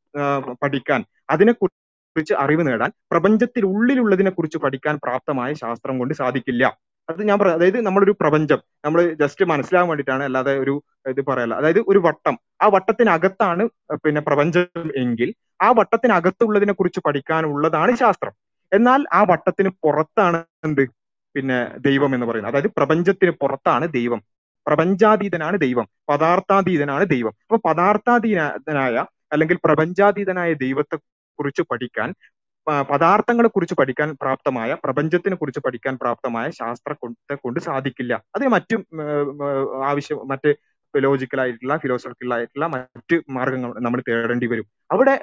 [0.63, 6.65] പഠിക്കാൻ അതിനെ കുറിച്ച് അറിവ് നേടാൻ പ്രപഞ്ചത്തിനുള്ളിലുള്ളതിനെ കുറിച്ച് പഠിക്കാൻ പ്രാപ്തമായ ശാസ്ത്രം കൊണ്ട് സാധിക്കില്ല.
[7.09, 8.59] അത് ഞാൻ പറയാം അതായത് നമ്മളൊരു പ്രപഞ്ചം.
[8.85, 11.55] നമ്മൾ ജസ്റ്റ് മനസ്സിലാകാൻ വേണ്ടിയിട്ടാണ് അല്ലാതെ ഒരു ഇത് പറയല്ല.
[11.55, 12.39] അതായത് ഒരു വട്ടം.
[12.63, 13.69] ആ വട്ടത്തിനകത്താണ്
[14.05, 14.67] പിന്നെ പ്രപഞ്ചം
[14.97, 18.33] എങ്കിൽ ആ വട്ടത്തിനകത്തുള്ളതിനെ കുറിച്ച് പഠിക്കാനുള്ളതാണ് ശാസ്ത്രം.
[18.73, 20.89] എന്നാൽ ആ വട്ടത്തിന് പുറത്താണ് എന്ത്?
[21.35, 22.53] പിന്നെ ദൈവം എന്ന് പറയുന്നത്.
[22.53, 24.23] അതായത് പ്രപഞ്ചത്തിന് പുറത്താണ് ദൈവം.
[24.67, 25.89] പ്രപഞ്ചാതീതനാണ് ദൈവം.
[26.09, 27.33] പദാർത്ഥാതീതനാണ് ദൈവം.
[27.51, 30.97] അപ്പൊ പദാർത്ഥാതീതനായ അല്ലെങ്കിൽ പ്രപഞ്ചാതീതനായ ദൈവത്തെ
[31.39, 32.15] കുറിച്ച് പഠിക്കാൻ
[32.91, 38.15] പദാർത്ഥങ്ങളെ കുറിച്ച് പഠിക്കാൻ പ്രാപ്തമായ പ്രപഞ്ചത്തിനെ കുറിച്ച് പഠിക്കാൻ പ്രാപ്തമായ ശാസ്ത്രത്തെ കൊണ്ട് സാധിക്കില്ല.
[38.37, 38.77] അത് മറ്റു
[39.91, 40.53] ആവശ്യം മറ്റ്
[40.95, 41.41] ഫിലോസഫിക്കൽ
[42.37, 44.67] ആയിട്ടുള്ള മറ്റ് മാർഗങ്ങൾ നമ്മൾ തേടേണ്ടി വരും.
[44.95, 45.15] അവിടെ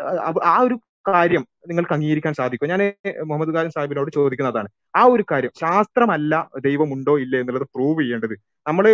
[0.53, 0.75] ആ ഒരു
[1.09, 2.81] കാര്യം നിങ്ങൾക്ക് അംഗീകരിക്കാൻ സാധിക്കും ഞാൻ
[3.29, 4.69] മുഹമ്മദ് ഖാൻ സാഹിബിനോട് ചോദിക്കുന്നതാണ്.
[4.99, 6.33] ആ ഒരു കാര്യം ശാസ്ത്രമല്ല
[6.67, 8.35] ദൈവമുണ്ടോ ഇല്ലേ എന്നുള്ളത് പ്രൂവ് ചെയ്യേണ്ടത്.
[8.67, 8.85] നമ്മൾ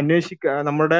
[0.00, 0.98] അന്വേഷിക്ക നമ്മുടെ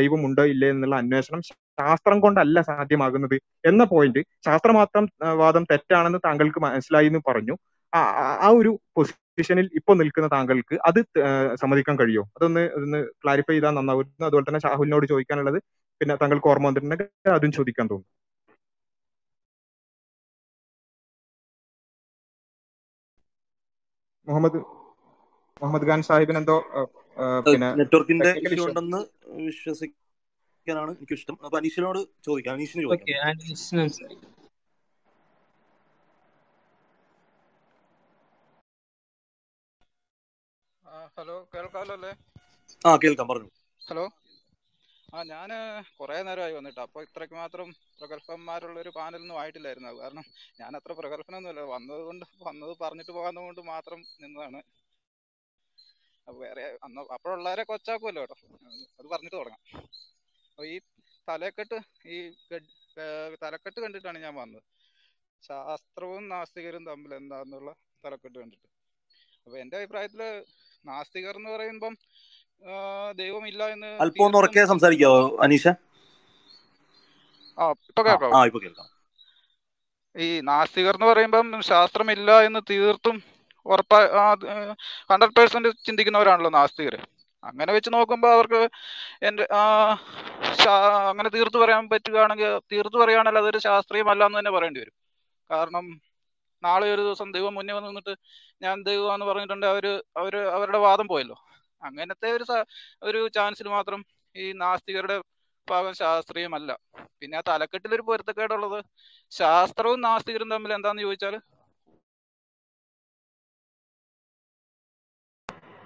[0.00, 1.42] ദൈവമുണ്ടോ ഇല്ലേ എന്നുള്ള അന്വേഷണം
[1.78, 3.36] ശാസ്ത്രം കൊണ്ടല്ല സാധ്യമാകുന്നത്
[3.70, 5.04] എന്ന പോയിന്റ് ശാസ്ത്രമാത്രം
[5.42, 7.54] വാദം തെറ്റാണെന്ന് താങ്കൾക്ക് മനസ്സിലായി എന്ന് പറഞ്ഞു.
[7.92, 11.00] ആ ഒരു പൊസിഷനിൽ ഇപ്പൊ നിൽക്കുന്ന താങ്കൾക്ക് അത്
[11.62, 15.58] സമ്മതിക്കാൻ കഴിയുമോ അതൊന്ന് ഒന്ന് ക്ലാരിഫൈ ചെയ്താൽ നന്നാവും അതുപോലെ തന്നെ ഷാഹുലിനോട് ചോദിക്കാനുള്ളത്
[16.00, 18.08] പിന്നെ താങ്കൾക്ക് ഓർമ്മ വന്നിട്ടുണ്ടെങ്കിൽ അതും ചോദിക്കാൻ തോന്നും.
[24.26, 24.58] മുഹമ്മദ്
[25.60, 26.56] മുഹമ്മദ് ഖാൻ സാഹിബിന് എന്തോ
[27.46, 28.74] പിന്നെ നെറ്റ്വർക്കിന്റെ ടെക്നിക്കൽ
[30.68, 32.54] ഇഷ്യൂ എനിക്ക് ഇഷ്ടം അപ്പൊ അനീഷിനോട് ചോദിക്കാം.
[32.54, 33.18] അനീഷിന് ചോദിക്കാം.
[41.16, 42.12] ഹലോ കേൾക്കാമല്ലോ അല്ലേ?
[42.82, 43.50] ആ കേൾക്കാം പറഞ്ഞു.
[43.80, 44.04] ഹലോ.
[45.14, 45.50] ആ ഞാൻ
[45.98, 46.80] കുറേ നേരമായി വന്നിട്ട്.
[46.80, 47.68] അപ്പോൾ ഇത്രയ്ക്ക് മാത്രം
[48.00, 49.88] പ്രഗത്ഭന്മാരുള്ള ഒരു പാനലൊന്നും ആയിട്ടില്ലായിരുന്നു.
[49.88, 50.24] അത് കാരണം
[50.60, 51.64] ഞാൻ അത്ര പ്രഗത്ഭനൊന്നുമില്ല.
[51.74, 54.60] വന്നത് കൊണ്ട് വന്നത് പറഞ്ഞിട്ട് പോകാൻ കൊണ്ട് മാത്രം നിന്നതാണ്.
[56.26, 58.36] അപ്പോൾ വേറെ അന്ന് അപ്പോഴുള്ളവരെ കൊച്ചാക്കുമല്ലോ കേട്ടോ.
[58.98, 59.62] അത് പറഞ്ഞിട്ട് തുടങ്ങാം.
[60.58, 60.76] ഈ
[61.28, 62.18] തലക്കെട്ട് ഈ
[63.42, 64.62] തലക്കെട്ട് കണ്ടിട്ടാണ് ഞാൻ വന്നത്.
[65.42, 67.70] ശാസ്ത്രവും നാസ്തികരും തമ്മിൽ എന്താന്നുള്ള
[68.04, 68.66] തലക്കെട്ട് കണ്ടിട്ട്.
[69.46, 70.22] അപ്പൊ എന്റെ അഭിപ്രായത്തിൽ
[70.84, 71.94] നാസ്തികർ എന്ന് പറയുമ്പം
[73.20, 75.64] ദൈവമില്ല എന്ന് അല്പം ഉറക്കെ സംസാരിക്കാവോ അനീഷ?
[77.58, 78.02] ആ ഇപ്പൊ
[78.32, 78.88] ആ ഇപ്പൊ കേൾക്കാം.
[80.16, 83.16] ഈ നാസ്തികർ എന്ന് പറയുമ്പം ശാസ്ത്രമില്ല എന്ന് തീർത്തും
[83.66, 84.06] ഉറപ്പായി
[85.10, 86.94] ഹൺഡ്രഡ് പേഴ്സെന്റ് ചിന്തിക്കുന്നവരാണല്ലോ നാസ്തികർ
[87.50, 88.60] അങ്ങനെ വെച്ച് നോക്കുമ്പോൾ അവർക്ക്
[89.28, 89.44] എന്റെ
[91.10, 94.94] അങ്ങനെ തീർത്തു പറയാൻ പറ്റുകയാണെങ്കിൽ തീർത്തു പറയുകയാണെങ്കിൽ അതൊരു ശാസ്ത്രീയമല്ല എന്ന് തന്നെ പറയേണ്ടി വരും.
[95.50, 95.84] കാരണം
[96.62, 98.14] നാളെ ഒരു ദിവസം ദൈവം മുന്നേ വന്ന് നിന്നിട്ട്
[98.64, 99.86] ഞാൻ ദൈവം എന്ന് പറഞ്ഞിട്ടുണ്ടെങ്കിൽ അവർ
[100.20, 101.36] അവർ അവരുടെ വാദം പോയല്ലോ.
[101.82, 102.44] അങ്ങനത്തെ ഒരു
[103.08, 104.00] ഒരു ചാൻസിൽ മാത്രം
[104.36, 105.16] ഈ നാസ്തികരുടെ
[105.68, 106.70] ഭാഗം ശാസ്ത്രീയമല്ല.
[107.20, 108.78] പിന്നെ ആ തലക്കെട്ടിലൊരു പൊരുത്തക്കേടുള്ളത്
[109.32, 111.34] ശാസ്ത്രവും നാസ്തികരും തമ്മിൽ എന്താന്ന് ചോദിച്ചാൽ?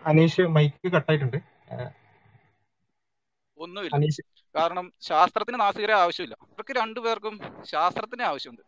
[0.05, 1.39] അനീഷ് മൈക്ക് കട്ടായിട്ടുണ്ട്
[3.59, 3.99] ഒന്നുമില്ല.
[4.55, 6.36] കാരണം ശാസ്ത്രത്തിന് നാസ്തികരെ ആവശ്യമില്ല.
[6.43, 7.35] ഇവർക്ക് രണ്ടുപേർക്കും
[7.65, 8.62] ശാസ്ത്രത്തിന് ആവശ്യമുണ്ട്.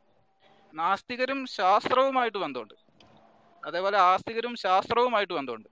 [0.75, 2.75] നാസ്തികരും ശാസ്ത്രവുമായിട്ട് ബന്ധമുണ്ട്.
[3.63, 5.69] അതേപോലെ ആസ്തികരും ശാസ്ത്രവുമായിട്ട് ബന്ധമുണ്ട്.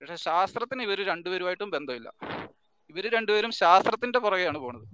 [0.00, 2.08] പക്ഷെ ശാസ്ത്രത്തിന് ഇവർ രണ്ടുപേരുമായിട്ടും ബന്ധമില്ല.
[2.90, 4.86] ഇവർ രണ്ടുപേരും ശാസ്ത്രത്തിന്റെ പുറകെയാണ് പോണത്.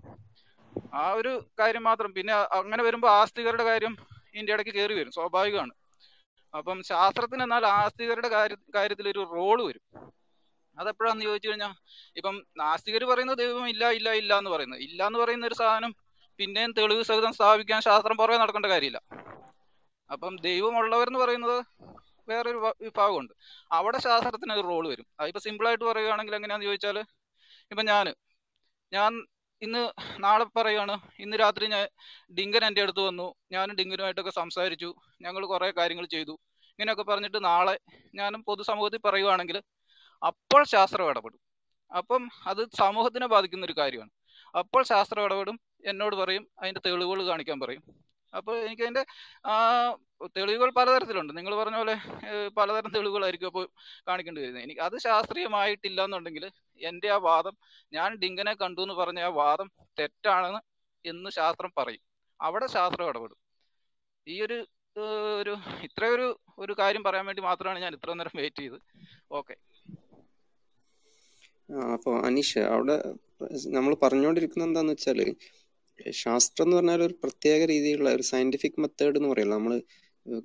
[0.94, 2.14] ആ ഒരു കാര്യം മാത്രം.
[2.14, 3.96] പിന്നെ അങ്ങനെ വരുമ്പോൾ ആസ്തികരുടെ കാര്യം
[4.34, 5.10] ഇതിന്റെ ഇടയ്ക്ക് കയറി വരും.
[5.10, 5.72] സ്വാഭാവികമാണ്.
[6.54, 9.82] അപ്പം ശാസ്ത്രത്തിന് എന്നാൽ ആസ്തികരുടെ കാര്യ കാര്യത്തിൽ ഒരു റോൾ വരും.
[10.80, 11.72] അതെപ്പോഴാന്ന് ചോദിച്ചു കഴിഞ്ഞാൽ
[12.16, 14.80] ഇപ്പം നാസ്തികർ പറയുന്നത് ദൈവം ഇല്ല ഇല്ല ഇല്ല എന്ന് പറയുന്നത്.
[14.80, 15.94] ഇല്ല എന്ന് പറയുന്ന ഒരു സാധനം
[16.38, 19.00] പിന്നെയും തെളിവ് സഹിതം സ്ഥാപിക്കാൻ ശാസ്ത്രം പുറകെ നടക്കേണ്ട കാര്യമില്ല.
[20.10, 21.58] അപ്പം ദൈവമുള്ളവരെന്ന് പറയുന്നത്
[22.28, 23.32] വേറൊരു വിഭാഗമുണ്ട്.
[23.72, 25.06] അവിടെ ശാസ്ത്രത്തിന് ഒരു റോൾ വരും.
[25.20, 26.98] അതിപ്പോൾ സിമ്പിൾ ആയിട്ട് പറയുകയാണെങ്കിൽ എങ്ങനെയാന്ന് ചോദിച്ചാൽ
[27.70, 28.14] ഇപ്പം ഞാൻ
[28.92, 29.12] ഞാൻ
[29.62, 29.82] ഇന്ന്
[30.22, 31.88] നാളെ പറയുകയാണ് ഇന്ന് രാത്രി ഞാൻ
[32.34, 33.34] ഡിങ്കൻ എന്റെ അടുത്ത് വന്നു.
[33.52, 34.94] ഞാനും ഡിങ്കനുമായിട്ടൊക്കെ സംസാരിച്ചു.
[35.20, 36.30] ഞങ്ങൾ കുറേ കാര്യങ്ങൾ ചെയ്തു.
[36.68, 37.78] ഇങ്ങനെയൊക്കെ പറഞ്ഞിട്ട് നാളെ
[38.14, 39.62] ഞാനും പൊതുസമൂഹത്തിൽ പറയുവാണെങ്കിൽ
[40.22, 41.40] അപ്പോൾ ശാസ്ത്രം ഇടപെടും.
[41.90, 44.12] അപ്പം അത് സമൂഹത്തിനെ ബാധിക്കുന്ന ഒരു കാര്യമാണ്.
[44.54, 45.56] അപ്പോൾ ശാസ്ത്രം ഇടപെടും
[45.90, 47.82] എന്നോട് പറയും അതിന്റെ തെളിവുകൾ കാണിക്കാൻ പറയും.
[48.32, 49.02] അപ്പോൾ എനിക്ക് അതിന്റെ
[49.44, 49.54] ആ,
[50.36, 51.32] തെളിവുകൾ പലതരത്തിലുണ്ട്.
[51.38, 51.94] നിങ്ങൾ പറഞ്ഞ പോലെ
[52.58, 53.64] പലതരം തെളിവുകളായിരിക്കും അപ്പോൾ
[54.08, 54.64] കാണിക്കേണ്ടി വരുന്നത്.
[54.64, 56.44] എനിക്ക് അത് ശാസ്ത്രീയമായിട്ടില്ല എന്നുണ്ടെങ്കിൽ
[56.80, 57.54] എന്റെ ആ വാദം
[57.92, 59.68] ഞാൻ ഡിങ്കനെ കണ്ടു എന്ന് പറഞ്ഞ ആ വാദം
[60.00, 60.60] തെറ്റാണെന്ന്
[61.04, 62.02] എന്ന് ശാസ്ത്രം പറയും.
[62.40, 63.38] അവിടെ ശാസ്ത്രം ഇടപെടും.
[64.26, 64.58] ഈ ഒരു
[65.40, 65.52] ഒരു
[65.86, 66.26] ഇത്രയൊരു
[66.58, 68.80] ഒരു കാര്യം പറയാൻ വേണ്ടി മാത്രമാണ് ഞാൻ ഇത്ര നേരം വെയിറ്റ് ചെയ്തത്.
[69.32, 69.54] ഓക്കെ
[71.92, 72.96] അപ്പോൾ അനീഷ് അവിടെ
[73.66, 75.20] നമ്മൾ പറഞ്ഞുകൊണ്ടിരിക്കുന്നത് എന്താന്ന് വെച്ചാൽ
[76.10, 79.74] ശാസ്ത്രം എന്ന് പറഞ്ഞാൽ ഒരു പ്രത്യേക രീതിയിലുള്ള ഒരു സയന്റിഫിക് മെത്തേഡ് എന്ന് പറയുന്നത് നമ്മൾ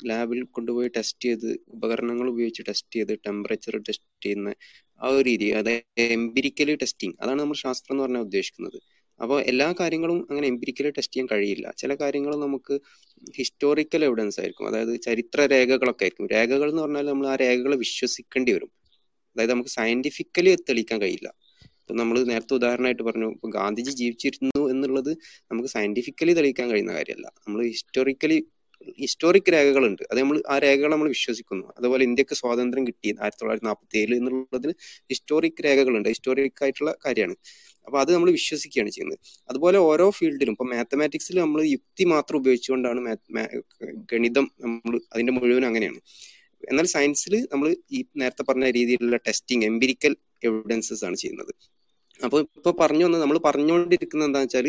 [0.07, 4.53] ലാബിൽ കൊണ്ടുപോയി ടെസ്റ്റ് ചെയ്ത് ഉപകരണങ്ങൾ ഉപയോഗിച്ച് ടെസ്റ്റ് ചെയ്ത് ടെമ്പറേച്ചർ ടെസ്റ്റ് ചെയ്യുന്ന
[5.01, 8.77] ആ ഒരു രീതി അതായത് എംപിരിക്കലി ടെസ്റ്റിംഗ് അതാണ് നമ്മൾ ശാസ്ത്രം എന്ന് പറഞ്ഞാൽ ഉദ്ദേശിക്കുന്നത്.
[9.19, 11.71] അപ്പോൾ എല്ലാ കാര്യങ്ങളും അങ്ങനെ എംപിരിക്കലി ടെസ്റ്റ് ചെയ്യാൻ കഴിയില്ല.
[11.77, 12.75] ചില കാര്യങ്ങൾ നമുക്ക്
[13.37, 14.67] ഹിസ്റ്റോറിക്കൽ എവിഡൻസ് ആയിരിക്കും.
[14.67, 16.27] അതായത് ചരിത്ര രേഖകളൊക്കെ ആയിരിക്കും.
[16.27, 18.71] രേഖകൾ എന്ന് പറഞ്ഞാൽ നമ്മൾ ആ രേഖകളെ വിശ്വസിക്കേണ്ടി വരും.
[19.35, 21.29] അതായത് നമുക്ക് സയന്റിഫിക്കലി തെളിയിക്കാൻ കഴിയില്ല.
[21.81, 25.11] ഇപ്പൊ നമ്മൾ നേരത്തെ ഉദാഹരണമായിട്ട് പറഞ്ഞു ഇപ്പൊ ഗാന്ധിജി ജീവിച്ചിരുന്നു എന്നുള്ളത്
[25.51, 27.27] നമുക്ക് സയന്റിഫിക്കലി തെളിയിക്കാൻ കഴിയുന്ന കാര്യമല്ല.
[27.45, 28.37] നമ്മൾ ഹിസ്റ്റോറിക്കലി
[29.03, 30.03] ഹിസ്റ്റോറിക് രേഖകളുണ്ട്.
[30.11, 31.65] അത് നമ്മൾ ആ രേഖകൾ നമ്മൾ വിശ്വസിക്കുന്നു.
[31.77, 34.71] അതുപോലെ ഇന്ത്യയ്ക്ക് സ്വാതന്ത്ര്യം കിട്ടി ആയിരത്തി തൊള്ളായിരത്തി നാൽപ്പത്തി ഏഴ് എന്നുള്ളതിൽ
[35.11, 36.09] ഹിസ്റ്റോറിക് രേഖകളുണ്ട്.
[36.13, 37.35] ഹിസ്റ്റോറിക് ആയിട്ടുള്ള കാര്യമാണ്.
[37.87, 39.19] അപ്പൊ അത് നമ്മൾ വിശ്വസിക്കുകയാണ് ചെയ്യുന്നത്.
[39.49, 43.15] അതുപോലെ ഓരോ ഫീൽഡിലും ഇപ്പൊ മാത്തമാറ്റിക്സിൽ നമ്മൾ യുക്തി മാത്രം ഉപയോഗിച്ചുകൊണ്ടാണ്
[44.13, 45.99] ഗണിതം നമ്മൾ അതിന്റെ മുഴുവൻ അങ്ങനെയാണ്.
[46.71, 47.67] എന്നാൽ സയൻസിൽ നമ്മൾ
[47.97, 50.13] ഈ നേരത്തെ പറഞ്ഞ രീതിയിലുള്ള ടെസ്റ്റിംഗ് എംപിരിക്കൽ
[50.49, 51.51] എവിഡൻസസ് ആണ് ചെയ്യുന്നത്.
[52.19, 54.67] അപ്പോൾ ഇപ്പൊ പറഞ്ഞു വന്നത് നമ്മൾ പറഞ്ഞുകൊണ്ടിരിക്കുന്നത് എന്താ വെച്ചാൽ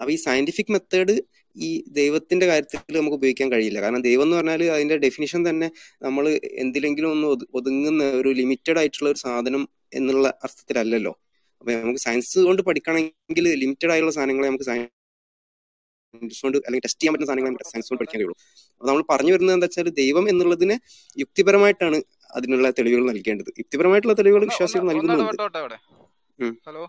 [0.00, 1.14] അപ്പൊ ഈ സയന്റിഫിക് മെത്തേഡ്
[1.56, 1.68] ഈ
[1.98, 3.78] ദൈവത്തിന്റെ കാര്യത്തിൽ നമുക്ക് ഉപയോഗിക്കാൻ കഴിയില്ല.
[3.84, 5.68] കാരണം ദൈവം എന്ന് പറഞ്ഞാൽ അതിന്റെ ഡെഫിനിഷൻ തന്നെ
[6.06, 6.24] നമ്മൾ
[6.64, 7.28] എന്തിലെങ്കിലും ഒന്ന്
[7.60, 9.62] ഒതുങ്ങുന്ന ഒരു ലിമിറ്റഡ് ആയിട്ടുള്ള ഒരു സാധനം
[9.98, 11.12] എന്നുള്ള അർത്ഥത്തിലല്ലല്ലോ.
[11.60, 14.92] അപ്പൊ നമുക്ക് സയൻസ് കൊണ്ട് പഠിക്കണമെങ്കിൽ ലിമിറ്റഡ് ആയുള്ള സാധനങ്ങളെ നമുക്ക് സയൻസ്
[16.14, 18.36] കൊണ്ട് അല്ലെങ്കിൽ ടെസ്റ്റ് ചെയ്യാൻ പറ്റുന്ന സാധനങ്ങൾ നമുക്ക് സയൻസ് കൊണ്ട് പഠിക്കാൻ കഴിയുള്ളൂ
[18.74, 20.76] അപ്പൊ നമ്മൾ പറഞ്ഞു വരുന്നത് എന്താ വെച്ചാൽ ദൈവം എന്നുള്ളതിന്
[21.22, 21.98] യുക്തിപരമായിട്ടാണ്
[22.30, 23.50] അതിനുള്ള തെളിവുകൾ നൽകേണ്ടത്.
[23.60, 25.42] യുക്തിപരമായിട്ടുള്ള തെളിവുകൾ വിശ്വാസികൾ നൽകുന്നുണ്ട്.
[26.66, 26.82] ഹലോ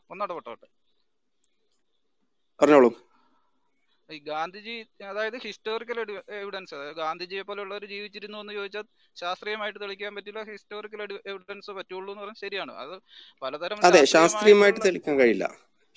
[2.60, 2.90] പറഞ്ഞോളൂ.
[4.10, 4.74] ഈ ഗാന്ധിജി
[5.10, 5.98] അതായത് ഹിസ്റ്റോറിക്കൽ
[6.42, 8.86] എവിഡൻസ് അതായത് ഗാന്ധിജിയെ പോലുള്ളവർ ജീവിച്ചിരുന്നു എന്ന് ചോദിച്ചാൽ
[9.22, 12.74] ശാസ്ത്രീയമായിട്ട് തെളിയിക്കാൻ പറ്റില്ല ഹിസ്റ്റോറിക്കൽ എവിഡൻസ് പറ്റുള്ളൂ എന്ന് പറഞ്ഞാൽ ശരിയാണ്.
[12.84, 12.96] അത്
[13.42, 15.48] പലതരം അതെ ശാസ്ത്രീയമായിട്ട് തെളിക്കാൻ തെളിയിക്കാൻ കഴിയില്ല.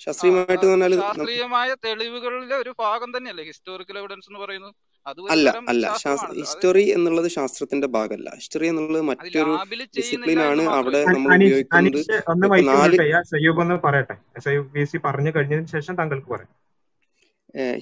[0.03, 4.73] ശാസ്ത്രീയമായിട്ട് പറഞ്ഞാൽ ശാസ്ത്രീയമായ തെളിവുകളുടെ ഒരു ഭാഗം തന്നെയല്ലേ ഹിസ്റ്റോറിക്കൽ എവിഡൻസ് എന്ന് പറയുന്നത്?
[5.33, 5.85] അല്ല അല്ല
[6.39, 8.29] ഹിസ്റ്ററി എന്നുള്ളത് ശാസ്ത്രത്തിന്റെ ഭാഗമല്ല.
[8.39, 9.53] ഹിസ്റ്ററി എന്നുള്ളത് മറ്റൊരു
[9.97, 12.01] ഡിസിപ്ലിൻ ആണ് അവിടെ നമ്മൾ ഉപയോഗിക്കുന്നത്.
[13.85, 14.15] പറയട്ടെ.
[15.07, 16.51] പറഞ്ഞു കഴിഞ്ഞതിന് ശേഷം താങ്കൾക്ക് പറയാം.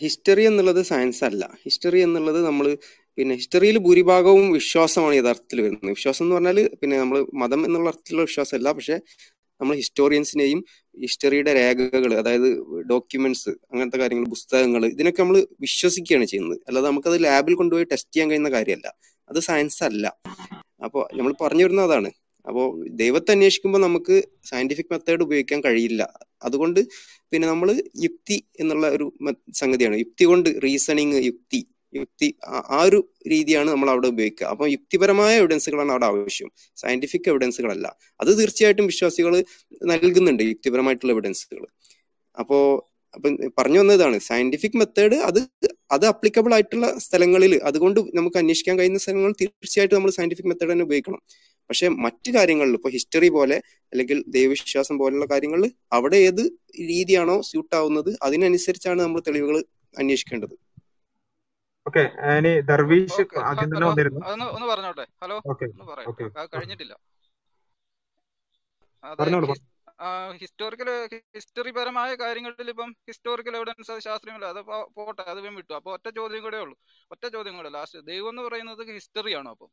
[0.04, 1.44] ഹിസ്റ്ററി എന്നുള്ളത് സയൻസ് അല്ല.
[1.64, 2.68] ഹിസ്റ്ററി എന്നുള്ളത് നമ്മൾ
[3.18, 5.92] പിന്നെ ഹിസ്റ്ററിയിൽ ഭൂരിഭാഗവും വിശ്വാസമാണ് യഥാർത്ഥത്തിൽ വരുന്നത്.
[5.98, 8.72] വിശ്വാസം എന്ന് പറഞ്ഞാൽ പിന്നെ നമ്മൾ മതം എന്നുള്ള അർത്ഥത്തിലുള്ള വിശ്വാസമല്ല.
[8.72, 8.98] പക്ഷെ
[9.62, 10.60] നമ്മൾ ഹിസ്റ്റോറിയൻസിനെയും
[11.02, 16.60] ഹിസ്റ്ററിയുടെ രേഖകൾ അതായത് ഡോക്യുമെന്റ്സ് അങ്ങനത്തെ കാര്യങ്ങൾ പുസ്തകങ്ങൾ ഇതിനൊക്കെ നമ്മൾ വിശ്വസിക്കുകയാണ് ചെയ്യുന്നത്.
[16.68, 18.94] അല്ലാതെ നമുക്കത് ലാബിൽ കൊണ്ടുപോയി ടെസ്റ്റ് ചെയ്യാൻ കഴിയുന്ന കാര്യമല്ല.
[19.30, 20.18] അത് സയൻസ് അല്ല.
[20.84, 22.12] അപ്പോൾ നമ്മൾ പറഞ്ഞു വരുന്ന അതാണ്.
[22.48, 26.14] അപ്പോൾ ദൈവത്തെ അന്വേഷിക്കുമ്പോൾ നമുക്ക് സയന്റിഫിക് മെത്തേഡ് ഉപയോഗിക്കാൻ കഴിയില്ല.
[26.44, 26.80] അതുകൊണ്ട്
[27.32, 29.14] പിന്നെ നമ്മൾ യുക്തി എന്നുള്ള ഒരു
[29.54, 29.96] സംഗതിയാണ്.
[29.96, 31.68] യുക്തി കൊണ്ട് റീസണിങ് യുക്തി.
[31.94, 34.46] യുക്തി ആ- ഒരു രീതിയാണ് നമ്മൾ അവിടെ ഉപയോഗിക്കുക.
[34.46, 36.52] അപ്പൊ യുക്തിപരമായ എവിഡൻസുകളാണ് അവിടെ ആവശ്യം.
[36.76, 39.44] സയന്റിഫിക് എവിഡൻസുകളല്ല അത് തീർച്ചയായിട്ടും വിശ്വാസികൾ
[39.84, 41.66] നൽകുന്നുണ്ട് യുക്തിപരമായിട്ടുള്ള എവിഡൻസുകൾ
[42.40, 42.86] അപ്പോ
[43.16, 45.40] അപ്പൊ പറഞ്ഞു വന്നതാണ് സയന്റിഫിക് മെത്തേഡ് അത്
[45.92, 51.22] അത് അപ്ലിക്കബിൾ ആയിട്ടുള്ള സ്ഥലങ്ങളിൽ അതുകൊണ്ട് നമുക്ക് അന്വേഷിക്കാൻ കഴിയുന്ന സ്ഥലങ്ങൾ തീർച്ചയായിട്ടും നമ്മൾ സയന്റിഫിക് മെത്തേഡ് തന്നെ ഉപയോഗിക്കണം.
[51.70, 56.42] പക്ഷെ മറ്റു കാര്യങ്ങളിൽ ഇപ്പൊ ഹിസ്റ്ററി പോലെ അല്ലെങ്കിൽ ദൈവവിശ്വാസം പോലുള്ള കാര്യങ്ങളിൽ അവിടെ ഏത്
[56.80, 59.64] രീതിയാണോ സ്യൂട്ട് ആവുന്നത് അതിനനുസരിച്ചാണ് നമ്മൾ തെളിവുകൾ
[59.98, 60.69] അന്വേഷിക്കേണ്ടത്.
[61.90, 62.04] ഓക്കെ
[62.38, 64.22] ഇനി ദർവീഷ് ആദ്യം തന്നെ വന്നിരുന്നു.
[64.56, 65.06] ഒന്ന് പറഞ്ഞോട്ടെ?
[65.24, 65.38] ഹലോ?
[66.56, 66.96] കഴിഞ്ഞിട്ടില്ല.
[70.42, 70.90] ഹിസ്റ്റോറിക്കൽ
[71.36, 74.48] ഹിസ്റ്ററി പരമായ കാര്യങ്ങളിൽ ഇപ്പം ഹിസ്റ്റോറിക്കൽ എവിഡൻസ് അത് ശാസ്ത്രീയമല്ല.
[74.54, 74.60] അത്
[74.98, 75.74] പോട്ടെ അത് വേം വിട്ടു.
[75.80, 76.76] അപ്പൊ ഒറ്റ ചോദ്യം കൂടെ ഉള്ളൂ.
[77.12, 79.68] ഒറ്റ ചോദ്യം കൂടെ ലാസ്റ്റ് ദൈവം എന്ന് പറയുന്നത് ഹിസ്റ്ററി ആണോ അപ്പൊ?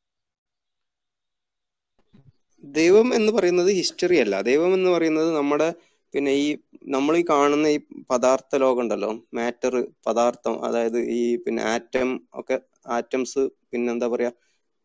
[2.65, 4.35] ദൈവം എന്ന് പറയുന്നത് ഹിസ്റ്ററി അല്ല.
[4.51, 5.69] ദൈവം എന്ന് പറയുന്നത് നമ്മുടെ
[6.15, 6.47] പിന്നെ ഈ
[6.95, 7.79] നമ്മൾ ഈ കാണുന്ന ഈ
[8.11, 9.75] പദാർത്ഥ ലോകം ഉണ്ടല്ലോ മാറ്റർ
[10.07, 12.11] പദാർത്ഥം അതായത് ഈ പിന്നെ ആറ്റം
[12.41, 12.57] ഒക്കെ
[12.97, 14.31] ആറ്റംസ് പിന്നെ എന്താ പറയാ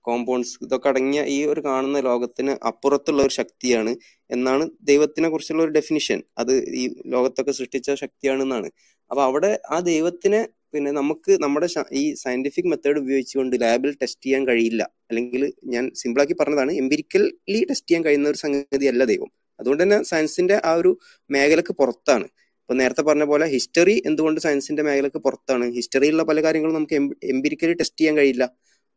[0.05, 3.91] കോമ്പൗണ്ട്സ് ഇതൊക്കെ അടങ്ങിയ ഈ ഒരു കാണുന്ന ലോകത്തിന് അപ്പുറത്തുള്ള ഒരു ശക്തിയാണ്
[4.29, 6.83] എന്നാണ് ദൈവത്തിനെ കുറിച്ചുള്ള ഒരു ഡെഫിനിഷൻ അത് ഈ
[7.13, 8.69] ലോകത്തൊക്കെ സൃഷ്ടിച്ച ശക്തിയാണെന്നാണ്.
[9.11, 10.41] അപ്പൊ അവിടെ ആ ദൈവത്തിനെ
[10.73, 11.67] പിന്നെ നമുക്ക് നമ്മുടെ
[12.01, 14.81] ഈ സയന്റിഫിക് മെത്തേഡ് ഉപയോഗിച്ചുകൊണ്ട് ലാബിൽ ടെസ്റ്റ് ചെയ്യാൻ കഴിയില്ല.
[15.09, 15.43] അല്ലെങ്കിൽ
[15.73, 19.29] ഞാൻ സിമ്പിളാക്കി പറഞ്ഞതാണ് എംപിരിക്കലി ടെസ്റ്റ് ചെയ്യാൻ കഴിയുന്ന ഒരു സംഗതി അല്ല ദൈവം.
[19.61, 20.91] അതുകൊണ്ട് തന്നെ സയൻസിന്റെ ആ ഒരു
[21.31, 22.27] മേഖലക്ക് പുറത്താണ്.
[22.61, 25.65] ഇപ്പൊ നേരത്തെ പറഞ്ഞ പോലെ ഹിസ്റ്ററി എന്തുകൊണ്ട് സയൻസിന്റെ മേഖലക്ക് പുറത്താണ്?
[25.77, 26.97] ഹിസ്റ്ററിയിലുള്ള പല കാര്യങ്ങളും നമുക്ക്
[27.33, 28.45] എംപിരിക്കലി ടെസ്റ്റ് ചെയ്യാൻ കഴിയില്ല.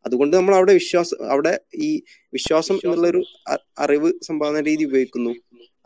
[0.04, 1.52] അതുകൊണ്ട് നമ്മൾ അവിടെ വിശ്വാസം അവിടെ
[1.86, 1.90] ഈ
[2.34, 3.22] വിശ്വാസം എന്നുള്ള ഒരു
[3.78, 5.32] അറിവ് സമ്പാദന രീതി ഉപയോഗിക്കുന്നു.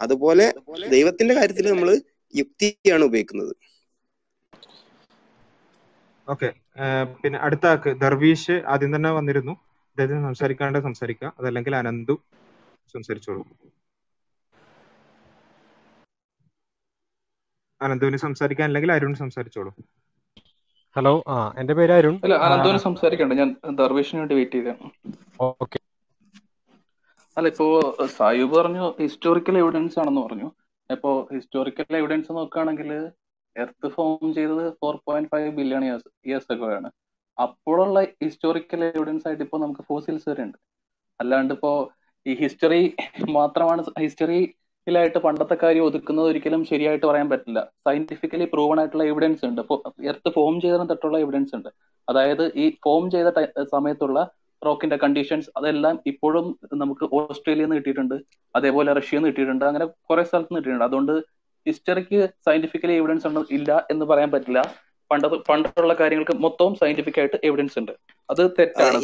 [0.00, 0.46] അതുപോലെ
[0.94, 1.90] ദൈവത്തിന്റെ കാര്യത്തിൽ നമ്മൾ
[2.34, 3.52] യുക്തിയാണ് ഉപയോഗിക്കുന്നത്.
[6.28, 6.48] ഓക്കെ.
[7.22, 9.52] പിന്നെ അടുത്ത ആക്ക് ദർവീഷ് ആദ്യം തന്നെ വന്നിരുന്നു.
[9.90, 12.14] അദ്ദേഹത്തിന് സംസാരിക്കാണ്ട് സംസാരിക്കുക അതല്ലെങ്കിൽ അനന്തു
[12.92, 13.42] സംസാരിച്ചോളൂ.
[17.80, 19.72] അനന്തുവിന് സംസാരിക്കാൻ അല്ലെങ്കിൽ അരുൺ സംസാരിച്ചോളൂ.
[20.96, 22.20] ഹലോ ആ എന്റെ പേര് അരുൺ.
[22.24, 24.90] അല്ല അനന്തോന് സംസാരിക്കണ്ട ഞാൻ ദർവേഷിന് വേണ്ടി വെയിറ്റ് ചെയ്തതാണ്.
[25.40, 25.78] ഓക്കെ.
[27.36, 30.52] അല്ല ഇപ്പോ സായൂബ് പറഞ്ഞു ഹിസ്റ്റോറിക്കൽ എവിഡൻസ് ആണെന്ന് പറഞ്ഞു.
[30.90, 33.10] ഇപ്പോ ഹിസ്റ്റോറിക്കൽ എവിഡൻസ് നോക്കുകയാണെങ്കിൽ
[33.56, 36.90] എർത്ത് ഫോം ചെയ്തത് four point five billion years years ഒക്കെ ആണ്.
[37.38, 40.58] അപ്പോഴുള്ള ഹിസ്റ്റോറിക്കൽ എവിഡൻസ് ആയിട്ട് ഇപ്പോൾ നമുക്ക് ഫോസിൽസ് വരെ ഉണ്ട്
[41.20, 41.92] അല്ലാണ്ട് ഇപ്പോ
[42.26, 42.96] ഈ ഹിസ്റ്ററി
[43.30, 43.84] മാത്രമാണ്
[44.88, 47.60] ഹിസ്റ്ററിയിലായിട്ട് പണ്ടത്തെ കാര്യം ഒതുക്കുന്നത് ഒരിക്കലും ശരിയായിട്ട് പറയാൻ പറ്റില്ല.
[47.86, 49.60] സയന്റിഫിക്കലി പ്രൂവൺ ആയിട്ടുള്ള എവിഡൻസ് ഉണ്ട്.
[50.10, 51.68] എർത്ത് ഫോം ചെയ്തതിന് തൊട്ടുള്ള എവിഡൻസ് ഉണ്ട്.
[52.08, 53.30] അതായത് ഈ ഫോം ചെയ്ത
[53.72, 54.18] സമയത്തുള്ള
[54.62, 56.46] റോക്കിന്റെ കണ്ടീഷൻസ് അതെല്ലാം ഇപ്പോഴും
[56.82, 58.16] നമുക്ക് ഓസ്ട്രേലിയയിൽ നിന്ന് കിട്ടിയിട്ടുണ്ട്.
[58.56, 59.66] അതേപോലെ റഷ്യയിൽ നിന്ന് കിട്ടിയിട്ടുണ്ട്.
[59.70, 60.88] അങ്ങനെ കുറെ സ്ഥലത്ത് നിന്ന് കിട്ടിയിട്ടുണ്ട്.
[60.90, 61.14] അതുകൊണ്ട്
[61.66, 64.62] ഹിസ്റ്ററിക്ക് സയന്റിഫിക്കലി എവിഡൻസ് ഉണ്ട് ഇല്ല എന്ന് പറയാൻ പറ്റില്ല.
[65.10, 67.92] പണ്ട് പണ്ടുള്ള കാര്യങ്ങൾക്ക് മൊത്തവും സയന്റിഫിക് ആയിട്ട് എവിഡൻസ് ഉണ്ട്.
[68.30, 68.98] അത് തെറ്റാണ്.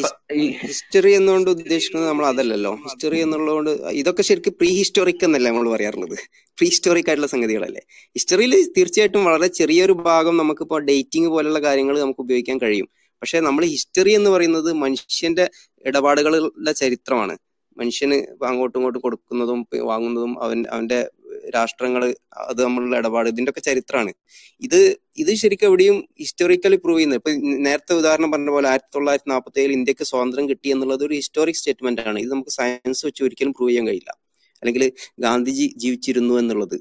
[0.66, 2.74] ഹിസ്റ്ററി എന്നുകൊണ്ട് ഉദ്ദേശിക്കുന്നത് നമ്മൾ അതല്ലല്ലോ.
[2.74, 6.16] ഹിസ്റ്ററി എന്നുള്ളതുകൊണ്ട് ഇതൊക്കെ ശരിക്കും പ്രീ ഹിസ്റ്റോറിക് എന്നല്ലേ നമ്മൾ പറയാറുള്ളത്.
[6.58, 7.82] പ്രീ ഹിസ്റ്റോറിക് ആയിട്ടുള്ള സംഗതികളല്ലേ.
[8.16, 12.88] ഹിസ്റ്ററിയിൽ തീർച്ചയായിട്ടും വളരെ ചെറിയൊരു ഭാഗം നമുക്കിപ്പോൾ ഡേറ്റിംഗ് പോലുള്ള കാര്യങ്ങൾ നമുക്ക് ഉപയോഗിക്കാൻ കഴിയും.
[13.22, 15.50] പക്ഷെ നമ്മൾ ഹിസ്റ്ററി എന്ന് പറയുന്നത് മനുഷ്യന്റെ
[15.86, 17.36] ഇടപാടുകളുടെ ചരിത്രമാണ്.
[17.76, 21.10] മനുഷ്യന് അങ്ങോട്ടും ഇങ്ങോട്ടും കൊടുക്കുന്നതും വാങ്ങുന്നതും അവൻ അവന്റെ
[21.54, 22.02] രാഷ്ട്രങ്ങൾ
[22.36, 24.12] അത് നമ്മളുടെ ഇടപാട് ഇതിന്റെ ഒക്കെ ചരിത്രമാണ്
[24.60, 27.18] ഇത് ഇത് ശരിക്കും എവിടെയും ഹിസ്റ്റോറിക്കലി പ്രൂവ് ചെയ്യുന്നത്.
[27.18, 27.30] ഇപ്പൊ
[27.66, 32.00] നേരത്തെ ഉദാഹരണം പറഞ്ഞ പോലെ ആയിരത്തി തൊള്ളായിരത്തി നാൽപ്പത്തി ഏഴിൽ ഇന്ത്യയ്ക്ക് സ്വാതന്ത്ര്യം കിട്ടി എന്നുള്ളത് ഒരു ഹിസ്റ്റോറിക് സ്റ്റേറ്റ്മെന്റ്
[32.00, 32.18] ആണ്.
[32.18, 34.10] ഇത് നമുക്ക് സയൻസ് വെച്ച് ഒരിക്കലും പ്രൂവ് ചെയ്യാൻ കഴിയില്ല.
[34.62, 36.76] അല്ലെങ്കിൽ ഗാന്ധിജി ജീവിച്ചിരുന്നു എന്നുള്ളത്.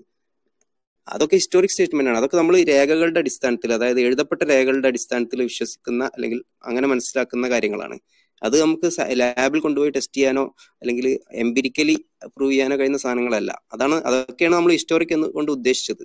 [1.08, 2.18] അതൊക്കെ ഹിസ്റ്റോറിക് സ്റ്റേറ്റ്മെന്റ് ആണ്.
[2.18, 7.98] അതൊക്കെ നമ്മൾ രേഖകളുടെ അടിസ്ഥാനത്തിൽ അതായത് എഴുതപ്പെട്ട രേഖകളുടെ അടിസ്ഥാനത്തിൽ വിശ്വസിക്കുന്ന അല്ലെങ്കിൽ അങ്ങനെ മനസ്സിലാക്കുന്ന കാര്യങ്ങളാണ്.
[8.44, 8.88] അത് നമുക്ക്
[9.20, 10.44] ലാബിൽ കൊണ്ടുപോയി ടെസ്റ്റ് ചെയ്യാനോ
[10.82, 11.96] അല്ലെങ്കിൽ എംപിരിക്കലി
[12.26, 13.62] പ്രൂവ് ചെയ്യാനോ കഴിയുന്ന സാധനങ്ങളല്ല.
[13.74, 16.04] അതാണ് അതൊക്കെയാണ് നമ്മൾ ഹിസ്റ്റോറിക് എന്ന് കൊണ്ട് ഉദ്ദേശിച്ചത്.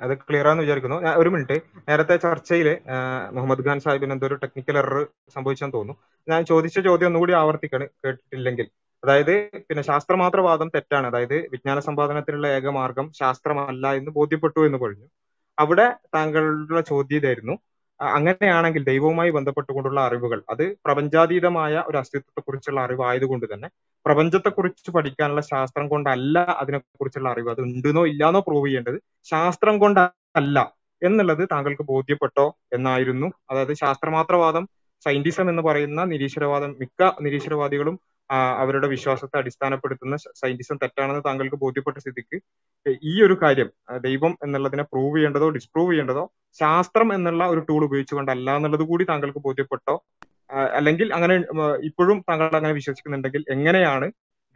[0.00, 0.96] അത് ക്ലിയർ ആണെന്ന് വിചാരിക്കുന്നു.
[0.96, 2.78] ഒരു മിനിറ്റ് നേരത്തെ ചർച്ചയിൽ
[3.32, 6.02] മുഹമ്മദ് ഖാൻ സാഹിബിന് എന്തോ ഒരു ടെക്നിക്കൽ എറർ സംഭവിച്ചെന്ന് തോന്നുന്നു.
[6.28, 8.66] ഞാൻ ചോദിച്ച ചോദ്യം ഒന്നുകൂടി ആവർത്തിക്കാണ് കേട്ടിട്ടില്ലെങ്കിൽ.
[9.04, 9.34] അതായത്
[9.68, 11.06] പിന്നെ ശാസ്ത്രമാത്രവാദം തെറ്റാണ്.
[11.06, 15.08] അതായത് വിജ്ഞാന സമ്പാദനത്തിനുള്ള ഏക മാർഗം ശാസ്ത്രമല്ല എന്ന് ബോധ്യപ്പെട്ടു എന്ന് പറഞ്ഞു.
[15.58, 17.58] അവിടെ താങ്കളുടെ ചോദ്യം ഇതായിരുന്നു.
[18.02, 23.68] അങ്ങനെയാണെങ്കിൽ ദൈവവുമായി ബന്ധപ്പെട്ടുകൊണ്ടുള്ള അറിവുകൾ അത് പ്രപഞ്ചാതീതമായ ഒരു അസ്തിത്വത്തെക്കുറിച്ചുള്ള അറിവായതുകൊണ്ട് തന്നെ
[24.06, 27.50] പ്രപഞ്ചത്തെക്കുറിച്ച് പഠിക്കാനുള്ള ശാസ്ത്രം കൊണ്ടല്ല അതിനെക്കുറിച്ചുള്ള അറിവ്.
[27.50, 30.72] അത് ഉണ്ടെന്നോ ഇല്ലാന്നോ പ്രൂവ് ചെയ്യേണ്ടത് ശാസ്ത്രം കൊണ്ടല്ല
[31.02, 33.32] എന്നുള്ളത് താങ്കൾക്ക് ബോധ്യപ്പെട്ടോ എന്നായിരുന്നു.
[33.50, 34.68] അതായത് ശാസ്ത്രമാത്രവാദം
[35.04, 38.00] സയന്റിസം എന്ന് പറയുന്ന നിരീശ്വരവാദം മിക്ക നിരീശ്വരവാദികളും
[38.60, 42.36] അവരുടെ വിശ്വാസത്തെ അടിസ്ഥാനപ്പെടുത്തുന്ന സയന്റിസം തെറ്റാണെന്ന് താങ്കൾക്ക് ബോധ്യപ്പെട്ട സ്ഥിതിക്ക്
[43.06, 43.68] ഈ ഒരു കാര്യം
[44.06, 46.24] ദൈവം എന്നുള്ളതിനെ പ്രൂവ് ചെയ്യേണ്ടതോ ഡിസ്പ്രൂവ് ചെയ്യേണ്ടതോ
[46.60, 49.94] ശാസ്ത്രം എന്നുള്ള ഒരു ടൂൾ ഉപയോഗിച്ചുകൊണ്ടല്ല എന്നുള്ളത് കൂടി താങ്കൾക്ക് ബോധ്യപ്പെട്ടോ?
[50.72, 51.34] അല്ലെങ്കിൽ അങ്ങനെ
[51.82, 54.06] ഇപ്പോഴും താങ്കൾ അങ്ങനെ വിശ്വസിക്കുന്നുണ്ടെങ്കിൽ എങ്ങനെയാണ്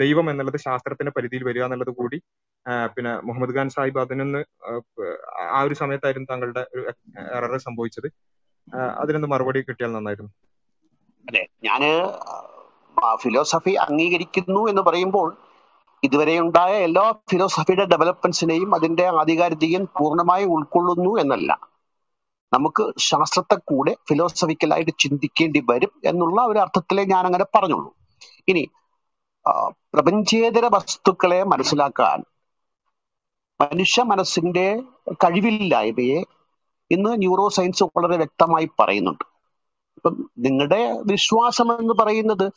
[0.01, 2.19] ദൈവം എന്നുള്ളത് ശാസ്ത്രത്തിന്റെ പരിധിയിൽ വരിക എന്നുള്ളത് കൂടി
[2.95, 4.41] പിന്നെ മുഹമ്മദ് ഖാൻ സാഹിബ് അതിനൊന്ന്
[5.47, 6.83] ആ, ഒരു സമയത്തായിരുന്നു താങ്കളുടെ ഒരു
[7.37, 8.09] എറർ സംഭവിച്ചത്.
[8.99, 10.33] അതിനൊന്ന് മറുപടി കിട്ടിയാൽ നന്നായിരുന്നു.
[11.25, 11.83] അതെ ഞാൻ
[13.23, 15.37] ഫിലോസഫി അംഗീകരിക്കുന്നു എന്ന് പറയുമ്പോൾ
[16.03, 21.61] ഇതുവരെ ഉണ്ടായ എല്ലാ ഫിലോസഫിയുടെ ഡെവലപ്മെന്റ്സിനെയും അതിന്റെ ആധികാരികതയും പൂർണമായി ഉൾക്കൊള്ളുന്നു എന്നല്ല.
[22.53, 27.95] നമുക്ക് ശാസ്ത്രത്തെ കൂടെ ഫിലോസഫിക്കലായിട്ട് ചിന്തിക്കേണ്ടി വരും എന്നുള്ള ഒരു അർത്ഥത്തിലെ ഞാൻ അങ്ങനെ പറഞ്ഞുള്ളൂ.
[28.49, 28.65] ഇനി
[29.95, 32.23] പ്രപഞ്ചേതര വസ്തുക്കളെ മനസ്സിലാക്കാൻ
[33.61, 34.83] മനുഷ്യ മനസ്സിന്റെ
[35.13, 36.23] കഴിവില്ലായ്മയെ
[36.91, 39.25] ഇന്ന് ന്യൂറോ സയൻസ് വളരെ വ്യക്തമായി പറയുന്നുണ്ട്.
[39.97, 42.53] ഇപ്പം നിങ്ങളുടെ വിശ്വാസം എന്ന് പറയുന്നത്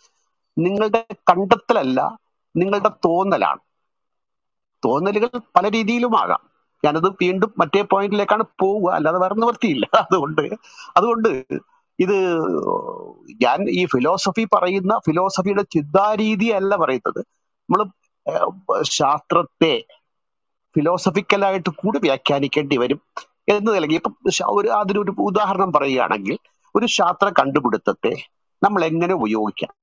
[0.59, 1.99] നിങ്ങളുടെ കണ്ടെത്തലല്ല
[2.55, 3.61] നിങ്ങളുടെ തോന്നലാണ്.
[4.83, 6.41] തോന്നലുകൾ പല രീതിയിലുമാകാം.
[6.83, 8.87] ഞാനത് വീണ്ടും മറ്റേ പോയിന്റിലേക്കാണ് പോവുക.
[8.97, 10.43] അല്ലാതെ വേറെ നിവർത്തിയില്ല അതുകൊണ്ട്
[10.97, 11.29] അതുകൊണ്ട്
[11.99, 12.17] ഇത്
[13.43, 17.21] ഞാൻ ഈ ഫിലോസഫി പറയുന്ന ഫിലോസഫിയുടെ ചിന്താരീതി അല്ല പറയുന്നത്
[17.69, 17.81] നമ്മൾ
[18.93, 19.73] ശാസ്ത്രത്തെ
[20.75, 22.99] ഫിലോസഫിക്കലായിട്ട് കൂടി വ്യാഖ്യാനിക്കേണ്ടി വരും
[23.53, 24.15] എന്ന് അല്ലെങ്കിൽ ഇപ്പം
[24.53, 26.35] ഒരു അതിനൊരു ഉദാഹരണം പറയുകയാണെങ്കിൽ
[26.75, 28.13] ഒരു ശാസ്ത്ര കണ്ടുപിടുത്തത്തെ
[28.61, 29.73] നമ്മൾ എങ്ങനെ ഉപയോഗിക്കാം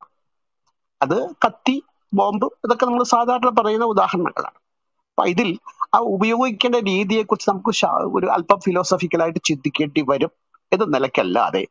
[1.00, 1.76] അത് കത്തി
[2.12, 4.58] ബോംബ് ഇതൊക്കെ നമ്മൾ സാധാരണ പറയുന്ന ഉദാഹരണങ്ങളാണ്.
[5.10, 5.48] അപ്പൊ ഇതിൽ
[5.94, 7.72] ആ ഉപയോഗിക്കേണ്ട രീതിയെക്കുറിച്ച് നമുക്ക്
[8.12, 10.32] ഒരു അല്പം ഫിലോസഫിക്കലായിട്ട് ചിന്തിക്കേണ്ടി വരും
[10.72, 11.62] എന്ന നിലയ്ക്കല്ലാതെ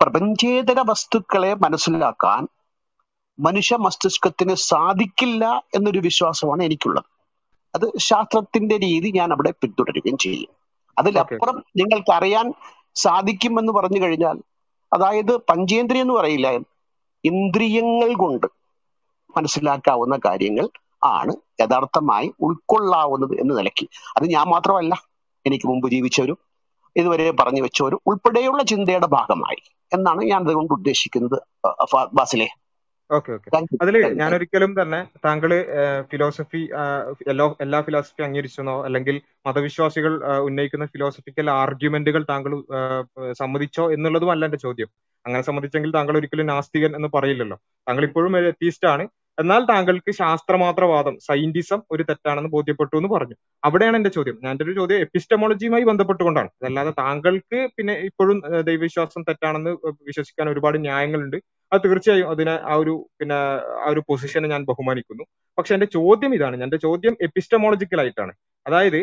[0.00, 2.42] പ്രപഞ്ചേതര വസ്തുക്കളെ മനസ്സിലാക്കാൻ
[3.38, 5.44] മനുഷ്യ മസ്തിഷ്കത്തിന് സാധിക്കില്ല
[5.74, 7.08] എന്നൊരു വിശ്വാസമാണ് എനിക്കുള്ളത്.
[7.74, 10.50] അത് ശാസ്ത്രത്തിന്റെ രീതി ഞാൻ അവിടെ പിന്തുടരുകയും ചെയ്യും.
[10.96, 12.46] അതിലപ്പുറം നിങ്ങൾക്ക് അറിയാൻ
[12.96, 14.36] സാധിക്കുമെന്ന് പറഞ്ഞു കഴിഞ്ഞാൽ
[14.92, 16.48] അതായത് പഞ്ചേന്ദ്രിയം എന്ന് പറയില്ല
[17.24, 18.46] ഇന്ദ്രിയങ്ങൾ കൊണ്ട്
[19.36, 20.66] മനസ്സിലാക്കാവുന്ന കാര്യങ്ങൾ
[21.02, 23.86] ആണ് യഥാർത്ഥമായി ഉൾക്കൊള്ളാവുന്നത് എന്ന നിലയ്ക്ക്.
[24.16, 24.94] അത് ഞാൻ മാത്രമല്ല
[25.46, 26.38] എനിക്ക് മുമ്പ് ജീവിച്ചവരും
[26.96, 29.60] ഇതുവരെ പറഞ്ഞു വെച്ചവരും ഉൾപ്പെടെയുള്ള ചിന്തയുടെ ഭാഗമായി
[29.92, 31.36] എന്നാണ് ഞാൻ അതുകൊണ്ട് ഉദ്ദേശിക്കുന്നത്
[32.14, 32.48] ബാസിലെ
[33.10, 33.48] ഓക്കെ ഓക്കെ.
[33.82, 33.96] അതിൽ
[34.36, 35.50] ഒരിക്കലും തന്നെ താങ്കൾ
[36.10, 36.62] ഫിലോസഫി
[37.32, 40.12] എല്ലാ എല്ലാ ഫിലോസഫി അംഗീകരിച്ചെന്നോ അല്ലെങ്കിൽ മതവിശ്വാസികൾ
[40.48, 42.54] ഉന്നയിക്കുന്ന ഫിലോസഫിക്കൽ ആർഗ്യുമെന്റുകൾ താങ്കൾ
[43.32, 44.90] സമ്മതിച്ചോ എന്നുള്ളതും അല്ല എന്റെ ചോദ്യം.
[45.24, 47.58] അങ്ങനെ സമ്മതിച്ചെങ്കിൽ താങ്കൾ ഒരിക്കലും നാസ്തികൻ എന്ന് പറയില്ലല്ലോ.
[47.88, 49.06] താങ്കൾ ഇപ്പോഴും ഒരു എത്തീസ്റ്റ് ആണ്
[49.38, 53.36] എന്നാൽ താങ്കൾക്ക് ശാസ്ത്രമാത്രവാദം സയന്റിസം ഒരു തെറ്റാണെന്ന് ബോധ്യപ്പെട്ടു എന്ന് പറഞ്ഞു.
[53.64, 54.36] അവിടെയാണ് എന്റെ ചോദ്യം.
[54.44, 56.50] ഞാൻ ഒരു ചോദ്യം എപ്പിസ്റ്റമോളജിയുമായി ബന്ധപ്പെട്ടുകൊണ്ടാണ്.
[56.62, 58.38] അതല്ലാതെ താങ്കൾക്ക് പിന്നെ ഇപ്പോഴും
[58.68, 59.72] ദൈവവിശ്വാസം തെറ്റാണെന്ന്
[60.08, 61.38] വിശ്വസിക്കാൻ ഒരുപാട് ന്യായങ്ങളുണ്ട്.
[61.72, 63.36] അത് തീർച്ചയായും അതിനെ ആ ഒരു പിന്നെ
[63.84, 65.24] ആ ഒരു പൊസിഷനെ ഞാൻ ബഹുമാനിക്കുന്നു.
[65.58, 66.56] പക്ഷെ എന്റെ ചോദ്യം ഇതാണ്.
[66.66, 68.32] എന്റെ ചോദ്യം എപ്പിസ്റ്റമോളജിക്കൽ ആയിട്ടാണ്
[68.66, 69.00] അതായത്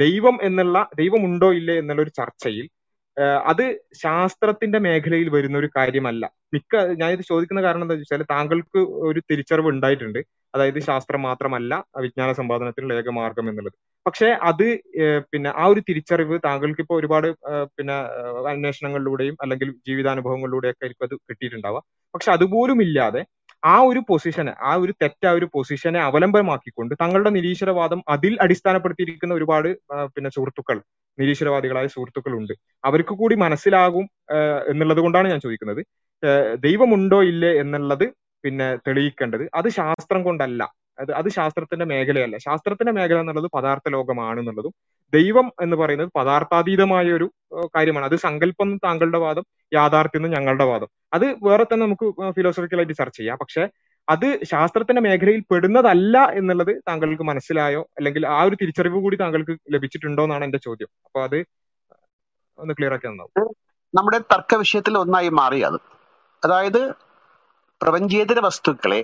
[0.00, 2.66] ദൈവം എന്നുള്ള ദൈവം ഉണ്ടോ ഇല്ലേ എന്നുള്ള ഒരു ചർച്ചയിൽ
[3.46, 3.62] അത്
[3.94, 6.24] ശാസ്ത്രത്തിന്റെ മേഖലയിൽ വരുന്ന ഒരു കാര്യമല്ല.
[6.54, 10.20] മിക്ക ഞാൻ ഇത് ചോദിക്കുന്ന കാരണം എന്താ വെച്ചാൽ താങ്കൾക്ക് ഒരു തിരിച്ചറിവ് ഉണ്ടായിട്ടുണ്ട്.
[10.54, 11.72] അതായത് ശാസ്ത്രം മാത്രമല്ല
[12.04, 13.76] വിജ്ഞാന സമ്പാദനത്തിനുള്ള ഏക മാർഗം എന്നുള്ളത്.
[14.06, 14.66] പക്ഷെ അത്
[15.32, 17.28] പിന്നെ ആ ഒരു തിരിച്ചറിവ് താങ്കൾക്ക് ഇപ്പോൾ ഒരുപാട്
[17.76, 17.96] പിന്നെ
[18.52, 21.82] അന്വേഷണങ്ങളിലൂടെയും അല്ലെങ്കിൽ ജീവിതാനുഭവങ്ങളിലൂടെയൊക്കെ ആയിരിക്കും അത് കിട്ടിയിട്ടുണ്ടാവുക.
[22.14, 23.22] പക്ഷെ അതുപോലും ഇല്ലാതെ
[23.64, 29.68] ആ ഒരു പൊസിഷനെ ആ ഒരു തെറ്റായ ഒരു പൊസിഷനെ അവലംബമാക്കിക്കൊണ്ട് തങ്ങളുടെ നിരീശ്വരവാദം അതിൽ അടിസ്ഥാനപ്പെടുത്തിയിരിക്കുന്ന ഒരുപാട്
[30.14, 30.78] പിന്നെ സുഹൃത്തുക്കൾ
[31.18, 32.54] നിരീശ്വരവാദികളായ സുഹൃത്തുക്കൾ ഉണ്ട്
[32.84, 34.06] അവർക്ക് കൂടി മനസ്സിലാകും
[34.72, 35.80] എന്നുള്ളത് കൊണ്ടാണ് ഞാൻ ചോദിക്കുന്നത്.
[36.66, 38.06] ദൈവമുണ്ടോ ഇല്ലേ എന്നുള്ളത്
[38.44, 40.62] പിന്നെ തെളിയിക്കേണ്ടത് അത് ശാസ്ത്രം കൊണ്ടല്ല.
[40.98, 42.36] അത് അത് ശാസ്ത്രത്തിന്റെ മേഖലയല്ല.
[42.38, 44.74] ശാസ്ത്രത്തിന്റെ മേഖല എന്നുള്ളത് പദാർത്ഥ ലോകമാണ് എന്നുള്ളതും
[45.12, 47.26] ദൈവം എന്ന് പറയുന്നത് പദാർത്ഥാതീതമായ ഒരു
[47.76, 48.06] കാര്യമാണ്.
[48.06, 50.88] അത് സങ്കല്പം താങ്കളുടെ വാദം യാഥാർത്ഥ്യം ഞങ്ങളുടെ വാദം.
[51.14, 53.38] അത് വേറെ തന്നെ നമുക്ക് ഫിലോസഫിക്കലായിട്ട് ചർച്ച ചെയ്യാം.
[53.40, 53.64] പക്ഷെ
[54.08, 57.82] അത് ശാസ്ത്രത്തിന്റെ മേഖലയിൽ പെടുന്നതല്ല എന്നുള്ളത് താങ്കൾക്ക് മനസ്സിലായോ?
[57.98, 60.88] അല്ലെങ്കിൽ ആ ഒരു തിരിച്ചറിവ് കൂടി താങ്കൾക്ക് ലഭിച്ചിട്ടുണ്ടോ എന്നാണ് എന്റെ ചോദ്യം.
[61.04, 61.38] അപ്പൊ അത്
[62.58, 63.50] ഒന്ന് ക്ലിയർ ആക്കി തന്നാവും
[63.94, 65.78] നമ്മുടെ തർക്ക വിഷയത്തിൽ ഒന്നായി മാറി അത്
[66.42, 66.80] അതായത്
[67.80, 69.00] പ്രപഞ്ചേതര വസ്തുക്കളെ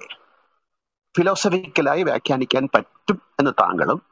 [1.16, 4.02] ഫിലോസഫിക്കലായി വ്യാഖ്യാനിക്കാൻ പറ്റും എന്ന് താങ്കളും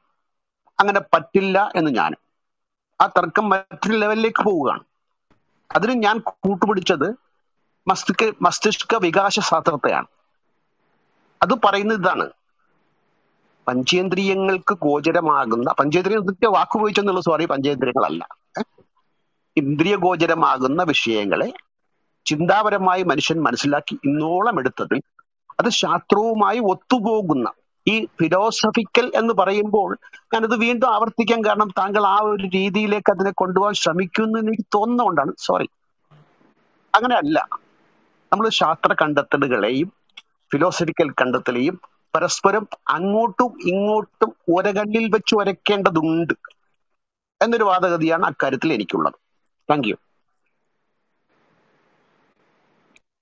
[0.80, 2.18] അങ്ങനെ പറ്റില്ല എന്ന് ഞാനും.
[3.00, 4.84] ആ തർക്കം മറ്റൊരു ലെവലിലേക്ക് പോവുകയാണ്.
[5.76, 7.14] അതിന് ഞാൻ കൂട്ടുപിടിച്ചത്
[7.88, 10.06] മസ്തിഷ്ക മസ്തിഷ്ക വികാസ ശാസ്ത്രത്തെയാണ്.
[11.42, 12.30] അത് പറയുന്നത് ഇതാണ്.
[13.68, 18.28] പഞ്ചേന്ദ്രിയങ്ങൾക്ക് ഗോചരമാകുന്ന പഞ്ചേന്ദ്രിയ വാക്കുപയോഗിച്ചെന്നുള്ള സോറി പഞ്ചേന്ദ്രിയങ്ങളല്ല?
[19.56, 21.52] ഇന്ദ്രിയ ഗോചരമാകുന്ന വിഷയങ്ങളെ
[22.24, 25.00] ചിന്താപരമായി മനുഷ്യൻ മനസ്സിലാക്കി ഇന്നോളം എടുത്തതിൽ
[25.58, 27.48] അത് ശാസ്ത്രവുമായി ഒത്തുപോകുന്ന
[27.86, 29.90] ഈ ഫിലോസഫിക്കൽ എന്ന് പറയുമ്പോൾ
[30.34, 35.32] ഞാനത് വീണ്ടും ആവർത്തിക്കാൻ കാരണം താങ്കൾ ആ ഒരു രീതിയിലേക്ക് അതിനെ കൊണ്ടുപോകാൻ ശ്രമിക്കുന്നു എനിക്ക് തോന്നുന്നതുകൊണ്ടാണ്.
[35.38, 35.68] സോറി
[36.94, 37.38] അങ്ങനെ അല്ല
[38.32, 39.88] നമ്മൾ ശാസ്ത്ര കണ്ടെത്തലുകളെയും
[40.50, 41.76] ഫിലോസഫിക്കൽ കണ്ടെത്തലെയും
[42.14, 46.34] പരസ്പരം അങ്ങോട്ടും ഇങ്ങോട്ടും ഒരകണ്ണിൽ വെച്ച് വരയ്ക്കേണ്ടതുണ്ട്
[47.40, 49.18] എന്നൊരു വാദഗതിയാണ് അക്കാര്യത്തിൽ എനിക്കുള്ളത്.
[49.68, 49.96] താങ്ക് യു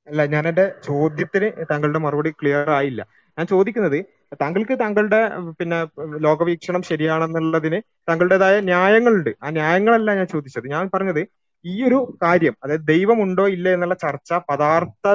[0.09, 3.03] അല്ല ഞാൻ എന്റെ ചോദ്യത്തിന് താങ്കളുടെ മറുപടി ക്ലിയർ ആയില്ല.
[3.39, 3.99] ഞാൻ ചോദിക്കുന്നത്
[4.33, 5.21] താങ്കൾക്ക് താങ്കളുടെ
[5.61, 5.79] പിന്നെ
[6.19, 9.31] ലോകവീക്ഷണം ശരിയാണെന്നുള്ളതിന് താങ്കളുടേതായ ന്യായങ്ങളുണ്ട്.
[9.43, 10.69] ആ ന്യായങ്ങളല്ല ഞാൻ ചോദിച്ചത്.
[10.69, 11.23] ഞാൻ പറഞ്ഞത്
[11.65, 15.07] ഈ ഒരു കാര്യം അതായത് ദൈവമുണ്ടോ ഇല്ല എന്നുള്ള ചർച്ച പദാർത്ഥ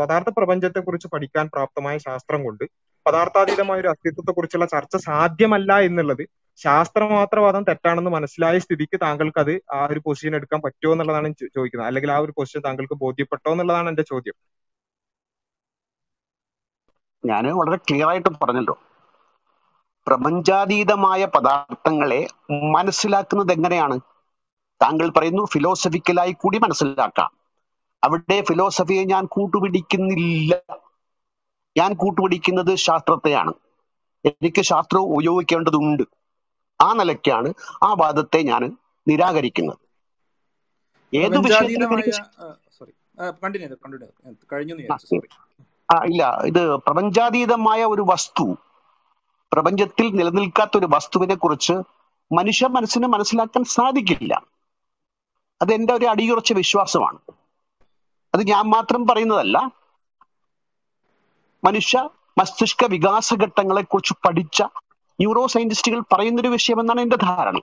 [0.00, 2.64] പദാർത്ഥ പ്രപഞ്ചത്തെ കുറിച്ച് പഠിക്കാൻ പ്രാപ്തമായ ശാസ്ത്രം കൊണ്ട്
[3.06, 6.24] പദാർത്ഥാതീതമായ ഒരു അസ്തിത്വത്തെ കുറിച്ചുള്ള ചർച്ച സാധ്യമല്ല എന്നുള്ളത്
[6.56, 11.86] ശാസ്ത്രമാത്രവാദം തെറ്റാണെന്ന് മനസ്സിലായ സ്ഥിതിക്ക് താങ്കൾക്ക് അത് ആ ഒരു പൊസിഷൻ എടുക്കാൻ പറ്റുമോ എന്നുള്ളതാണ് ചോദിക്കുന്നത്.
[11.86, 14.34] അല്ലെങ്കിൽ ആ ഒരു പൊസിഷൻ താങ്കൾക്ക് ബോധ്യപ്പെട്ടോ എന്നുള്ളതാണ് എന്റെ ചോദ്യം.
[17.24, 18.78] ഞാൻ വളരെ ക്ലിയർ ആയിട്ട് പറഞ്ഞല്ലോ.
[20.06, 24.00] പ്രപഞ്ചാതീതമായ പദാർത്ഥങ്ങളെ മനസ്സിലാക്കുന്നത് എങ്ങനെയാണ്?
[24.82, 27.30] താങ്കൾ പറയുന്നു ഫിലോസഫിക്കലായി കൂടി മനസ്സിലാക്കാം.
[28.04, 30.62] അവിടെ ഫിലോസഫിയെ ഞാൻ കൂട്ടുപിടിക്കുന്നില്ല.
[31.78, 33.52] ഞാൻ കൂട്ടുപിടിക്കുന്നത് ശാസ്ത്രത്തെയാണ്.
[34.24, 36.02] എനിക്ക് ശാസ്ത്രം ഉപയോഗിക്കേണ്ടതുണ്ട്.
[36.80, 38.76] ആ നിലയ്ക്കാണ് ആ വാദത്തെ ഞാൻ
[39.08, 39.78] നിരാകരിക്കുന്നത്.
[41.14, 41.34] ഏത്
[45.90, 46.36] ആ, ഇല്ല.
[46.46, 48.56] ഇത് പ്രപഞ്ചാതീതമായ ഒരു വസ്തു
[49.52, 51.72] പ്രപഞ്ചത്തിൽ നിലനിൽക്കാത്ത ഒരു വസ്തുവിനെ കുറിച്ച്
[52.32, 54.42] മനുഷ്യ മനസ്സിന് മനസ്സിലാക്കാൻ സാധിക്കില്ല.
[55.62, 57.18] അത് എന്റെ ഒരു അടിയുറച്ച വിശ്വാസമാണ്.
[58.34, 59.58] അത് ഞാൻ മാത്രം പറയുന്നതല്ല
[61.64, 62.08] മനുഷ്യ
[62.38, 64.62] മസ്തിഷ്ക വികാസ ഘട്ടങ്ങളെ കുറിച്ച് പഠിച്ച
[65.18, 67.58] ന്യൂറോ സയന്റിസ്റ്റുകൾ പറയുന്നൊരു വിഷയമെന്നാണ് എന്റെ ധാരണ.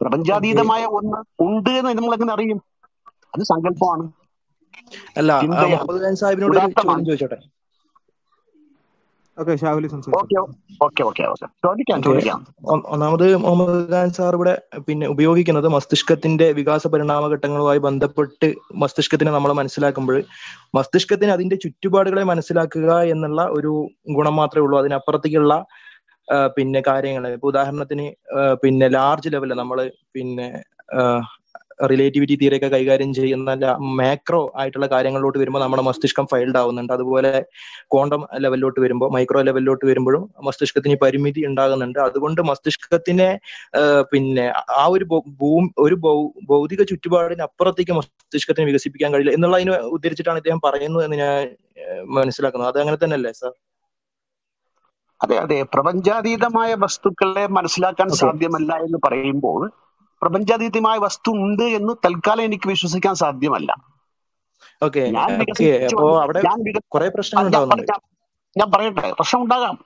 [0.00, 2.60] പ്രപഞ്ചാതീതമായ ഒന്ന് ഉണ്ട് എന്ന് നമ്മൾ എങ്ങനെ അറിയും?
[3.34, 4.04] അത് സങ്കല്പമാണ്.
[5.16, 5.32] അല്ല
[6.14, 6.56] സാഹിബിനോട്
[7.08, 7.38] ചോദിച്ചോട്ടെ?
[12.92, 14.52] ഒന്നാമത് മുഹമ്മദ് ഖാൻ സാർ ഇവിടെ
[14.88, 20.18] പിന്നെ ഉപയോഗിക്കുന്നത് മസ്തിഷ്കത്തിന്റെ വികാസ പരിണാമ ഘട്ടങ്ങളുമായി ബന്ധപ്പെട്ട് മസ്തിഷ്കത്തിനെ നമ്മൾ മനസ്സിലാക്കുമ്പോൾ
[20.74, 23.72] മസ്തിഷ്കത്തിന് അതിന്റെ ചുറ്റുപാടുകളെ മനസ്സിലാക്കുക എന്നുള്ള ഒരു
[24.16, 24.78] ഗുണം മാത്രമേ ഉള്ളൂ.
[24.78, 25.54] അതിനപ്പുറത്തേക്കുള്ള
[26.56, 28.06] പിന്നെ കാര്യങ്ങൾ ഇപ്പൊ ഉദാഹരണത്തിന്
[28.62, 29.78] പിന്നെ ലാർജ് ലെവലിൽ നമ്മൾ
[30.16, 30.48] പിന്നെ
[31.90, 33.50] റിലേറ്റിവിറ്റി തിയറി ഒക്കെ കൈകാര്യം ചെയ്യുന്ന
[34.00, 36.92] മാക്രോ ആയിട്ടുള്ള കാര്യങ്ങളിലോട്ട് വരുമ്പോൾ നമ്മുടെ മസ്തിഷ്കം ഫൈൽഡ് ആവുന്നുണ്ട്.
[36.96, 37.32] അതുപോലെ
[37.92, 41.98] ക്വാണ്ടം ലെവലിലോട്ട് വരുമ്പോൾ മൈക്രോ ലെവലിലോട്ട് വരുമ്പോഴും മസ്തിഷ്കത്തിന് പരിമിതി ഉണ്ടാകുന്നുണ്ട്.
[42.08, 43.30] അതുകൊണ്ട് മസ്തിഷ്കത്തിനെ
[44.12, 44.46] പിന്നെ
[44.82, 45.06] ആ ഒരു
[45.42, 45.98] ഭൂമി ഒരു
[46.52, 49.34] ഭൗതിക ചുറ്റുപാടിന് അപ്പുറത്തേക്ക് മസ്തിഷ്കത്തിന് വികസിപ്പിക്കാൻ കഴിയില്ല.
[49.38, 51.36] എന്നുള്ളതിനെ ഉദ്ധരിച്ചിട്ടാണ് ഇദ്ദേഹം പറയുന്നത് എന്ന് ഞാൻ
[52.20, 52.70] മനസ്സിലാക്കുന്നത്.
[52.72, 53.52] അത് അങ്ങനെ സാർ?
[55.22, 55.62] അതെ അതെ.
[55.74, 59.62] പ്രപഞ്ചാതീതമായ വസ്തുക്കളെ മനസ്സിലാക്കാൻ സാധ്യമല്ല എന്ന് പറയുമ്പോൾ
[60.22, 63.70] പ്രപഞ്ചാതീതമായ വസ്തു ഉണ്ട് എന്ന് തൽക്കാലം എനിക്ക് വിശ്വസിക്കാൻ സാധ്യമല്ല.
[65.16, 65.30] ഞാൻ
[68.56, 69.76] അത് പറയട്ടെ പ്രശ്നം ഉണ്ടാകാം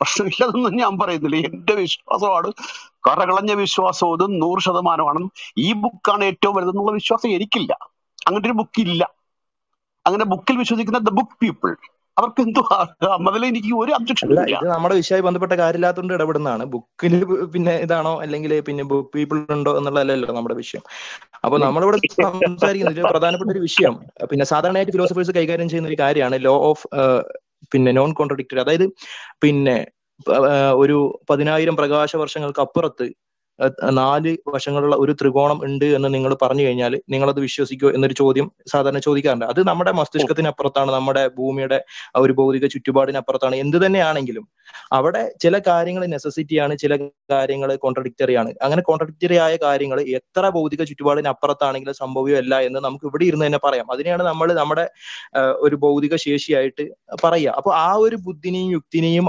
[0.00, 1.36] പ്രശ്നമില്ലെന്നൊന്നും ഞാൻ പറയുന്നില്ല.
[1.46, 2.48] എന്റെ വിശ്വാസമാണ്.
[3.06, 5.20] കറകളഞ്ഞ വിശ്വാസം ഇത് നൂറ് ശതമാനമാണ്
[5.58, 7.72] ഈ ബുക്കാണ് ഏറ്റവും വലുതെന്നുള്ള വിശ്വാസം എനിക്കില്ല.
[8.26, 9.02] അങ്ങനെ ഒരു ബുക്ക് ഇല്ല.
[10.06, 11.70] അങ്ങനെ ബുക്കിൽ വിശ്വസിക്കുന്ന ദ ബുക്ക് പീപ്പിൾ
[12.16, 12.62] അവർക്ക് എന്തോ
[13.30, 14.42] അതിൽ എനിക്ക് ഒരു അബ്ജക്ഷൻ ഇല്ല.
[14.54, 16.64] ഇത് നമ്മുടെ വിഷയമായി ബന്ധപ്പെട്ട കാര്യമില്ലാത്തതുകൊണ്ട് ഇടപെടുന്നതാണ്.
[16.74, 17.14] ബുക്കിൽ
[17.54, 18.12] പിന്നെ ഇതാണോ?
[18.24, 20.84] അല്ലെങ്കിൽ പിന്നെ ബുക്ക് പീപ്പിൾ ഉണ്ടോ എന്നുള്ളതല്ലല്ലോ നമ്മുടെ വിഷയം.
[21.44, 23.94] അപ്പൊ നമ്മളിവിടെ സംസാരിക്കുന്നത് ഒരു പ്രധാനപ്പെട്ട ഒരു വിഷയം.
[24.30, 26.84] പിന്നെ സാധാരണയായിട്ട് ഫിലോസഫേഴ്സ് കൈകാര്യം ചെയ്യുന്ന ഒരു കാര്യമാണ് ലോ ഓഫ്
[27.72, 28.86] പിന്നെ നോൺ കോൺട്രഡിക്ടറി അതായത്
[29.44, 29.76] പിന്നെ
[30.82, 30.96] ഒരു
[31.30, 33.06] പതിനായിരം പ്രകാശ വർഷങ്ങൾക്ക് അപ്പുറത്ത്
[33.90, 38.98] നാല് വശങ്ങളുള്ള ഒരു ത്രികോണം ഉണ്ട് എന്ന് നിങ്ങൾ പറഞ്ഞു കഴിഞ്ഞാൽ നിങ്ങൾ അത് വിശ്വസിക്കുമോ എന്നൊരു ചോദ്യം സാധാരണ
[38.98, 39.44] ചോദിക്കാറുണ്ട്.
[39.44, 41.78] അത് നമ്മുടെ മസ്തിഷ്കത്തിനപ്പുറത്താണ് നമ്മുടെ ഭൂമിയുടെ
[42.16, 43.56] ഒരു ഭൗതിക ചുറ്റുപാടിനപ്പുറത്താണ്.
[43.56, 44.46] എന്ത് തന്നെയാണെങ്കിലും
[44.98, 46.92] അവിടെ ചില കാര്യങ്ങൾ നെസസിറ്റി ആണ് ചില
[47.32, 48.50] കാര്യങ്ങൾ കോൺട്രഡിക്റ്ററി ആണ്.
[48.66, 53.86] അങ്ങനെ കോൺട്രഡിക്റ്ററി ആയ കാര്യങ്ങൾ എത്ര ഭൗതിക ചുറ്റുപാടിന് അപ്പുറത്താണെങ്കിലും സംഭവ്യമല്ല എന്ന് നമുക്ക് ഇവിടെ ഇരുന്ന് തന്നെ പറയാം.
[53.94, 54.84] അതിനെയാണ് നമ്മൾ നമ്മുടെ
[55.66, 56.84] ഒരു ഭൗതിക ശേഷിയായിട്ട്
[57.24, 57.56] പറയുക.
[57.60, 59.26] അപ്പൊ ആ ഒരു ബുദ്ധിനെയും യുക്തിനെയും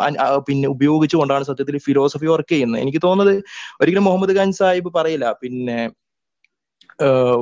[0.50, 2.82] പിന്നെ ഉപയോഗിച്ചുകൊണ്ടാണ് സത്യത്തിൽ ഫിലോസഫി വർക്ക് ചെയ്യുന്നത്.
[2.86, 3.36] എനിക്ക് തോന്നുന്നത്
[3.82, 5.28] ഒരിക്കലും മുഹമ്മദ് ഖാൻ സാഹിബ് പറയില്ല.
[5.44, 5.80] പിന്നെ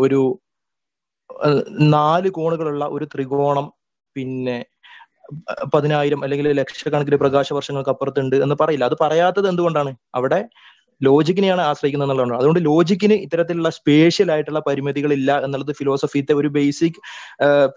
[0.06, 0.22] ഒരു
[1.96, 3.66] നാല് കോണുകളുള്ള ഒരു ത്രികോണം
[4.16, 4.58] പിന്നെ
[5.74, 8.86] പതിനായിരം അല്ലെങ്കിൽ ലക്ഷക്കണക്കിന് പ്രകാശ വർഷങ്ങൾക്ക് അപ്പുറത്തുണ്ട് എന്ന് പറയില്ല.
[8.86, 9.92] അത് പറയാത്തത് എന്തുകൊണ്ടാണ്?
[10.16, 10.40] അവിടെ
[11.02, 12.38] ലോജിക്കിനെയാണ് ആശ്രയിക്കുന്നത് എന്നുള്ളതാണ്.
[12.40, 17.00] അതുകൊണ്ട് ലോജിക്കിന് ഇത്തരത്തിലുള്ള സ്പേഷ്യൽ ആയിട്ടുള്ള പരിമിതികൾ ഇല്ല എന്നുള്ളത് ഫിലോസഫിത്തെ ഒരു ബേസിക്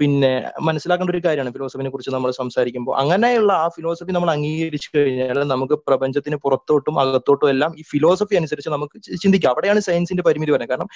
[0.00, 0.32] പിന്നെ
[0.68, 2.94] മനസ്സിലാക്കേണ്ട ഒരു കാര്യമാണ് ഫിലോസഫിനെ കുറിച്ച് നമ്മൾ സംസാരിക്കുമ്പോൾ.
[3.02, 8.96] അങ്ങനെയുള്ള ആ ഫിലോസഫി നമ്മൾ അംഗീകരിച്ചു കഴിഞ്ഞാൽ നമുക്ക് പ്രപഞ്ചത്തിന് പുറത്തോട്ടും അകത്തോട്ടും എല്ലാം ഈ ഫിലോസഫി അനുസരിച്ച് നമുക്ക്
[9.24, 9.50] ചിന്തിക്കാം.
[9.54, 10.90] അവിടെയാണ് സയൻസിന്റെ പരിമിതി വരുന്നത് കാരണം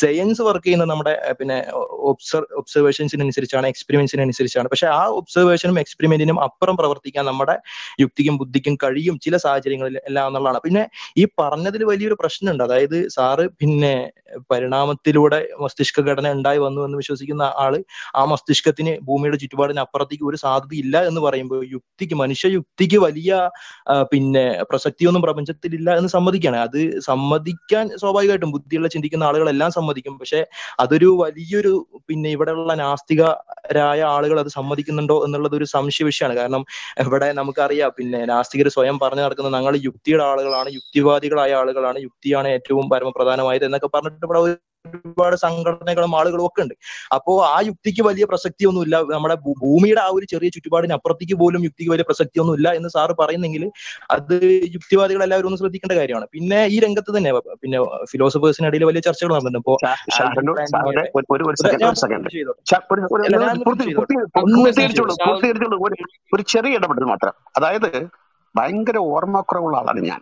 [0.00, 1.58] സയൻസ് വർക്ക് ചെയ്യുന്നത് നമ്മുടെ പിന്നെ
[2.10, 7.56] ഒബ്സർ ഒബ്സർവേഷൻസിനനുസരിച്ചാണ് എക്സ്പെരിമെന്റ്സിനനുസരിച്ചാണ് പക്ഷെ ആ ഒബ്സർവേഷനും എക്സ്പെരിമെന്റിനും അപ്പുറം പ്രവർത്തിക്കാൻ നമ്മുടെ
[8.02, 10.60] യുക്തിക്കും ബുദ്ധിക്കും കഴിയും ചില സാഹചര്യങ്ങളിൽ എല്ലാം എന്നുള്ളതാണ്.
[10.66, 10.82] പിന്നെ
[11.22, 12.62] ഈ പറഞ്ഞതിൽ വലിയൊരു പ്രശ്നമുണ്ട്.
[12.68, 13.94] അതായത് സാറ് പിന്നെ
[14.50, 17.74] പരിണാമത്തിലൂടെ മസ്തിഷ്ക ഘടന ഉണ്ടായി വന്നു എന്ന് വിശ്വസിക്കുന്ന ആൾ
[18.20, 23.30] ആ മസ്തിഷ്കത്തിന് ഭൂമിയുടെ ചുറ്റുപാടിന് അപ്പുറത്തേക്ക് ഒരു സാധ്യത ഇല്ല എന്ന് പറയുമ്പോൾ യുക്തിക്ക് മനുഷ്യ യുക്തിക്ക് വലിയ
[24.12, 26.60] പിന്നെ പ്രസക്തിയൊന്നും പ്രപഞ്ചത്തിലില്ല എന്ന് സമ്മതിക്കുകയാണ്.
[26.66, 26.80] അത്
[27.10, 30.14] സമ്മതിക്കാൻ സ്വാഭാവികമായിട്ടും ബുദ്ധിയുള്ള ചിന്തിക്കുന്ന ആളുകളെല്ലാം സമ്മതിക്കും.
[30.20, 30.40] പക്ഷെ
[30.84, 31.72] അതൊരു വലിയൊരു
[32.08, 36.36] പിന്നെ ഇവിടെയുള്ള നാസ്തികരായ ആളുകൾ അത് സമ്മതിക്കുന്നുണ്ടോ എന്നുള്ളത് ഒരു സംശയ വിഷയമാണ്.
[36.40, 36.62] കാരണം
[37.04, 40.70] ഇവിടെ നമുക്കറിയാം പിന്നെ നാസ്തികർ സ്വയം പറഞ്ഞു നടക്കുന്ന ഞങ്ങൾ യുക്തിയുടെ ആളുകളാണ്
[41.30, 46.74] യുക്തിവാദികളായ ആളുകളാണ് യുക്തിയാണ് ഏറ്റവും പരമപ്രധാനമായത് എന്നൊക്കെ പറഞ്ഞിട്ട് ഇവിടെ ഒരുപാട് സംഘടനകളും ആളുകളും ഒക്കെ ഉണ്ട്.
[47.16, 48.96] അപ്പോ ആ യുക്തിക്ക് വലിയ പ്രസക്തി പ്രസക്തിയൊന്നുമില്ല.
[49.14, 53.62] നമ്മുടെ ഭൂമിയുടെ ആ ഒരു ചെറിയ ചുറ്റുപാടിന് അപ്പുറത്തേക്ക് പോലും യുക്തിക്ക് വലിയ പ്രസക്തി ഇല്ല എന്ന് സാറ് പറയുന്നെങ്കിൽ
[54.16, 54.34] അത്
[54.76, 56.26] യുക്തിവാദികൾ എല്ലാവരും ഒന്ന് ശ്രദ്ധിക്കേണ്ട കാര്യമാണ്.
[56.34, 57.32] പിന്നെ ഈ രംഗത്ത് തന്നെ
[57.62, 57.80] പിന്നെ
[58.12, 59.68] ഫിലോസഫേഴ്സിനിടയിൽ വലിയ ചർച്ചകൾ നടന്നിട്ടുണ്ട്.
[66.34, 67.34] ഒരു ചെറിയ ഇടപെടൽ മാത്രം.
[67.56, 67.90] അതായത്
[68.54, 70.20] ഭയങ്കര ഓർമ്മക്കുറവുള്ള ആളാണ് ഞാൻ.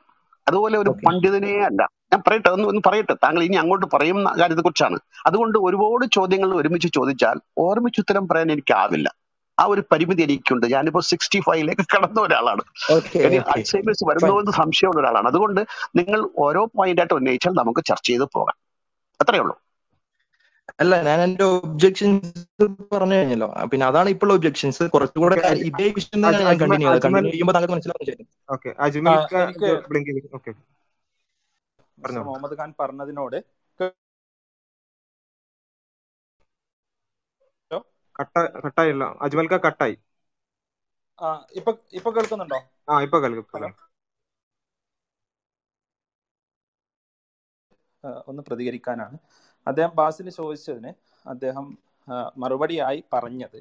[0.49, 1.83] അതുപോലെ ഒരു പണ്ഡിതനെ അല്ല.
[2.12, 3.15] ഞാൻ പറയട്ടെ ഒന്ന് ഒന്ന് പറയട്ടെ.
[3.15, 9.09] താങ്കൾ ഇനി അങ്ങോട്ട് പറയുന്ന കാര്യത്തെ കുറിച്ചാണ് അതുകൊണ്ട് ഒരുപാട് ചോദ്യങ്ങൾ ഒരുമിച്ച് ചോദിച്ചാൽ ഓർമ്മിച്ച് ഉത്തരം പറയാൻ എനിക്കാവില്ല.
[9.61, 10.66] ആ ഒരു പരിമിതി എനിക്കുണ്ട്.
[10.66, 12.61] ഞാനിപ്പോ സിക്സ്റ്റി ഫൈവിലേക്ക് കടന്ന ഒരാളാണ്.
[13.41, 15.27] ഫൈൻ വരുന്നോ എന്ന് സംശയമുള്ള ഒരാളാണ്.
[15.27, 15.61] അതുകൊണ്ട്
[15.97, 18.55] നിങ്ങൾ ഓരോ പോയിന്റ് ആയിട്ട് ഉന്നയിച്ചാൽ നമുക്ക് ചർച്ച ചെയ്ത് പോകാം.
[19.20, 19.57] അത്രയേ ഉള്ളൂ.
[20.82, 22.43] അല്ല ഞാൻ എന്റെ ഒബ്ജെക്ഷൻസ്
[22.93, 23.49] പറഞ്ഞു കഴിഞ്ഞല്ലോ.
[23.73, 25.36] പിന്നെ അതാണ് ഇപ്പോൾ ഒബ്ജെക്ഷൻസ് കുറച്ചുകൂടെ
[25.69, 27.05] ഇതേ വിഷയം തന്നെ ഞാൻ കണ്ടിന്യൂ ചെയ്തത്.
[27.07, 27.77] കണ്ടിന്യൂ ചെയ്യുമ്പോൾ താങ്കൾക്ക്
[31.99, 33.39] മനസ്സിലാവും മുഹമ്മദ് ഖാൻ പറഞ്ഞതിനോട്
[33.81, 33.93] അജ്മൽ
[37.70, 37.78] ഖാ
[38.16, 38.35] കട്ട
[38.65, 39.05] കട്ടായില്ല.
[39.24, 39.97] അജ്മൽക്ക കട്ടായി.
[41.19, 41.28] ആ
[41.59, 42.59] ഇപ്പൊ ഇപ്പൊ കേൾക്കുന്നുണ്ടോ?
[42.90, 43.47] ആ ഇപ്പൊ കേൾക്കും
[48.28, 49.16] ഒന്ന് പ്രതികരിക്കാനാണ്.
[49.69, 50.90] അദ്ദേഹം ബാസിൽ ചോദിച്ചതിന്
[51.27, 51.66] അദ്ദേഹം
[52.43, 53.59] മറുപടിയായി പറഞ്ഞത്.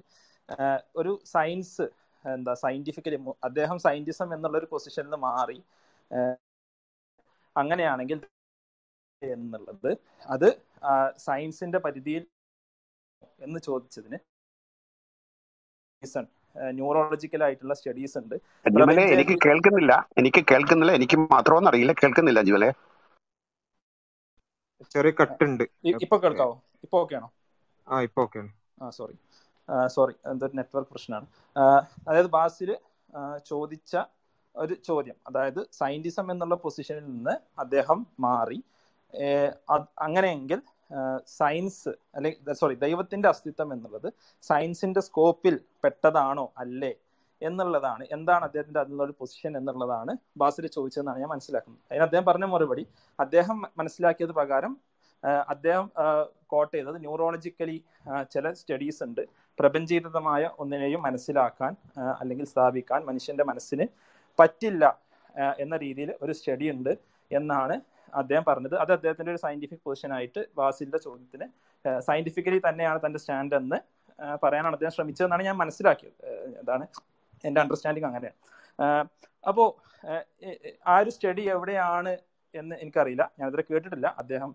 [1.00, 1.86] ഒരു സയൻസ്
[2.26, 3.18] എന്താ സയന്റിഫിക്കലി
[3.48, 5.58] അദ്ദേഹം സയന്റിസം എന്നുള്ള ഒരു പൊസിഷനിൽ നിന്ന് മാറി
[7.56, 8.20] അങ്ങനെയാണെങ്കിൽ
[9.22, 9.92] എന്നുള്ളത്
[10.36, 10.50] അത്
[11.28, 12.24] സയൻസിന്റെ പരിധിയിൽ
[13.46, 14.18] എന്ന് ചോദിച്ചതിന്
[16.78, 18.36] ന്യൂറോളജിക്കൽ ആയിട്ടുള്ള സ്റ്റഡീസ് ഉണ്ട്.
[19.16, 19.94] എനിക്ക് കേൾക്കുന്നില്ല.
[20.20, 20.94] എനിക്ക് കേൾക്കുന്നില്ല.
[21.00, 21.94] എനിക്ക് മാത്രമൊന്നും അറിയില്ല.
[22.02, 22.70] കേൾക്കുന്നില്ല അജ്മലെ
[24.92, 25.64] ചെറിയ കട്ട് ഉണ്ട്
[26.04, 26.56] ഇപ്പൊ കേൾക്കാവോ?
[26.86, 27.30] ഇപ്പൊ ഓക്കെ ആണോ?
[27.88, 28.42] ആ ഇപ്പൊ ഓക്കെ
[28.82, 29.16] ആ സോറി
[29.88, 31.28] സോറി എന്തൊരു നെറ്റ്വർക്ക് പ്രശ്നമാണ്.
[32.08, 32.70] അതായത് ബാസിൽ
[33.46, 33.94] ചോദിച്ച
[34.56, 35.18] ഒരു ചോദ്യം.
[35.28, 38.60] അതായത് സയന്റിസം എന്നുള്ള പൊസിഷനിൽ നിന്ന് അദ്ദേഹം മാറി.
[40.00, 40.60] അങ്ങനെയെങ്കിൽ
[41.38, 44.10] സയൻസ് അല്ലെങ്കിൽ സോറി ദൈവത്തിന്റെ അസ്തിത്വം എന്നുള്ളത്
[44.44, 46.46] സയൻസിന്റെ സ്കോപ്പിൽ പെട്ടതാണോ?
[46.58, 46.92] അല്ലേ?
[47.48, 48.04] എന്നുള്ളതാണ്.
[48.16, 51.82] എന്താണ് അദ്ദേഹത്തിന്റെ അതിനുള്ള ഒരു പൊസിഷൻ എന്നുള്ളതാണ് ബാസിൽ ചോദിച്ചതെന്നാണ് ഞാൻ മനസ്സിലാക്കുന്നത്.
[51.92, 52.84] അതിന് അദ്ദേഹം പറഞ്ഞ മറുപടി
[53.20, 54.74] അദ്ദേഹം മനസ്സിലാക്കിയത് പ്രകാരം
[55.54, 55.86] അദ്ദേഹം
[56.52, 57.78] കോട്ട് ചെയ്തത് ന്യൂറോളജിക്കലി
[58.34, 59.24] ചില സ്റ്റഡീസ് ഉണ്ട്.
[59.60, 61.72] പ്രപഞ്ചീതമായ ഒന്നിനെയും മനസ്സിലാക്കാൻ
[62.22, 63.86] അല്ലെങ്കിൽ സ്ഥാപിക്കാൻ മനുഷ്യന്റെ മനസ്സിന്
[64.40, 64.84] പറ്റില്ല
[65.64, 66.92] എന്ന രീതിയിൽ ഒരു സ്റ്റഡി ഉണ്ട്
[67.32, 67.76] എന്നാണ്
[68.14, 68.76] അദ്ദേഹം പറഞ്ഞത്.
[68.84, 71.48] അത് അദ്ദേഹത്തിന്റെ ഒരു സയന്റിഫിക് പൊസിഷൻ ആയിട്ട് ബാസിലിന്റെ ചോദ്യത്തിന്
[72.08, 73.78] സയന്റിഫിക്കലി തന്നെയാണ് തന്റെ സ്റ്റാൻഡ് എന്ന്
[74.44, 76.16] പറയാനാണ് അദ്ദേഹം ശ്രമിച്ചതെന്നാണ് ഞാൻ മനസ്സിലാക്കിയത്.
[76.62, 76.86] അതാണ്
[77.46, 79.08] എന്റെ അണ്ടർസ്റ്റാൻഡിങ് അങ്ങനെയാണ്
[79.48, 79.68] അപ്പോൾ
[80.88, 82.18] ആ ഒരു സ്റ്റഡി എവിടെയാണ്
[82.54, 83.24] എന്ന് എനിക്കറിയില്ല.
[83.40, 84.08] ഞാൻ ഇതുവരെ കേട്ടിട്ടില്ല.
[84.22, 84.52] അദ്ദേഹം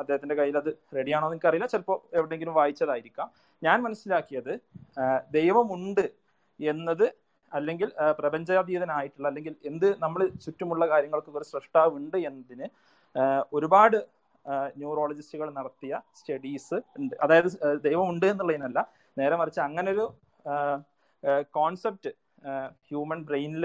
[0.00, 1.66] അദ്ദേഹത്തിന്റെ കയ്യിൽ അത് റെഡിയാണോ എന്ന് എനിക്കറിയില്ല.
[1.66, 3.28] ചിലപ്പോൾ എവിടെയെങ്കിലും വായിച്ചതായിരിക്കാം.
[3.62, 4.52] ഞാൻ മനസ്സിലാക്കിയത്
[5.30, 6.04] ദൈവമുണ്ട്
[6.60, 7.06] എന്നത്
[7.52, 12.68] അല്ലെങ്കിൽ പ്രപഞ്ചാതീതനായിട്ടുള്ള അല്ലെങ്കിൽ എന്ത് നമ്മൾ ചുറ്റുമുള്ള കാര്യങ്ങൾക്ക് ഒരു സൃഷ്ടാവുണ്ട് എന്നതിന്
[13.52, 13.98] ഒരുപാട്
[14.76, 17.14] ന്യൂറോളജിസ്റ്റുകൾ നടത്തിയ സ്റ്റഡീസ് ഉണ്ട്.
[17.24, 17.48] അതായത്
[17.86, 18.78] ദൈവമുണ്ട് എന്നുള്ളതിനല്ല
[19.18, 20.04] നേരെ മറിച്ച് അങ്ങനൊരു
[21.56, 22.12] കോൺസെപ്റ്റ്
[22.88, 23.64] ഹ്യൂമൻ ബ്രെയിനിൽ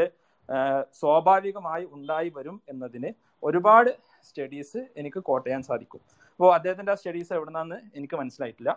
[1.00, 3.10] സ്വാഭാവികമായി ഉണ്ടായി വരും എന്നതിന്
[3.44, 3.92] ഒരുപാട്
[4.28, 6.02] സ്റ്റഡീസ് എനിക്ക് കോട്ടയാൻ സാധിക്കും.
[6.34, 8.72] അപ്പോൾ അദ്ദേഹത്തിന്റെ ആ സ്റ്റഡീസ് എവിടുന്നാന്ന് എനിക്ക് മനസ്സിലായിട്ടില്ല.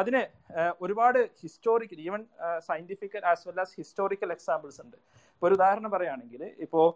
[0.00, 0.22] അതിന്
[0.84, 2.22] ഒരുപാട് historical even
[2.68, 4.96] scientifical as well as historical examples ഉണ്ട്.
[5.34, 6.86] ഇപ്പോൾ ഒരു ഉദാഹരണം പറയുകയാണെങ്കിൽ ഇപ്പോൾ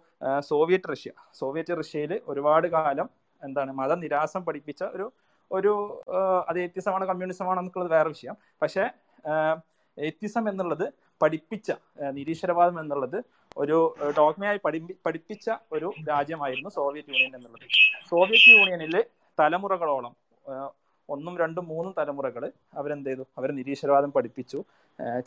[0.51, 3.09] സോവിയറ്റ് റഷ്യ സോവിയറ്റ് റഷ്യയിൽ ഒരുപാട് കാലം
[3.42, 5.06] എന്താണ് മതനിരാസം പഠിപ്പിച്ച ഒരു
[5.51, 5.72] ഒരു
[6.51, 8.36] അത് എത്തിസമാണോ കമ്മ്യൂണിസമാണോ എന്നുള്ളത് വേറെ വിഷയം.
[8.62, 8.84] പക്ഷേ
[10.09, 11.72] എത്തിസം എന്നുള്ളത് പഠിപ്പിച്ച
[12.10, 13.24] നിരീശ്വരവാദം എന്നുള്ളത്
[13.56, 17.66] ഒരു ഡോഗ്മയായി പഠി പഠിപ്പിച്ച ഒരു രാജ്യമായിരുന്നു സോവിയറ്റ് യൂണിയൻ എന്നുള്ളത്.
[18.09, 19.05] സോവിയറ്റ് യൂണിയനിൽ
[19.40, 20.14] തലമുറകളോളം
[21.09, 24.64] ഒന്നും രണ്ടും മൂന്നും തലമുറകൾ അവരെന്ത് ചെയ്തു അവർ നിരീശ്വരവാദം പഠിപ്പിച്ചു.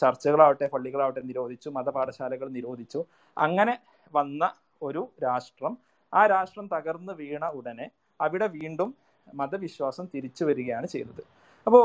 [0.02, 3.06] ചർച്ചകളാവട്ടെ പള്ളികളാവട്ടെ നിരോധിച്ചു മതപാഠശാലകൾ നിരോധിച്ചു.
[3.38, 3.80] അങ്ങനെ
[4.16, 5.78] വന്ന ഒരു രാഷ്ട്രം.
[6.14, 7.91] ആ രാഷ്ട്രം തകർന്ന് വീണ ഉടനെ
[8.22, 8.95] അവിടെ വീണ്ടും
[9.34, 11.24] മതവിശ്വാസം തിരിച്ചു വരികയാണ് ചെയ്തത്.
[11.68, 11.84] അപ്പോൾ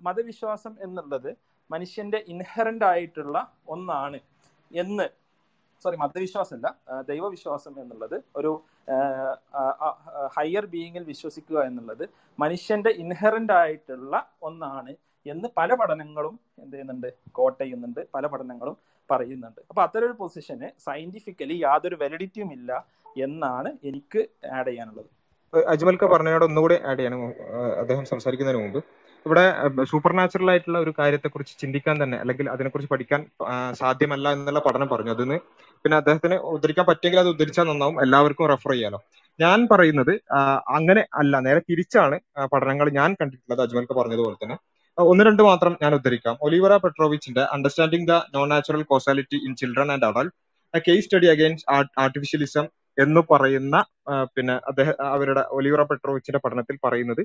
[0.00, 1.36] മതവിശ്വാസം എന്നുള്ളത്
[1.70, 3.36] മനുഷ്യന്റെ ഇൻഹറന്റ് ആയിട്ടുള്ള
[3.74, 4.18] ഒന്നാണ്
[4.70, 5.06] എന്ന്.
[5.84, 6.68] സോറി മതവിശ്വാസമല്ല
[7.10, 8.16] ദൈവവിശ്വാസം എന്നുള്ളത്.
[8.36, 8.52] ഒരു
[10.36, 12.04] ഹയർ ബീയിങ്ങിൽ വിശ്വസിക്കുക എന്നുള്ളത്
[12.38, 14.94] മനുഷ്യന്റെ ഇൻഹറന്റ് ആയിട്ടുള്ള ഒന്നാണ്
[15.26, 17.08] എന്ന് പല പഠനങ്ങളും എന്ത് ചെയ്യുന്നുണ്ട്
[17.38, 18.76] കോട്ട് ചെയ്യുന്നുണ്ട് പല പഠനങ്ങളും
[19.10, 19.60] പറയുന്നുണ്ട്.
[19.70, 22.70] അപ്പൊ അത്തരം ഒരു പൊസിഷന് സയന്റിഫിക്കലി യാതൊരു വെലിഡിറ്റിയും ഇല്ല
[23.26, 24.20] എന്നാണ് എനിക്ക്
[24.58, 25.10] ആഡ് ചെയ്യാനുള്ളത്.
[25.72, 27.20] അജ്മൽക്ക പറഞ്ഞതിനോട് ഒന്നുകൂടി ആഡ് ചെയ്യണം.
[27.82, 28.80] അദ്ദേഹം സംസാരിക്കുന്നതിന് മുമ്പ്.
[29.26, 29.44] ഇവിടെ
[29.90, 33.20] സൂപ്പർ നാച്ചുറൽ ആയിട്ടുള്ള ഒരു കാര്യത്തെക്കുറിച്ച് ചിന്തിക്കാൻ തന്നെ അല്ലെങ്കിൽ അതിനെക്കുറിച്ച് പഠിക്കാൻ
[33.80, 35.12] സാധ്യമല്ല എന്നുള്ള പഠനം പറഞ്ഞു.
[35.16, 35.36] അതിന്
[35.84, 37.96] പിന്നെ അദ്ദേഹത്തിന് ഉദ്ധരിക്കാൻ പറ്റിയെങ്കിൽ അത് ഉദ്ധരിച്ചാൽ നന്നാവും.
[38.04, 39.00] എല്ലാവർക്കും റെഫർ ചെയ്യാലോ.
[39.38, 40.12] ഞാൻ പറയുന്നത്
[40.76, 42.16] അങ്ങനെ അല്ല നേരെ തിരിച്ചാണ്
[42.52, 44.56] പഠനങ്ങൾ ഞാൻ കണ്ടിട്ടുള്ളത് അജ്മൽക്ക് പറഞ്ഞതുപോലെ തന്നെ.
[44.98, 46.34] ഒന്ന് രണ്ട് മാത്രം ഞാൻ ഉദ്ധരിക്കാം.
[46.46, 50.32] Olivera പെട്രോവിച്ചിന്റെ understanding the non natural causality in children and adult
[50.74, 51.68] a case study against
[52.04, 52.66] artificialism
[52.98, 53.76] എന്ന് പറയുന്ന
[54.34, 57.22] പിന്നെ അദ്ദേഹം അവരുടെ ഒലിവറ പെട്രോവിച്ചിന്റെ പഠനത്തിൽ പറയുന്നത്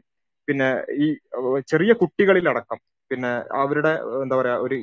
[0.50, 1.08] പിന്നെ ഈ
[1.68, 2.80] ചെറിയ കുട്ടികളിലടക്കം
[3.12, 3.32] പിന്നെ
[3.62, 3.92] അവരുടെ
[4.24, 4.76] എന്താ പറയാ ഒരു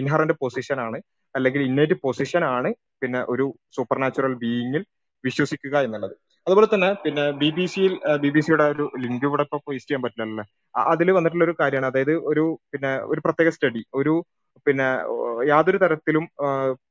[0.00, 0.98] ഇൻഹറന്റ് പൊസിഷൻ ആണ്
[1.34, 2.70] അല്ലെങ്കിൽ ഇന്നേറ്റ് പൊസിഷൻ ആണ്
[3.02, 3.44] പിന്നെ ഒരു
[3.76, 4.82] സൂപ്പർ നാച്ചുറൽ ബീയിങ്ങിൽ
[5.24, 6.14] വിശ്വസിക്കുക എന്നുള്ളത്.
[6.46, 7.92] അതുപോലെ തന്നെ പിന്നെ ബി ബി സിയിൽ
[8.22, 10.44] ബി ബി സിയുടെ ഒരു ലിങ്ക് ഇവിടെ ഇപ്പൊ പോസ്റ്റ് ചെയ്യാൻ പറ്റില്ലല്ലേ.
[10.92, 11.90] അതിൽ വന്നിട്ടുള്ള ഒരു കാര്യമാണ്.
[11.90, 14.14] അതായത് ഒരു പിന്നെ ഒരു പ്രത്യേക സ്റ്റഡി ഒരു
[14.66, 14.88] പിന്നെ
[15.48, 16.24] യാതൊരു തരത്തിലും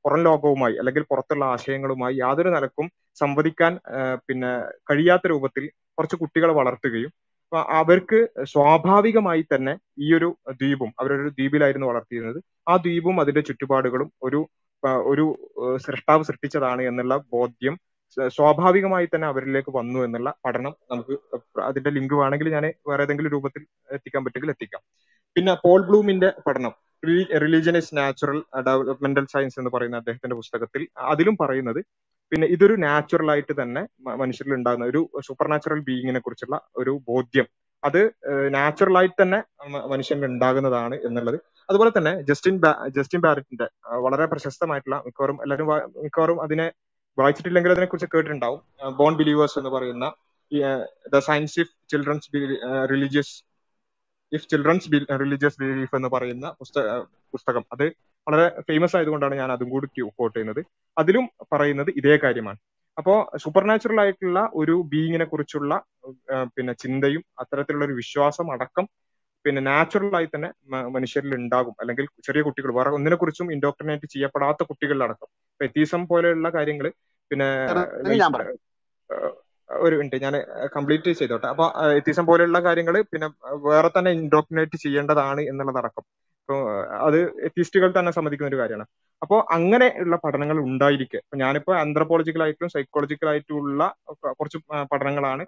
[0.04, 2.86] പുറം ലോകവുമായി അല്ലെങ്കിൽ പുറത്തുള്ള ആശയങ്ങളുമായി യാതൊരു നിലക്കും
[3.20, 3.72] സംവദിക്കാൻ
[4.28, 4.50] പിന്നെ
[4.90, 5.64] കഴിയാത്ത രൂപത്തിൽ
[5.98, 7.12] കുറച്ച് കുട്ടികളെ വളർത്തുകയും
[7.52, 12.38] അവർക്ക് സ്വാഭാവികമായി തന്നെ ഈ ഒരു ദ്വീപും അവരൊരു ദ്വീപിലായിരുന്നു വളർത്തിയിരുന്നത്.
[12.68, 14.40] ആ ദ്വീപും അതിന്റെ ചുറ്റുപാടുകളും ഒരു
[15.04, 15.24] ഒരു
[15.76, 17.74] സൃഷ്ടാവ് സൃഷ്ടിച്ചതാണ് എന്നുള്ള ബോധ്യം
[18.28, 21.14] സ്വാഭാവികമായി തന്നെ അവരിലേക്ക് വന്നു എന്നുള്ള പഠനം നമുക്ക്
[21.60, 23.62] അതിന്റെ ലിങ്ക് വേണമെങ്കിൽ ഞാൻ വേറെ ഏതെങ്കിലും രൂപത്തിൽ
[23.92, 24.82] എത്തിക്കാൻ പറ്റുമെങ്കിൽ എത്തിക്കാം.
[25.36, 26.72] പിന്നെ പോൾ ബ്ലൂമിന്റെ പഠനം.
[27.42, 31.80] Religion is natural developmental science എന്ന് പറയുന്ന അദ്ദേഹത്തിന്റെ പുസ്തകത്തിൽ അതിലും പറയുന്നത്
[32.32, 33.82] പിന്നെ ഇതൊരു നാച്ചുറൽ ആയിട്ട് തന്നെ
[34.22, 37.46] മനുഷ്യരിൽ ഉണ്ടാകുന്ന ഒരു സൂപ്പർ നാച്ചുറൽ ബീയിങ്ങിനെ കുറിച്ചുള്ള ഒരു ബോധ്യം.
[37.82, 38.00] അത്
[38.56, 39.38] നാച്ചുറൽ ആയിട്ട് തന്നെ
[39.92, 41.38] മനുഷ്യന് ഉണ്ടാകുന്നതാണ് എന്നുള്ളത്.
[41.70, 42.56] അതുപോലെ തന്നെ ജസ്റ്റിൻ
[42.96, 43.66] ജസ്റ്റിൻ ബാരറ്റിന്റെ
[44.06, 45.68] വളരെ പ്രശസ്തമായിട്ടുള്ള മിക്കവാറും എല്ലാവരും
[46.04, 46.66] മിക്കവാറും അതിനെ
[47.18, 48.60] വായിച്ചിട്ടില്ലെങ്കിൽ അതിനെ കുറിച്ച് കേട്ടിട്ടുണ്ടാവും
[48.98, 50.06] ബോൺ ബിലീവേഴ്സ് എന്ന് പറയുന്ന
[51.12, 52.28] the science if children's
[52.92, 53.34] religious
[54.32, 54.88] if children's
[55.22, 56.46] religious belief എന്ന് പറയുന്ന
[57.34, 57.64] പുസ്തകം.
[57.74, 57.86] അത്
[58.26, 59.86] വളരെ ഫേമസ് ആയതുകൊണ്ടാണ് ഞാൻ അതും കൂടി
[60.18, 60.60] കോട്ട് ചെയ്യുന്നത്.
[60.96, 62.58] അതിലും പറയുന്നത് ഇതേ കാര്യമാണ്.
[62.98, 63.12] അപ്പോ
[63.42, 65.74] സൂപ്പർ നാച്ചുറൽ ആയിട്ടുള്ള ഒരു ബീയിങ്ങിനെ കുറിച്ചുള്ള
[66.56, 68.86] പിന്നെ ചിന്തയും അത്തരത്തിലുള്ള ഒരു വിശ്വാസം അടക്കം
[69.44, 70.48] പിന്നെ നാച്ചുറൽ ആയി തന്നെ
[70.96, 71.74] മനുഷ്യരിൽ ഉണ്ടാകും.
[71.80, 75.28] അല്ലെങ്കിൽ ചെറിയ കുട്ടികൾ വേറെ ഒന്നിനെ കുറിച്ചും ഇൻഡോക്ട്രിനേറ്റ് ചെയ്യപ്പെടാത്ത കുട്ടികളിലടക്കം.
[75.60, 76.86] എത്തീസം പോലെയുള്ള കാര്യങ്ങൾ
[77.30, 77.48] പിന്നെ
[79.70, 80.34] ഒരു മിനിറ്റ് ഞാൻ
[80.76, 81.46] കംപ്ലീറ്റ് ചെയ്തോട്ടെ.
[81.46, 81.66] അപ്പൊ
[81.98, 83.28] എത്തിസം പോലെയുള്ള കാര്യങ്ങൾ പിന്നെ
[83.68, 86.04] വേറെ തന്നെ ഇൻഡോക്ട്രിനേറ്റ് ചെയ്യേണ്ടതാണ് എന്നുള്ളതടക്കം.
[86.42, 86.56] ഇപ്പൊ
[87.06, 88.86] അത് എത്തിസ്റ്റുകൾ തന്നെ സമ്മതിക്കുന്ന ഒരു കാര്യമാണ്.
[89.22, 91.18] അപ്പോൾ അങ്ങനെയുള്ള പഠനങ്ങൾ ഉണ്ടായിരിക്കെ.
[91.24, 93.82] ഇപ്പൊ ഞാനിപ്പോ ആന്ത്രപ്പോളജിക്കൽ ആയിട്ടും സൈക്കോളജിക്കൽ ആയിട്ടും ഉള്ള
[94.38, 94.58] കുറച്ച്
[94.92, 95.44] പഠനങ്ങളാണ്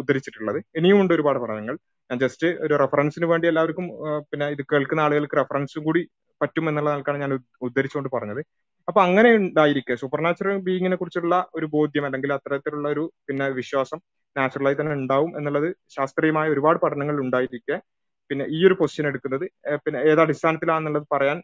[0.00, 0.58] ഉദ്ധരിച്ചിട്ടുള്ളത്.
[0.78, 1.74] ഇനിയും ഉണ്ട് ഒരുപാട് പഠനങ്ങൾ.
[2.10, 3.86] ഞാൻ ജസ്റ്റ് ഒരു റെഫറൻസിന് വേണ്ടി എല്ലാവർക്കും
[4.30, 6.02] പിന്നെ ഇത് കേൾക്കുന്ന ആളുകൾക്ക് റെഫറൻസും കൂടി
[6.40, 7.32] പറ്റും എന്നുള്ള നിലക്കാണ് ഞാൻ
[7.66, 8.40] ഉദ്ധരിച്ചുകൊണ്ട് പറഞ്ഞത്.
[8.88, 9.94] അപ്പൊ അങ്ങനെ ഉണ്ടായിരിക്കെ.
[10.02, 10.58] സൂപ്പർ നാച്ചുറൽ
[10.98, 14.00] കുറിച്ചുള്ള ഒരു ബോധ്യം അല്ലെങ്കിൽ അത്തരത്തിലുള്ള ഒരു പിന്നെ വിശ്വാസം
[14.36, 17.76] നാച്ചുറലായി തന്നെ ഉണ്ടാവും എന്നുള്ളത് ശാസ്ത്രീയമായ ഒരുപാട് പഠനങ്ങൾ ഉണ്ടായിരിക്കെ.
[18.30, 19.44] പിന്നെ ഈ ഒരു പൊസിഷൻ എടുക്കുന്നത്
[19.84, 21.38] പിന്നെ ഏത് അടിസ്ഥാനത്തിലാണെന്നുള്ളത് പറയാൻ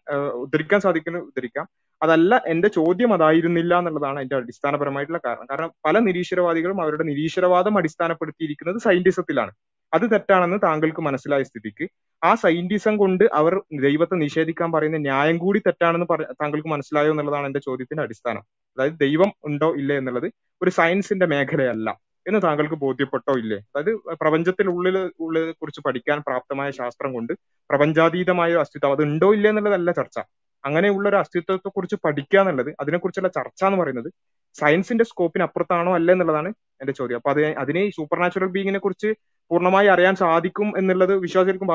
[0.44, 1.66] ഉദ്ധരിക്കാൻ സാധിക്കുന്നു ഉദ്ധരിക്കാം.
[2.02, 5.46] അതല്ല എന്റെ ചോദ്യം അതായിരുന്നില്ല എന്നുള്ളതാണ് അതിന്റെ അടിസ്ഥാനപരമായിട്ടുള്ള കാരണം.
[5.50, 9.52] കാരണം പല നിരീശ്വരവാദികളും അവരുടെ നിരീശ്വരവാദം അടിസ്ഥാനപ്പെടുത്തിയിരിക്കുന്നത് സയന്റിസത്തിലാണ്.
[9.92, 11.84] അത് തെറ്റാണെന്ന് താങ്കൾക്ക് മനസ്സിലായ സ്ഥിതിക്ക്.
[12.22, 13.52] ആ സയന്റിസം കൊണ്ട് അവർ
[13.86, 16.06] ദൈവത്തെ നിഷേധിക്കാൻ പറയുന്ന ന്യായം കൂടി തെറ്റാണെന്ന്
[16.40, 18.42] താങ്കൾക്ക് മനസ്സിലായോ എന്നുള്ളതാണ് എന്റെ ചോദ്യത്തിന്റെ അടിസ്ഥാനം.
[18.76, 20.28] അതായത് ദൈവം ഉണ്ടോ ഇല്ലേ എന്നുള്ളത്
[20.62, 21.88] ഒരു സയൻസിന്റെ മേഖലയല്ല.
[22.26, 23.58] എന്ന് താങ്കൾക്ക് ബോധ്യപ്പെട്ടോ ഇല്ലേ?
[23.70, 23.92] അതായത്
[24.22, 27.32] പ്രപഞ്ചത്തിനുള്ളിൽ ഉള്ളതിനെ കുറിച്ച് പഠിക്കാൻ പ്രാപ്തമായ ശാസ്ത്രം കൊണ്ട്
[27.70, 30.18] പ്രപഞ്ചാതീതമായ ഒരു അസ്തിത്വം അത് ഉണ്ടോ ഇല്ലേ എന്നുള്ളതല്ല ചർച്ച.
[30.64, 34.08] അങ്ങനെയുള്ള ഒരു അസ്തിത്വത്തെ കുറിച്ച് പഠിക്കുക എന്നുള്ളത് അതിനെക്കുറിച്ചുള്ള ചർച്ച എന്ന് പറയുന്നത്
[34.56, 36.50] സയൻസിന്റെ സ്കോപ്പിന് അപ്പുറത്താണോ അല്ല എന്നുള്ളതാണ്
[36.82, 37.18] എന്റെ ചോദ്യം.
[37.20, 39.10] അപ്പൊ അത് അതിനെ ഈ സൂപ്പർ നാച്ചുറൽ ബീങ്ങിനെ കുറിച്ച്
[39.50, 41.70] പൂർണമായി അറിയാൻ സാധിക്കും എന്നുള്ളത് വിശ്വാസികൾക്കും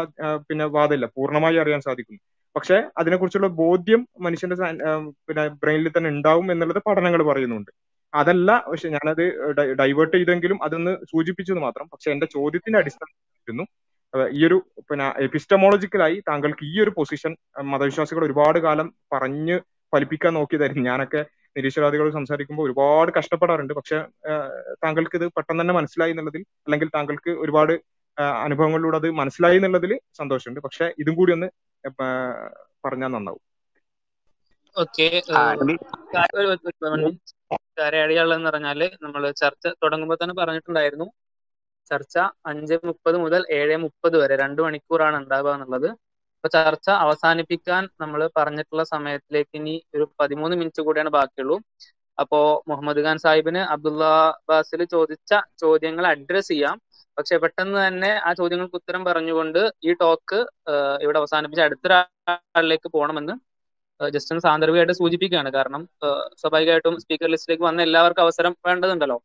[0.49, 2.17] പിന്നെ വാദമില്ല പൂർണമായി അറിയാൻ സാധിക്കും.
[2.55, 4.57] പക്ഷെ അതിനെക്കുറിച്ചുള്ള ബോധ്യം മനുഷ്യന്റെ
[5.27, 7.71] പിന്നെ ബ്രെയിനിൽ തന്നെ ഉണ്ടാവും എന്നുള്ളത് പഠനങ്ങൾ പറയുന്നുണ്ട്.
[8.21, 9.23] അതല്ല പക്ഷെ ഞാനത്
[9.79, 11.85] ഡൈവേർട്ട് ചെയ്തെങ്കിലും അതൊന്ന് സൂചിപ്പിച്ചത് മാത്രം.
[11.93, 13.65] പക്ഷെ എന്റെ ചോദ്യത്തിന്റെ അടിസ്ഥാനത്തിലായിരുന്നു.
[14.37, 14.57] ഈ ഒരു
[14.89, 17.31] പിന്നെ എപ്പിസ്റ്റമോളജിക്കലായി താങ്കൾക്ക് ഈ ഒരു പൊസിഷൻ
[17.71, 19.57] മതവിശ്വാസികൾ ഒരുപാട് കാലം പറഞ്ഞ്
[19.93, 20.83] ഫലിപ്പിക്കാൻ നോക്കിയതായിരുന്നു.
[20.89, 21.21] ഞാനൊക്കെ
[21.57, 23.73] നിരീശ്വരവാദികൾ സംസാരിക്കുമ്പോൾ ഒരുപാട് കഷ്ടപ്പെടാറുണ്ട്.
[23.73, 23.97] പക്ഷെ
[24.83, 27.73] താങ്കൾക്ക് ഇത് പെട്ടെന്ന് തന്നെ മനസ്സിലായി എന്നുള്ളതിൽ അല്ലെങ്കിൽ താങ്കൾക്ക് ഒരുപാട്
[28.45, 30.59] അനുഭവങ്ങളിലൂടെ അത് മനസ്സിലായി എന്നുള്ളതിൽ സന്തോഷമുണ്ട്.
[30.59, 31.47] പക്ഷെ ഇതും കൂടി ഒന്ന്
[32.85, 33.43] പറഞ്ഞാൽ നന്നാവും.
[34.75, 35.07] ഓക്കെ
[37.85, 41.07] ആഡ് ചെയ്യാനുള്ളതെന്ന് പറഞ്ഞാൽ നമ്മൾ ചർച്ച തുടങ്ങുമ്പോൾ തന്നെ പറഞ്ഞിട്ടുണ്ടായിരുന്നു.
[41.91, 42.15] ചർച്ച
[42.51, 45.89] അഞ്ച് മുപ്പത് മുതൽ ഏഴ് മുപ്പത് വരെ രണ്ട് മണിക്കൂറാണ് ഉണ്ടാവുക എന്നുള്ളത്.
[46.37, 51.57] അപ്പൊ ചർച്ച അവസാനിപ്പിക്കാൻ നമ്മൾ പറഞ്ഞിട്ടുള്ള സമയത്തിലേക്ക് ഇനി ഒരു പതിമൂന്ന് മിനിറ്റ് കൂടിയാണ് ബാക്കിയുള്ളൂ.
[52.17, 52.39] അപ്പോ
[52.69, 54.03] മുഹമ്മദ് ഖാൻ സാഹിബിന് അബ്ദുള്ള
[54.49, 55.31] ബാസിൽ ചോദിച്ച
[55.63, 56.75] ചോദ്യങ്ങൾ അഡ്രസ് ചെയ്യാം.
[57.17, 60.39] പക്ഷെ പെട്ടെന്ന് തന്നെ ആ ചോദ്യങ്ങൾക്ക് ഉത്തരം പറഞ്ഞുകൊണ്ട് ഈ ടോക്ക്
[61.05, 63.35] ഇവിടെ അവസാനിപ്പിച്ച് അടുത്തൊരാളിലേക്ക് പോകണമെന്ന്
[63.99, 65.49] ജസ്റ്റ് ഒന്ന് സാന്ദർഭികമായിട്ട് സൂചിപ്പിക്കുകയാണ്.
[65.57, 65.81] കാരണം
[66.41, 69.17] സ്വാഭാവികമായിട്ടും സ്പീക്കർ ലിസ്റ്റിലേക്ക് വന്ന എല്ലാവർക്കും അവസരം വേണ്ടതുണ്ടല്ലോ.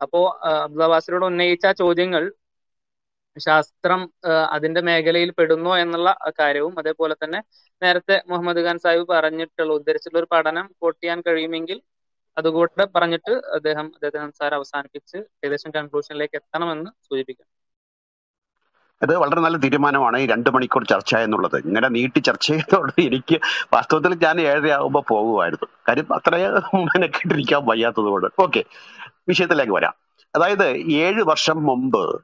[0.00, 0.20] അപ്പോ
[0.56, 2.22] അബ്ദുള്ള ബാസിനോട് ഉന്നയിച്ച ചോദ്യങ്ങൾ
[3.36, 4.00] ശാസ്ത്രം
[4.54, 6.08] അതിന്റെ മേഖലയിൽ പെടുന്നോ എന്നുള്ള
[6.40, 7.40] കാര്യവും അതേപോലെ തന്നെ
[7.82, 11.78] നേരത്തെ മുഹമ്മദ് ഖാൻ സാഹിബ് പറഞ്ഞിട്ടുള്ള ഉദ്ധരിച്ചിട്ടുള്ള ഒരു പഠനം കോട്ട് ചെയ്യാൻ കഴിയുമെങ്കിൽ
[12.36, 17.48] അതുകൂടെ പറഞ്ഞിട്ട് അദ്ദേഹം അദ്ദേഹത്തിന്റെ സംസാരം അവസാനിപ്പിച്ച് ഏകദേശം കൺക്ലൂഷനിലേക്ക് എത്തണമെന്ന് സൂചിപ്പിക്കാം
[19.02, 21.56] അത് വളരെ നല്ല തീരുമാനമാണ് ഈ രണ്ട് മണിക്കൂർ ചർച്ച എന്നുള്ളത്.
[21.66, 23.40] ഇങ്ങനെ നീട്ടി ചർച്ച ചെയ്തോണ്ട് എനിക്ക്
[23.72, 25.68] വാസ്തവത്തിൽ ഞാൻ ഏഴരയാകുമ്പോൾ പോകുമായിരുന്നു.
[25.88, 28.64] കാര്യം അത്രയും മെനക്കെട്ടിരിക്കാൻ വയ്യാത്തത് കൊണ്ട് ഓക്കെ
[29.28, 29.94] വിഷയത്തിലേക്ക് വരാം.
[30.34, 32.22] അതായത് ഏഴ് വർഷം മുമ്പ്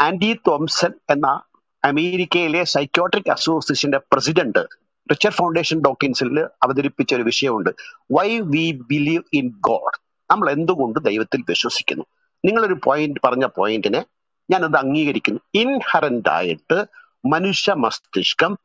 [0.00, 1.40] ആൻഡി തോംസൺ എന്ന
[1.84, 4.62] അമേരിക്കയിലെ സൈക്കോട്രിക് അസോസിയേഷന്റെ പ്രസിഡന്റ്
[5.10, 7.70] റിച്ചർഡ് ഫൗണ്ടേഷൻ ഡോക്കിൻസിൽ അവതരിപ്പിച്ച ഒരു വിഷയമുണ്ട്.
[8.12, 9.98] Why we believe in God
[10.30, 12.04] നമ്മൾ എന്തുകൊണ്ട് ദൈവത്തിൽ വിശ്വസിക്കുന്നു?
[12.44, 14.04] നിങ്ങളൊരു പോയിന്റ് പറഞ്ഞ പോയിന്റിനെ
[14.50, 15.40] ഞാനത് അംഗീകരിക്കുന്നു.
[15.54, 16.84] ഇൻഹറന്റ് ആയിട്ട്
[17.26, 18.58] മനുഷ്യ മസ്തിഷ്കം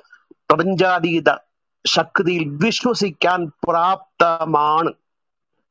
[0.50, 1.30] പ്രപഞ്ചാതീത
[1.86, 4.94] ശക്തിയിൽ വിശ്വസിക്കാൻ പ്രാപ്തമാണ്.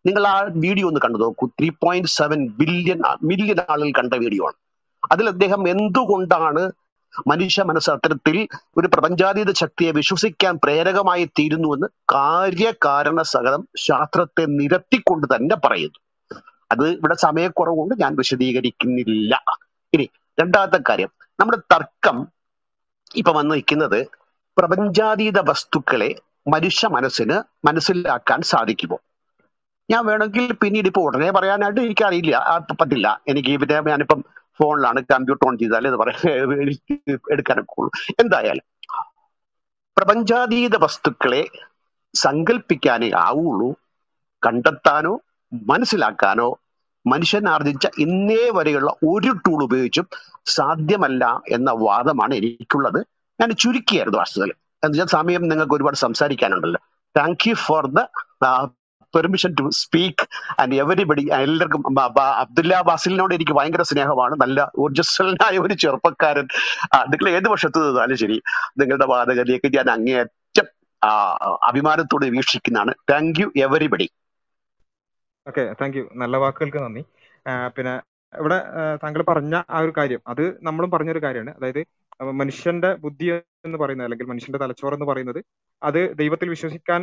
[0.07, 1.47] നിങ്ങൾ ആ വീഡിയോ ഒന്ന് കണ്ടു നോക്കൂ.
[1.47, 4.59] Three point seven billion million ആളുകൾ കണ്ട വീഡിയോ ആണ്.
[5.13, 6.73] അതിൽ അദ്ദേഹം എന്തുകൊണ്ടാണ്
[7.27, 16.01] മനുഷ്യ മനസ്സ് അത്തരത്തിൽ ഒരു പ്രപഞ്ചാതീത ശക്തിയെ വിശ്വസിക്കാൻ പ്രേരകമായി തീരുന്നുവെന്ന് കാര്യകാരണ സഹതം ശാസ്ത്രത്തെ നിരത്തിക്കൊണ്ട് തന്നെ പറയുന്നു.
[16.73, 19.43] അത് ഇവിടെ സമയക്കുറവുകൊണ്ട് ഞാൻ വിശദീകരിക്കുന്നില്ല.
[19.93, 20.07] ഇനി
[20.39, 21.11] രണ്ടാമത്തെ കാര്യം.
[21.39, 22.17] നമ്മുടെ തർക്കം
[23.15, 24.01] ഇപ്പൊ വന്ന് നിൽക്കുന്നത്
[24.57, 26.11] പ്രപഞ്ചാതീത വസ്തുക്കളെ
[26.47, 27.37] മനുഷ്യ മനസ്സിന്
[27.67, 28.99] മനസ്സിലാക്കാൻ സാധിക്കുമോ?
[29.89, 32.35] ഞാൻ വേണമെങ്കിൽ പിന്നീട് ഇപ്പൊ ഉടനെ പറയാനായിട്ട് എനിക്ക് അറിയില്ല.
[32.45, 33.09] ആ, പറ്റില്ല.
[33.31, 34.21] എനിക്ക് പിന്നെ ഞാനിപ്പം
[34.61, 36.21] ഫോണിലാണ് കമ്പ്യൂട്ടർ ഓൺ ചെയ്താലേ ഇത് പറയാൻ
[37.35, 37.85] എടുക്കാനൊക്കെ
[38.23, 38.67] എന്തായാലും
[39.97, 41.43] പ്രപഞ്ചാതീത വസ്തുക്കളെ
[42.15, 43.69] സങ്കല്പിക്കാനേ ആവുള്ളൂ
[44.43, 45.13] കണ്ടെത്താനോ
[45.53, 46.49] മനസ്സിലാക്കാനോ
[47.07, 50.07] മനുഷ്യൻ ആർജിച്ച ഇന്നേ വരെയുള്ള ഒരു ടൂൾ ഉപയോഗിച്ചും
[50.47, 53.01] സാധ്യമല്ല എന്ന വാദമാണ് എനിക്കുള്ളത്.
[53.41, 54.53] ഞാൻ ചുരുക്കിയായിരുന്നു വാസ്തവത്തിൽ
[54.85, 56.81] എന്ന് വെച്ചാൽ സമയം നിങ്ങൾക്ക് ഒരുപാട് സംസാരിക്കാനുണ്ടല്ലോ.
[57.17, 58.01] Thank you for the
[59.15, 60.25] permission to speak
[60.61, 64.35] and everybody എല്ലാവർക്കും അബ്ദുല്ല വാസിലിനോട് എനിക്ക് ഭയങ്കര സ്നേഹമാണ്.
[64.41, 66.47] നല്ല ഊർജസ്വലനായ ഒരു ചെറുപ്പക്കാരൻ.
[66.95, 68.43] നിങ്ങൾ ഏത് വർഷത്ത് നിന്നാലും ശരി
[68.79, 70.67] നിങ്ങളുടെ വാദഗതിയൊക്കെ ഞാൻ അങ്ങേയറ്റം
[71.63, 72.95] അഭിമാനത്തോടെ വീക്ഷിക്കുന്നതാണ്.
[73.11, 74.11] Thank you everybody
[75.47, 77.03] okay thank you നല്ല വാക്കുകൾക്ക് നന്ദി.
[77.77, 77.95] പിന്നെ
[78.33, 78.59] ഇവിടെ
[79.03, 81.53] താങ്കൾ പറഞ്ഞ ആ ഒരു കാര്യം അത് നമ്മളും പറഞ്ഞൊരു കാര്യമാണ്.
[81.59, 81.81] അതായത്
[82.41, 83.27] മനുഷ്യന്റെ ബുദ്ധി
[83.67, 85.41] എന്ന് പറയുന്നത് അല്ലെങ്കിൽ മനുഷ്യന്റെ തലച്ചോറ് എന്ന് പറയുന്നത്
[85.83, 87.01] അത് ദൈവത്തിൽ വിശ്വസിക്കാൻ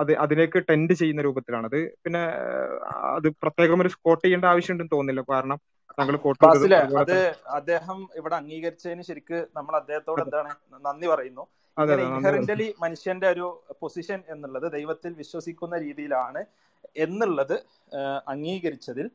[0.00, 1.66] അത് അതിലേക്ക് ടെൻഡ് ചെയ്യുന്ന രൂപത്തിലാണ്.
[1.70, 2.22] അത് പിന്നെ
[3.16, 5.60] അത് പ്രത്യേകം ഒരു സ്കോട്ട് ചെയ്യേണ്ട ആവശ്യമുണ്ടെന്ന് തോന്നില്ല കാരണം
[5.98, 6.16] താങ്കൾ
[7.02, 7.16] അത്
[7.58, 10.50] അദ്ദേഹം ഇവിടെ അംഗീകരിച്ചതിന് ശരിക്ക് നമ്മൾ അദ്ദേഹത്തോട് എന്താണ്
[10.88, 11.44] നന്ദി പറയുന്നു.
[11.76, 13.46] ഇൻഹറന്റലി മനുഷ്യന്റെ ഒരു
[13.82, 16.40] പൊസിഷൻ എന്നുള്ളത് ദൈവത്തിൽ വിശ്വസിക്കുന്ന രീതിയിലാണ്
[17.04, 17.56] എന്നുള്ളത്
[18.32, 19.06] അംഗീകരിച്ചതിൽ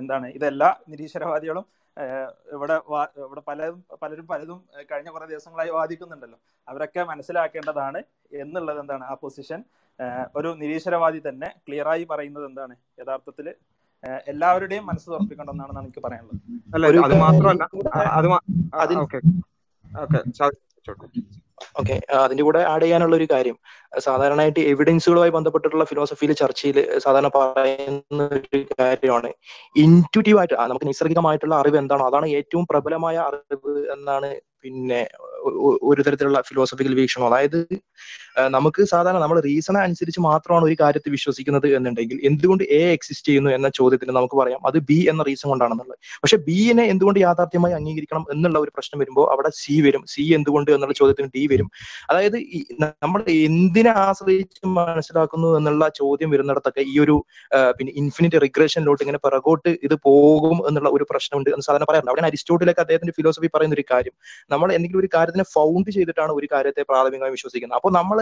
[0.00, 1.66] എന്താണ് ഇതെല്ലാ നിരീശ്വരവാദികളും
[2.54, 2.76] ഇവിടെ
[3.26, 4.58] ഇവിടെ പലരും പലരും പലതും
[4.90, 6.38] കഴിഞ്ഞ കുറേ ദിവസങ്ങളായി വാദിക്കുന്നുണ്ടല്ലോ.
[6.68, 8.00] അവരൊക്കെ മനസ്സിലാക്കേണ്ടതാണ്
[8.42, 9.60] എന്നുള്ളത് എന്താണ് ആ പൊസിഷൻ
[10.38, 12.74] ഒരു നിരീശ്വരവാദി തന്നെ ക്ലിയറായി പറയുന്നത് എന്താണ്?
[13.02, 13.48] യഥാർത്ഥത്തിൽ
[14.32, 16.40] എല്ലാവരുടെയും മനസ്സ് തുറപ്പിക്കണമെന്നാണ് എനിക്ക് പറയാനുള്ളത്.
[16.74, 17.64] അല്ല അത് മാത്രമല്ല
[18.84, 19.20] അത് ഓക്കെ.
[20.04, 20.20] ഓക്കെ
[21.80, 23.56] ഓക്കെ അതിന്റെ കൂടെ ആഡ് ചെയ്യാനുള്ള ഒരു കാര്യം.
[23.98, 29.30] സാധാരണയായിട്ട് എവിഡൻസുകളുമായി ബന്ധപ്പെട്ടിട്ടുള്ള ഫിലോസഫിയിൽ ചർച്ചയിൽ സാധാരണ പറയുന്ന ഒരു കാര്യമാണ്.
[29.84, 34.30] ഇന്റുറ്റീവ് ആയിട്ട് നമുക്ക് നൈസർഗികമായിട്ടുള്ള അറിവ് എന്താണോ അതാണ് ഏറ്റവും പ്രബലമായ അറിവ് എന്നാണ്
[34.64, 35.00] പിന്നെ
[35.90, 37.26] ഒരു തരത്തിലുള്ള ഫിലോസഫിക്കൽ വീക്ഷണം.
[37.30, 37.58] അതായത്
[38.54, 43.68] നമുക്ക് സാധാരണ നമ്മൾ റീസൺ അനുസരിച്ച് മാത്രമാണ് ഒരു കാര്യത്തിൽ വിശ്വസിക്കുന്നത് എന്നുണ്ടെങ്കിൽ എന്തുകൊണ്ട് എ എക്സിസ്റ്റ് ചെയ്യുന്നു എന്ന
[43.78, 44.60] ചോദ്യത്തിന് നമുക്ക് പറയാം.
[44.68, 45.98] അത് ബി എന്ന റീസൺ കൊണ്ടാണെന്നുള്ളത്.
[46.22, 50.02] പക്ഷെ ബിനെ എന്തുകൊണ്ട് യാഥാർത്ഥ്യമായി അംഗീകരിക്കണം എന്നുള്ള ഒരു പ്രശ്നം വരുമ്പോൾ അവിടെ സി വരും.
[50.14, 51.68] സി എന്തുകൊണ്ട് എന്നുള്ള ചോദ്യത്തിന് ഡി വരും.
[52.10, 52.38] അതായത്
[53.04, 57.16] നമ്മൾ എന്തിനെ ആശ്രയിച്ച് മനസ്സിലാക്കുന്നു എന്നുള്ള ചോദ്യം വരുന്നിടത്തൊക്കെ ഈ ഒരു
[57.78, 62.12] പിന്നെ ഇൻഫിനിറ്റ് റിഗ്രഷനിലോട്ട് ഇങ്ങനെ പിറകോട്ട് ഇത് പോകും എന്നുള്ള ഒരു പ്രശ്നമുണ്ട് എന്ന് സാധാരണ പറയാറുണ്ട്.
[62.14, 64.14] അവിടെ അരിസ്റ്റോട്ടിലൊക്കെ അദ്ദേഹത്തിന്റെ ഫിലോസഫി പറയുന്ന ഒരു കാര്യം.
[64.54, 67.78] നമ്മൾ എന്തെങ്കിലും ഒരു കാര്യത്തെ കാര്യത്തിനെ ഫൗണ്ട് ചെയ്തിട്ടാണ് ഒരു കാര്യത്തെ പ്രാഥമികമായി വിശ്വസിക്കുന്നത്.
[67.78, 68.18] അപ്പോൾ നമ്മൾ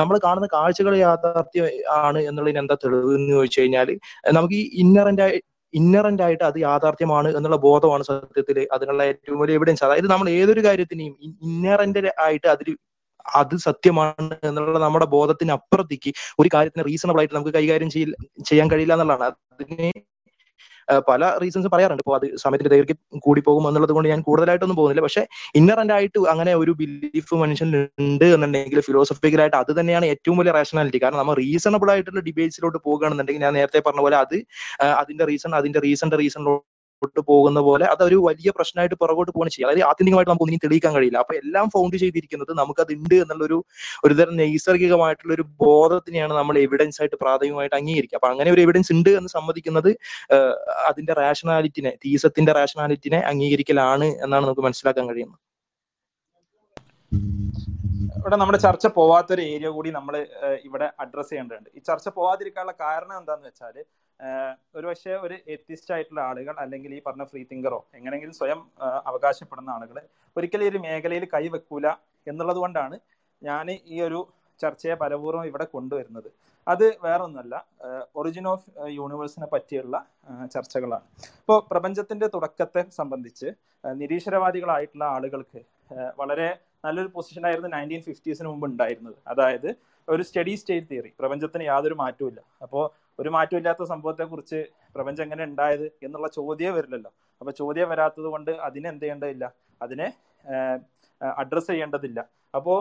[0.00, 1.66] നമ്മൾ കാണുന്ന കാഴ്ചകൾ യാഥാർത്ഥ്യം
[2.04, 3.90] ആണ് എന്നുള്ളതിന് എന്താ തെളിവ് എന്ന് ചോദിച്ചു കഴിഞ്ഞാൽ
[4.38, 5.28] നമുക്ക് ഈ ഇന്നറന്റ്
[5.74, 11.14] ഇന്നറന്റ് ആയിട്ട് അത് യാഥാർത്ഥ്യമാണ് എന്നുള്ള ബോധമാണ് സത്യത്തിൽ അതിനുള്ള ഏറ്റവും വലിയ എവിഡൻസ് അതായത് നമ്മൾ ഏതൊരു കാര്യത്തിനെയും
[11.48, 12.68] ഇന്നറന്റ് ആയിട്ട് അതിൽ
[13.40, 16.10] അത് സത്യമാണ് എന്നുള്ള നമ്മുടെ ബോധത്തിന് അപ്പുറത്തേക്ക്
[16.40, 17.90] ഒരു കാര്യത്തിന് റീസണബിൾ ആയിട്ട് നമുക്ക് കൈകാര്യം
[18.48, 19.36] ചെയ്യാൻ കഴിയില്ല എന്നുള്ളതാണ്.
[19.54, 19.88] അതിന്
[21.08, 22.02] പല റീസൺസ് പറയാറുണ്ട്.
[22.04, 25.04] ഇപ്പോൾ അത് സമയത്തിന്റെ ദൈർഘ്യം കൂടി പോകും എന്നുള്ളത് കൊണ്ട് ഞാൻ കൂടുതലായിട്ടൊന്നും പോകുന്നില്ല.
[25.06, 25.22] പക്ഷെ
[25.60, 31.36] ഇന്നറന്റ് ആയിട്ട് അങ്ങനെ ഒരു ബിലീഫ് മനുഷ്യനുണ്ട് എന്നുണ്ടെങ്കിൽ ഫിലോസഫിക്കലായിട്ട് അത് തന്നെയാണ് ഏറ്റവും വലിയ റേഷണാലിറ്റി കാരണം നമ്മൾ
[31.44, 34.38] റീസണബിൾ ആയിട്ടുള്ള ഡിബേറ്റ്സിലോട്ട് പോകുകയാണെന്നുണ്ടെങ്കിൽ ഞാൻ നേരത്തെ പറഞ്ഞ പോലെ അത്
[35.00, 36.64] അതിന്റെ റീസൺ അതിന്റെ റീസന്റെ റീസണിലോട്ട്
[37.30, 39.68] പോകുന്ന പോലെ അതൊരു വലിയ പ്രശ്നമായിട്ട് പുറകോട്ട് പോകണം ചെയ്യുക.
[39.68, 41.18] അതായത് ആത്യന്തികമായിട്ട് നമുക്ക് ഒന്നും തെളിയിക്കാൻ കഴിയില്ല.
[41.24, 43.58] അപ്പൊ എല്ലാം ഫൗണ്ട് ചെയ്തിരിക്കുന്നത് നമുക്കത് ഉണ്ട് എന്നുള്ളൊരു
[44.06, 48.18] ഒരുതരം നൈസർഗികമായിട്ടുള്ള ഒരു ബോധത്തിനെയാണ് നമ്മൾ എവിഡൻസ് ആയിട്ട് പ്രാഥമികമായിട്ട് അംഗീകരിക്കുക.
[48.20, 49.90] അപ്പൊ അങ്ങനെ ഒരു എവിഡൻസ് ഉണ്ട് എന്ന് സമ്മതിക്കുന്നത്
[50.88, 55.40] അതിന്റെ റാഷണാലിറ്റിനെ തീസത്തിന്റെ റാഷണാലിറ്റിനെ അംഗീകരിക്കലാണ് എന്നാണ് നമുക്ക് മനസ്സിലാക്കാൻ കഴിയുന്നത്.
[58.18, 60.14] ഇവിടെ നമ്മുടെ ചർച്ച പോവാത്തൊരു ഏരിയ കൂടി നമ്മൾ
[60.68, 61.68] ഇവിടെ അഡ്രസ് ചെയ്യേണ്ടതുണ്ട്.
[61.76, 63.76] ഈ ചർച്ച പോവാതിരിക്കാനുള്ള കാരണം എന്താന്ന് വെച്ചാൽ
[64.76, 68.60] ഒരുപക്ഷെ ഒരു എത്തിസ്റ്റ് ആയിട്ടുള്ള ആളുകൾ അല്ലെങ്കിൽ ഈ പറഞ്ഞ ഫ്രീ തിങ്കറോ എങ്ങനെയെങ്കിലും സ്വയം
[69.10, 69.96] അവകാശപ്പെടുന്ന ആളുകൾ
[70.36, 71.86] ഒരിക്കലും ഈ ഒരു മേഖലയിൽ കൈവെക്കൂല
[72.26, 72.98] എന്നുള്ളത് കൊണ്ടാണ്
[73.42, 74.20] ഞാൻ ഈ ഒരു
[74.60, 76.28] ചർച്ചയെ പലപൂർവം ഇവിടെ കൊണ്ടുവരുന്നത്.
[76.66, 77.54] അത് വേറൊന്നുമല്ല
[78.18, 79.96] ഒറിജിൻ ഓഫ് യൂണിവേഴ്സിനെ പറ്റിയുള്ള
[80.54, 81.06] ചർച്ചകളാണ്.
[81.42, 83.48] ഇപ്പോൾ പ്രപഞ്ചത്തിന്റെ തുടക്കത്തെ സംബന്ധിച്ച്
[83.84, 85.60] നിരീശ്വരവാദികളായിട്ടുള്ള ആളുകൾക്ക്
[86.20, 86.48] വളരെ
[86.84, 89.18] നല്ലൊരു പൊസിഷൻ ആയിരുന്നു നയന്റീൻ ഫിഫ്റ്റീസിന് മുമ്പ് ഉണ്ടായിരുന്നത്.
[89.32, 89.68] അതായത്
[90.08, 92.84] ഒരു സ്റ്റഡി സ്റ്റേറ്റ് തിയറി പ്രപഞ്ചത്തിന് യാതൊരു മാറ്റവും അപ്പോൾ
[93.18, 94.58] ഒരു മാറ്റമില്ലാത്ത സംഭവത്തെ കുറിച്ച്
[94.94, 97.10] പ്രപഞ്ചം എങ്ങനെ ഉണ്ടായത് എന്നുള്ള ചോദ്യമേ വരില്ലല്ലോ.
[97.40, 99.52] അപ്പൊ ചോദ്യം വരാത്തത് കൊണ്ട് അതിനെ എന്ത് ചെയ്യേണ്ടതില്ല?
[99.82, 100.06] അതിനെ
[101.20, 102.20] അഡ്രസ്സ് ചെയ്യേണ്ടതില്ല.
[102.56, 102.74] അപ്പോ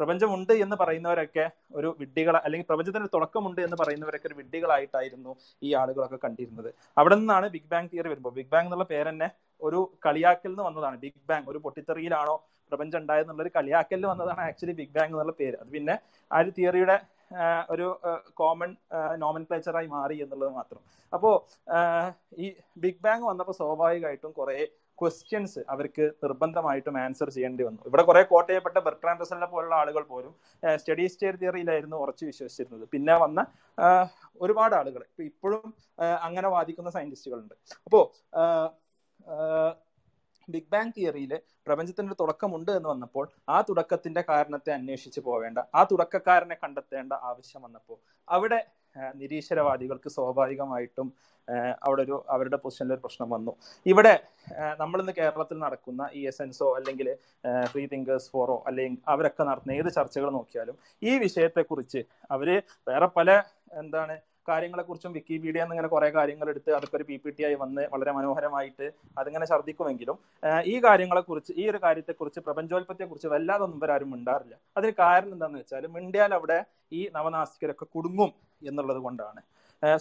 [0.00, 6.74] പ്രപഞ്ചമുണ്ട് എന്ന് പറയുന്നവരൊക്കെ ഒരു വിഡ്ഢികൾ അല്ലെങ്കിൽ പ്രപഞ്ചത്തിന് തുടക്കമുണ്ട് എന്ന് പറയുന്നവരൊക്കെ ഒരു വിഡ്ഢികളായിട്ടായിരുന്നു ഈ ആളുകളൊക്കെ കണ്ടിരുന്നത്.
[6.98, 8.32] അവിടെ നിന്നാണ് ബിഗ് ബാങ് തിയറി വരുമ്പോൾ.
[8.38, 9.28] ബിഗ് ബാങ് എന്നുള്ള പേര് തന്നെ
[9.62, 10.96] ഒരു കളിയാക്കൽ നിന്ന് വന്നതാണ്.
[10.96, 12.36] ബിഗ് ബാങ് ഒരു പൊട്ടിത്തെറിയിലാണോ
[12.70, 15.56] പ്രപഞ്ചം ഉണ്ടായെന്നുള്ള ഒരു കളിയാക്കലിൽ വന്നതാണ് ആക്ച്വലി ബിഗ് ബാങ് എന്നുള്ള പേര്.
[15.62, 15.94] അത് പിന്നെ
[16.30, 16.96] ആ ഒരു തിയറിയുടെ
[17.70, 18.00] ഒരു
[18.34, 18.76] കോമൺ
[19.14, 20.80] നോമൻ ക്ലേച്ചറായി മാറി എന്നുള്ളത് മാത്രം.
[21.14, 21.46] അപ്പോ
[22.38, 24.68] ഈ ബിഗ് ബാങ് വന്നപ്പോൾ സ്വാഭാവികമായിട്ടും കുറേ
[25.00, 27.78] ക്വസ്റ്റ്യൻസ് അവർക്ക് നിർബന്ധമായിട്ടും ആൻസർ ചെയ്യേണ്ടി വന്നു.
[27.86, 30.34] ഇവിടെ കുറെ കോട്ട് ചെയ്യപ്പെട്ട ബെർട്രാൻ റസലിനെ പോലുള്ള ആളുകൾ പോലും
[30.76, 32.88] സ്റ്റഡി സ്റ്റേറ്റ് തിയറിയിലായിരുന്നു ഉറച്ചു വിശ്വസിച്ചിരുന്നത്.
[32.88, 33.46] പിന്നെ വന്ന
[34.40, 35.74] ഒരുപാട് ആളുകൾ ഇപ്പൊ ഇപ്പോഴും
[36.22, 37.54] അങ്ങനെ വാദിക്കുന്ന സയന്റിസ്റ്റുകളുണ്ട്
[37.84, 38.42] അപ്പോ ആ,
[39.28, 39.74] ആ,
[40.54, 41.32] ബിഗ് ബാങ് തിയറിയിൽ
[41.66, 47.98] പ്രപഞ്ചത്തിന്റെ തുടക്കമുണ്ട് എന്ന് വന്നപ്പോൾ ആ തുടക്കത്തിന്റെ കാരണത്തെ അന്വേഷിച്ച് പോവേണ്ട ആ തുടക്കക്കാരനെ കണ്ടെത്തേണ്ട ആവശ്യം വന്നപ്പോൾ
[48.28, 48.60] അവിടെ
[49.16, 51.08] നിരീശ്വരവാദികൾക്ക് സ്വാഭാവികമായിട്ടും
[51.82, 53.52] അവിടെ ഒരു അവരുടെ പൊസിഷനിൽ ഒരു പ്രശ്നം വന്നു.
[53.86, 54.12] ഇവിടെ
[54.80, 57.08] നമ്മൾ ഇന്ന് കേരളത്തിൽ നടക്കുന്ന ഈ എസെൻസോ അല്ലെങ്കിൽ
[57.72, 62.50] ഫ്രീ തിങ്കേഴ്സ് ഫോറോ അല്ലെങ്കിൽ അവരൊക്കെ നടത്തുന്ന ഏത് ചർച്ചകൾ നോക്കിയാലും ഈ വിഷയത്തെക്കുറിച്ച് അവർ
[62.86, 63.30] വേറെ പല
[63.82, 64.16] എന്താണ്
[64.48, 68.86] കാര്യങ്ങളെക്കുറിച്ചും വിക്കിപീഡിയ എന്നിങ്ങനെ കുറെ കാര്യങ്ങൾ എടുത്ത് അതൊക്കെ ഒരു പി പി ടി ആയി വന്ന് വളരെ മനോഹരമായിട്ട്
[69.18, 70.16] അതിങ്ങനെ ഛർദ്ദിക്കുമെങ്കിലും
[70.72, 74.54] ഈ കാര്യങ്ങളെക്കുറിച്ച് ഈ ഒരു കാര്യത്തെക്കുറിച്ച് പ്രപഞ്ചോൽപത്തിയെക്കുറിച്ച് വല്ലാതെ ഇവരാരും മിണ്ടാറില്ല.
[74.76, 76.58] അതിന് കാരണം എന്താണെന്ന് വെച്ചാൽ മിണ്ടിയാൽ അവിടെ
[76.98, 78.32] ഈ നവനാസ്തികരൊക്കെ കുടുങ്ങും
[78.62, 79.40] എന്നുള്ളത് കൊണ്ടാണ്.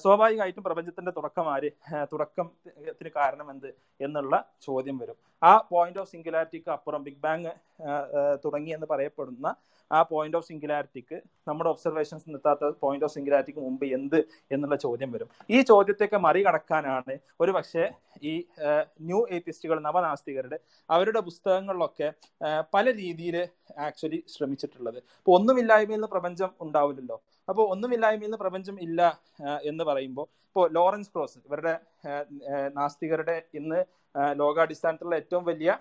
[0.03, 1.69] സ്വാഭാവികമായിട്ടും പ്രപഞ്ചത്തിന്റെ തുടക്കം ആര്?
[2.11, 3.69] തുടക്കത്തിന് കാരണം എന്ത്
[4.05, 4.35] എന്നുള്ള
[4.67, 5.17] ചോദ്യം വരും.
[5.49, 7.51] ആ പോയിന്റ് ഓഫ് സിംഗുലാരിറ്റിക്ക് അപ്പുറം ബിഗ് ബാങ്
[8.45, 9.47] തുടങ്ങി എന്ന് പറയപ്പെടുന്ന
[9.91, 11.17] ആ പോയിന്റ് ഓഫ് സിംഗുലാരിറ്റിക്ക്
[11.47, 14.17] നമ്മുടെ ഒബ്സർവേഷൻസ് നിർത്താത്ത പോയിന്റ് ഓഫ് സിംഗുലാരിറ്റിക്ക് മുമ്പ് എന്ത്
[14.55, 15.29] എന്നുള്ള ചോദ്യം വരും.
[15.55, 17.83] ഈ ചോദ്യത്തെയൊക്കെ മറികടക്കാനാണ് ഒരു പക്ഷേ
[18.31, 18.33] ഈ
[19.09, 20.59] ന്യൂ ഏത്തിസ്റ്റുകൾ നവനാസ്തികരുടെ
[20.89, 22.07] അവരുടെ പുസ്തകങ്ങളിലൊക്കെ
[22.75, 23.37] പല രീതിയിൽ
[23.87, 24.99] ആക്ച്വലി ശ്രമിച്ചിട്ടുള്ളത്.
[25.19, 27.17] ഇപ്പോൾ ഒന്നുമില്ലായ്മയിൽ നിന്ന് പ്രപഞ്ചം ഉണ്ടാവില്ലല്ലോ.
[27.51, 29.01] അപ്പോൾ ഒന്നുമില്ലായ്മയിൽ നിന്ന് പ്രപഞ്ചം ഇല്ല
[29.71, 31.73] എന്ന് പറയുമ്പോൾ ഇപ്പോൾ ലോറൻസ് ക്രോസ് ഇവരുടെ
[32.79, 33.79] നാസ്തികരുടെ ഇന്ന്
[34.41, 35.71] ലോകാടിസ്ഥാനത്തിലുള്ള ഏറ്റവും വലിയ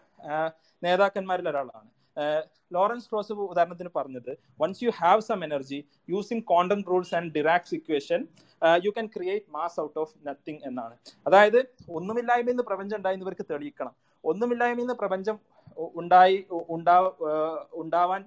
[0.83, 1.89] നേതാക്കന്മാരിൽ ഒരാളാണ്.
[2.75, 4.31] ലോറൻസ് ക്രോസ് ഉദാഹരണത്തിന് പറഞ്ഞത്
[4.63, 5.79] once you have some energy
[6.13, 8.21] using quantum rules and Dirac's equation
[8.85, 10.95] you can create mass out of nothing എന്നാണ്.
[11.29, 11.61] അതായത്
[11.99, 13.95] ഒന്നുമില്ലായ്മയിൽ നിന്ന് പ്രപഞ്ചം ഉണ്ടായി ഇവർക്ക് തെളിയിക്കണം.
[14.25, 15.39] ഒന്നുമില്ലായ്മയിൽ നിന്ന് പ്രപഞ്ചം
[16.01, 16.37] ഉണ്ടായി
[16.77, 16.97] ഉണ്ടാ
[17.83, 18.23] ഉണ്ടാവാൻ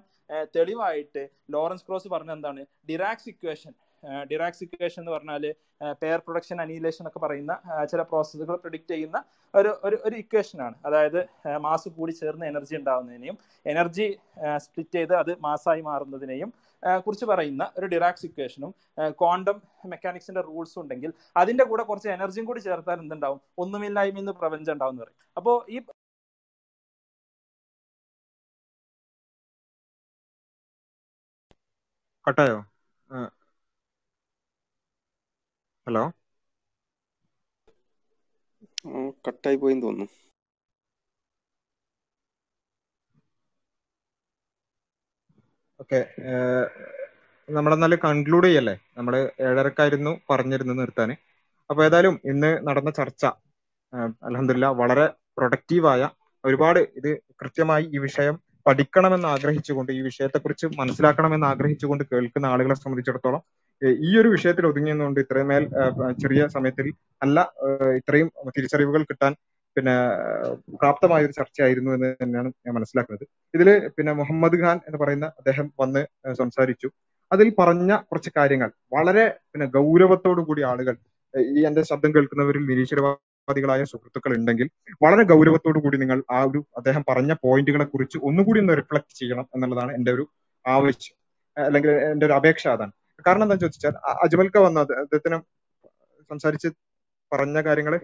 [0.54, 1.22] തെളിവായിട്ട്
[1.54, 2.62] ലോറൻസ് ക്രോസ് പറഞ്ഞ എന്താണ്?
[2.90, 3.72] Dirac's equation.
[4.30, 5.44] ഡിറാക്സ് ഇക്വേഷൻ എന്ന് പറഞ്ഞാൽ
[6.00, 7.52] പെയർ പ്രൊഡക്ഷൻ അനീലേഷൻ ഒക്കെ പറയുന്ന
[7.90, 9.18] ചില പ്രോസസ്സുകൾ പ്രൊഡിക്റ്റ് ചെയ്യുന്ന
[9.54, 10.76] ഒരു ഒരു ഒരു ഇക്വേഷൻ ആണ്.
[10.86, 11.20] അതായത്
[11.66, 14.06] മാസ് കൂടി ചേർന്ന് എനർജി ഉണ്ടാകുന്നതിനെയും എനർജി
[14.64, 16.52] സ്പ്ലിറ്റ് ചെയ്ത് അത് മാസായി മാറുന്നതിനെയും
[17.04, 18.70] കുറിച്ച് പറയുന്ന ഒരു ഡിറാക്സ് ഇക്വേഷനും
[19.20, 19.56] ക്വാണ്ടം
[19.92, 21.10] മെക്കാനിക്സിന്റെ റൂൾസും ഉണ്ടെങ്കിൽ
[21.42, 23.40] അതിന്റെ കൂടെ കുറച്ച് എനർജിയും കൂടി ചേർത്താൽ എന്തുണ്ടാവും?
[23.62, 25.18] ഒന്നുമില്ലായ്മ ഇന്ന് പ്രപഞ്ചം ഉണ്ടാവും എന്ന് പറയും.
[25.36, 25.78] അപ്പോൾ ഈ
[32.26, 32.58] കട്ടായോ?
[35.86, 36.04] ഹലോ?
[39.24, 40.08] കട്ടായി പോയെന്ന് തോന്നുന്നു.
[45.80, 45.98] ഓക്കെ
[47.48, 48.74] നമ്മളെന്നാൽ കൺക്ലൂഡ് ചെയ്യല്ലേ?
[48.96, 49.14] നമ്മൾ
[49.46, 51.14] ഏഴരക്കായിരുന്നു പറഞ്ഞിരുന്നത് നിർത്താന്
[51.70, 53.22] അപ്പൊ ഏതായാലും ഇന്ന് നടന്ന ചർച്ച
[54.22, 55.06] അലഹമില്ല വളരെ
[55.38, 56.02] പ്രൊഡക്റ്റീവായ
[56.44, 57.10] ഒരുപാട് ഇത്
[57.40, 58.36] കൃത്യമായി ഈ വിഷയം
[58.66, 63.42] പഠിക്കണമെന്ന് ആഗ്രഹിച്ചുകൊണ്ട് ഈ വിഷയത്തെക്കുറിച്ച് മനസ്സിലാക്കണമെന്ന് ആഗ്രഹിച്ചുകൊണ്ട് കേൾക്കുന്ന ആളുകളെ സംബന്ധിച്ചിടത്തോളം
[64.06, 65.64] ഈ ഒരു വിഷയത്തിൽ ഒതുങ്ങിയെന്നുകൊണ്ട് ഇത്രയും മേൽ
[66.22, 66.86] ചെറിയ സമയത്തിൽ
[67.22, 67.38] അല്ല
[67.98, 69.32] ഇത്രയും തിരിച്ചറിവുകൾ കിട്ടാൻ
[69.76, 69.94] പിന്നെ
[70.80, 73.24] പ്രാപ്തമായ ഒരു ചർച്ചയായിരുന്നു എന്ന് തന്നെയാണ് ഞാൻ മനസ്സിലാക്കുന്നത്.
[73.54, 76.02] ഇതിൽ പിന്നെ മുഹമ്മദ് ഖാൻ എന്ന് പറയുന്ന അദ്ദേഹം വന്ന്
[76.40, 76.88] സംസാരിച്ചു.
[77.30, 78.70] അതിൽ പറഞ്ഞ കുറച്ച് കാര്യങ്ങൾ.
[78.92, 80.96] വളരെ പിന്നെ ഗൗരവത്തോടു കൂടി ആളുകൾ
[81.54, 82.64] ഈ എന്റെ ശബ്ദം കേൾക്കുന്നവരിൽ
[83.44, 84.68] നിരീശ്വരവാദികളായ സുഹൃത്തുക്കൾ ഉണ്ടെങ്കിൽ
[85.02, 89.92] വളരെ ഗൗരവത്തോടു കൂടി നിങ്ങൾ ആ ഒരു അദ്ദേഹം പറഞ്ഞ പോയിന്റുകളെ കുറിച്ച് ഒന്നുകൂടി ഒന്ന് റിഫ്ലക്ട് ചെയ്യണം എന്നുള്ളതാണ്
[89.98, 90.24] എന്റെ ഒരു
[90.64, 91.16] ആവശ്യം.
[91.56, 92.92] അല്ലെങ്കിൽ എന്റെ ഒരു അപേക്ഷ അതാണ്.
[93.26, 93.94] കാരണം എന്താണെന്ന് ചോദിച്ചാൽ
[94.24, 95.38] അജ്മൽക്ക വന്ന അദ്ദേഹത്തിന്
[96.30, 96.68] സംസാരിച്ച്
[97.32, 97.94] പറഞ്ഞ കാര്യങ്ങൾ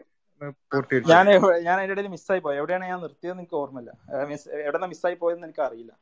[1.10, 1.26] ഞാൻ
[1.66, 2.56] ഞാൻ അതിന്റെ ഇടയിൽ മിസ്സായി പോയി.
[2.60, 3.90] എവിടെയാണ് ഞാൻ നിർത്തിയത് എനിക്ക് ഓർമ്മയില്ല.
[4.68, 5.92] എവിടെ മിസ്സായി പോയെന്ന് എനിക്ക് അറിയില്ല.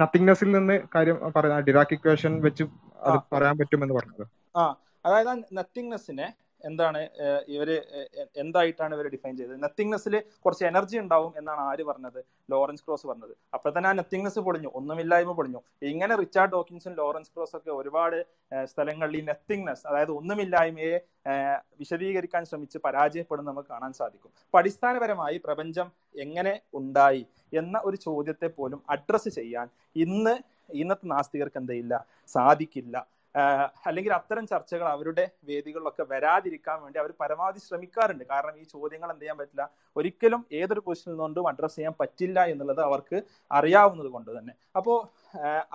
[0.00, 2.64] നത്തിങ്നെസ്സിൽ നിന്ന് കാര്യം പറഞ്ഞ ഡിറാക് ഇക്വേഷൻ വെച്ച്
[3.08, 4.24] അത് പറയാൻ പറ്റുമെന്ന് പറഞ്ഞത്.
[4.58, 4.62] ആ
[5.06, 6.26] അതായത് നത്തിങ്നെസ്സിനെ
[6.68, 7.00] എന്താണ്
[7.54, 7.70] ഇവർ
[8.42, 9.56] എന്തായിട്ടാണ് ഇവർ ഡിഫൈൻ ചെയ്തത്?
[9.64, 10.14] നത്തിങ്നെസ്സിൽ
[10.44, 12.20] കുറച്ച് എനർജി ഉണ്ടാവും എന്നാണ് ആര് പറഞ്ഞത്?
[12.52, 13.34] ലോറൻസ് ക്രോസ് പറഞ്ഞത്.
[13.56, 15.60] അപ്പോൾ തന്നെ ആ നത്തിങ്നെസ് പൊളിഞ്ഞു ഒന്നുമില്ലായ്മ പൊളിഞ്ഞു.
[15.92, 18.18] ഇങ്ങനെ റിച്ചാർഡ് ഡോക്കിൻസും ലോറൻസ് ക്രോസ് ഒക്കെ ഒരുപാട്
[18.72, 20.96] സ്ഥലങ്ങളിൽ ഈ നത്തിങ്നെസ് അതായത് ഒന്നുമില്ലായ്മയെ
[21.80, 24.30] വിശദീകരിക്കാൻ ശ്രമിച്ച് പരാജയപ്പെടുന്ന നമുക്ക് കാണാൻ സാധിക്കും.
[24.46, 25.88] അപ്പൊ അടിസ്ഥാനപരമായി പ്രപഞ്ചം
[26.24, 27.22] എങ്ങനെ ഉണ്ടായി
[27.60, 29.66] എന്ന ഒരു ചോദ്യത്തെ പോലും അഡ്രസ്സ് ചെയ്യാൻ
[30.04, 30.34] ഇന്ന്
[30.80, 31.94] ഇന്നത്തെ നാസ്തികർക്ക് എന്തെയില്ല
[32.34, 32.96] സാധിക്കില്ല.
[33.86, 38.24] അല്ലെങ്കിൽ അത്തരം ചർച്ചകൾ അവരുടെ വേദികളിലൊക്കെ വരാതിരിക്കാൻ വേണ്ടി അവർ പരമാവധി ശ്രമിക്കാറുണ്ട്.
[38.30, 39.64] കാരണം ഈ ചോദ്യങ്ങൾ എന്ത് ചെയ്യാൻ പറ്റില്ല?
[39.96, 43.20] ഒരിക്കലും ഏതൊരു പൊസിഷനിൽ നിന്നുകൊണ്ടും അഡ്രസ്സ് ചെയ്യാൻ പറ്റില്ല എന്നുള്ളത് അവർക്ക്
[43.52, 44.54] അറിയാവുന്നത് കൊണ്ട് തന്നെ.
[44.76, 44.94] അപ്പോ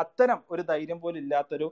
[0.04, 1.70] അത്തരം ഒരു ധൈര്യം പോലും ഇല്ലാത്തൊരു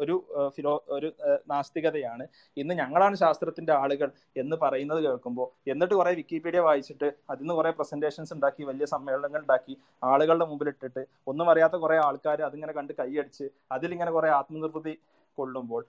[0.00, 0.14] ഒരു
[0.56, 1.08] ഫിലോ ഒരു
[1.48, 2.24] നാസ്തികതയാണ്.
[2.56, 8.32] ഇന്ന് ഞങ്ങളാണ് ശാസ്ത്രത്തിന്റെ ആളുകൾ എന്ന് പറയുന്നത് കേൾക്കുമ്പോൾ എന്നിട്ട് കുറെ വിക്കിപീഡിയ വായിച്ചിട്ട് അതിൽ നിന്ന് കുറെ പ്രസന്റേഷൻസ്
[8.32, 14.10] ഉണ്ടാക്കി വലിയ സമ്മേളനങ്ങൾ ഉണ്ടാക്കി ആളുകളുടെ മുമ്പിൽ ഇട്ടിട്ട് ഒന്നും അറിയാത്ത കുറെ ആൾക്കാർ അതിങ്ങനെ കണ്ട് കൈയടിച്ച് അതിലിങ്ങനെ
[14.10, 14.94] കുറെ ആത്മനിർവൃതി
[15.38, 15.82] കൊള്ളുമ്പോൾ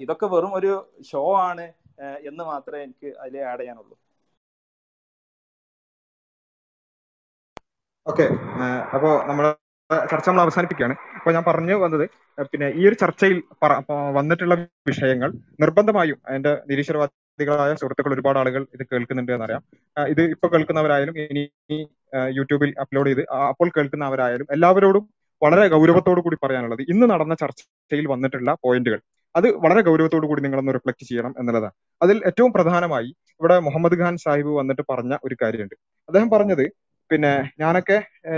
[0.00, 0.72] ഇതൊക്കെ വെറും ഒരു
[1.10, 1.66] ഷോ ആണ്
[2.30, 3.96] എന്ന് മാത്രമേ എനിക്ക് അതിൽ ആഡ് ചെയ്യാനുള്ളൂ.
[8.06, 8.26] ഓക്കെ
[8.96, 9.46] അപ്പോ നമ്മൾ
[10.10, 10.94] ചർച്ച നമ്മൾ അവസാനിപ്പിക്കുകയാണ്.
[11.16, 12.04] അപ്പൊ ഞാൻ പറഞ്ഞു വന്നത്
[12.52, 13.38] പിന്നെ ഈ ഒരു ചർച്ചയിൽ
[14.18, 14.54] വന്നിട്ടുള്ള
[14.90, 15.30] വിഷയങ്ങൾ
[15.62, 19.62] നിർബന്ധമായും അതിന്റെ നിരീശ്വരവാദികളായ സുഹൃത്തുക്കൾ ഒരുപാട് ആളുകൾ ഇത് കേൾക്കുന്നുണ്ട് എന്നറിയാം.
[20.12, 21.44] ഇത് ഇപ്പൊ കേൾക്കുന്നവരായാലും ഇനി
[22.38, 25.04] യൂട്യൂബിൽ അപ്ലോഡ് ചെയ്ത് അപ്പോൾ കേൾക്കുന്നവരായാലും എല്ലാവരോടും
[25.42, 29.00] വളരെ ഗൗരവത്തോടു കൂടി പറയാനുള്ളത് ഇന്ന് നടന്ന ചർച്ചയിൽ വന്നിട്ടുള്ള പോയിന്റുകൾ.
[29.38, 31.74] അത് വളരെ ഗൗരവത്തോടു കൂടി നിങ്ങളൊന്ന് റിഫ്ലക്ട് ചെയ്യണം എന്നുള്ളതാണ്.
[32.04, 33.10] അതിൽ ഏറ്റവും പ്രധാനമായി
[33.40, 35.74] ഇവിടെ മുഹമ്മദ് ഖാൻ സാഹിബ് വന്നിട്ട് പറഞ്ഞ ഒരു കാര്യമുണ്ട്.
[36.08, 36.64] അദ്ദേഹം പറഞ്ഞത്
[37.10, 37.96] പിന്നെ ഞാനൊക്കെ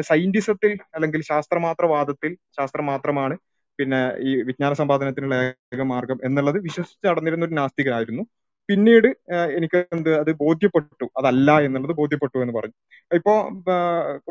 [0.08, 3.34] സയന്റിസത്തിൽ അല്ലെങ്കിൽ ശാസ്ത്രമാത്രവാദത്തിൽ ശാസ്ത്രം മാത്രമാണ്
[3.78, 5.36] പിന്നെ ഈ വിജ്ഞാന സമ്പാദനത്തിനുള്ള
[5.74, 8.22] ഏക മാർഗം എന്നുള്ളത് വിശ്വസിച്ച് നടന്നിരുന്ന ഒരു നാസ്തികനായിരുന്നു.
[8.68, 9.08] പിന്നീട്
[9.58, 11.06] എനിക്ക് എന്ത് അത് ബോധ്യപ്പെട്ടു.
[11.18, 12.76] അതല്ല എന്നുള്ളത് ബോധ്യപ്പെട്ടു എന്ന് പറഞ്ഞു.
[13.10, 13.34] ഇപ്പോ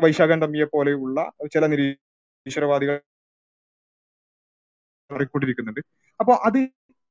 [0.04, 1.18] വൈശാഖൻ തമ്മിയെ പോലെയുള്ള
[1.54, 2.96] ചില നിരീശ്വരവാദികൾ
[5.10, 5.82] മാറിക്കൊണ്ടിരിക്കുന്നുണ്ട്.
[6.20, 6.60] അപ്പോ അത്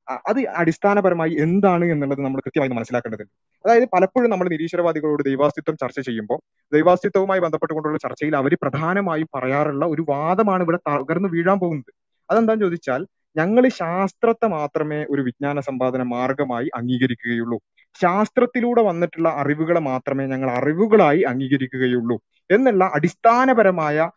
[0.08, 3.32] അത് അടിസ്ഥാനപരമായി എന്താണ് എന്നുള്ളത് നമ്മൾ കൃത്യമായി മനസ്സിലാക്കേണ്ടതുണ്ട്.
[3.64, 6.38] അതായത് പലപ്പോഴും നമ്മൾ നിരീശ്വരവാദികളോട് ദൈവാസ്തിത്വം ചർച്ച ചെയ്യുമ്പോൾ
[6.74, 11.92] ദൈവാസ്തിത്വവുമായി ബന്ധപ്പെട്ടുകൊണ്ടുള്ള ചർച്ചയിൽ അവർ പ്രധാനമായും പറയാറുള്ള ഒരു വാദമാണ് ഇവിടെ തകർന്നു വീഴാൻ പോകുന്നത്.
[12.30, 13.06] അതെന്താന്ന് ചോദിച്ചാൽ
[13.36, 17.58] ഞങ്ങൾ ശാസ്ത്രത്തെ മാത്രമേ ഒരു വിജ്ഞാന സമ്പാദന മാർഗമായി അംഗീകരിക്കുകയുള്ളൂ.
[18.02, 22.20] ശാസ്ത്രത്തിലൂടെ വന്നിട്ടുള്ള അറിവുകളെ മാത്രമേ ഞങ്ങൾ അറിവുകളായി അംഗീകരിക്കുകയുള്ളൂ.
[22.50, 24.10] എന്നുള്ള അടിസ്ഥാനപരമായ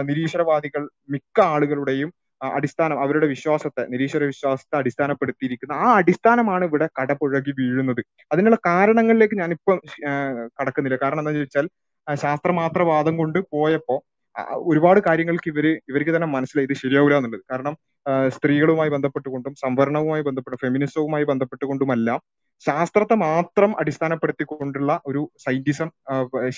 [0.00, 8.02] നിരീശ്വരവാദികൾ മിക്ക ആളുകളുടെയും അടിസ്ഥാനം അവരുടെ വിശ്വാസത്തെ നിരീശ്വര വിശ്വാസത്തെ അടിസ്ഥാനപ്പെടുത്തിയിരിക്കുന്ന ആ അടിസ്ഥാനമാണ് ഇവിടെ കടപുഴകി വീഴുന്നത്.
[8.32, 9.74] അതിനുള്ള കാരണങ്ങളിലേക്ക് ഞാനിപ്പോ
[10.60, 10.98] കടക്കുന്നില്ല.
[11.02, 11.68] കാരണം എന്താണെന്ന് ചോദിച്ചാൽ
[12.06, 13.96] ശാസ്ത്രമാത്രവാദം കൊണ്ട് പോയപ്പോ
[14.70, 17.44] ഒരുപാട് കാര്യങ്ങൾക്ക് ഇവർ ഇവർക്ക് തന്നെ മനസ്സിലായി ഇത് ശരിയാവില്ല എന്നുള്ളത്.
[17.52, 17.74] കാരണം
[18.36, 22.20] സ്ത്രീകളുമായി ബന്ധപ്പെട്ടുകൊണ്ടും സംവരണവുമായി ബന്ധപ്പെട്ട് ഫെമിനിസവുമായി ബന്ധപ്പെട്ടുകൊണ്ടുമെല്ലാം
[22.66, 25.88] ശാസ്ത്രത്തെ മാത്രം അടിസ്ഥാനപ്പെടുത്തിക്കൊണ്ടുള്ള ഒരു സയന്റിസം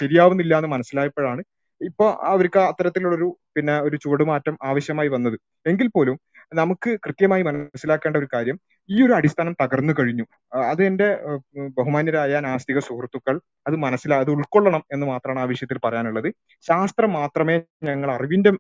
[0.01, 1.43] ശരിയാവുന്നില്ല എന്ന് മനസ്സിലായപ്പോഴാണ്
[1.81, 5.37] ഇപ്പൊ അവർക്ക് അത്തരത്തിലുള്ളൊരു പിന്നെ ഒരു ചുവടുമാറ്റം ആവശ്യമായി വന്നത്.
[5.67, 6.17] എങ്കിൽ പോലും
[6.53, 8.57] നമുക്ക് കൃത്യമായി മനസ്സിലാക്കേണ്ട ഒരു കാര്യം
[8.89, 10.25] ഈ ഒരു അടിസ്ഥാനം തകർന്നു കഴിഞ്ഞു.
[10.71, 11.09] അത് എന്റെ
[11.79, 13.37] ബഹുമാന്യരായ നാസ്തിക സുഹൃത്തുക്കൾ
[13.67, 16.29] അത് മനസ്സിലാ അത് ഉൾക്കൊള്ളണം എന്ന് മാത്രമാണ് ആ വിഷയത്തിൽ പറയാനുള്ളത്.
[16.67, 17.57] ശാസ്ത്രം മാത്രമേ
[17.89, 18.53] ഞങ്ങൾ അറിവിന്റെ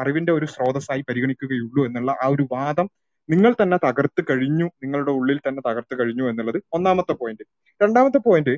[0.00, 2.88] അറിവിന്റെ ഒരു സ്രോതസ്സായി പരിഗണിക്കുകയുള്ളൂ എന്നുള്ള ആ ഒരു വാദം
[3.28, 7.44] നിങ്ങൾ തന്നെ തകർത്ത് കഴിഞ്ഞു നിങ്ങളുടെ ഉള്ളിൽ തന്നെ തകർത്ത് കഴിഞ്ഞു എന്നുള്ളത് ഒന്നാമത്തെ പോയിന്റ്
[7.80, 8.54] രണ്ടാമത്തെ പോയിന്റ്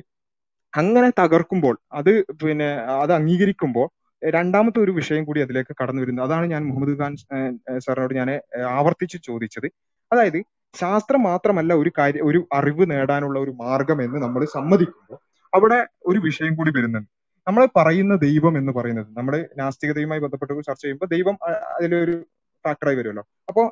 [0.73, 2.69] അങ്ങനെ തകർക്കുമ്പോൾ അത് പിന്നെ
[3.03, 3.87] അത് അംഗീകരിക്കുമ്പോൾ
[4.21, 7.13] രണ്ടാമത്തെ ഒരു വിഷയം കൂടി അതിലേക്ക് കടന്നു വരുന്നത് അതാണ് ഞാൻ മുഹമ്മദ് ഖാൻ
[7.79, 8.29] സാറിനോട് ഞാൻ
[8.77, 9.67] ആവർത്തിച്ച് ചോദിച്ചത്.
[10.11, 10.39] അതായത്
[10.75, 15.19] ശാസ്ത്രം മാത്രമല്ല ഒരു കാര്യം ഒരു അറിവ് നേടാനുള്ള ഒരു മാർഗം എന്ന് നമ്മൾ സമ്മതിക്കുമ്പോൾ
[15.53, 17.09] അവിടെ ഒരു വിഷയം കൂടി വരുന്നുണ്ട്.
[17.47, 21.35] നമ്മൾ പറയുന്ന ദൈവം എന്ന് പറയുന്നത് നമ്മൾ നാസ്തികതയുമായി ബന്ധപ്പെട്ട് ചർച്ച ചെയ്യുമ്പോൾ ദൈവം
[21.75, 22.15] അതിലൊരു
[22.65, 23.23] ഫാക്ടറായി വരുമല്ലോ.
[23.49, 23.63] അപ്പോ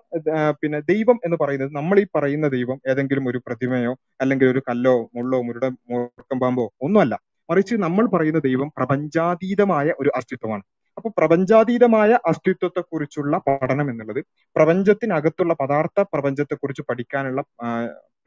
[0.62, 5.40] പിന്നെ ദൈവം എന്ന് പറയുന്നത് നമ്മൾ ഈ പറയുന്ന ദൈവം ഏതെങ്കിലും ഒരു പ്രതിമയോ അല്ലെങ്കിൽ ഒരു കല്ലോ മുള്ളോ
[5.42, 7.16] മുരുടെ മൂർക്കം പാമ്പോ ഒന്നുമല്ല.
[7.50, 10.64] മറിച്ച് നമ്മൾ പറയുന്ന ദൈവം പ്രപഞ്ചാതീതമായ ഒരു അസ്തിത്വമാണ്.
[10.98, 14.22] അപ്പൊ പ്രപഞ്ചാതീതമായ അസ്തിത്വത്തെക്കുറിച്ചുള്ള പഠനം എന്നുള്ളത്
[14.56, 17.42] പ്രപഞ്ചത്തിനകത്തുള്ള പദാർത്ഥ പ്രപഞ്ചത്തെക്കുറിച്ച് പഠിക്കാനുള്ള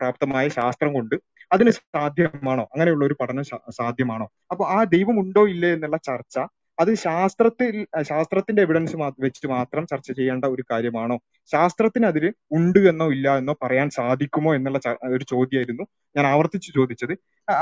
[0.00, 1.16] പ്രാപ്തമായ ശാസ്ത്രം കൊണ്ട്
[1.52, 2.64] അതിന് സാധ്യമാണോ?
[2.72, 3.44] അങ്ങനെയുള്ള ഒരു പഠനം
[3.78, 4.26] സാധ്യമാണോ?
[4.50, 6.36] അപ്പൊ ആ ദൈവം ഉണ്ടോ ഇല്ലേ എന്നുള്ള ചർച്ച
[6.80, 7.74] അത് ശാസ്ത്രത്തിൽ
[8.10, 11.16] ശാസ്ത്രത്തിന്റെ എവിഡൻസ് വെച്ച് മാത്രം ചർച്ച ചെയ്യേണ്ട ഒരു കാര്യമാണോ?
[11.52, 12.24] ശാസ്ത്രത്തിന് അതിൽ
[12.58, 14.78] ഉണ്ട് എന്നോ ഇല്ല എന്നോ പറയാൻ സാധിക്കുമോ എന്നുള്ള
[15.16, 15.84] ഒരു ചോദ്യമായിരുന്നു
[16.16, 17.14] ഞാൻ ആവർത്തിച്ച് ചോദിച്ചത്.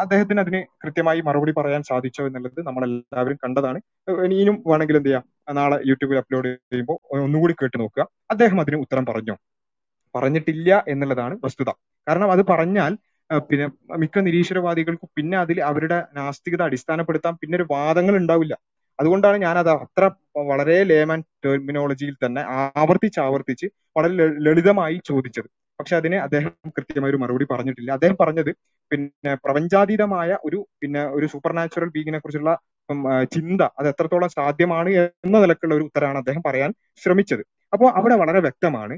[0.02, 3.80] അദ്ദേഹത്തിന് അതിന് കൃത്യമായി മറുപടി പറയാൻ സാധിച്ചോ എന്നുള്ളത് നമ്മൾ എല്ലാവരും കണ്ടതാണ്
[4.26, 5.24] ഇനിയും വേണമെങ്കിൽ എന്ത് ചെയ്യാം?
[5.58, 8.04] നാളെ യൂട്യൂബിൽ അപ്ലോഡ് ചെയ്യുമ്പോൾ ഒന്നുകൂടി കേട്ട് നോക്കുക.
[8.30, 9.36] അദ്ദേഹം അതിന് ഉത്തരം പറഞ്ഞു?
[10.14, 11.70] പറഞ്ഞിട്ടില്ല എന്നുള്ളതാണ് വസ്തുത.
[12.06, 12.92] കാരണം അത് പറഞ്ഞാൽ
[13.48, 13.66] പിന്നെ
[14.02, 18.54] മിക്ക നിരീശ്വരവാദികൾക്കും പിന്നെ അതിൽ അവരുടെ നാസ്തികത അടിസ്ഥാനപ്പെടുത്താൻ പിന്നെ ഒരു വാദങ്ങൾ ഉണ്ടാവില്ല.
[18.98, 20.04] അതുകൊണ്ടാണ് ഞാൻ അത് അത്ര
[20.50, 22.42] വളരെ ലേമൻ ടെർമിനോളജിയിൽ തന്നെ
[22.80, 23.66] ആവർത്തിച്ച് ആവർത്തിച്ച്
[23.96, 24.14] വളരെ
[24.46, 25.48] ലളിതമായി ചോദിച്ചത്.
[25.78, 27.90] പക്ഷെ അതിന് അദ്ദേഹം കൃത്യമായ ഒരു മറുപടി പറഞ്ഞിട്ടില്ല.
[27.96, 28.50] അദ്ദേഹം പറഞ്ഞത്
[28.90, 31.90] പിന്നെ പ്രപഞ്ചാതീതമായ ഒരു പിന്നെ ഒരു സൂപ്പർ നാച്ചുറൽ
[32.24, 32.52] കുറിച്ചുള്ള
[33.34, 36.70] ചിന്ത അത് എത്രത്തോളം സാധ്യമാണ് എന്ന നിലക്കുള്ള ഒരു ഉത്തരമാണ് അദ്ദേഹം പറയാൻ
[37.02, 37.42] ശ്രമിച്ചത്.
[37.72, 38.94] അപ്പോൾ അവിടെ വളരെ വ്യക്തമാണ്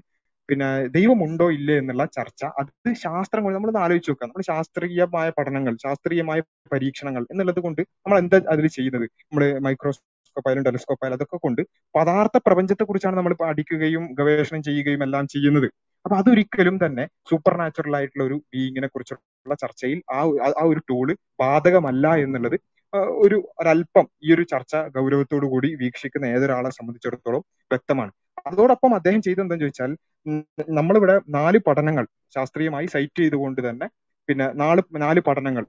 [0.51, 2.45] പിന്നെ ദൈവമുണ്ടോ ഇല്ലേ എന്നുള്ള ചർച്ച.
[2.45, 4.27] അത് ശാസ്ത്രം കൊണ്ട് നമ്മളൊന്ന് ആലോചിച്ച് നോക്കുക.
[4.27, 6.41] നമ്മൾ ശാസ്ത്രീയമായ പഠനങ്ങൾ ശാസ്ത്രീയമായ
[6.73, 9.05] പരീക്ഷണങ്ങൾ എന്നുള്ളത് കൊണ്ട് നമ്മൾ എന്താ അതിൽ ചെയ്യുന്നത്?
[9.05, 11.63] നമ്മൾ മൈക്രോസ്കോപ്പ് ആയാലും ടെലിസ്കോപ്പ് ആയാലും അതൊക്കെ കൊണ്ട്
[11.97, 15.65] പദാർത്ഥ പ്രപഞ്ചത്തെ കുറിച്ചാണ് നമ്മൾ പഠിക്കുകയും ഗവേഷണം ചെയ്യുകയും എല്ലാം ചെയ്യുന്നത്.
[16.05, 22.15] അപ്പൊ അതൊരിക്കലും തന്നെ സൂപ്പർ നാച്ചുറൽ ആയിട്ടുള്ള ഒരു ബീയിങ്ങിനെ കുറിച്ചുള്ള ചർച്ചയിൽ ആ ആ- ഒരു ടൂൾ ബാധകമല്ല
[22.15, 22.61] എന്നുള്ളത്
[22.95, 28.13] ഒരു ഒരല്പം ഈ ഒരു ചർച്ച ഗൗരവത്തോടു കൂടി വീക്ഷിക്കുന്ന ഏതൊരാളെ സംബന്ധിച്ചിടത്തോളം വ്യക്തമാണ്.
[28.47, 29.97] അതോടൊപ്പം അദ്ദേഹം ചെയ്തെന്താന്ന് ചോദിച്ചാൽ
[30.79, 32.05] നമ്മളിവിടെ നാല് പഠനങ്ങൾ
[32.37, 33.87] ശാസ്ത്രീയമായി സൈറ്റ് ചെയ്തുകൊണ്ട് തന്നെ
[34.29, 35.65] പിന്നെ നാല് നാല് പഠനങ്ങൾ.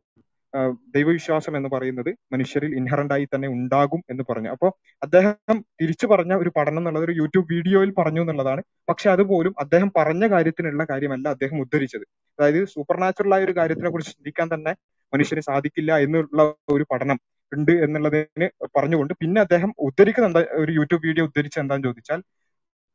[0.95, 4.49] ദൈവവിശ്വാസം എന്ന് പറയുന്നത് മനുഷ്യരിൽ ഇൻഹറന്റ് ആയി തന്നെ ഉണ്ടാകും എന്ന് പറഞ്ഞു.
[4.55, 4.69] അപ്പോൾ
[5.01, 8.61] അദ്ദേഹം തിരിച്ചു പറഞ്ഞ ഒരു പഠനം എന്നുള്ളത് ഒരു യൂട്യൂബ് വീഡിയോയിൽ പറഞ്ഞു എന്നുള്ളതാണ്.
[8.89, 12.05] പക്ഷെ അതുപോലും അദ്ദേഹം പറഞ്ഞ കാര്യത്തിനുള്ള കാര്യമല്ല അദ്ദേഹം ഉദ്ധരിച്ചത്.
[12.39, 14.73] അതായത് സൂപ്പർനാച്ചുറൽ ആയ ഒരു കാര്യത്തിനെ കുറിച്ച് ചിന്തിക്കാൻ തന്നെ
[15.13, 16.41] മനുഷ്യന് സാധിക്കില്ല എന്നുള്ള
[16.75, 17.17] ഒരു പഠനം
[17.51, 22.19] ഉണ്ട് എന്നുള്ളതിന് പറഞ്ഞുകൊണ്ട് പിന്നെ അദ്ദേഹം ഉദ്ധരിക്കുന്ന എന്താ ഒരു യൂട്യൂബ് വീഡിയോ ഉദ്ധരിച്ച എന്താന്ന് ചോദിച്ചാൽ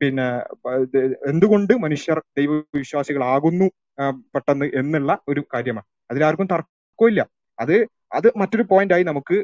[0.01, 0.27] പിന്നെ
[1.31, 3.67] എന്തുകൊണ്ട് മനുഷ്യർ ദൈവവിശ്വാസികളാകുന്നു
[4.35, 5.87] പെട്ടെന്ന് എന്നുള്ള ഒരു കാര്യമാണ്.
[6.11, 7.21] അതിലാർക്കും തർക്കമില്ല
[7.59, 7.77] അത്
[8.17, 9.37] അത് മറ്റൊരു പോയിന്റായി നമുക്ക്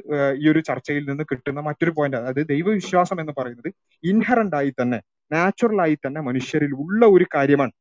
[0.43, 3.69] ഈ ഒരു ചർച്ചയിൽ നിന്ന് കിട്ടുന്ന മറ്റൊരു പോയിന്റ് അതായത് ദൈവവിശ്വാസം എന്ന് പറയുന്നത്
[4.05, 4.99] ഇൻഹറന്റ് ആയി തന്നെ
[5.31, 7.73] നാച്ചുറൽ ആയി തന്നെ മനുഷ്യരിൽ ഉള്ള ഒരു കാര്യമാണ്.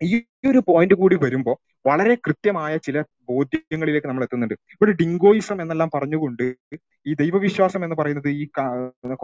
[0.00, 0.16] ഈ
[0.50, 1.56] ഒരു പോയിന്റ് കൂടി വരുമ്പോൾ
[1.88, 2.98] വളരെ കൃത്യമായ ചില
[3.30, 4.54] ബോധ്യങ്ങളിലേക്ക് നമ്മൾ എത്തുന്നുണ്ട്.
[4.74, 6.44] ഇവിടെ ഡിങ്കോയിസം എന്നെല്ലാം പറഞ്ഞുകൊണ്ട്
[7.06, 8.44] ഈ ദൈവവിശ്വാസം എന്ന് പറയുന്നത് ഈ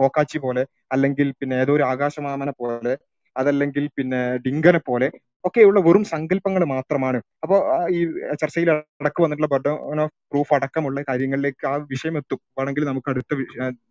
[0.01, 2.93] കോക്കാച്ചി പോലെ അല്ലെങ്കിൽ പിന്നെ ഏതോ ഒരു ആകാശമാമനെ പോലെ
[3.35, 5.07] അതല്ലെങ്കിൽ പിന്നെ ഡിങ്കനെ പോലെ
[5.45, 7.19] ഒക്കെയുള്ള വെറും സങ്കല്പങ്ങൾ മാത്രമാണ്.
[7.43, 7.59] അപ്പോൾ
[7.97, 7.99] ഈ
[8.41, 13.33] ചർച്ചയിൽ അടക്ക് വന്നിട്ടുള്ള ബർഡൻ ഓഫ് പ്രൂഫ് അടക്കമുള്ള കാര്യങ്ങളിലേക്ക് ആ വിഷയം എത്തും വേണമെങ്കിൽ നമുക്ക് അടുത്ത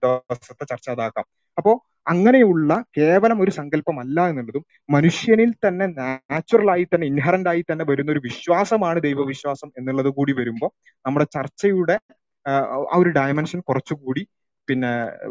[0.05, 1.27] ദിവസത്തെ ചർച്ച അതാക്കാം.
[1.59, 1.73] അപ്പോ
[2.07, 8.23] അങ്ങനെയുള്ള കേവലം ഒരു സങ്കല്പമല്ല എന്നുള്ളതും മനുഷ്യനിൽ തന്നെ നാച്ചുറൽ ആയി തന്നെ ഇൻഹറന്റ് ആയി തന്നെ വരുന്ന ഒരു
[8.25, 10.71] വിശ്വാസമാണ് ദൈവവിശ്വാസം എന്നുള്ളത് കൂടി വരുമ്പോൾ
[11.05, 11.97] നമ്മുടെ ചർച്ചയുടെ
[12.47, 14.23] ആ ഒരു ഡയമെൻഷൻ കുറച്ചുകൂടി
[14.73, 14.91] പിന്നെ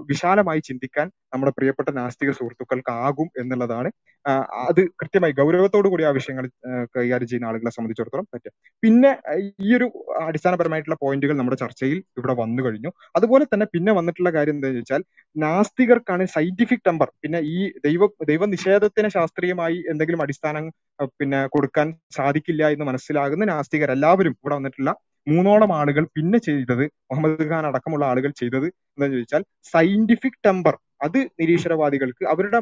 [0.10, 3.90] വിശാലമായി ചിന്തിക്കാൻ നമ്മുടെ പ്രിയപ്പെട്ട നാസ്തിക സുഹൃത്തുക്കൾക്ക് ആകും എന്നുള്ളതാണ്
[4.62, 6.46] അത് കൃത്യമായി ഗൗരവത്തോടു കൂടി ആ വിഷയങ്ങൾ
[6.96, 8.54] കൈകാര്യം ചെയ്യുന്ന ആളുകളെ സംബന്ധിച്ചിടത്തോളം പറ്റും.
[8.84, 9.12] പിന്നെ
[9.66, 9.88] ഈ ഒരു
[10.22, 12.92] അടിസ്ഥാനപരമായിട്ടുള്ള പോയിന്റുകൾ നമ്മുടെ ചർച്ചയിൽ ഇവിടെ വന്നു കഴിഞ്ഞു.
[13.16, 15.04] അതുപോലെ തന്നെ പിന്നെ വന്നിട്ടുള്ള കാര്യം എന്താണെന്ന് വെച്ചാൽ
[15.36, 17.58] നാസ്തികർക്കാണ് സയന്റിഫിക് ടെമ്പർ പിന്നെ ഈ
[17.88, 20.68] ദൈവ ദൈവ നിഷേധത്തിന് ശാസ്ത്രീയമായി എന്തെങ്കിലും അടിസ്ഥാനം
[21.20, 24.94] പിന്നെ കൊടുക്കാൻ സാധിക്കില്ല എന്ന് മനസ്സിലാകുന്ന നാസ്തികർ എല്ലാവരും ഇവിടെ വന്നിട്ടുള്ള
[25.28, 29.44] മൂന്നോളം ആളുകൾ പിന്നെ ചെയ്തത് മുഹമ്മദ് ഖാൻ അടക്കമുള്ള ആളുകൾ ചെയ്തത് എന്താണെന്ന് ചോദിച്ചാൽ
[29.74, 32.60] സയന്റിഫിക് ടെമ്പർ അത് നിരീശ്വരവാദികൾക്ക് അവരുടെ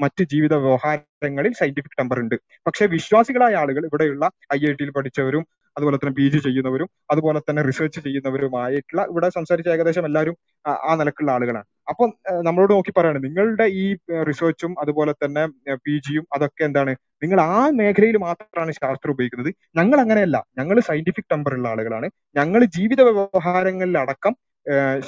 [0.00, 2.36] മറ്റ് ജീവിത വ്യവഹാരങ്ങളിൽ സയന്റിഫിക് ടെമ്പർ ഉണ്ട്.
[2.66, 5.44] പക്ഷെ വിശ്വാസികളായ ആളുകൾ ഇവിടെയുള്ള ഐ ഐ ടിയിൽ പഠിച്ചവരും
[5.76, 11.30] അതുപോലെ തന്നെ പി ജി ചെയ്യുന്നവരും അതുപോലെ തന്നെ റിസർച്ച് ചെയ്യുന്നവരുമായിട്ടുള്ള ഇവിടെ സംസാരിച്ച ഏകദേശം എല്ലാവരും ആ നിലക്കുള്ള
[11.32, 11.66] ആളുകളാണ്.
[11.88, 12.10] അപ്പം
[12.42, 13.86] നമ്മളോട് നോക്കി പറയാണ് നിങ്ങളുടെ ഈ
[14.28, 15.44] റിസർച്ചും അതുപോലെ തന്നെ
[15.84, 16.92] പി ജിയും അതൊക്കെ എന്താണ്?
[17.22, 19.50] നിങ്ങൾ ആ മേഖലയിൽ മാത്രമാണ് ശാസ്ത്രം ഉപയോഗിക്കുന്നത്.
[19.76, 20.36] ഞങ്ങൾ അങ്ങനെയല്ല.
[20.60, 22.08] ഞങ്ങൾ സയന്റിഫിക് ടെമ്പർ ഉള്ള ആളുകളാണ്.
[22.36, 23.52] ഞങ്ങൾ ജീവിത ഏഹ്,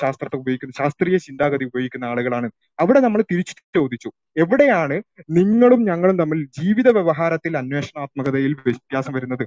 [0.00, 2.48] ശാസ്ത്രത്തെ ഉപയോഗിക്കുന്ന ശാസ്ത്രീയ ചിന്താഗതി ഉപയോഗിക്കുന്ന ആളുകളാണ്.
[2.78, 4.08] അവിടെ നമ്മൾ തിരിച്ചു ചോദിച്ചു.
[4.36, 4.96] എവിടെയാണ്
[5.38, 9.44] നിങ്ങളും ഞങ്ങളും തമ്മിൽ ജീവിത വ്യവഹാരത്തിൽ അന്വേഷണാത്മകതയിൽ വ്യത്യാസം വരുന്നത്?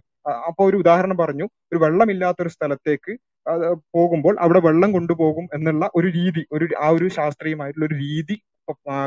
[0.50, 1.48] അപ്പൊ ഒരു ഉദാഹരണം പറഞ്ഞു.
[1.72, 3.16] ഒരു വെള്ളമില്ലാത്തൊരു സ്ഥലത്തേക്ക്
[3.96, 8.36] പോകുമ്പോൾ അവിടെ വെള്ളം കൊണ്ടുപോകും എന്നുള്ള ഒരു രീതി ഒരു ആ ഒരു ശാസ്ത്രീയമായിട്ടുള്ള ഒരു രീതി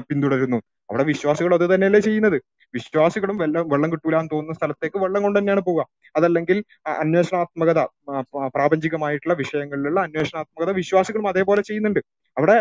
[0.08, 0.58] പിന്തുടരുന്നു.
[0.90, 2.36] അവിടെ വിശ്വാസികൾ അത് തന്നെയല്ലേ ചെയ്യുന്നത്?
[2.74, 5.82] വിശ്വാസികളും വെള്ളം വെള്ളം കിട്ടൂല എന്ന് തോന്നുന്ന സ്ഥലത്തേക്ക് വെള്ളം കൊണ്ട് തന്നെയാണ് പോവുക.
[6.16, 6.58] അതല്ലെങ്കിൽ
[7.02, 7.80] അന്വേഷണാത്മകത
[8.54, 12.00] പ്രാപഞ്ചികമായിട്ടുള്ള വിഷയങ്ങളിലുള്ള അന്വേഷണാത്മകത വിശ്വാസികളും അതേപോലെ ചെയ്യുന്നുണ്ട്.
[12.36, 12.56] അവിടെ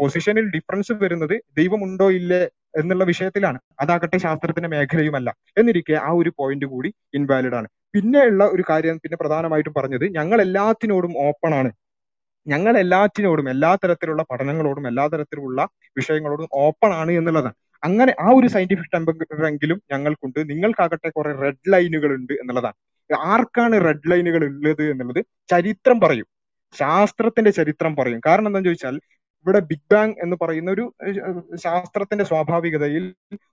[0.00, 2.42] പൊസിഷനിൽ ഡിഫറൻസ് വരുന്നത് ദൈവമുണ്ടോ ഇല്ലേ
[2.80, 3.58] എന്നുള്ള വിഷയത്തിലാണ്.
[3.80, 5.30] അതാകട്ടെ ശാസ്ത്രത്തിന്റെ മേഖലയുമല്ല.
[5.60, 7.68] എന്നിരിക്കെ ആ ഒരു പോയിന്റ് കൂടി ഇൻവാലിഡ് ആണ്.
[7.94, 11.70] പിന്നെയുള്ള ഒരു കാര്യം പിന്നെ പ്രധാനമായിട്ടും പറഞ്ഞത് ഞങ്ങൾ എല്ലാത്തിനോടും ഓപ്പൺ ആണ്.
[12.46, 15.60] ഞങ്ങൾ എല്ലാറ്റിനോടും എല്ലാ തരത്തിലുള്ള പഠനങ്ങളോടും എല്ലാ തരത്തിലുള്ള
[15.96, 17.56] വിഷയങ്ങളോടും ഓപ്പൺ ആണ് എന്നുള്ളതാണ്.
[17.82, 20.40] അങ്ങനെ ആ ഒരു സയന്റിഫിക് ടെമ്പറെങ്കിലും ഞങ്ങൾക്കുണ്ട്.
[20.50, 22.78] നിങ്ങൾക്കാകട്ടെ കുറെ റെഡ് ലൈനുകൾ ഉണ്ട് എന്നുള്ളതാണ്.
[23.32, 25.20] ആർക്കാണ് റെഡ് ലൈനുകൾ ഉള്ളത് എന്നുള്ളത്
[25.50, 26.26] ചരിത്രം പറയും.
[26.74, 28.20] ശാസ്ത്രത്തിന്റെ ചരിത്രം പറയും.
[28.26, 28.96] കാരണം എന്താണെന്ന് ചോദിച്ചാൽ
[29.46, 30.84] ഇവിടെ ബിഗ് ബാങ് എന്ന് പറയുന്ന ഒരു
[31.54, 33.04] ശാസ്ത്രത്തിന്റെ സ്വാഭാവികതയിൽ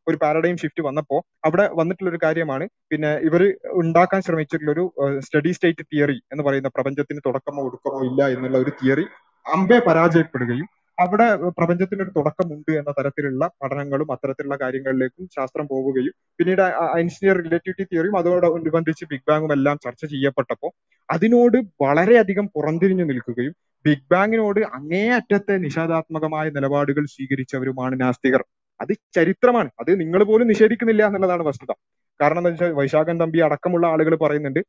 [0.07, 2.65] ഒരു പാരഡൈം ഷിഫ്റ്റ് വന്നപ്പോൾ അവിടെ വന്നിട്ടുള്ള ഒരു കാര്യമാണ്.
[2.89, 3.41] പിന്നെ ഇവർ
[3.73, 4.83] ഉണ്ടാക്കാൻ ശ്രമിച്ചിട്ടുള്ള ഒരു
[5.19, 9.05] സ്റ്റഡി സ്റ്റേറ്റ് തിയറി എന്ന് പറയുന്ന പ്രപഞ്ചത്തിന് തുടക്കമോ ഒടുക്കമോ ഇല്ല എന്നുള്ള ഒരു തിയറി
[9.45, 10.67] അമ്പെ പരാജയപ്പെടുകയും
[10.97, 11.25] അവിടെ
[11.57, 16.61] പ്രപഞ്ചത്തിന് ഒരു തുടക്കമുണ്ട് എന്ന തരത്തിലുള്ള പഠനങ്ങളും അത്തരത്തിലുള്ള കാര്യങ്ങളിലേക്കും ശാസ്ത്രം പോവുകയും പിന്നീട്
[16.99, 20.71] ഐൻസ്റ്റീൻ റിലേറ്റിവിറ്റി തിയറിയും അതോടനുബന്ധിച്ച് ബിഗ് ബാങ്ങും എല്ലാം ചർച്ച ചെയ്യപ്പെട്ടപ്പോൾ
[21.09, 23.53] അതിനോട് വളരെയധികം പുറംതിരിഞ്ഞു നിൽക്കുകയും
[23.85, 28.41] ബിഗ് ബാങ്ങിനോട് അങ്ങേയറ്റത്തെ നിഷേധാത്മകമായ നിലപാടുകൾ സ്വീകരിച്ചവരുമാണ് നാസ്തികർ.
[28.79, 29.69] അത് ചരിത്രമാണ്.
[29.81, 31.71] അത് നിങ്ങൾ പോലും നിഷേധിക്കുന്നില്ല എന്നുള്ളതാണ് വസ്തുത.
[32.19, 34.61] കാരണം എന്താ വെച്ചാൽ വൈശാഖൻ തമ്പി അടക്കമുള്ള ആളുകൾ പറയുന്നുണ്ട്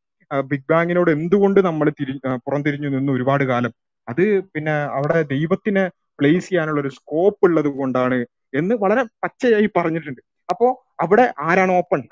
[0.51, 2.15] ബിഗ് ബാങ്ങിനോട് എന്തുകൊണ്ട് നമ്മൾ തിരി
[2.47, 3.73] പുറംതിരിഞ്ഞു നിന്ന് ഒരുപാട് കാലം?
[4.09, 4.23] അത്
[4.55, 5.85] പിന്നെ അവിടെ ദൈവത്തിനെ
[6.19, 8.19] പ്ലേസ് ചെയ്യാനുള്ള ഒരു സ്കോപ്പ് ഉള്ളത് കൊണ്ടാണ്
[8.61, 10.21] എന്ന് വളരെ പച്ചയായി പറഞ്ഞിട്ടുണ്ട്.
[10.51, 10.67] അപ്പോ
[11.01, 12.03] അവിടെ ആരാണ് ഓപ്പൺ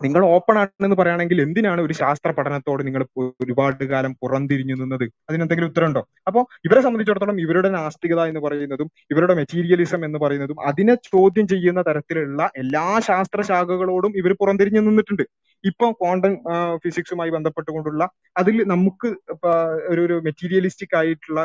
[0.00, 3.02] നിങ്ങൾ ഓപ്പൺ ആണെന്ന് പറയുകയാണെങ്കിൽ എന്തിനാണ് ഒരു ശാസ്ത്ര പഠനത്തോട് നിങ്ങൾ
[3.42, 5.04] ഒരുപാട് കാലം പുറംതിരിഞ്ഞു നിന്നത്?
[5.28, 6.02] അതിനെന്തെങ്കിലും ഉത്തരമുണ്ടോ?
[6.26, 12.50] അപ്പോ ഇവരെ സംബന്ധിച്ചിടത്തോളം ഇവരുടെ നാസ്തികത എന്ന് പറയുന്നതും ഇവരുടെ മെറ്റീരിയലിസം എന്ന് പറയുന്നതും അതിനെ ചോദ്യം ചെയ്യുന്ന തരത്തിലുള്ള
[12.62, 15.24] എല്ലാ ശാസ്ത്ര ശാഖകളോടും ഇവർ പുറംതിരിഞ്ഞു നിന്നിട്ടുണ്ട്.
[15.64, 16.34] ഇപ്പൊ ക്വാണ്ടം
[16.84, 18.02] ഫിസിക്സുമായി ബന്ധപ്പെട്ടുകൊണ്ടുള്ള
[18.36, 19.08] അതിൽ നമുക്ക്
[19.92, 21.40] ഒരു ഒരു മെറ്റീരിയലിസ്റ്റിക് ആയിട്ടുള്ള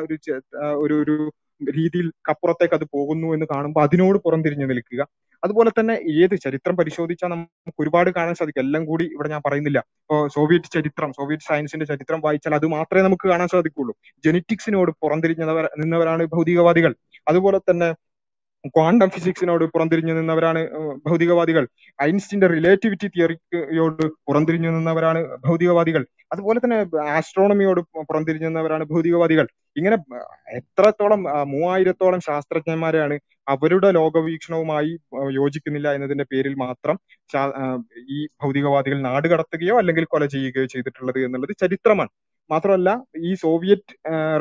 [0.84, 1.16] ഒരു ഒരു
[1.70, 5.08] രീതിയിൽ അപ്പുറത്തേക്ക് അത് പോകുന്നു എന്ന് കാണുമ്പോൾ അതിനോട് പുറംതിരിഞ്ഞു നിൽക്കുക.
[5.44, 8.62] അതുപോലെ തന്നെ ഏത് ചരിത്രം പരിശോധിച്ചാൽ നമുക്ക് ഒരുപാട് കാണാൻ സാധിക്കും.
[8.62, 9.80] എല്ലാം കൂടി ഇവിടെ ഞാൻ പറയുന്നില്ല.
[9.80, 13.96] ഇപ്പോൾ സോവിയറ്റ് ചരിത്രം സോവിയറ്റ് സയൻസിന്റെ ചരിത്രം വായിച്ചാൽ അത് മാത്രമേ നമുക്ക് കാണാൻ സാധിക്കുള്ളൂ.
[14.26, 16.96] ജെനറ്റിക്സിനോട് പുറംതിരിഞ്ഞവർ നിന്നവരാണ് ഭൗതികവാദികൾ.
[17.28, 17.94] അതുപോലെ തന്നെ
[18.66, 20.62] ക്വാണ്ടം ഫിസിക്സിനോട് പുറംതിരിഞ്ഞു നിന്നവരാണ്
[21.08, 21.64] ഭൗതികവാദികൾ.
[22.00, 26.04] ഐൻസ്റ്റിന്റെ റിലേറ്റിവിറ്റി തിയറിയോട് പുറംതിരിഞ്ഞു നിന്നവരാണ് ഭൗതികവാദികൾ.
[26.32, 26.78] അതുപോലെ തന്നെ
[27.18, 29.48] ആസ്ട്രോണമിയോട് പുറംതിരിഞ്ഞു നിന്നവരാണ് ഭൗതികവാദികൾ.
[29.78, 29.98] ഇങ്ങനെ
[30.60, 34.92] എത്രത്തോളം മൂവായിരത്തോളം ശാസ്ത്രജ്ഞന്മാരെയാണ് അവരുടെ ലോകവീക്ഷണവുമായി
[35.40, 36.96] യോജിക്കുന്നില്ല എന്നതിന്റെ പേരിൽ മാത്രം
[38.16, 42.12] ഈ ഭൗതികവാദികൾ നാട് കടത്തുകയോ അല്ലെങ്കിൽ കൊല ചെയ്യുകയോ ചെയ്തിട്ടുള്ളത് എന്നുള്ളത് ചരിത്രമാണ്.
[42.50, 43.94] മാത്രമല്ല ഈ സോവിയറ്റ്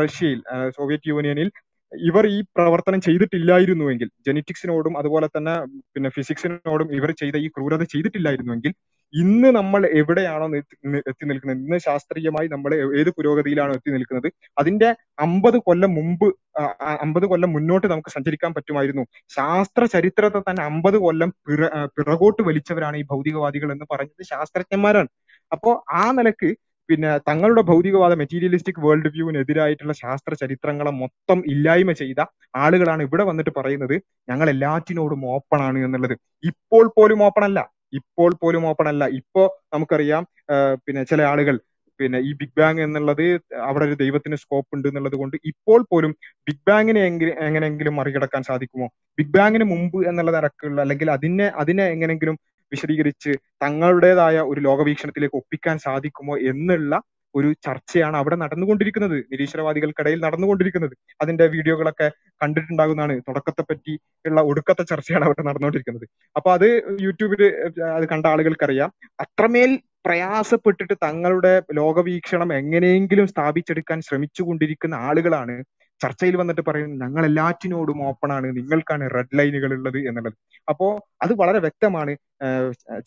[0.03, 0.39] റഷ്യയിൽ
[0.77, 1.51] സോവിയറ്റ് യൂണിയനിൽ
[1.93, 5.55] ഇവർ ഈ പ്രവർത്തനം ചെയ്തിട്ടില്ലായിരുന്നുവെങ്കിൽ ജെനറ്റിക്സിനോടും അതുപോലെ തന്നെ
[5.95, 8.73] പിന്നെ ഫിസിക്സിനോടും ഇവർ ചെയ്ത ഈ ക്രൂരത ചെയ്തിട്ടില്ലായിരുന്നുവെങ്കിൽ
[9.15, 10.47] ഇന്ന് നമ്മൾ എവിടെയാണോ
[11.11, 11.61] എത്തി നിൽക്കുന്നത്?
[11.65, 14.29] ഇന്ന് ശാസ്ത്രീയമായി നമ്മൾ ഏത് പുരോഗതിയിലാണോ എത്തി നിൽക്കുന്നത്?
[14.59, 14.89] അതിന്റെ
[15.19, 16.27] അമ്പത് കൊല്ലം മുമ്പ്
[17.05, 19.05] അമ്പത് കൊല്ലം മുന്നോട്ട് നമുക്ക് സഞ്ചരിക്കാൻ പറ്റുമായിരുന്നു.
[19.37, 21.63] ശാസ്ത്ര ചരിത്രത്തെ തന്നെ അമ്പത് കൊല്ലം പിറ
[21.97, 25.11] പിറകോട്ട് വലിച്ചവരാണ് ഈ ഭൗതികവാദികൾ എന്ന് പറഞ്ഞത് ശാസ്ത്രജ്ഞന്മാരാണ്.
[25.53, 26.51] അപ്പോ ആ നിലയ്ക്ക്
[26.91, 32.21] പിന്നെ തങ്ങളുടെ ഭൗതികവാദ മെറ്റീരിയലിസ്റ്റിക് വേൾഡ് വ്യൂവിനെതിരായിട്ടുള്ള ശാസ്ത്ര ചരിത്രങ്ങളെ മൊത്തം ഇല്ലായ്മ ചെയ്ത
[32.63, 33.97] ആളുകളാണ് ഇവിടെ വന്നിട്ട് പറയുന്നത്.
[34.31, 36.15] ഞങ്ങൾ എല്ലാറ്റിനോടും ഓപ്പൺ ആണ് എന്നുള്ളത്.
[36.45, 37.61] ഇപ്പോൾ പോലും ഓപ്പൺ അല്ല.
[38.01, 39.05] ഇപ്പോൾ പോലും ഓപ്പൺ അല്ല.
[39.21, 39.43] ഇപ്പോ
[39.75, 40.25] നമുക്കറിയാം
[40.87, 41.57] പിന്നെ ചില ആളുകൾ
[42.01, 43.25] പിന്നെ ഈ ബിഗ് ബാങ് എന്നുള്ളത്
[43.69, 46.13] അവിടെ ഒരു ദൈവത്തിന് സ്കോപ്പ് ഉണ്ട് എന്നുള്ളത് കൊണ്ട് ഇപ്പോൾ പോലും
[46.47, 48.87] ബിഗ് ബാങ്ങിനെ എങ്ങനെ എങ്ങനെയെങ്കിലും മറികടക്കാൻ സാധിക്കുമോ?
[49.19, 52.37] ബിഗ് ബാങ്ങിന് മുമ്പ് എന്നുള്ള നിരക്കുള്ള അല്ലെങ്കിൽ അതിനെ അതിനെ എങ്ങനെയെങ്കിലും
[52.73, 53.33] വിശദീകരിച്ച്
[53.63, 56.93] തങ്ങളുടേതായ ഒരു ലോകവീക്ഷണത്തിലേക്ക് ഒപ്പിക്കാൻ സാധിക്കുമോ എന്നുള്ള
[57.35, 59.17] ഒരു ചർച്ചയാണ് അവിടെ നടന്നുകൊണ്ടിരിക്കുന്നത്.
[59.33, 60.95] നിരീശ്വരവാദികൾക്കിടയിൽ നടന്നുകൊണ്ടിരിക്കുന്നത്.
[61.23, 62.09] അതിന്റെ വീഡിയോകളൊക്കെ
[62.43, 63.21] കണ്ടിട്ടുണ്ടാകുന്നതാണ്.
[63.29, 63.95] തുടക്കത്തെ പറ്റി
[64.29, 66.07] ഉള്ള ഒടുക്കത്തെ ചർച്ചയാണ് അവിടെ നടന്നുകൊണ്ടിരിക്കുന്നത്.
[66.37, 66.69] അപ്പൊ അത്
[67.01, 67.43] യൂട്യൂബിൽ
[67.97, 68.91] അത് കണ്ട ആളുകൾക്കറിയാം.
[69.21, 69.73] അത്രമേൽ
[70.07, 75.57] പ്രയാസപ്പെട്ടിട്ട് തങ്ങളുടെ ലോകവീക്ഷണം എങ്ങനെയെങ്കിലും സ്ഥാപിച്ചെടുക്കാൻ ശ്രമിച്ചുകൊണ്ടിരിക്കുന്ന ആളുകളാണ്
[76.03, 80.33] ചർച്ചയിൽ വന്നിട്ട് പറയുന്നു ഞങ്ങൾ എല്ലാറ്റിനോടും ഓപ്പൺ ആണ് നിങ്ങൾക്കാണ് റെഡ് ലൈനുകൾ ഉള്ളത് എന്നുള്ളത്.
[80.69, 80.87] അപ്പോ
[81.23, 82.17] അത് വളരെ വ്യക്തമാണ്.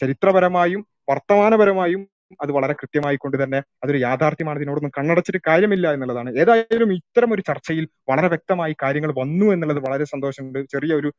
[0.02, 2.07] ചരിത്രപരമായും വർത്തമാനപരമായും
[2.41, 4.60] അത് വളരെ കൃത്യമായി കൊണ്ട് തന്നെ അതൊരു യാഥാർത്ഥ്യമാണ്.
[4.60, 6.30] ഇതിനോടൊന്നും കണ്ണടച്ചിട്ട് കാര്യമില്ല എന്നുള്ളതാണ്.
[6.38, 10.60] ഏതായാലും ഇത്തരം ഒരു ചർച്ചയിൽ വളരെ വ്യക്തമായി കാര്യങ്ങൾ വന്നു എന്നുള്ളത് വളരെ സന്തോഷമുണ്ട്.
[10.72, 11.14] ചെറിയ ഒരു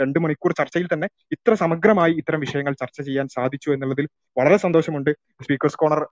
[0.00, 4.06] രണ്ട് മണിക്കൂർ ചർച്ചയിൽ തന്നെ ഇത്ര സമഗ്രമായി ഇത്തരം വിഷയങ്ങൾ ചർച്ച ചെയ്യാൻ സാധിച്ചു എന്നുള്ളതിൽ
[4.36, 5.10] വളരെ സന്തോഷമുണ്ട്.
[5.44, 6.02] സ്പീക്കേഴ്സ് കോർണർ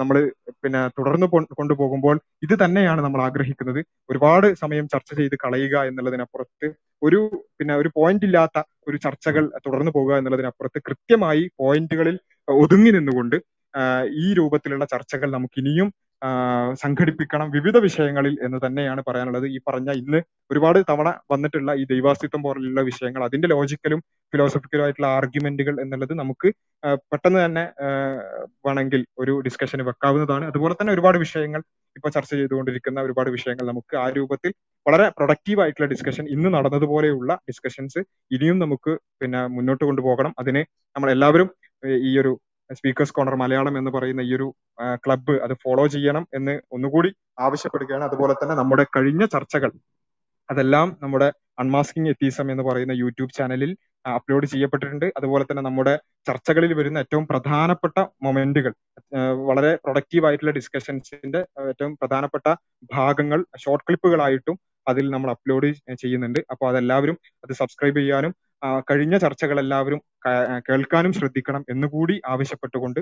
[0.00, 0.16] നമ്മൾ
[0.64, 1.28] പിന്നെ തുടർന്ന്
[1.60, 2.16] കൊണ്ടുപോകുമ്പോൾ
[2.46, 3.80] ഇത് തന്നെയാണ് നമ്മൾ ആഗ്രഹിക്കുന്നത്.
[4.10, 6.68] ഒരുപാട് സമയം ചർച്ച ചെയ്ത് കളയുക എന്നുള്ളതിനപ്പുറത്ത്
[7.02, 7.20] ഒരു
[7.58, 8.58] പിന്നെ ഒരു പോയിന്റ് ഇല്ലാത്ത
[8.88, 12.16] ഒരു ചർച്ചകൾ തുടർന്നു പോകുക എന്നുള്ളതിനപ്പുറത്ത് കൃത്യമായി പോയിന്റുകളിൽ
[12.48, 13.36] ഒതുങ്ങി നിന്നുകൊണ്ട്
[14.24, 15.88] ഈ രൂപത്തിലുള്ള ചർച്ചകൾ നമുക്ക് ഇനിയും
[16.82, 19.46] സംഘടിപ്പിക്കണം വിവിധ വിഷയങ്ങളിൽ എന്ന് തന്നെയാണ് പറയാനുള്ളത്.
[19.54, 20.20] ഈ പറഞ്ഞ ഇന്ന്
[20.50, 24.00] ഒരുപാട് തവണ വന്നിട്ടുള്ള ഈ ദൈവാസ്തിത്വം പോലുള്ള വിഷയങ്ങൾ അതിന്റെ ലോജിക്കലും
[24.32, 26.48] ഫിലോസഫിക്കലും ആയിട്ടുള്ള ആർഗ്യുമെന്റുകൾ എന്നുള്ളത് നമുക്ക്
[27.12, 27.64] പെട്ടെന്ന് തന്നെ
[28.66, 30.44] വേണമെങ്കിൽ ഒരു ഡിസ്കഷന് വെക്കാവുന്നതാണ്.
[30.52, 31.60] അതുപോലെ തന്നെ ഒരുപാട് വിഷയങ്ങൾ
[31.96, 34.52] ഇപ്പൊ ചർച്ച ചെയ്തുകൊണ്ടിരിക്കുന്ന ഒരുപാട് വിഷയങ്ങൾ നമുക്ക് ആ രൂപത്തിൽ
[34.86, 40.34] വളരെ പ്രൊഡക്റ്റീവ് ആയിട്ടുള്ള ഡിസ്കഷൻ ഇന്ന് നടന്നതുപോലെയുള്ള ഡിസ്കഷൻസ് ഇനിയും നമുക്ക് പിന്നെ മുന്നോട്ട് കൊണ്ടുപോകണം.
[40.42, 40.62] അതിന്
[40.96, 41.48] നമ്മൾ എല്ലാവരും
[42.08, 42.32] ഈ ഒരു
[42.70, 44.46] സ്പീക്കേഴ്സ് കോർണർ മലയാളം എന്ന് പറയുന്ന ഈ ഒരു
[45.04, 47.10] ക്ലബ്ബ് അത് ഫോളോ ചെയ്യണം എന്ന് ഒന്നുകൂടി
[47.46, 48.04] ആവശ്യപ്പെടുകയാണ്.
[48.08, 49.72] അതുപോലെ തന്നെ നമ്മുടെ കഴിഞ്ഞ ചർച്ചകൾ
[50.48, 51.28] അതെല്ലാം നമ്മുടെ
[51.62, 53.70] അൺമാസ്കിംഗ് എത്തീസം എന്ന് പറയുന്ന യൂട്യൂബ് ചാനലിൽ
[54.16, 55.06] അപ്ലോഡ് ചെയ്യപ്പെട്ടിട്ടുണ്ട്.
[55.18, 55.94] അതുപോലെ തന്നെ നമ്മുടെ
[56.28, 58.72] ചർച്ചകളിൽ വരുന്ന ഏറ്റവും പ്രധാനപ്പെട്ട മൊമെന്റുകൾ
[59.48, 62.46] വളരെ പ്രൊഡക്റ്റീവ് ആയിട്ടുള്ള ഡിസ്കഷൻസിന്റെ ഏറ്റവും പ്രധാനപ്പെട്ട
[62.94, 65.70] ഭാഗങ്ങൾ ഷോർട്ട് ക്ലിപ്പുകളായിട്ടും അതിൽ നമ്മൾ അപ്ലോഡ്
[66.02, 66.40] ചെയ്യുന്നുണ്ട്.
[66.52, 68.34] അപ്പോൾ അതെല്ലാവരും അത് സബ്സ്ക്രൈബ് ചെയ്യാനും
[68.90, 70.00] കഴിഞ്ഞ ചർച്ചകൾ എല്ലാവരും
[70.68, 73.00] കേൾക്കാനും ശ്രദ്ധിക്കണം എന്നുകൂടി ആവശ്യപ്പെട്ടുകൊണ്ട്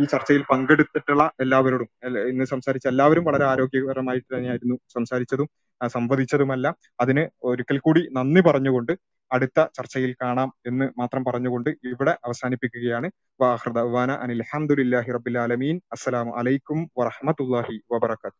[0.00, 1.88] ഈ ചർച്ചയിൽ പങ്കെടുത്തിട്ടുള്ള എല്ലാവരോടും
[2.28, 5.48] ഇന്ന് സംസാരിച്ച എല്ലാവരും വളരെ ആരോഗ്യകരമായിട്ട് തന്നെയായിരുന്നു സംസാരിച്ചതും
[5.88, 8.92] സംവദിച്ചതുമല്ല അതിന് ഒരിക്കൽ കൂടി നന്ദി പറഞ്ഞുകൊണ്ട്
[9.32, 13.10] അടുത്ത ചർച്ചയിൽ കാണാം എന്ന് മാത്രം പറഞ്ഞുകൊണ്ട് ഇവിടെ അവസാനിപ്പിക്കുകയാണ്.
[13.40, 15.80] വാഹൃദാന അനിൽ അലഹമുല്ലാഹി റബ്ബിൽ ആലമീൻ.
[15.92, 18.38] അസ്സലാമു അലൈക്കും വറഹ്മത്തുള്ളാഹി വബറകാതുഹു.